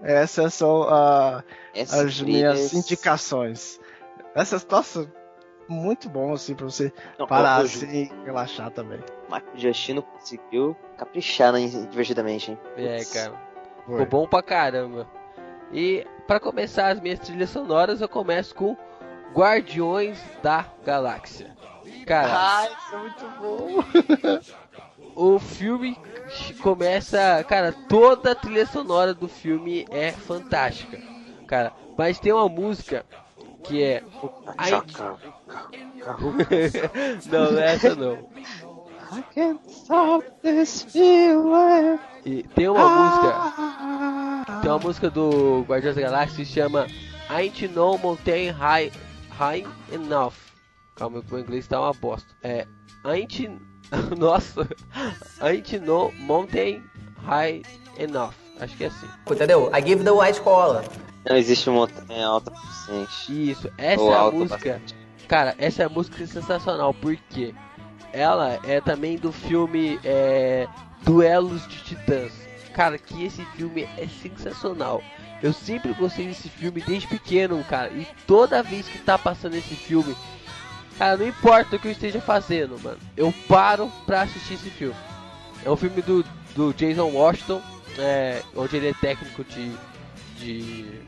Essas 0.02 0.54
são 0.54 0.82
ah, 0.88 1.42
Essas 1.74 1.98
as 2.00 2.20
minhas 2.20 2.54
trilhas- 2.54 2.72
indicações. 2.74 3.80
Essas, 4.34 4.66
nossa, 4.66 5.10
muito 5.68 6.08
bom 6.08 6.32
assim 6.32 6.54
pra 6.54 6.64
você 6.64 6.92
Não, 7.18 7.26
parar 7.26 7.58
o- 7.58 7.62
o 7.62 7.64
assim 7.66 7.86
e 7.86 8.24
relaxar 8.24 8.70
também. 8.70 9.00
Marco 9.28 9.56
Giustino 9.56 10.02
conseguiu 10.02 10.76
caprichar 10.96 11.52
né, 11.52 11.66
divertidamente, 11.66 12.50
hein? 12.50 12.58
É, 12.76 13.04
cara. 13.04 13.34
Foi. 13.86 14.00
Ficou 14.00 14.06
bom 14.22 14.26
pra 14.28 14.42
caramba. 14.42 15.08
E 15.72 16.06
pra 16.26 16.38
começar 16.40 16.88
as 16.88 17.00
minhas 17.00 17.18
trilhas 17.18 17.50
sonoras, 17.50 18.00
eu 18.00 18.08
começo 18.08 18.54
com 18.54 18.76
Guardiões 19.34 20.18
da 20.42 20.66
Galáxia. 20.84 21.56
Cara, 22.06 22.32
Ai, 22.32 22.70
isso 22.72 22.94
é 22.94 22.98
muito 22.98 23.24
bom. 23.40 24.40
o 25.14 25.38
filme 25.38 25.96
começa, 26.60 27.44
cara, 27.48 27.72
toda 27.88 28.32
a 28.32 28.34
trilha 28.34 28.66
sonora 28.66 29.14
do 29.14 29.28
filme 29.28 29.86
é 29.90 30.12
fantástica, 30.12 31.00
cara. 31.46 31.72
Mas 31.96 32.18
tem 32.18 32.32
uma 32.32 32.48
música 32.48 33.04
que 33.62 33.82
é 33.82 34.02
a, 34.56 34.64
Chaca. 34.64 35.16
não, 37.30 37.52
não 37.52 37.60
é 37.60 37.74
essa 37.74 37.94
não. 37.94 38.18
I 39.12 39.22
can't 39.34 39.60
stop 39.68 40.24
this 40.42 40.82
feeling. 40.84 41.98
E 42.24 42.42
tem 42.42 42.68
uma 42.68 42.88
música. 42.88 44.60
Tem 44.62 44.70
uma 44.70 44.78
música 44.78 45.10
do 45.10 45.62
Guardiões 45.68 45.96
da 45.96 46.02
Galáxia 46.02 46.36
que 46.38 46.46
se 46.46 46.52
chama 46.52 46.86
Ain't 47.28 47.68
No 47.68 47.98
Mountain 47.98 48.50
High, 48.50 48.90
high 49.42 49.66
Enough. 49.90 50.34
Calma, 50.94 51.22
que 51.22 51.34
o 51.34 51.38
inglês 51.38 51.66
tá 51.66 51.80
uma 51.80 51.92
bosta. 51.92 52.28
É. 52.42 52.66
Ain't. 53.04 53.60
Nossa! 54.16 54.68
Ain't 55.40 55.78
No 55.80 56.12
Mountain 56.12 56.82
High 57.24 57.62
Enough. 57.98 58.34
Acho 58.60 58.76
que 58.76 58.84
é 58.84 58.86
assim. 58.86 59.08
Entendeu? 59.28 59.70
I 59.74 59.82
give 59.84 60.04
the 60.04 60.12
white 60.12 60.40
collar. 60.42 60.84
Não 61.28 61.36
existe 61.36 61.68
montanha 61.70 62.26
alta 62.26 62.52
o 62.52 62.56
suficiente. 62.56 63.50
Isso, 63.50 63.70
essa 63.78 64.00
Ou 64.00 64.12
é 64.12 64.14
a 64.14 64.20
alta 64.20 64.36
música. 64.36 64.56
bastante. 64.56 64.96
Cara, 65.28 65.54
essa 65.58 65.88
música 65.88 66.22
é 66.22 66.26
sensacional, 66.26 66.92
porque 66.94 67.54
ela 68.12 68.60
é 68.64 68.80
também 68.80 69.16
do 69.16 69.32
filme 69.32 69.98
é, 70.04 70.66
Duelos 71.02 71.66
de 71.68 71.82
Titãs. 71.84 72.32
Cara, 72.72 72.98
que 72.98 73.24
esse 73.24 73.44
filme 73.56 73.88
é 73.96 74.06
sensacional. 74.22 75.02
Eu 75.42 75.52
sempre 75.52 75.92
gostei 75.92 76.26
desse 76.26 76.48
filme 76.48 76.80
desde 76.80 77.08
pequeno, 77.08 77.62
cara. 77.64 77.90
E 77.90 78.06
toda 78.26 78.62
vez 78.62 78.86
que 78.88 78.98
tá 78.98 79.18
passando 79.18 79.54
esse 79.54 79.74
filme, 79.74 80.16
cara, 80.96 81.16
não 81.16 81.26
importa 81.26 81.76
o 81.76 81.78
que 81.78 81.88
eu 81.88 81.92
esteja 81.92 82.20
fazendo, 82.20 82.78
mano. 82.80 82.98
Eu 83.16 83.32
paro 83.48 83.90
pra 84.06 84.22
assistir 84.22 84.54
esse 84.54 84.70
filme. 84.70 84.96
É 85.64 85.70
um 85.70 85.76
filme 85.76 86.00
do, 86.02 86.24
do 86.54 86.72
Jason 86.72 87.10
Washington, 87.10 87.60
é, 87.98 88.42
onde 88.54 88.76
ele 88.76 88.88
é 88.88 88.94
técnico 88.94 89.44
de, 89.44 89.72
de 90.38 91.00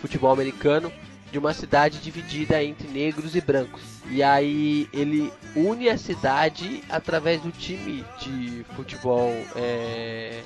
futebol 0.00 0.32
americano 0.32 0.92
de 1.30 1.38
uma 1.38 1.54
cidade 1.54 1.98
dividida 1.98 2.62
entre 2.62 2.88
negros 2.88 3.36
e 3.36 3.40
brancos. 3.40 3.82
E 4.10 4.22
aí 4.22 4.88
ele 4.92 5.32
une 5.54 5.88
a 5.88 5.96
cidade 5.96 6.82
através 6.88 7.40
do 7.40 7.52
time 7.52 8.04
de 8.18 8.64
futebol 8.74 9.30
é, 9.54 10.42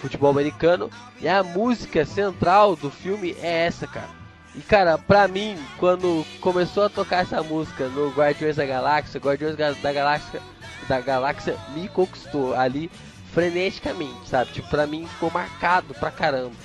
futebol 0.00 0.30
americano. 0.30 0.90
E 1.20 1.28
a 1.28 1.42
música 1.42 2.04
central 2.04 2.76
do 2.76 2.90
filme 2.90 3.36
é 3.42 3.66
essa, 3.66 3.86
cara. 3.86 4.08
E 4.54 4.60
cara, 4.60 4.98
pra 4.98 5.28
mim, 5.28 5.56
quando 5.78 6.24
começou 6.40 6.84
a 6.84 6.88
tocar 6.88 7.22
essa 7.22 7.42
música 7.42 7.88
no 7.88 8.10
Guardiões 8.10 8.56
da 8.56 8.66
Galáxia, 8.66 9.20
Guardiões 9.20 9.56
da 9.56 9.92
Galáxia 9.92 10.40
da 10.88 11.00
Galáxia 11.00 11.56
me 11.74 11.86
conquistou 11.88 12.54
ali 12.54 12.90
freneticamente, 13.32 14.28
sabe? 14.28 14.52
Tipo, 14.52 14.68
pra 14.68 14.86
mim 14.86 15.06
ficou 15.06 15.30
marcado 15.30 15.94
pra 15.94 16.10
caramba. 16.10 16.56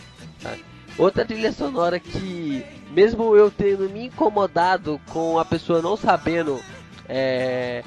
Outra 0.98 1.26
trilha 1.26 1.52
sonora 1.52 2.00
que, 2.00 2.66
mesmo 2.92 3.36
eu 3.36 3.52
tendo 3.52 3.90
me 3.90 4.06
incomodado 4.06 5.00
com 5.10 5.38
a 5.38 5.46
pessoa 5.46 5.82
não 5.82 5.98
sabendo 5.98 6.60
é, 7.08 7.84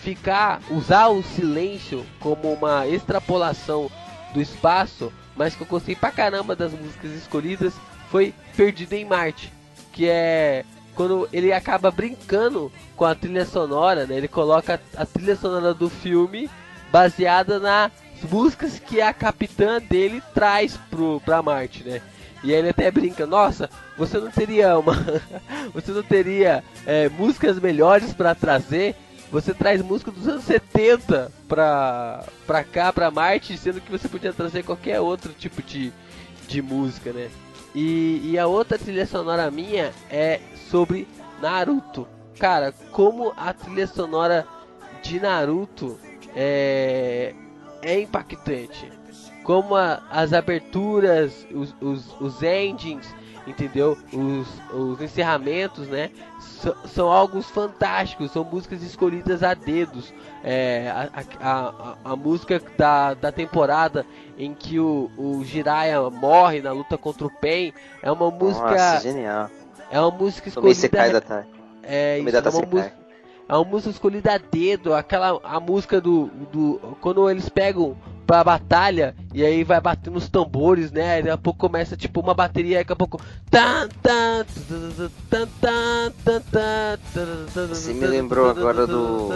ficar, 0.00 0.60
usar 0.70 1.08
o 1.08 1.22
silêncio 1.22 2.04
como 2.20 2.52
uma 2.52 2.86
extrapolação 2.86 3.90
do 4.34 4.42
espaço, 4.42 5.10
mas 5.36 5.54
que 5.54 5.62
eu 5.62 5.66
gostei 5.66 5.94
pra 5.94 6.10
caramba 6.10 6.54
das 6.54 6.72
músicas 6.72 7.12
escolhidas, 7.12 7.72
foi 8.10 8.34
Perdido 8.56 8.92
em 8.92 9.04
Marte, 9.04 9.52
que 9.92 10.08
é 10.08 10.64
quando 10.94 11.28
ele 11.32 11.52
acaba 11.52 11.90
brincando 11.90 12.70
com 12.96 13.04
a 13.04 13.14
trilha 13.14 13.44
sonora, 13.44 14.06
né? 14.06 14.16
Ele 14.16 14.28
coloca 14.28 14.80
a 14.96 15.06
trilha 15.06 15.34
sonora 15.34 15.74
do 15.74 15.88
filme 15.88 16.48
baseada 16.92 17.58
nas 17.58 17.90
músicas 18.30 18.78
que 18.78 19.00
a 19.00 19.12
capitã 19.12 19.80
dele 19.80 20.22
traz 20.32 20.76
pro, 20.90 21.20
pra 21.24 21.42
Marte, 21.42 21.82
né? 21.82 22.00
E 22.44 22.52
aí 22.52 22.58
ele 22.58 22.68
até 22.68 22.90
brinca, 22.90 23.26
nossa, 23.26 23.70
você 23.96 24.18
não 24.18 24.30
teria 24.30 24.78
uma. 24.78 24.94
você 25.72 25.90
não 25.90 26.02
teria 26.02 26.62
é, 26.86 27.08
músicas 27.08 27.58
melhores 27.58 28.12
pra 28.12 28.34
trazer? 28.34 28.94
Você 29.30 29.52
traz 29.52 29.82
música 29.82 30.10
dos 30.10 30.28
anos 30.28 30.44
70 30.44 31.32
pra, 31.48 32.24
pra 32.46 32.62
cá, 32.62 32.92
pra 32.92 33.10
Marte, 33.10 33.56
sendo 33.58 33.80
que 33.80 33.90
você 33.90 34.08
podia 34.08 34.32
trazer 34.32 34.62
qualquer 34.62 35.00
outro 35.00 35.32
tipo 35.32 35.60
de, 35.62 35.92
de 36.46 36.62
música, 36.62 37.12
né? 37.12 37.28
E, 37.74 38.20
e 38.30 38.38
a 38.38 38.46
outra 38.46 38.78
trilha 38.78 39.04
sonora 39.06 39.50
minha 39.50 39.92
é 40.08 40.40
sobre 40.70 41.08
Naruto. 41.42 42.06
Cara, 42.38 42.72
como 42.92 43.32
a 43.36 43.52
trilha 43.52 43.86
sonora 43.88 44.46
de 45.02 45.18
Naruto 45.18 45.98
é, 46.36 47.34
é 47.82 48.00
impactante. 48.00 48.90
Como 49.42 49.74
a- 49.74 50.02
as 50.10 50.32
aberturas, 50.32 51.46
os, 51.52 51.74
os, 51.80 52.20
os 52.20 52.42
endings, 52.42 53.12
entendeu? 53.46 53.98
Os, 54.12 54.46
os 54.72 55.00
encerramentos, 55.02 55.88
né? 55.88 56.10
So- 56.60 56.76
são 56.86 57.08
algo 57.08 57.42
fantásticos, 57.42 58.30
são 58.30 58.44
músicas 58.44 58.82
escolhidas 58.82 59.42
a 59.42 59.54
dedos. 59.54 60.12
É, 60.42 60.90
a, 60.90 61.22
a, 61.40 61.68
a, 61.68 62.12
a 62.12 62.16
música 62.16 62.60
da, 62.76 63.14
da 63.14 63.32
temporada 63.32 64.06
em 64.38 64.54
que 64.54 64.78
o, 64.78 65.10
o 65.16 65.44
Jiraiya 65.44 66.08
morre 66.10 66.60
na 66.60 66.72
luta 66.72 66.96
contra 66.96 67.26
o 67.26 67.30
Pain 67.30 67.72
é 68.02 68.10
uma 68.10 68.30
música. 68.30 68.70
Nossa, 68.70 69.00
genial. 69.00 69.50
é 69.90 70.00
uma 70.00 70.10
música 70.10 70.48
escolhida. 70.48 70.74
Sekai 70.74 71.10
da. 71.12 71.44
É, 71.82 72.18
isso, 72.18 72.36
é 72.36 72.40
uma 72.40 72.66
música, 72.66 72.92
é 73.48 73.54
uma 73.54 73.64
música 73.64 73.90
escolhida 73.90 74.34
a 74.34 74.38
dedo, 74.38 74.94
aquela 74.94 75.38
a 75.44 75.60
música 75.60 76.00
do, 76.00 76.26
do 76.52 76.96
quando 77.00 77.28
eles 77.30 77.48
pegam 77.48 77.96
pra 78.26 78.42
batalha 78.42 79.14
e 79.34 79.44
aí 79.44 79.62
vai 79.64 79.80
batendo 79.80 80.16
os 80.16 80.28
tambores, 80.30 80.90
né? 80.90 81.18
Daqui 81.18 81.30
a 81.30 81.36
pouco 81.38 81.58
começa 81.58 81.94
tipo 81.96 82.20
uma 82.20 82.32
bateria, 82.32 82.78
daqui 82.78 82.92
a 82.92 82.96
pouco 82.96 83.20
Você 87.68 87.92
me 87.92 88.06
lembrou 88.06 88.46
agora 88.48 88.86
do- 88.86 89.28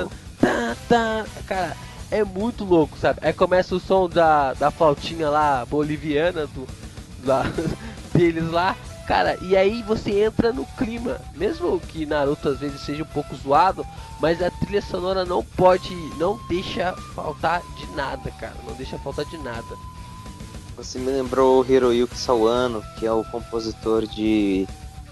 cara, 1.47 1.77
é 2.11 2.25
muito 2.25 2.65
louco, 2.65 2.97
sabe? 2.97 3.19
Aí 3.23 3.33
começa 3.35 3.75
o 3.75 3.81
som 3.81 4.09
da, 4.09 4.55
da 4.55 4.71
flautinha 4.71 5.29
lá 5.29 5.67
boliviana 5.67 6.47
do 6.47 6.67
lá, 7.25 7.45
deles 8.15 8.51
lá. 8.51 8.75
Cara, 9.09 9.39
e 9.41 9.57
aí 9.57 9.83
você 9.83 10.25
entra 10.25 10.53
no 10.53 10.67
clima. 10.77 11.19
Mesmo 11.35 11.81
que 11.81 12.05
Naruto 12.05 12.51
às 12.51 12.59
vezes 12.59 12.83
seja 12.83 13.03
um 13.03 13.07
pouco 13.07 13.35
zoado, 13.37 13.85
mas 14.21 14.43
a 14.43 14.51
trilha 14.51 14.83
sonora 14.83 15.25
não 15.25 15.43
pode, 15.43 15.95
não 16.19 16.39
deixa 16.47 16.93
faltar 17.15 17.63
de 17.79 17.87
nada, 17.97 18.31
cara. 18.33 18.55
Não 18.67 18.75
deixa 18.75 18.99
faltar 18.99 19.25
de 19.25 19.39
nada. 19.39 19.65
Você 20.77 20.99
me 20.99 21.11
lembrou 21.11 21.63
o 21.63 21.67
Hiroyuki 21.67 22.19
Sawano, 22.19 22.85
que 22.99 23.07
é 23.07 23.13
o 23.13 23.25
compositor 23.25 24.07
de 24.07 24.69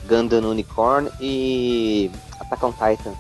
Gundam 0.07 0.51
Unicorn 0.51 1.11
e 1.19 2.11
Attack 2.39 2.67
on 2.67 2.73
Titan. 2.73 3.15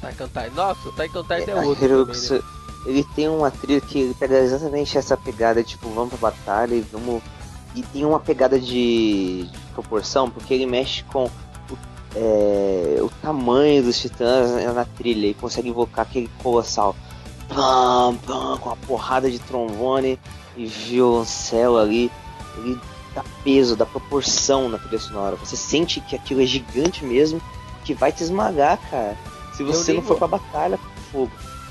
Taika 0.00 0.24
on 0.24 0.28
Titan. 0.28 0.54
Nossa, 0.54 0.92
Taika 0.92 1.18
on 1.18 1.22
Titan 1.22 1.50
é 1.50 1.50
É, 1.50 1.66
outro 1.66 1.84
Hiroyuki 1.84 2.12
também, 2.12 2.38
né? 2.38 2.48
Ele 2.86 3.04
tem 3.16 3.28
uma 3.28 3.50
trilha 3.50 3.80
que 3.80 4.14
pega 4.20 4.38
exatamente 4.38 4.96
essa 4.96 5.16
pegada, 5.16 5.64
tipo, 5.64 5.88
vamos 5.88 6.10
pra 6.10 6.30
batalha 6.30 6.76
e 6.76 6.80
vamos. 6.80 7.20
E 7.74 7.82
tem 7.82 8.04
uma 8.04 8.20
pegada 8.20 8.60
de 8.60 9.50
proporção, 9.72 10.30
porque 10.30 10.52
ele 10.54 10.66
mexe 10.66 11.02
com 11.04 11.24
o, 11.24 11.30
é, 12.14 12.98
o 13.00 13.08
tamanho 13.22 13.82
dos 13.82 14.00
titãs 14.00 14.50
na 14.74 14.84
trilha 14.84 15.26
e 15.28 15.34
consegue 15.34 15.68
invocar 15.68 16.06
aquele 16.06 16.30
colossal. 16.42 16.94
Pam, 17.48 18.16
pam, 18.26 18.56
com 18.58 18.68
uma 18.68 18.76
porrada 18.76 19.30
de 19.30 19.38
trombone 19.38 20.18
e 20.56 20.66
violoncelo 20.66 21.78
ali. 21.78 22.10
Ele 22.58 22.78
dá 23.14 23.22
peso, 23.44 23.76
dá 23.76 23.84
proporção 23.84 24.68
na 24.68 24.78
trilha 24.78 24.98
sonora. 24.98 25.36
Você 25.36 25.56
sente 25.56 26.00
que 26.00 26.14
aquilo 26.16 26.42
é 26.42 26.46
gigante 26.46 27.04
mesmo, 27.04 27.40
que 27.84 27.92
vai 27.94 28.12
te 28.12 28.22
esmagar, 28.22 28.78
cara. 28.90 29.16
Se 29.54 29.62
você 29.62 29.92
não 29.92 30.00
for 30.02 30.08
vou- 30.16 30.28
pra 30.28 30.38
batalha, 30.38 30.78
fogo. 31.10 31.30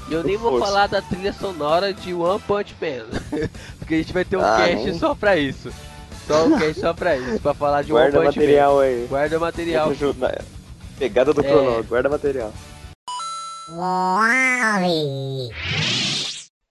E 0.10 0.14
eu 0.14 0.24
nem 0.24 0.38
com 0.38 0.50
vou 0.52 0.60
falar 0.60 0.88
da 0.88 1.02
trilha 1.02 1.32
sonora 1.34 1.94
de 1.94 2.14
One 2.14 2.40
Punch 2.42 2.76
Man. 2.82 3.20
Porque 3.80 3.94
a 3.96 3.98
gente 3.98 4.14
vai 4.14 4.26
ter 4.26 4.38
um 4.38 4.42
Ah, 4.42 4.58
cast 4.58 4.86
nem- 4.86 5.00
só 5.00 5.16
pra 5.16 5.38
isso. 5.38 5.72
Só 6.32 6.46
um 6.46 6.60
cast 6.60 6.80
só 6.82 6.94
pra 6.94 7.18
isso. 7.18 7.40
Pra 7.42 7.54
falar 7.54 7.82
de 7.84 7.92
Guarda 7.92 8.18
One 8.20 8.28
Punch 8.28 8.38
material 8.40 8.80
aí. 8.80 9.06
Guarda 9.10 9.40
material. 9.40 9.94
Junto 9.94 10.20
na- 10.20 10.32
Pegada 10.98 11.34
do 11.34 11.42
É. 11.42 11.44
cronômetro, 11.44 11.84
guarda 11.86 12.10
material. 12.10 12.54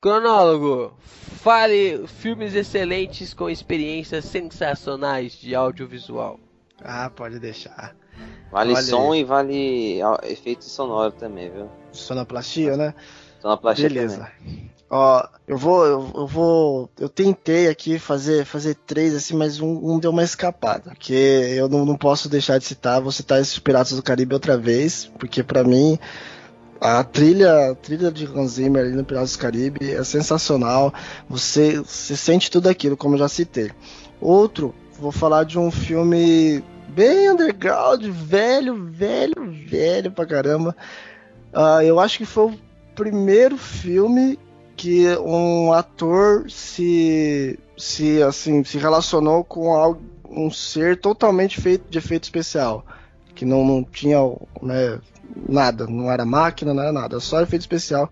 Cronólogo, 0.00 0.92
fale 1.42 2.06
filmes 2.06 2.54
excelentes 2.54 3.34
com 3.34 3.50
experiências 3.50 4.24
sensacionais 4.24 5.32
de 5.32 5.54
audiovisual. 5.54 6.38
Ah, 6.82 7.10
pode 7.14 7.38
deixar. 7.38 7.94
Vale 8.50 8.72
Olha 8.74 8.82
som 8.82 9.14
e 9.14 9.24
vale 9.24 10.00
efeito 10.24 10.64
sonoro 10.64 11.12
também, 11.12 11.50
viu? 11.50 11.68
Sonoplastia, 11.92 12.76
né? 12.76 12.94
Sonoplastia 13.40 13.88
Beleza. 13.88 14.16
também. 14.42 14.70
Ó, 14.92 15.24
eu 15.46 15.56
vou, 15.56 15.84
eu, 15.86 16.26
vou, 16.26 16.90
eu 16.98 17.08
tentei 17.08 17.68
aqui 17.68 17.96
fazer, 17.96 18.44
fazer 18.44 18.74
três 18.74 19.14
assim, 19.14 19.36
mas 19.36 19.60
um, 19.60 19.92
um 19.92 20.00
deu 20.00 20.10
uma 20.10 20.24
escapada, 20.24 20.90
porque 20.90 21.14
eu 21.14 21.68
não, 21.68 21.86
não 21.86 21.96
posso 21.96 22.28
deixar 22.28 22.58
de 22.58 22.64
citar, 22.64 23.00
vou 23.00 23.12
citar 23.12 23.40
esses 23.40 23.56
Piratas 23.60 23.92
do 23.92 24.02
Caribe 24.02 24.34
outra 24.34 24.58
vez, 24.58 25.08
porque 25.16 25.44
pra 25.44 25.62
mim 25.62 25.96
a 26.80 27.04
trilha, 27.04 27.70
a 27.70 27.74
trilha 27.76 28.10
de 28.10 28.26
Hans 28.26 28.52
Zimmer 28.52 28.84
ali 28.84 28.96
no 28.96 29.04
Piratas 29.04 29.36
do 29.36 29.38
Caribe 29.38 29.92
é 29.92 30.02
sensacional. 30.02 30.92
Você, 31.28 31.78
você 31.78 32.16
sente 32.16 32.50
tudo 32.50 32.68
aquilo, 32.68 32.96
como 32.96 33.14
eu 33.14 33.20
já 33.20 33.28
citei. 33.28 33.70
Outro, 34.20 34.74
vou 34.98 35.12
falar 35.12 35.44
de 35.44 35.56
um 35.56 35.70
filme 35.70 36.64
bem 36.88 37.30
underground, 37.30 38.04
velho, 38.06 38.86
velho, 38.86 39.52
velho 39.68 40.10
pra 40.10 40.26
caramba. 40.26 40.74
Uh, 41.54 41.82
eu 41.82 42.00
acho 42.00 42.18
que 42.18 42.24
foi 42.24 42.46
o 42.46 42.58
primeiro 42.96 43.56
filme 43.56 44.36
que 44.80 45.06
um 45.18 45.74
ator 45.74 46.50
se, 46.50 47.58
se 47.76 48.22
assim 48.22 48.64
se 48.64 48.78
relacionou 48.78 49.44
com 49.44 49.74
algo, 49.74 50.00
um 50.26 50.50
ser 50.50 50.98
totalmente 50.98 51.60
feito 51.60 51.84
de 51.90 51.98
efeito 51.98 52.24
especial, 52.24 52.82
que 53.34 53.44
não, 53.44 53.62
não 53.62 53.84
tinha 53.84 54.16
né, 54.62 54.98
nada, 55.46 55.86
não 55.86 56.10
era 56.10 56.24
máquina, 56.24 56.72
não 56.72 56.82
era 56.82 56.92
nada, 56.92 57.20
só 57.20 57.42
efeito 57.42 57.60
especial. 57.60 58.08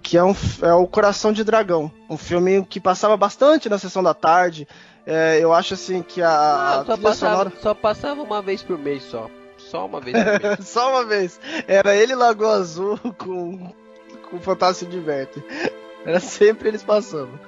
Que 0.00 0.16
é, 0.16 0.22
um, 0.22 0.32
é 0.62 0.72
o 0.74 0.86
Coração 0.86 1.32
de 1.32 1.42
Dragão, 1.42 1.90
um 2.08 2.16
filme 2.16 2.64
que 2.64 2.78
passava 2.78 3.16
bastante 3.16 3.68
na 3.68 3.76
sessão 3.76 4.00
da 4.00 4.14
tarde. 4.14 4.68
É, 5.04 5.40
eu 5.40 5.52
acho 5.52 5.74
assim 5.74 6.02
que 6.02 6.22
a. 6.22 6.84
Não, 6.86 6.86
só, 6.86 7.02
passava, 7.02 7.36
sonora... 7.36 7.52
só 7.60 7.74
passava 7.74 8.22
uma 8.22 8.40
vez 8.40 8.62
por 8.62 8.78
mês 8.78 9.02
só. 9.02 9.28
Só 9.58 9.86
uma 9.86 10.00
vez. 10.00 10.16
só 10.62 10.88
uma 10.88 11.04
vez. 11.04 11.40
Era 11.66 11.96
ele 11.96 12.14
Lagoa 12.14 12.58
Azul 12.58 12.96
com, 13.18 13.72
com 14.30 14.40
Fantástico 14.40 14.88
Diverte. 14.88 15.42
Era 16.06 16.20
sempre 16.20 16.68
eles 16.68 16.84
passando. 16.84 17.38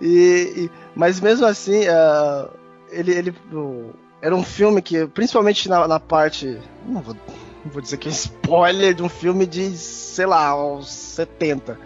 E, 0.00 0.54
e, 0.56 0.70
mas 0.94 1.20
mesmo 1.20 1.44
assim, 1.44 1.82
uh, 1.86 2.50
ele, 2.90 3.12
ele 3.12 3.30
uh, 3.52 3.94
era 4.22 4.34
um 4.34 4.42
filme 4.42 4.80
que, 4.80 5.06
principalmente 5.06 5.68
na, 5.68 5.86
na 5.86 6.00
parte. 6.00 6.58
Não 6.86 7.02
vou, 7.02 7.14
não 7.62 7.70
vou, 7.70 7.82
dizer 7.82 7.98
que 7.98 8.08
é 8.08 8.10
spoiler 8.10 8.94
de 8.94 9.02
um 9.02 9.08
filme 9.08 9.46
de, 9.46 9.76
sei 9.76 10.24
lá, 10.24 10.56
uns 10.56 10.90
70. 10.90 11.78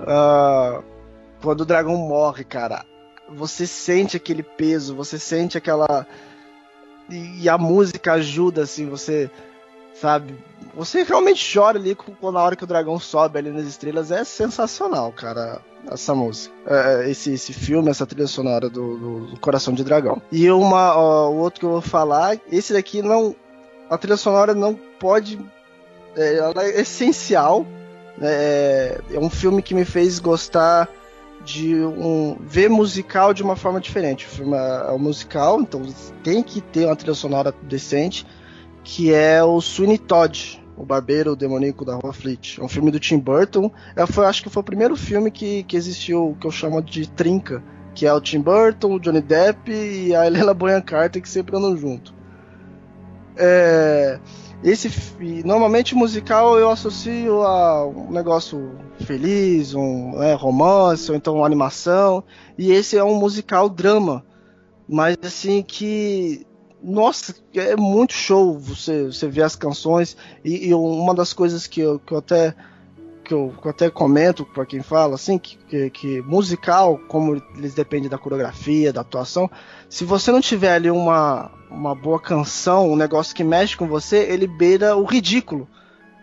Uh, 0.00 0.84
quando 1.42 1.62
o 1.62 1.66
dragão 1.66 1.96
morre, 1.96 2.44
cara, 2.44 2.84
você 3.28 3.66
sente 3.66 4.16
aquele 4.16 4.44
peso, 4.44 4.94
você 4.94 5.18
sente 5.18 5.58
aquela. 5.58 6.06
E, 7.10 7.42
e 7.42 7.48
a 7.48 7.58
música 7.58 8.12
ajuda, 8.12 8.62
assim, 8.62 8.88
você. 8.88 9.28
Sabe? 9.94 10.34
Você 10.74 11.02
realmente 11.02 11.52
chora 11.52 11.78
ali 11.78 11.96
na 12.22 12.42
hora 12.42 12.56
que 12.56 12.64
o 12.64 12.66
dragão 12.66 12.98
sobe 12.98 13.38
ali 13.38 13.50
nas 13.50 13.66
estrelas. 13.66 14.10
É 14.10 14.24
sensacional, 14.24 15.12
cara, 15.12 15.60
essa 15.90 16.14
música. 16.14 16.54
É, 16.66 17.04
é 17.04 17.10
esse, 17.10 17.32
esse 17.32 17.52
filme, 17.52 17.90
essa 17.90 18.06
trilha 18.06 18.26
sonora 18.26 18.70
do, 18.70 19.26
do, 19.26 19.40
Coração 19.40 19.74
de 19.74 19.84
Dragão. 19.84 20.20
E 20.30 20.50
uma, 20.50 20.96
ó, 20.96 21.30
o 21.30 21.36
outro 21.36 21.60
que 21.60 21.66
eu 21.66 21.72
vou 21.72 21.80
falar, 21.82 22.38
esse 22.50 22.72
daqui 22.72 23.02
não. 23.02 23.34
A 23.90 23.98
trilha 23.98 24.16
sonora 24.16 24.54
não 24.54 24.74
pode. 24.98 25.38
É, 26.16 26.36
ela 26.36 26.64
é 26.64 26.80
essencial. 26.80 27.66
É, 28.20 29.00
é 29.12 29.18
um 29.18 29.30
filme 29.30 29.62
que 29.62 29.74
me 29.74 29.84
fez 29.84 30.18
gostar 30.18 30.88
de 31.44 31.74
um 31.84 32.36
ver 32.40 32.70
musical 32.70 33.34
de 33.34 33.42
uma 33.42 33.56
forma 33.56 33.80
diferente. 33.80 34.26
O 34.26 34.28
filme 34.28 34.56
é, 34.56 34.86
é 34.88 34.92
um 34.92 34.98
musical, 34.98 35.60
então 35.60 35.82
tem 36.22 36.42
que 36.42 36.60
ter 36.60 36.86
uma 36.86 36.96
trilha 36.96 37.14
sonora 37.14 37.54
decente, 37.62 38.26
que 38.84 39.12
é 39.12 39.42
o 39.42 39.60
Sweeney 39.60 39.98
Todd, 39.98 40.61
o 40.76 40.84
barbeiro 40.84 41.36
demoníaco 41.36 41.84
da 41.84 41.94
Rua 41.94 42.12
Fleet. 42.12 42.58
É 42.60 42.64
um 42.64 42.68
filme 42.68 42.90
do 42.90 42.98
Tim 42.98 43.18
Burton. 43.18 43.70
Eu 43.96 44.06
foi, 44.06 44.26
acho 44.26 44.42
que 44.42 44.50
foi 44.50 44.60
o 44.60 44.64
primeiro 44.64 44.96
filme 44.96 45.30
que, 45.30 45.62
que 45.64 45.76
existiu, 45.76 46.36
que 46.40 46.46
eu 46.46 46.50
chamo 46.50 46.82
de 46.82 47.08
trinca, 47.08 47.62
que 47.94 48.06
é 48.06 48.12
o 48.12 48.20
Tim 48.20 48.40
Burton, 48.40 48.94
o 48.94 49.00
Johnny 49.00 49.20
Depp 49.20 49.70
e 49.70 50.14
a 50.14 50.24
Helena 50.26 50.54
Bonham 50.54 50.80
Carter, 50.80 51.20
que 51.20 51.28
sempre 51.28 51.56
andam 51.56 51.76
junto. 51.76 52.14
É, 53.36 54.20
esse 54.62 54.90
normalmente 55.44 55.94
musical 55.94 56.58
eu 56.58 56.70
associo 56.70 57.42
a 57.42 57.86
um 57.86 58.10
negócio 58.12 58.78
feliz, 59.00 59.74
um 59.74 60.12
né, 60.18 60.34
romance 60.34 61.10
ou 61.10 61.16
então 61.16 61.44
animação, 61.44 62.22
e 62.56 62.70
esse 62.70 62.96
é 62.96 63.02
um 63.02 63.14
musical 63.14 63.68
drama, 63.68 64.24
mas 64.88 65.16
assim 65.22 65.62
que 65.62 66.46
nossa, 66.82 67.34
é 67.54 67.76
muito 67.76 68.12
show 68.12 68.58
você, 68.58 69.04
você 69.04 69.28
ver 69.28 69.42
as 69.42 69.54
canções. 69.54 70.16
E, 70.44 70.68
e 70.68 70.74
uma 70.74 71.14
das 71.14 71.32
coisas 71.32 71.66
que 71.66 71.80
eu, 71.80 71.98
que 71.98 72.12
eu 72.12 72.18
até 72.18 72.54
que 73.24 73.32
eu, 73.32 73.54
que 73.60 73.66
eu 73.66 73.70
até 73.70 73.88
comento 73.88 74.44
para 74.44 74.66
quem 74.66 74.82
fala 74.82 75.14
assim 75.14 75.38
que, 75.38 75.56
que, 75.68 75.90
que, 75.90 76.22
musical 76.22 76.98
como 77.06 77.40
eles 77.56 77.72
dependem 77.72 78.10
da 78.10 78.18
coreografia 78.18 78.92
da 78.92 79.02
atuação 79.02 79.48
se 79.88 80.04
você 80.04 80.32
não 80.32 80.40
tiver 80.40 80.74
ali 80.74 80.90
uma, 80.90 81.48
uma 81.70 81.94
boa 81.94 82.18
canção 82.18 82.90
um 82.90 82.96
negócio 82.96 83.32
que 83.32 83.44
mexe 83.44 83.76
com 83.76 83.86
você 83.86 84.24
ele 84.24 84.48
beira 84.48 84.96
o 84.96 85.04
ridículo. 85.04 85.68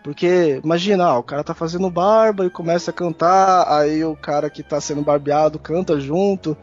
Porque 0.04 0.60
imagina 0.62 1.04
ah, 1.04 1.18
o 1.18 1.22
cara 1.22 1.44
tá 1.44 1.54
fazendo 1.54 1.90
barba 1.90 2.44
e 2.46 2.50
começa 2.50 2.90
a 2.90 2.94
cantar 2.94 3.66
aí 3.70 4.04
o 4.04 4.16
cara 4.16 4.50
que 4.50 4.62
tá 4.62 4.80
sendo 4.80 5.02
barbeado 5.02 5.58
canta 5.58 5.98
junto 5.98 6.56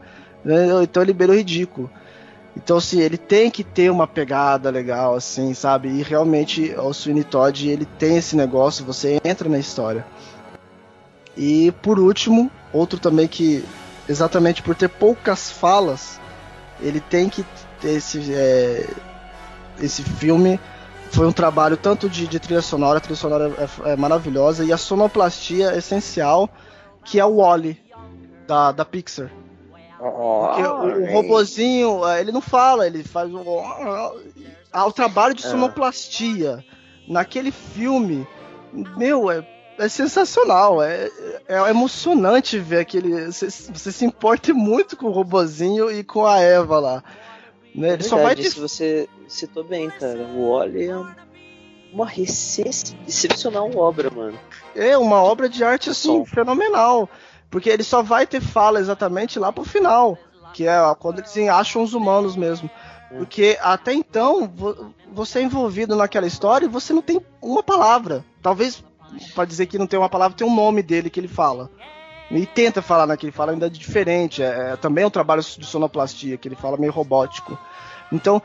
né? 0.44 0.68
então 0.84 1.02
ele 1.02 1.12
beira 1.12 1.32
o 1.32 1.36
ridículo 1.36 1.90
então, 2.58 2.76
assim, 2.76 3.00
ele 3.00 3.16
tem 3.16 3.50
que 3.50 3.62
ter 3.62 3.88
uma 3.88 4.06
pegada 4.06 4.68
legal, 4.68 5.14
assim, 5.14 5.54
sabe? 5.54 5.88
E 5.88 6.02
realmente 6.02 6.74
o 6.76 6.92
Sweeney 6.92 7.22
Todd, 7.22 7.68
ele 7.68 7.84
tem 7.84 8.16
esse 8.16 8.34
negócio, 8.34 8.84
você 8.84 9.20
entra 9.24 9.48
na 9.48 9.58
história. 9.58 10.04
E 11.36 11.70
por 11.80 12.00
último, 12.00 12.50
outro 12.72 12.98
também 12.98 13.28
que, 13.28 13.64
exatamente 14.08 14.60
por 14.60 14.74
ter 14.74 14.88
poucas 14.88 15.52
falas, 15.52 16.20
ele 16.80 17.00
tem 17.00 17.28
que 17.28 17.46
ter 17.80 17.92
esse, 17.92 18.34
é, 18.34 18.88
esse 19.80 20.02
filme. 20.02 20.58
Foi 21.12 21.28
um 21.28 21.32
trabalho 21.32 21.76
tanto 21.76 22.08
de, 22.08 22.26
de 22.26 22.40
trilha 22.40 22.60
sonora, 22.60 22.98
a 22.98 23.00
trilha 23.00 23.16
sonora 23.16 23.52
é, 23.56 23.92
é, 23.92 23.96
maravilhosa, 23.96 24.64
e 24.64 24.72
a 24.72 24.76
sonoplastia 24.76 25.70
é 25.70 25.78
essencial, 25.78 26.50
que 27.04 27.20
é 27.20 27.24
o 27.24 27.36
Wally, 27.36 27.80
da, 28.48 28.72
da 28.72 28.84
Pixar. 28.84 29.30
Porque 29.98 30.62
o, 30.62 31.02
o 31.02 31.12
robozinho, 31.12 32.06
é, 32.06 32.20
ele 32.20 32.30
não 32.30 32.40
fala, 32.40 32.86
ele 32.86 33.02
faz 33.02 33.32
um. 33.32 33.42
Ah, 34.72 34.86
o 34.86 34.92
trabalho 34.92 35.34
de 35.34 35.44
é. 35.44 35.50
sonoplastia 35.50 36.64
naquele 37.08 37.50
filme, 37.50 38.26
meu, 38.96 39.30
é, 39.30 39.44
é 39.78 39.88
sensacional. 39.88 40.82
É, 40.82 41.10
é 41.48 41.70
emocionante 41.70 42.58
ver 42.58 42.78
aquele. 42.78 43.26
Você, 43.26 43.46
você 43.46 43.90
se 43.90 44.04
importa 44.04 44.54
muito 44.54 44.96
com 44.96 45.06
o 45.06 45.12
robozinho 45.12 45.90
e 45.90 46.04
com 46.04 46.24
a 46.24 46.38
Eva 46.40 46.78
lá. 46.78 47.04
Né? 47.74 47.88
Ele 47.88 47.96
verdade, 47.96 48.08
só 48.08 48.16
vai. 48.18 48.34
Isso 48.34 48.60
você 48.60 49.08
citou 49.26 49.64
bem, 49.64 49.90
cara. 49.90 50.18
O 50.18 50.52
Wally 50.52 50.88
é 50.88 50.96
uma 51.92 52.08
excepcional 53.06 53.70
obra, 53.76 54.10
mano. 54.10 54.38
É, 54.74 54.96
uma 54.96 55.22
obra 55.22 55.48
de 55.48 55.64
arte 55.64 55.90
assim, 55.90 56.24
fenomenal. 56.24 57.08
Porque 57.50 57.70
ele 57.70 57.82
só 57.82 58.02
vai 58.02 58.26
ter 58.26 58.40
fala 58.40 58.80
exatamente 58.80 59.38
lá 59.38 59.52
pro 59.52 59.64
final. 59.64 60.18
Que 60.52 60.66
é 60.66 60.78
quando 60.98 61.18
eles 61.18 61.36
acham 61.48 61.82
os 61.82 61.94
humanos 61.94 62.36
mesmo. 62.36 62.70
Porque 63.10 63.58
até 63.62 63.92
então, 63.92 64.52
você 65.12 65.38
é 65.38 65.42
envolvido 65.42 65.96
naquela 65.96 66.26
história 66.26 66.66
e 66.66 66.68
você 66.68 66.92
não 66.92 67.02
tem 67.02 67.20
uma 67.40 67.62
palavra. 67.62 68.24
Talvez, 68.42 68.84
para 69.34 69.44
dizer 69.46 69.66
que 69.66 69.78
não 69.78 69.86
tem 69.86 69.98
uma 69.98 70.08
palavra, 70.08 70.36
tem 70.36 70.46
um 70.46 70.54
nome 70.54 70.82
dele 70.82 71.08
que 71.08 71.18
ele 71.18 71.28
fala. 71.28 71.70
E 72.30 72.44
tenta 72.44 72.82
falar 72.82 73.06
naquele 73.06 73.32
fala 73.32 73.52
ainda 73.52 73.70
diferente. 73.70 74.42
É, 74.42 74.72
é, 74.72 74.76
também 74.76 75.04
é 75.04 75.06
um 75.06 75.10
trabalho 75.10 75.42
de 75.42 75.64
sonoplastia, 75.64 76.36
que 76.36 76.48
ele 76.48 76.56
fala 76.56 76.76
meio 76.76 76.92
robótico. 76.92 77.58
Então, 78.10 78.42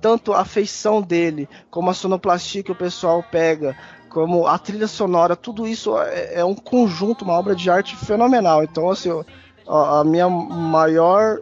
tanto 0.00 0.32
a 0.32 0.44
feição 0.44 1.02
dele, 1.02 1.48
como 1.70 1.90
a 1.90 1.94
sonoplastia 1.94 2.62
que 2.62 2.72
o 2.72 2.74
pessoal 2.74 3.22
pega, 3.22 3.76
como 4.08 4.46
a 4.46 4.58
trilha 4.58 4.88
sonora, 4.88 5.36
tudo 5.36 5.66
isso 5.66 5.98
é, 5.98 6.40
é 6.40 6.44
um 6.44 6.54
conjunto, 6.54 7.24
uma 7.24 7.38
obra 7.38 7.54
de 7.54 7.70
arte 7.70 7.96
fenomenal. 7.96 8.62
Então, 8.62 8.90
assim, 8.90 9.10
a, 9.66 10.00
a 10.00 10.04
minha 10.04 10.28
maior 10.28 11.40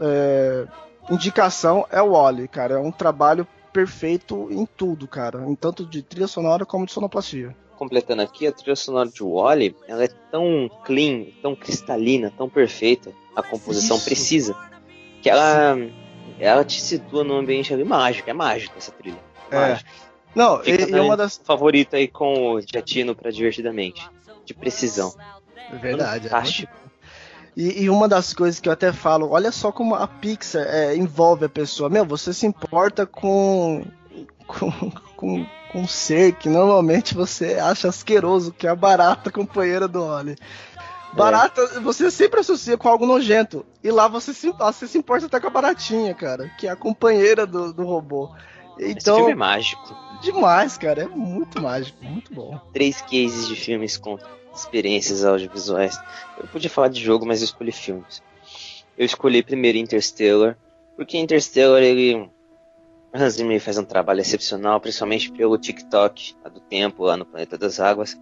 é, 0.00 0.66
indicação 1.10 1.86
é 1.90 2.00
o 2.00 2.12
Wally, 2.12 2.48
cara. 2.48 2.74
É 2.74 2.78
um 2.78 2.92
trabalho 2.92 3.46
perfeito 3.72 4.48
em 4.50 4.64
tudo, 4.64 5.08
cara. 5.08 5.44
Em 5.46 5.54
tanto 5.54 5.84
de 5.84 6.02
trilha 6.02 6.28
sonora 6.28 6.64
como 6.64 6.86
de 6.86 6.92
sonoplastia. 6.92 7.56
Completando 7.76 8.22
aqui, 8.22 8.46
a 8.46 8.52
trilha 8.52 8.76
sonora 8.76 9.08
de 9.08 9.22
Wally, 9.22 9.76
ela 9.88 10.04
é 10.04 10.08
tão 10.30 10.70
clean, 10.84 11.26
tão 11.42 11.56
cristalina, 11.56 12.32
tão 12.36 12.48
perfeita, 12.48 13.12
a 13.34 13.42
composição 13.42 13.96
isso. 13.96 14.06
precisa, 14.06 14.56
que 15.20 15.28
ela, 15.28 15.76
ela 16.38 16.64
te 16.64 16.80
situa 16.80 17.24
num 17.24 17.36
ambiente 17.36 17.74
ali 17.74 17.82
mágico, 17.82 18.30
é 18.30 18.32
mágico 18.32 18.74
essa 18.78 18.92
trilha. 18.92 19.18
É. 19.50 19.58
Mágica. 19.58 19.90
Não, 20.34 20.58
Fica 20.60 20.96
e, 20.96 21.00
uma 21.00 21.16
das. 21.16 21.40
Favorita 21.42 21.96
aí 21.96 22.08
com 22.08 22.54
o 22.54 22.60
Giatino 22.60 23.14
pra 23.14 23.30
Divertidamente. 23.30 24.08
De 24.44 24.52
precisão. 24.52 25.14
É 25.70 25.76
verdade. 25.76 26.26
É 26.26 26.30
Fantástico. 26.30 26.72
É 26.80 26.84
e, 27.56 27.84
e, 27.84 27.90
uma 27.90 28.08
das 28.08 28.34
coisas 28.34 28.58
que 28.58 28.68
eu 28.68 28.72
até 28.72 28.92
falo, 28.92 29.30
olha 29.30 29.52
só 29.52 29.70
como 29.70 29.94
a 29.94 30.08
Pixar 30.08 30.66
é, 30.66 30.96
envolve 30.96 31.44
a 31.44 31.48
pessoa. 31.48 31.88
Meu, 31.88 32.04
você 32.04 32.32
se 32.32 32.46
importa 32.46 33.06
com, 33.06 33.84
com, 34.46 34.70
com, 35.16 35.46
com 35.70 35.78
um 35.80 35.86
ser 35.86 36.32
que 36.34 36.48
normalmente 36.48 37.14
você 37.14 37.54
acha 37.54 37.88
asqueroso, 37.88 38.52
que 38.52 38.66
é 38.66 38.70
a 38.70 38.74
barata 38.74 39.30
companheira 39.30 39.86
do 39.86 40.02
Oli. 40.02 40.36
Barata, 41.12 41.60
é. 41.60 41.80
você 41.80 42.10
sempre 42.10 42.40
associa 42.40 42.76
com 42.76 42.88
algo 42.88 43.06
nojento. 43.06 43.64
E 43.84 43.90
lá 43.90 44.08
você 44.08 44.34
se, 44.34 44.50
você 44.50 44.88
se 44.88 44.98
importa 44.98 45.26
até 45.26 45.38
com 45.38 45.46
a 45.46 45.50
baratinha, 45.50 46.12
cara, 46.12 46.50
que 46.58 46.66
é 46.66 46.70
a 46.70 46.76
companheira 46.76 47.46
do, 47.46 47.72
do 47.72 47.84
robô. 47.84 48.30
Então, 48.78 48.88
Esse 48.88 49.04
filme 49.04 49.32
é 49.32 49.34
mágico. 49.34 49.96
Demais, 50.22 50.78
cara. 50.78 51.02
É 51.02 51.08
muito 51.08 51.60
mágico, 51.60 52.04
muito 52.04 52.32
bom. 52.32 52.58
Três 52.72 53.00
cases 53.02 53.46
de 53.46 53.56
filmes 53.56 53.96
com 53.96 54.18
experiências 54.54 55.24
audiovisuais. 55.24 55.98
Eu 56.38 56.46
podia 56.48 56.70
falar 56.70 56.88
de 56.88 57.00
jogo, 57.00 57.26
mas 57.26 57.40
eu 57.40 57.46
escolhi 57.46 57.72
filmes. 57.72 58.22
Eu 58.96 59.04
escolhi 59.04 59.42
primeiro 59.42 59.78
Interstellar, 59.78 60.56
porque 60.96 61.18
Interstellar 61.18 61.82
ele 61.82 62.30
Hans 63.12 63.34
Zimmer 63.34 63.60
faz 63.60 63.78
um 63.78 63.84
trabalho 63.84 64.20
excepcional, 64.20 64.80
principalmente 64.80 65.30
pelo 65.30 65.56
TikTok 65.56 66.34
do 66.52 66.60
tempo 66.60 67.04
lá 67.04 67.16
no 67.16 67.24
Planeta 67.24 67.56
das 67.56 67.78
Águas. 67.78 68.18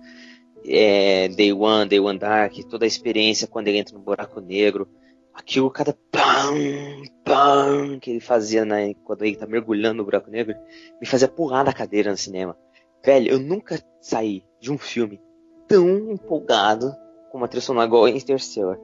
É, 0.67 1.29
Day 1.29 1.53
One, 1.53 1.89
Day 1.89 1.99
One 1.99 2.19
Dark, 2.19 2.53
toda 2.69 2.85
a 2.85 2.87
experiência 2.87 3.47
quando 3.47 3.69
ele 3.69 3.79
entra 3.79 3.97
no 3.97 4.05
buraco 4.05 4.41
negro. 4.41 4.87
Aquilo, 5.35 5.71
cada 5.71 5.97
pam, 6.11 7.03
pam 7.25 7.99
que 8.01 8.11
ele 8.11 8.21
fazia 8.21 8.65
né, 8.65 8.95
quando 9.05 9.25
ele 9.25 9.37
tá 9.37 9.47
mergulhando 9.47 9.99
no 9.99 10.05
buraco 10.05 10.31
negro, 10.31 10.55
me 11.01 11.07
fazia 11.07 11.29
pular 11.29 11.65
da 11.65 11.73
cadeira 11.73 12.11
no 12.11 12.17
cinema. 12.17 12.57
Velho, 13.05 13.33
eu 13.33 13.39
nunca 13.39 13.83
saí 14.01 14.45
de 14.61 14.71
um 14.71 14.79
filme 14.79 15.21
tão 15.67 16.13
empolgado 16.13 16.95
com 17.31 17.39
uma 17.39 17.49
trilha 17.49 17.63
sonora 17.63 17.87
igual 17.87 18.07
Interstellar. 18.07 18.79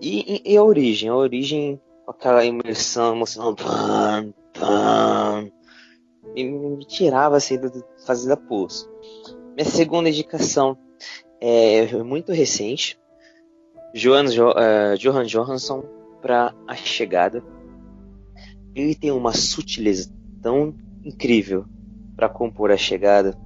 E, 0.00 0.42
e, 0.42 0.54
e, 0.54 0.56
a 0.56 0.64
origem, 0.64 1.10
a 1.10 1.14
origem 1.14 1.80
com 2.04 2.10
aquela 2.10 2.44
imersão 2.44 3.14
emocional, 3.14 3.54
pam, 3.54 4.34
pam, 4.54 5.52
me, 6.34 6.44
me 6.44 6.84
tirava 6.86 7.36
assim 7.36 7.58
do, 7.58 7.70
do 7.70 7.84
fazer 8.06 8.28
da 8.28 8.36
pulso. 8.36 8.90
Minha 9.54 9.68
segunda 9.68 10.08
indicação 10.08 10.76
é 11.40 11.86
muito 12.02 12.32
recente, 12.32 12.98
Johan, 13.94 14.24
uh, 14.24 14.98
Johan 14.98 15.24
Johansson 15.24 15.84
para 16.22 16.54
a 16.66 16.74
chegada. 16.74 17.42
Ele 18.74 18.94
tem 18.94 19.10
uma 19.10 19.32
sutileza 19.32 20.12
tão 20.42 20.74
incrível 21.04 21.64
para 22.14 22.28
compor 22.28 22.70
a 22.70 22.76
chegada 22.76 23.36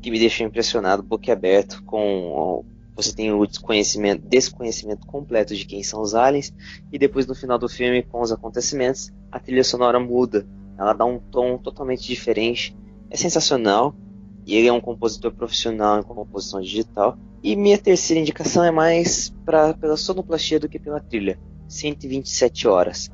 que 0.00 0.10
me 0.10 0.18
deixou 0.18 0.46
impressionado, 0.46 1.02
boquiaberto 1.02 1.82
com 1.84 2.64
você 2.96 3.14
tem 3.14 3.30
o 3.30 3.46
desconhecimento, 3.46 4.26
desconhecimento 4.26 5.06
completo 5.06 5.54
de 5.54 5.66
quem 5.66 5.82
são 5.82 6.00
os 6.00 6.14
aliens 6.14 6.54
e 6.90 6.98
depois 6.98 7.26
no 7.26 7.34
final 7.34 7.58
do 7.58 7.68
filme 7.68 8.02
com 8.02 8.22
os 8.22 8.32
acontecimentos 8.32 9.12
a 9.30 9.38
trilha 9.38 9.62
sonora 9.62 10.00
muda, 10.00 10.46
ela 10.78 10.94
dá 10.94 11.04
um 11.04 11.18
tom 11.18 11.58
totalmente 11.58 12.06
diferente, 12.06 12.74
é 13.10 13.16
sensacional 13.16 13.94
e 14.46 14.54
ele 14.54 14.68
é 14.68 14.72
um 14.72 14.80
compositor 14.80 15.32
profissional 15.32 15.98
em 15.98 16.02
composição 16.02 16.60
digital. 16.60 17.18
E 17.46 17.54
minha 17.54 17.78
terceira 17.78 18.20
indicação 18.20 18.64
é 18.64 18.72
mais 18.72 19.32
pra, 19.44 19.72
pela 19.72 19.96
sonoplastia 19.96 20.58
do 20.58 20.68
que 20.68 20.80
pela 20.80 20.98
trilha. 20.98 21.38
127 21.68 22.66
horas. 22.66 23.08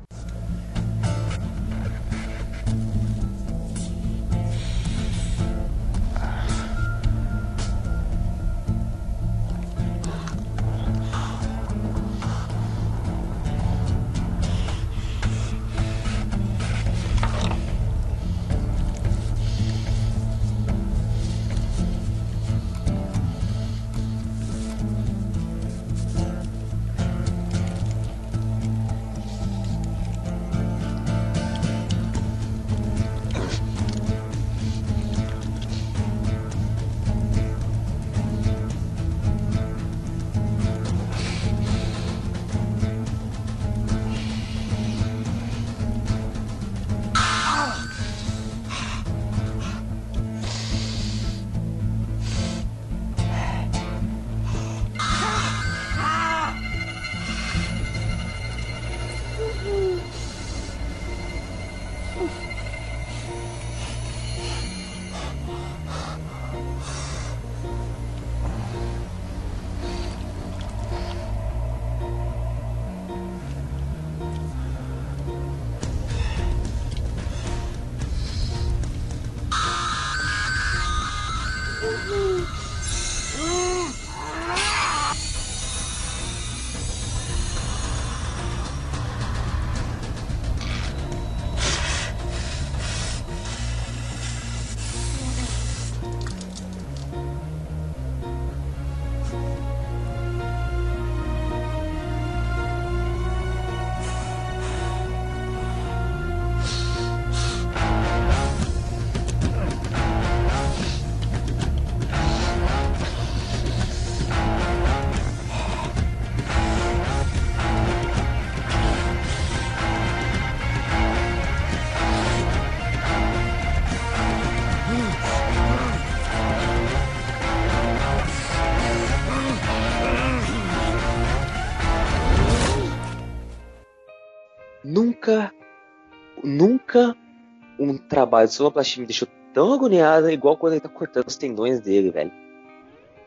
Um 137.93 137.97
trabalho 137.97 138.47
de 138.47 138.53
sonoplastia 138.53 139.01
me 139.01 139.07
deixou 139.07 139.27
tão 139.53 139.73
agoniado 139.73 140.29
igual 140.29 140.57
quando 140.57 140.73
ele 140.73 140.81
tá 140.81 140.89
cortando 140.89 141.27
os 141.27 141.35
tendões 141.35 141.79
dele, 141.79 142.11
velho. 142.11 142.31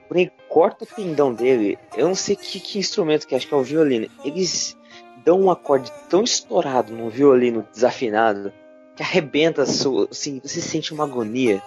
Quando 0.09 0.21
ele 0.21 0.33
corta 0.49 0.85
o 0.85 0.87
tendão 0.87 1.33
dele, 1.33 1.79
eu 1.97 2.07
não 2.07 2.15
sei 2.15 2.37
que, 2.37 2.61
que 2.61 2.79
instrumento 2.79 3.27
que 3.27 3.35
é, 3.35 3.39
acho 3.39 3.49
que 3.49 3.55
é 3.55 3.57
o 3.57 3.63
violino. 3.63 4.09
Eles 4.25 4.77
dão 5.25 5.41
um 5.41 5.51
acorde 5.51 5.91
tão 6.09 6.23
estourado 6.23 6.93
no 6.93 7.11
violino 7.11 7.67
desafinado 7.73 8.53
que 8.95 9.03
arrebenta, 9.03 9.63
assim, 9.63 10.41
você 10.41 10.61
sente 10.61 10.95
uma 10.95 11.05
agonia 11.05 11.63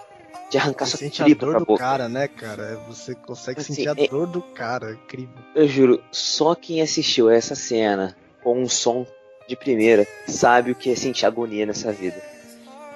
de 0.50 0.58
arrancar 0.58 0.86
você 0.86 0.96
sua 0.96 0.98
sente 0.98 1.22
a 1.22 1.28
dor 1.28 1.58
do 1.60 1.64
boca. 1.64 1.82
cara, 1.82 2.08
né, 2.08 2.26
cara? 2.26 2.76
Você 2.88 3.14
consegue 3.14 3.60
assim, 3.60 3.74
sentir 3.74 3.88
a 3.88 3.94
é... 3.96 4.08
dor 4.08 4.26
do 4.26 4.42
cara, 4.42 4.92
incrível. 4.92 5.36
Eu 5.54 5.68
juro, 5.68 6.02
só 6.10 6.54
quem 6.54 6.82
assistiu 6.82 7.30
essa 7.30 7.54
cena 7.54 8.16
com 8.42 8.60
um 8.60 8.68
som 8.68 9.06
de 9.46 9.54
primeira 9.54 10.06
sabe 10.26 10.72
o 10.72 10.74
que 10.74 10.90
é 10.90 10.96
sentir 10.96 11.24
agonia 11.26 11.66
nessa 11.66 11.92
vida. 11.92 12.20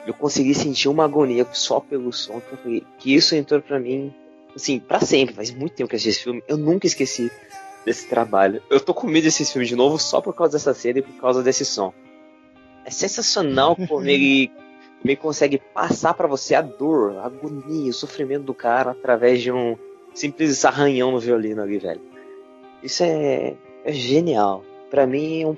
Eu 0.06 0.14
consegui 0.14 0.54
sentir 0.54 0.88
uma 0.88 1.04
agonia 1.04 1.46
só 1.52 1.80
pelo 1.80 2.12
som 2.12 2.40
que, 2.40 2.52
eu, 2.52 2.82
que 2.98 3.14
isso 3.14 3.34
entrou 3.34 3.60
para 3.60 3.78
mim, 3.78 4.12
assim, 4.54 4.78
para 4.78 5.00
sempre. 5.00 5.34
Faz 5.34 5.50
muito 5.50 5.74
tempo 5.74 5.88
que 5.88 5.96
assisti 5.96 6.10
esse 6.10 6.22
filme, 6.22 6.42
eu 6.46 6.56
nunca 6.56 6.86
esqueci 6.86 7.30
desse 7.84 8.06
trabalho. 8.08 8.62
Eu 8.70 8.80
tô 8.80 8.92
com 8.92 9.06
medo 9.06 9.24
desse 9.24 9.44
filme 9.44 9.66
de 9.66 9.76
novo 9.76 9.98
só 9.98 10.20
por 10.20 10.34
causa 10.34 10.52
dessa 10.52 10.74
cena 10.74 10.98
e 10.98 11.02
por 11.02 11.14
causa 11.20 11.42
desse 11.42 11.64
som. 11.64 11.92
É 12.84 12.90
sensacional 12.90 13.76
como 13.88 14.06
ele, 14.06 14.48
como 14.48 15.04
ele 15.04 15.16
consegue 15.16 15.58
passar 15.72 16.14
para 16.14 16.28
você 16.28 16.54
a 16.54 16.62
dor, 16.62 17.18
a 17.18 17.26
agonia, 17.26 17.90
o 17.90 17.94
sofrimento 17.94 18.44
do 18.44 18.54
cara 18.54 18.90
através 18.90 19.42
de 19.42 19.50
um 19.50 19.76
simples 20.14 20.64
arranhão 20.64 21.10
no 21.10 21.18
violino 21.18 21.62
ali, 21.62 21.78
velho. 21.78 22.00
Isso 22.82 23.02
é, 23.02 23.54
é 23.84 23.92
genial. 23.92 24.62
Para 24.90 25.06
mim, 25.06 25.42
é 25.42 25.46
um 25.46 25.56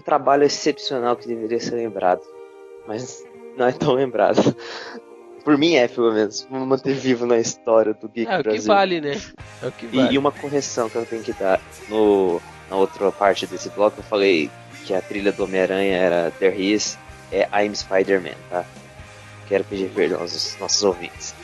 um 0.00 0.02
trabalho 0.02 0.44
excepcional 0.44 1.14
que 1.14 1.28
deveria 1.28 1.60
ser 1.60 1.74
lembrado, 1.74 2.22
mas 2.86 3.22
não 3.56 3.66
é 3.66 3.72
tão 3.72 3.94
lembrado. 3.94 4.54
Por 5.44 5.56
mim 5.56 5.74
é, 5.74 5.88
pelo 5.88 6.12
menos. 6.12 6.46
Vamos 6.50 6.68
manter 6.68 6.94
vivo 6.94 7.26
na 7.26 7.38
história 7.38 7.94
do 7.94 8.08
Geek 8.08 8.30
é, 8.30 8.42
Brasil. 8.42 8.52
É 8.52 8.58
o 8.58 8.60
que 8.60 8.66
vale, 8.68 9.00
né? 9.00 9.20
É 9.62 9.66
o 9.66 9.72
que 9.72 9.86
vale. 9.86 10.08
E, 10.08 10.14
e, 10.14 10.18
uma 10.18 10.32
correção 10.32 10.88
que 10.88 10.96
eu 10.96 11.06
tenho 11.06 11.22
que 11.22 11.32
dar. 11.32 11.60
No, 11.88 12.40
na 12.68 12.76
outra 12.76 13.10
parte 13.10 13.46
desse 13.46 13.68
bloco 13.70 13.98
eu 13.98 14.04
falei 14.04 14.50
que 14.84 14.94
a 14.94 15.00
trilha 15.00 15.32
do 15.32 15.44
Homem-Aranha 15.44 15.96
era 15.96 16.30
There 16.32 16.60
Is, 16.60 16.98
é 17.32 17.48
I'm 17.52 17.74
Spider-Man, 17.74 18.36
tá? 18.48 18.64
Quero 19.48 19.64
pedir 19.64 19.90
perdão 19.90 20.20
aos 20.20 20.56
nossos 20.60 20.82
ouvintes. 20.82 21.34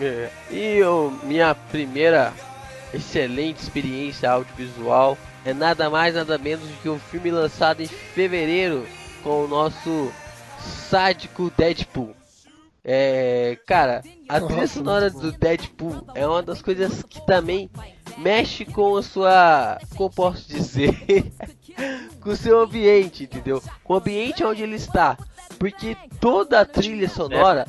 É. 0.00 0.28
E 0.50 0.76
eu, 0.76 1.12
minha 1.22 1.54
primeira 1.54 2.32
excelente 2.92 3.62
experiência 3.62 4.30
audiovisual 4.30 5.16
é 5.44 5.54
nada 5.54 5.88
mais 5.88 6.14
nada 6.14 6.36
menos 6.36 6.68
do 6.68 6.82
que 6.82 6.88
um 6.88 6.98
filme 6.98 7.30
lançado 7.30 7.82
em 7.82 7.86
fevereiro 7.86 8.84
com 9.22 9.44
o 9.44 9.48
nosso 9.48 10.12
sádico 10.60 11.52
Deadpool. 11.56 12.14
É, 12.82 13.58
cara, 13.66 14.02
a 14.28 14.40
trilha 14.40 14.66
sonora 14.66 15.10
do 15.10 15.32
Deadpool 15.32 16.06
é 16.14 16.26
uma 16.26 16.42
das 16.42 16.62
coisas 16.62 17.02
que 17.02 17.24
também 17.26 17.70
mexe 18.16 18.64
com 18.64 18.96
a 18.96 19.02
sua, 19.02 19.78
como 19.96 20.10
posso 20.10 20.48
dizer, 20.48 21.30
com 22.20 22.30
o 22.30 22.36
seu 22.36 22.60
ambiente, 22.60 23.24
entendeu? 23.24 23.62
Com 23.84 23.94
o 23.94 23.96
ambiente 23.98 24.42
onde 24.42 24.62
ele 24.62 24.76
está, 24.76 25.18
porque 25.58 25.96
toda 26.18 26.60
a 26.60 26.64
trilha 26.64 27.08
sonora 27.08 27.66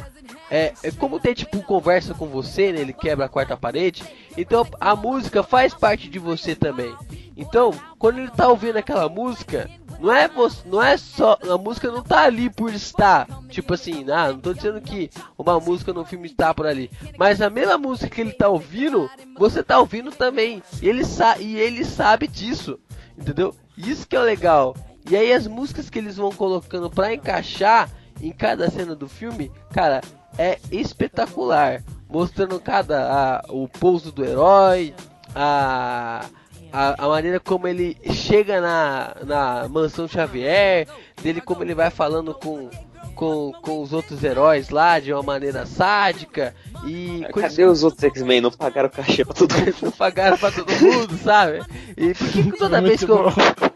é, 0.50 0.74
é 0.82 0.92
como 0.92 1.18
o 1.18 1.20
Deadpool 1.20 1.64
conversa 1.64 2.14
com 2.14 2.28
você, 2.28 2.72
né? 2.72 2.80
Ele 2.80 2.94
quebra 2.94 3.26
a 3.26 3.30
quarta 3.30 3.58
parede, 3.58 4.04
então 4.38 4.66
a 4.80 4.96
música 4.96 5.44
faz 5.44 5.74
parte 5.74 6.10
de 6.10 6.20
você 6.20 6.56
também. 6.56 6.96
Então, 7.36 7.72
quando 7.98 8.20
ele 8.20 8.32
tá 8.32 8.48
ouvindo 8.48 8.78
aquela 8.78 9.10
música, 9.10 9.70
não 10.02 10.12
é, 10.12 10.30
não 10.66 10.82
é 10.82 10.98
só. 10.98 11.38
A 11.50 11.58
música 11.58 11.92
não 11.92 12.02
tá 12.02 12.24
ali 12.24 12.50
por 12.50 12.74
estar. 12.74 13.28
Tipo 13.50 13.76
assim, 13.76 14.06
ah, 14.12 14.32
não 14.32 14.40
tô 14.40 14.54
dizendo 14.54 14.82
que 14.82 15.10
uma 15.38 15.60
música 15.60 15.94
no 15.94 16.04
filme 16.04 16.28
está 16.28 16.54
por 16.54 16.66
ali. 16.66 16.90
Mas 17.18 17.42
a 17.42 17.50
mesma 17.50 17.78
música 17.78 18.10
que 18.10 18.20
ele 18.20 18.34
tá 18.34 18.50
ouvindo, 18.50 19.10
você 19.38 19.64
tá 19.64 19.80
ouvindo 19.80 20.12
também. 20.12 20.64
E 20.82 20.90
ele, 20.90 21.06
sa 21.06 21.38
e 21.38 21.56
ele 21.56 21.86
sabe 21.86 22.28
disso. 22.28 22.80
Entendeu? 23.18 23.56
Isso 23.78 24.08
que 24.08 24.16
é 24.16 24.20
legal. 24.20 24.76
E 25.10 25.16
aí 25.16 25.32
as 25.32 25.46
músicas 25.46 25.90
que 25.90 26.00
eles 26.00 26.18
vão 26.18 26.32
colocando 26.32 26.90
para 26.90 27.14
encaixar 27.14 27.90
em 28.20 28.32
cada 28.32 28.70
cena 28.70 28.96
do 28.96 29.08
filme, 29.08 29.52
cara, 29.72 30.02
é 30.38 30.60
espetacular. 30.72 31.84
Mostrando 32.10 32.60
cada 32.60 33.42
a, 33.46 33.54
o 33.54 33.68
pouso 33.68 34.12
do 34.12 34.26
herói, 34.26 34.94
a 35.36 36.26
a, 36.72 37.06
a, 37.06 37.08
maneira 37.08 37.40
como 37.40 37.68
ele 37.68 37.98
chega 38.14 38.62
na, 38.62 39.16
na 39.24 39.68
mansão 39.68 40.08
Xavier, 40.08 40.88
dele 41.22 41.42
como 41.42 41.64
ele 41.64 41.76
vai 41.76 41.90
falando 41.90 42.34
com, 42.34 42.70
com, 43.16 43.52
com 43.62 43.82
os 43.82 43.94
outros 43.94 44.24
heróis 44.24 44.70
lá 44.70 45.00
de 45.00 45.12
uma 45.14 45.24
maneira 45.24 45.66
sádica 45.66 46.56
e 46.86 47.22
Cadê 47.22 47.34
coisa... 47.34 47.70
os 47.70 47.84
outros 47.84 48.04
X-Men? 48.04 48.42
Não 48.42 48.52
pagaram 48.52 48.90
cachê 48.90 49.24
pra 49.24 49.34
todo 49.34 49.54
mundo. 49.54 49.76
não 49.82 49.92
pagaram 49.92 50.38
pra 50.38 50.52
todo 50.52 50.72
mundo, 50.72 51.18
sabe? 51.18 51.62
E 51.98 52.14
por 52.14 52.28
que, 52.30 52.44
que 52.44 52.58
toda 52.58 52.82
vez 52.82 53.04
que 53.04 53.12
eu. 53.12 53.26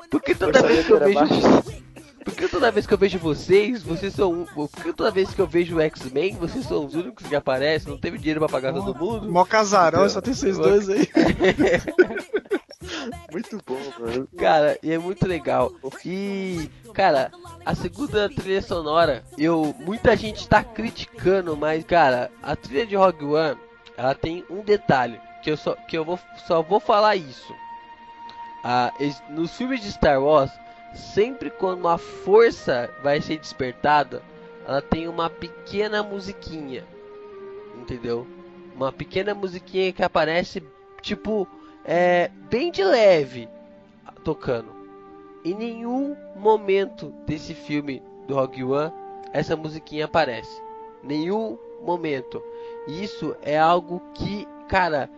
Por 0.09 0.21
que 0.21 0.35
toda 0.35 0.61
vez 0.61 0.85
que 0.85 0.91
eu 0.91 0.99
vejo. 0.99 1.85
Porque 2.23 2.47
toda 2.47 2.71
vez 2.71 2.87
que 2.87 2.93
eu 2.93 2.97
vejo 2.97 3.19
vocês, 3.19 3.83
vocês 3.83 4.13
são. 4.13 4.47
Porque 4.55 4.91
toda 4.93 5.11
vez 5.11 5.31
que 5.31 5.39
eu 5.39 5.45
vejo 5.45 5.75
o 5.75 5.81
X-Men, 5.81 6.35
vocês 6.39 6.65
são 6.65 6.85
os 6.85 6.95
únicos 6.95 7.27
que 7.27 7.35
aparecem, 7.35 7.91
não 7.91 7.99
teve 7.99 8.17
dinheiro 8.17 8.39
pra 8.39 8.49
pagar 8.49 8.73
oh, 8.73 8.83
todo 8.83 8.97
mundo. 8.97 9.31
Mó 9.31 9.45
casarão, 9.45 10.09
só 10.09 10.19
tem 10.19 10.33
vocês 10.33 10.57
dois 10.57 10.89
aí. 10.89 11.07
muito 13.31 13.61
bom, 13.65 13.79
mano. 13.99 14.27
Cara, 14.37 14.77
e 14.81 14.91
é 14.91 14.97
muito 14.97 15.27
legal. 15.27 15.71
E, 16.05 16.69
cara, 16.93 17.31
a 17.65 17.75
segunda 17.75 18.29
trilha 18.29 18.61
sonora, 18.61 19.23
eu. 19.37 19.75
Muita 19.79 20.15
gente 20.15 20.47
tá 20.47 20.63
criticando, 20.63 21.55
mas, 21.55 21.83
cara, 21.83 22.31
a 22.41 22.55
trilha 22.55 22.85
de 22.85 22.95
Rogue 22.95 23.25
One, 23.25 23.57
ela 23.97 24.15
tem 24.15 24.45
um 24.49 24.61
detalhe. 24.61 25.19
Que 25.43 25.51
eu 25.51 25.57
só, 25.57 25.75
que 25.75 25.97
eu 25.97 26.03
vou, 26.03 26.19
só 26.47 26.61
vou 26.61 26.79
falar 26.79 27.15
isso. 27.15 27.53
Ah, 28.63 28.91
nos 29.29 29.55
filmes 29.55 29.81
de 29.81 29.91
Star 29.91 30.19
Wars, 30.21 30.51
sempre 30.95 31.51
quando 31.51 31.81
uma 31.81 31.97
força 31.99 32.89
vai 33.03 33.21
ser 33.21 33.37
despertada, 33.37 34.23
ela 34.67 34.81
tem 34.81 35.07
uma 35.07 35.29
pequena 35.29 36.01
musiquinha. 36.01 36.83
Entendeu? 37.79 38.25
Uma 38.75 38.91
pequena 38.91 39.35
musiquinha 39.35 39.93
que 39.93 40.01
aparece 40.01 40.63
tipo 41.01 41.47
é, 41.85 42.29
bem 42.49 42.71
de 42.71 42.83
leve 42.83 43.47
tocando. 44.23 44.73
Em 45.43 45.53
nenhum 45.53 46.15
momento 46.35 47.13
desse 47.27 47.53
filme 47.53 48.01
do 48.27 48.33
Rogue 48.33 48.63
One 48.63 48.91
essa 49.31 49.55
musiquinha 49.55 50.05
aparece. 50.05 50.61
Nenhum 51.03 51.57
momento. 51.83 52.41
E 52.87 53.03
isso 53.03 53.35
é 53.41 53.59
algo 53.59 54.01
que, 54.13 54.47
cara, 54.67 55.09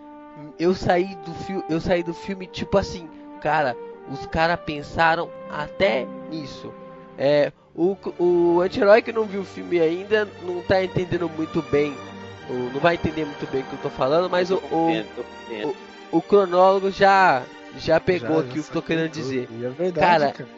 eu 0.59 0.73
saí 0.73 1.15
do 1.17 1.33
filme, 1.45 1.63
eu 1.69 1.79
saí 1.79 2.03
do 2.03 2.13
filme 2.13 2.47
tipo 2.47 2.77
assim, 2.77 3.07
cara, 3.41 3.77
os 4.11 4.25
caras 4.25 4.59
pensaram 4.61 5.29
até 5.49 6.05
nisso. 6.29 6.73
É, 7.17 7.51
o, 7.75 7.95
o 8.19 8.61
anti-herói 8.61 9.01
que 9.01 9.11
não 9.11 9.25
viu 9.25 9.41
o 9.41 9.45
filme 9.45 9.79
ainda 9.79 10.27
não 10.43 10.61
tá 10.61 10.83
entendendo 10.83 11.29
muito 11.29 11.61
bem. 11.61 11.95
Ou 12.49 12.55
não 12.71 12.79
vai 12.79 12.95
entender 12.95 13.25
muito 13.25 13.45
bem 13.51 13.61
o 13.61 13.65
que 13.65 13.73
eu 13.73 13.79
tô 13.79 13.89
falando, 13.89 14.29
mas 14.29 14.49
o, 14.49 14.55
o, 14.71 14.89
o, 15.67 15.75
o 16.11 16.21
cronólogo 16.21 16.91
já 16.91 17.43
já 17.77 17.99
pegou 17.99 18.37
já, 18.37 18.39
aqui 18.39 18.55
já 18.55 18.61
o 18.61 18.63
que 18.63 18.69
eu 18.69 18.73
tô 18.73 18.81
querendo 18.81 19.09
dizer. 19.09 19.47
E 19.51 19.65
é 19.65 19.69
verdade, 19.69 20.23
cara. 20.23 20.31
cara. 20.31 20.49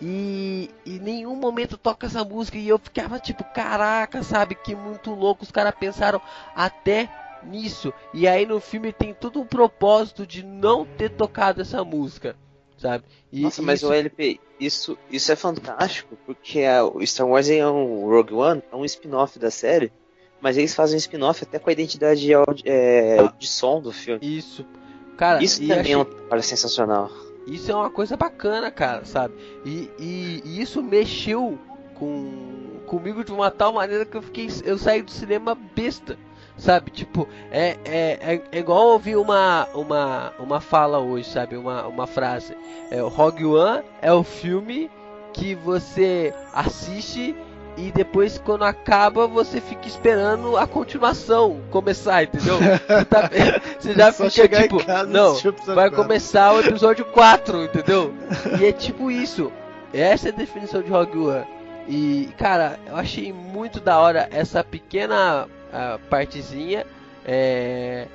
E 0.00 0.70
em 0.84 0.98
nenhum 0.98 1.36
momento 1.36 1.78
toca 1.78 2.06
essa 2.06 2.24
música 2.24 2.58
e 2.58 2.68
eu 2.68 2.78
ficava 2.78 3.18
tipo, 3.18 3.44
caraca, 3.44 4.22
sabe? 4.22 4.54
Que 4.54 4.74
muito 4.74 5.14
louco. 5.14 5.44
Os 5.44 5.50
caras 5.50 5.74
pensaram 5.78 6.20
até 6.54 7.08
nisso. 7.44 7.92
E 8.12 8.26
aí 8.26 8.44
no 8.44 8.60
filme 8.60 8.92
tem 8.92 9.14
todo 9.14 9.40
um 9.40 9.46
propósito 9.46 10.26
de 10.26 10.42
não 10.42 10.84
ter 10.84 11.10
tocado 11.10 11.60
essa 11.60 11.84
música, 11.84 12.36
sabe? 12.76 13.04
E 13.32 13.42
Nossa, 13.42 13.62
mas 13.62 13.80
isso... 13.80 13.88
o 13.88 13.92
LP, 13.92 14.40
isso, 14.58 14.98
isso 15.10 15.32
é 15.32 15.36
fantástico, 15.36 16.16
porque 16.26 16.62
a, 16.62 16.84
o 16.84 17.04
Star 17.06 17.26
Wars 17.26 17.48
é 17.48 17.66
um 17.66 18.08
Rogue 18.08 18.34
One, 18.34 18.62
é 18.72 18.76
um 18.76 18.84
spin-off 18.84 19.38
da 19.38 19.50
série, 19.50 19.92
mas 20.40 20.56
eles 20.56 20.74
fazem 20.74 20.96
um 20.96 20.98
spin-off 20.98 21.44
até 21.44 21.58
com 21.58 21.70
a 21.70 21.72
identidade 21.72 22.20
de, 22.20 22.32
é, 22.64 23.28
de 23.38 23.46
som 23.46 23.80
do 23.80 23.92
filme. 23.92 24.20
Isso. 24.22 24.66
Cara, 25.16 25.42
isso 25.42 25.60
também 25.60 25.80
achei... 25.80 25.92
é 25.92 25.98
um 25.98 26.04
trabalho 26.04 26.42
sensacional. 26.42 27.10
Isso 27.46 27.70
é 27.70 27.74
uma 27.74 27.90
coisa 27.90 28.16
bacana, 28.16 28.70
cara, 28.70 29.04
sabe? 29.04 29.34
E, 29.64 29.90
e, 29.98 30.42
e, 30.44 30.62
isso 30.62 30.82
mexeu 30.82 31.58
com 31.94 32.80
comigo 32.86 33.24
de 33.24 33.32
uma 33.32 33.50
tal 33.50 33.72
maneira 33.72 34.04
que 34.04 34.16
eu 34.16 34.22
fiquei, 34.22 34.48
eu 34.64 34.78
saí 34.78 35.02
do 35.02 35.10
cinema 35.10 35.54
besta, 35.54 36.18
sabe? 36.56 36.90
Tipo, 36.90 37.28
é, 37.50 37.76
é, 37.84 38.34
é, 38.34 38.42
é 38.52 38.58
igual 38.58 38.88
ouvir 38.88 39.16
uma, 39.16 39.66
uma, 39.74 40.32
uma 40.38 40.60
fala 40.60 40.98
hoje, 40.98 41.28
sabe? 41.28 41.56
Uma, 41.56 41.86
uma 41.86 42.06
frase. 42.06 42.56
É, 42.90 43.02
o 43.02 43.08
Rogue 43.08 43.44
One 43.44 43.82
é 44.00 44.12
o 44.12 44.22
filme 44.22 44.90
que 45.32 45.54
você 45.54 46.32
assiste 46.52 47.34
e 47.76 47.90
depois 47.90 48.38
quando 48.38 48.64
acaba 48.64 49.26
você 49.26 49.60
fica 49.60 49.86
esperando 49.88 50.56
a 50.56 50.66
continuação 50.66 51.60
começar, 51.70 52.24
entendeu? 52.24 52.58
Você, 52.58 53.04
tá, 53.04 53.30
você 53.78 53.92
já 53.94 54.12
Só 54.12 54.30
fica 54.30 54.62
tipo, 54.62 54.78
não, 55.08 55.36
vai 55.74 55.90
começar 55.90 56.52
o 56.54 56.60
episódio 56.60 57.04
4, 57.06 57.64
entendeu? 57.64 58.14
E 58.60 58.66
é 58.66 58.72
tipo 58.72 59.10
isso. 59.10 59.50
Essa 59.92 60.28
é 60.28 60.32
a 60.32 60.34
definição 60.34 60.82
de 60.82 60.92
One. 60.92 61.44
E 61.88 62.30
cara, 62.38 62.78
eu 62.86 62.96
achei 62.96 63.32
muito 63.32 63.80
da 63.80 63.98
hora 63.98 64.28
essa 64.30 64.64
pequena 64.64 65.44
uh, 65.46 65.98
partezinha 66.08 66.86
é, 67.24 68.06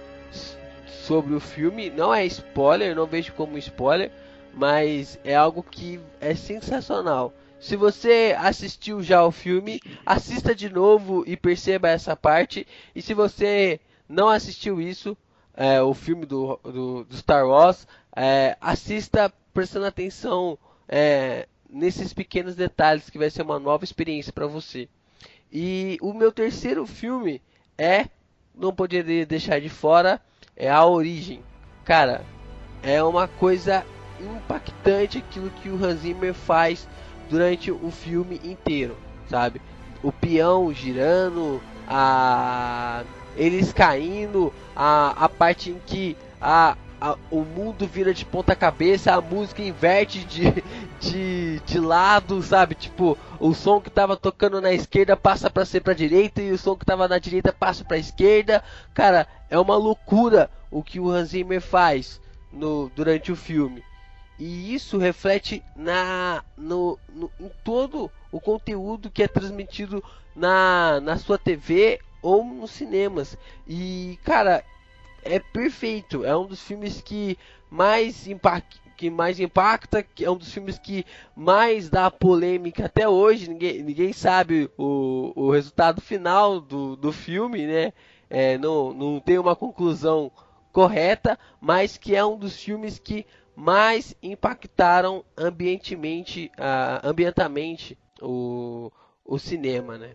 sobre 0.87 1.33
o 1.33 1.39
filme. 1.39 1.89
Não 1.89 2.13
é 2.13 2.25
spoiler, 2.25 2.95
não 2.95 3.05
vejo 3.05 3.33
como 3.33 3.57
spoiler, 3.57 4.11
mas 4.53 5.19
é 5.23 5.35
algo 5.35 5.63
que 5.63 5.99
é 6.19 6.33
sensacional. 6.33 7.33
Se 7.59 7.75
você 7.75 8.35
assistiu 8.39 9.03
já 9.03 9.23
o 9.23 9.31
filme, 9.31 9.81
assista 10.05 10.55
de 10.55 10.69
novo 10.69 11.23
e 11.27 11.35
perceba 11.35 11.89
essa 11.89 12.15
parte. 12.15 12.65
E 12.95 13.01
se 13.01 13.13
você 13.13 13.79
não 14.07 14.29
assistiu 14.29 14.81
isso, 14.81 15.17
é, 15.53 15.81
o 15.81 15.93
filme 15.93 16.25
do, 16.25 16.57
do, 16.63 17.03
do 17.03 17.17
Star 17.17 17.45
Wars, 17.45 17.85
é, 18.15 18.57
assista 18.61 19.31
prestando 19.53 19.85
atenção 19.85 20.57
é, 20.87 21.47
nesses 21.69 22.13
pequenos 22.13 22.55
detalhes 22.55 23.09
que 23.09 23.17
vai 23.17 23.29
ser 23.29 23.41
uma 23.41 23.59
nova 23.59 23.83
experiência 23.83 24.31
para 24.31 24.47
você. 24.47 24.87
E 25.51 25.97
o 26.01 26.13
meu 26.13 26.31
terceiro 26.31 26.85
filme 26.87 27.41
é, 27.77 28.05
não 28.55 28.73
poderia 28.73 29.25
deixar 29.25 29.59
de 29.59 29.69
fora, 29.69 30.21
é 30.55 30.69
A 30.69 30.85
Origem. 30.85 31.43
Cara, 31.83 32.23
é 32.81 33.03
uma 33.03 33.27
coisa 33.27 33.85
impactante 34.19 35.17
aquilo 35.17 35.49
que 35.49 35.69
o 35.69 35.83
Hans 35.83 36.01
Zimmer 36.01 36.33
faz 36.33 36.87
durante 37.29 37.71
o 37.71 37.91
filme 37.91 38.41
inteiro, 38.43 38.97
sabe? 39.29 39.61
O 40.01 40.11
peão 40.11 40.73
girando, 40.73 41.61
a 41.87 43.03
eles 43.35 43.71
caindo, 43.71 44.51
a, 44.75 45.25
a 45.25 45.29
parte 45.29 45.69
em 45.69 45.79
que 45.85 46.17
a, 46.41 46.75
a, 46.99 47.15
o 47.31 47.41
mundo 47.41 47.87
vira 47.87 48.13
de 48.13 48.25
ponta 48.25 48.55
cabeça, 48.55 49.13
a 49.13 49.21
música 49.21 49.61
inverte 49.61 50.25
de, 50.25 50.63
de, 50.99 51.59
de 51.65 51.79
lado, 51.79 52.41
sabe? 52.41 52.75
Tipo, 52.75 53.17
o 53.39 53.53
som 53.53 53.79
que 53.79 53.89
tava 53.89 54.17
tocando 54.17 54.59
na 54.59 54.73
esquerda 54.73 55.15
passa 55.15 55.49
para 55.49 55.65
ser 55.65 55.81
pra 55.81 55.93
direita 55.93 56.41
e 56.41 56.51
o 56.51 56.57
som 56.57 56.75
que 56.75 56.85
tava 56.85 57.07
na 57.07 57.17
direita 57.17 57.53
passa 57.53 57.83
pra 57.85 57.97
esquerda. 57.97 58.63
Cara, 58.93 59.27
é 59.49 59.57
uma 59.57 59.77
loucura 59.77 60.49
o 60.69 60.83
que 60.83 60.99
o 60.99 61.09
Hans 61.09 61.29
Zimmer 61.29 61.61
faz 61.61 62.19
no, 62.51 62.91
durante 62.95 63.31
o 63.31 63.35
filme. 63.35 63.83
E 64.39 64.73
isso 64.73 64.97
reflete 64.97 65.61
na, 65.75 66.43
no, 66.57 66.97
no, 67.13 67.29
em 67.39 67.51
todo 67.63 68.09
o 68.31 68.39
conteúdo 68.39 69.11
que 69.11 69.21
é 69.21 69.27
transmitido 69.27 70.01
na, 70.33 71.01
na 71.01 71.17
sua 71.17 71.37
TV 71.37 71.99
ou 72.21 72.43
nos 72.45 72.71
cinemas. 72.71 73.37
E, 73.67 74.17
cara, 74.23 74.63
é 75.23 75.39
perfeito. 75.39 76.23
É 76.23 76.35
um 76.37 76.45
dos 76.45 76.61
filmes 76.61 77.01
que 77.01 77.37
mais 77.69 78.27
impact, 78.27 78.79
que 78.95 79.09
mais 79.09 79.41
impacta, 79.41 80.01
que 80.01 80.23
é 80.23 80.31
um 80.31 80.37
dos 80.37 80.53
filmes 80.53 80.79
que 80.79 81.05
mais 81.35 81.89
dá 81.89 82.09
polêmica 82.09 82.85
até 82.85 83.09
hoje. 83.09 83.49
Ninguém, 83.49 83.83
ninguém 83.83 84.13
sabe 84.13 84.69
o, 84.77 85.33
o 85.35 85.51
resultado 85.51 85.99
final 85.99 86.61
do, 86.61 86.95
do 86.95 87.11
filme, 87.11 87.67
né? 87.67 87.91
É, 88.29 88.57
não, 88.57 88.93
não 88.93 89.19
tem 89.19 89.37
uma 89.37 89.55
conclusão 89.55 90.31
correta, 90.71 91.37
mas 91.59 91.97
que 91.97 92.15
é 92.15 92.23
um 92.23 92.37
dos 92.37 92.55
filmes 92.61 92.99
que 92.99 93.25
mais 93.59 94.15
impactaram 94.23 95.23
ambientemente, 95.37 96.49
uh, 96.57 97.05
ambientamente 97.05 97.97
o, 98.21 98.89
o 99.25 99.37
cinema, 99.37 99.97
né? 99.97 100.11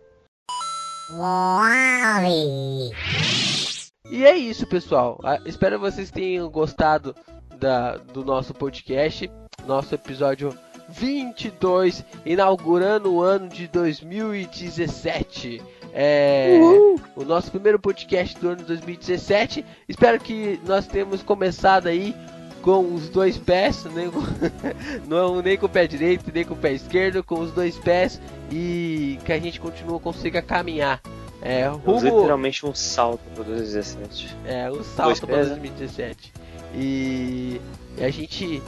E 4.11 4.25
é 4.25 4.35
isso, 4.35 4.67
pessoal. 4.67 5.21
Espero 5.45 5.77
que 5.77 5.91
vocês 5.91 6.11
tenham 6.11 6.49
gostado 6.49 7.15
da, 7.59 7.99
do 7.99 8.25
nosso 8.25 8.55
podcast, 8.55 9.31
nosso 9.67 9.95
episódio 9.95 10.57
22, 10.89 12.03
inaugurando 12.25 13.13
o 13.13 13.23
ano 13.23 13.49
de 13.49 13.69
2017. 13.69 15.63
É, 15.93 16.59
o 17.15 17.25
nosso 17.25 17.51
primeiro 17.51 17.79
podcast 17.79 18.39
do 18.41 18.49
ano 18.49 18.57
de 18.57 18.65
2017. 18.65 19.65
Espero 19.87 20.19
que 20.19 20.59
nós 20.67 20.87
tenhamos 20.87 21.23
começado 21.23 21.87
aí 21.87 22.15
com 22.65 22.95
os 22.95 23.11
dois 23.11 23.37
pés, 23.37 23.85
nem 23.95 24.11
com, 24.11 24.23
não 25.07 25.43
nem 25.43 25.55
com 25.59 25.67
o 25.67 25.69
pé 25.69 25.87
direito, 25.87 26.33
nem 26.33 26.47
com 26.47 26.55
o 26.55 26.57
pé 26.57 26.73
esquerdo, 26.73 27.23
com 27.23 27.39
os 27.39 27.53
dois 27.53 27.77
pés 27.77 28.19
e 28.51 29.19
que 29.23 29.35
a 29.35 29.39
gente 29.39 29.61
continua 29.61 30.01
consiga 30.01 30.41
caminhar. 30.41 30.99
É, 31.43 31.67
rumo... 31.67 32.01
Literalmente 32.01 32.65
um 32.65 32.75
salto 32.75 33.21
para 33.35 33.45
2017. 33.45 34.35
É, 34.47 34.71
um 34.71 34.83
salto 34.83 35.27
para 35.27 35.45
2017. 35.45 36.33
E, 36.75 37.61
e 37.99 38.03
a 38.03 38.09
gente 38.09 38.63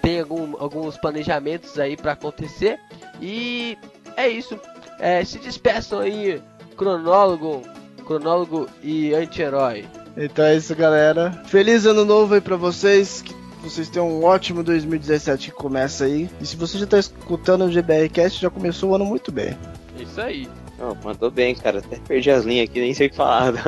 tem 0.00 0.20
algum, 0.20 0.54
alguns 0.56 0.96
planejamentos 0.96 1.80
aí 1.80 1.96
para 1.96 2.12
acontecer. 2.12 2.78
E 3.20 3.76
é 4.16 4.28
isso. 4.28 4.56
É, 5.00 5.24
se 5.24 5.40
despeçam 5.40 5.98
aí, 5.98 6.40
cronólogo, 6.76 7.62
cronólogo 8.06 8.68
e 8.84 9.12
anti-herói. 9.12 9.84
Então 10.16 10.44
é 10.44 10.56
isso, 10.56 10.74
galera. 10.74 11.30
Feliz 11.46 11.86
ano 11.86 12.04
novo 12.04 12.34
aí 12.34 12.40
pra 12.40 12.56
vocês. 12.56 13.22
Que 13.22 13.34
vocês 13.62 13.88
tenham 13.88 14.10
um 14.10 14.24
ótimo 14.24 14.62
2017 14.62 15.50
que 15.50 15.56
começa 15.56 16.04
aí. 16.04 16.28
E 16.40 16.46
se 16.46 16.56
você 16.56 16.78
já 16.78 16.86
tá 16.86 16.98
escutando 16.98 17.64
o 17.64 17.70
GBRcast, 17.70 18.40
já 18.40 18.50
começou 18.50 18.90
o 18.90 18.94
ano 18.94 19.04
muito 19.04 19.30
bem. 19.30 19.56
Isso 19.98 20.20
aí. 20.20 20.48
Oh, 20.80 20.94
mandou 21.04 21.30
bem, 21.30 21.54
cara. 21.54 21.78
Até 21.78 21.96
perdi 21.96 22.30
as 22.30 22.44
linhas 22.44 22.68
aqui, 22.68 22.80
nem 22.80 22.92
sei 22.92 23.06
o 23.06 23.10
que 23.10 23.16
falar. 23.16 23.52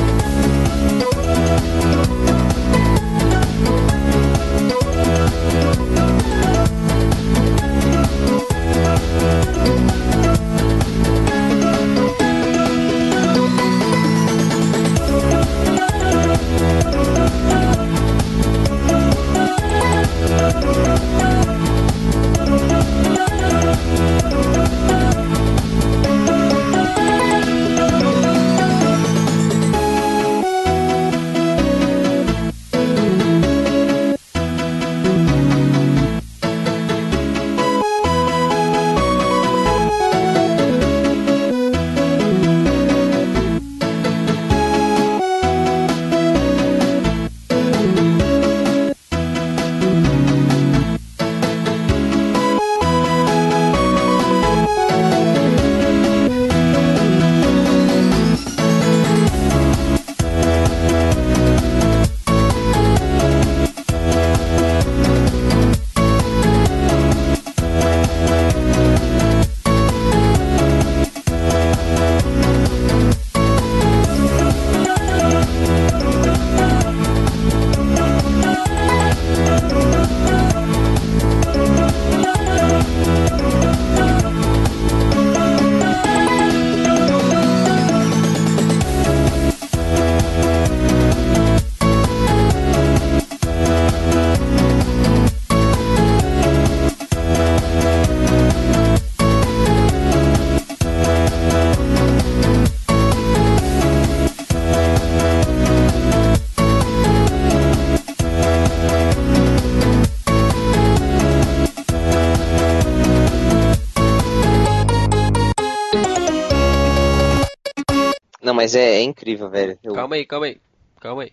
mas 118.67 118.75
é, 118.75 118.95
é 118.95 119.01
incrível, 119.01 119.49
velho. 119.49 119.79
Eu... 119.81 119.93
Calma 119.93 120.15
aí, 120.17 120.25
calma 120.25 120.45
aí. 120.45 120.59
Calma 120.99 121.23
aí. 121.23 121.31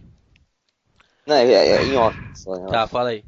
Não, 1.27 1.35
é, 1.35 1.45
é, 1.45 1.69
é 1.71 1.83
em 1.83 1.97
off. 1.97 2.17
Só, 2.33 2.57
tá, 2.67 2.87
fala 2.87 3.09
aí. 3.09 3.25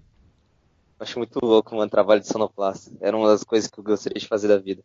Acho 1.00 1.18
muito 1.18 1.44
louco, 1.44 1.74
mano, 1.74 1.90
trabalho 1.90 2.20
de 2.20 2.28
sonoplasta. 2.28 2.92
Era 3.00 3.16
uma 3.16 3.26
das 3.26 3.42
coisas 3.42 3.68
que 3.68 3.80
eu 3.80 3.82
gostaria 3.82 4.20
de 4.20 4.28
fazer 4.28 4.46
da 4.46 4.58
vida. 4.58 4.84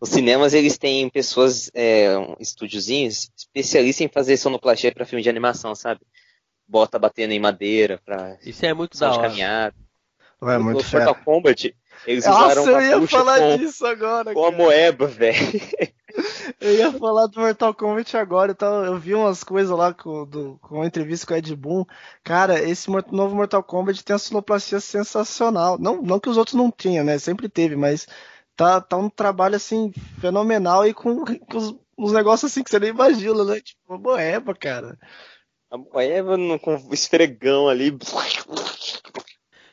Os 0.00 0.08
cinemas, 0.08 0.52
eles 0.52 0.76
têm 0.76 1.08
pessoas, 1.08 1.70
é, 1.74 2.18
um 2.18 2.34
estúdiozinhos, 2.40 3.30
especialistas 3.36 4.04
em 4.04 4.08
fazer 4.08 4.36
sonoplastia 4.36 4.90
para 4.90 5.06
filme 5.06 5.22
de 5.22 5.30
animação, 5.30 5.72
sabe? 5.72 6.00
Bota 6.66 6.98
batendo 6.98 7.34
em 7.34 7.38
madeira 7.38 8.00
pra... 8.04 8.36
Isso 8.44 8.66
é 8.66 8.74
muito 8.74 8.98
da 8.98 9.12
hora. 9.12 9.28
caminhada. 9.28 9.76
Ué, 10.42 10.58
muito 10.58 10.80
o 10.80 10.90
Mortal 10.92 11.14
Kombat, 11.24 11.72
eles 12.04 12.26
Nossa, 12.26 12.60
usaram 12.60 12.80
eu 12.82 13.00
ia 13.00 13.06
falar 13.06 13.38
com, 13.38 13.56
disso 13.58 13.86
agora, 13.86 14.34
Com 14.34 14.44
a 14.44 14.50
moeba, 14.50 15.06
velho. 15.06 15.36
Eu 16.60 16.74
ia 16.74 16.92
falar 16.92 17.26
do 17.26 17.40
Mortal 17.40 17.74
Kombat 17.74 18.16
agora, 18.16 18.52
então 18.52 18.84
eu 18.84 18.98
vi 18.98 19.14
umas 19.14 19.44
coisas 19.44 19.76
lá 19.76 19.92
com, 19.92 20.24
do, 20.26 20.58
com 20.62 20.76
uma 20.76 20.86
entrevista 20.86 21.26
com 21.26 21.34
o 21.34 21.36
Ed 21.36 21.54
Boon. 21.54 21.84
Cara, 22.24 22.62
esse 22.62 22.88
novo 22.90 23.34
Mortal 23.34 23.62
Kombat 23.62 24.04
tem 24.04 24.16
a 24.16 24.18
sonoplastia 24.18 24.80
sensacional. 24.80 25.78
Não, 25.78 26.00
não 26.00 26.18
que 26.18 26.28
os 26.28 26.36
outros 26.36 26.54
não 26.54 26.70
tinham, 26.70 27.04
né? 27.04 27.18
Sempre 27.18 27.48
teve, 27.48 27.76
mas 27.76 28.06
tá, 28.54 28.80
tá 28.80 28.96
um 28.96 29.10
trabalho 29.10 29.56
assim 29.56 29.92
fenomenal 30.20 30.86
e 30.86 30.94
com, 30.94 31.24
com 31.24 31.58
os, 31.58 31.74
uns 31.98 32.12
negócios 32.12 32.50
assim 32.50 32.62
que 32.62 32.70
você 32.70 32.78
nem 32.78 32.90
imagina, 32.90 33.44
né? 33.44 33.60
Tipo, 33.60 33.80
uma 33.88 33.98
moeba, 33.98 34.54
cara. 34.54 34.98
A 35.70 35.76
moeba 35.76 36.36
com 36.58 36.76
o 36.76 36.94
esfregão 36.94 37.68
ali. 37.68 37.96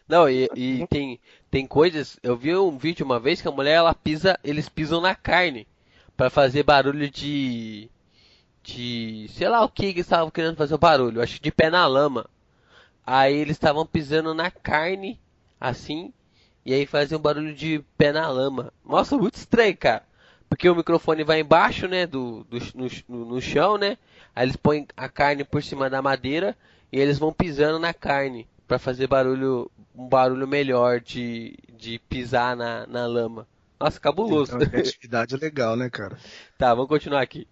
Não, 0.07 0.29
e, 0.29 0.49
e 0.55 0.85
tem, 0.87 1.19
tem 1.49 1.65
coisas. 1.65 2.19
Eu 2.21 2.35
vi 2.35 2.55
um 2.55 2.77
vídeo 2.77 3.05
uma 3.05 3.19
vez 3.19 3.41
que 3.41 3.47
a 3.47 3.51
mulher 3.51 3.75
ela 3.75 3.93
pisa, 3.93 4.37
eles 4.43 4.67
pisam 4.67 4.99
na 4.99 5.15
carne 5.15 5.67
para 6.15 6.29
fazer 6.29 6.63
barulho 6.63 7.09
de 7.09 7.89
de 8.63 9.27
sei 9.33 9.49
lá 9.49 9.63
o 9.63 9.69
que 9.69 9.85
eles 9.87 10.05
estavam 10.05 10.31
querendo 10.31 10.55
fazer 10.55 10.73
o 10.73 10.77
barulho, 10.77 11.21
acho 11.21 11.35
que 11.35 11.41
de 11.41 11.51
pé 11.51 11.69
na 11.69 11.85
lama. 11.85 12.29
Aí 13.05 13.35
eles 13.35 13.57
estavam 13.57 13.85
pisando 13.85 14.33
na 14.33 14.49
carne 14.49 15.19
assim 15.59 16.13
e 16.65 16.73
aí 16.73 16.85
fazia 16.85 17.17
um 17.17 17.21
barulho 17.21 17.53
de 17.53 17.83
pé 17.97 18.11
na 18.11 18.29
lama. 18.29 18.71
Nossa, 18.85 19.17
muito 19.17 19.35
estranho, 19.35 19.75
cara. 19.75 20.03
Porque 20.47 20.69
o 20.69 20.75
microfone 20.75 21.23
vai 21.23 21.41
embaixo, 21.41 21.87
né, 21.87 22.05
do, 22.05 22.45
do 22.45 22.59
no, 23.09 23.25
no 23.25 23.41
chão, 23.41 23.77
né? 23.77 23.97
Aí 24.35 24.45
eles 24.45 24.55
põem 24.55 24.87
a 24.95 25.09
carne 25.09 25.43
por 25.43 25.61
cima 25.63 25.89
da 25.89 26.01
madeira 26.01 26.55
e 26.91 26.99
eles 26.99 27.19
vão 27.19 27.33
pisando 27.33 27.79
na 27.79 27.93
carne 27.93 28.47
para 28.67 28.79
fazer 28.79 29.07
barulho, 29.07 29.69
um 29.95 30.07
barulho 30.07 30.47
melhor 30.47 30.99
de, 31.01 31.57
de 31.75 31.99
pisar 31.99 32.55
na, 32.55 32.87
na 32.87 33.05
lama. 33.07 33.47
Nossa, 33.83 33.99
cabuloso. 33.99 34.55
Então, 34.55 34.67
é 34.67 34.69
uma 34.69 34.79
atividade 34.79 35.35
legal, 35.35 35.75
né, 35.75 35.89
cara? 35.89 36.17
Tá, 36.57 36.73
vamos 36.73 36.87
continuar 36.87 37.21
aqui. 37.21 37.45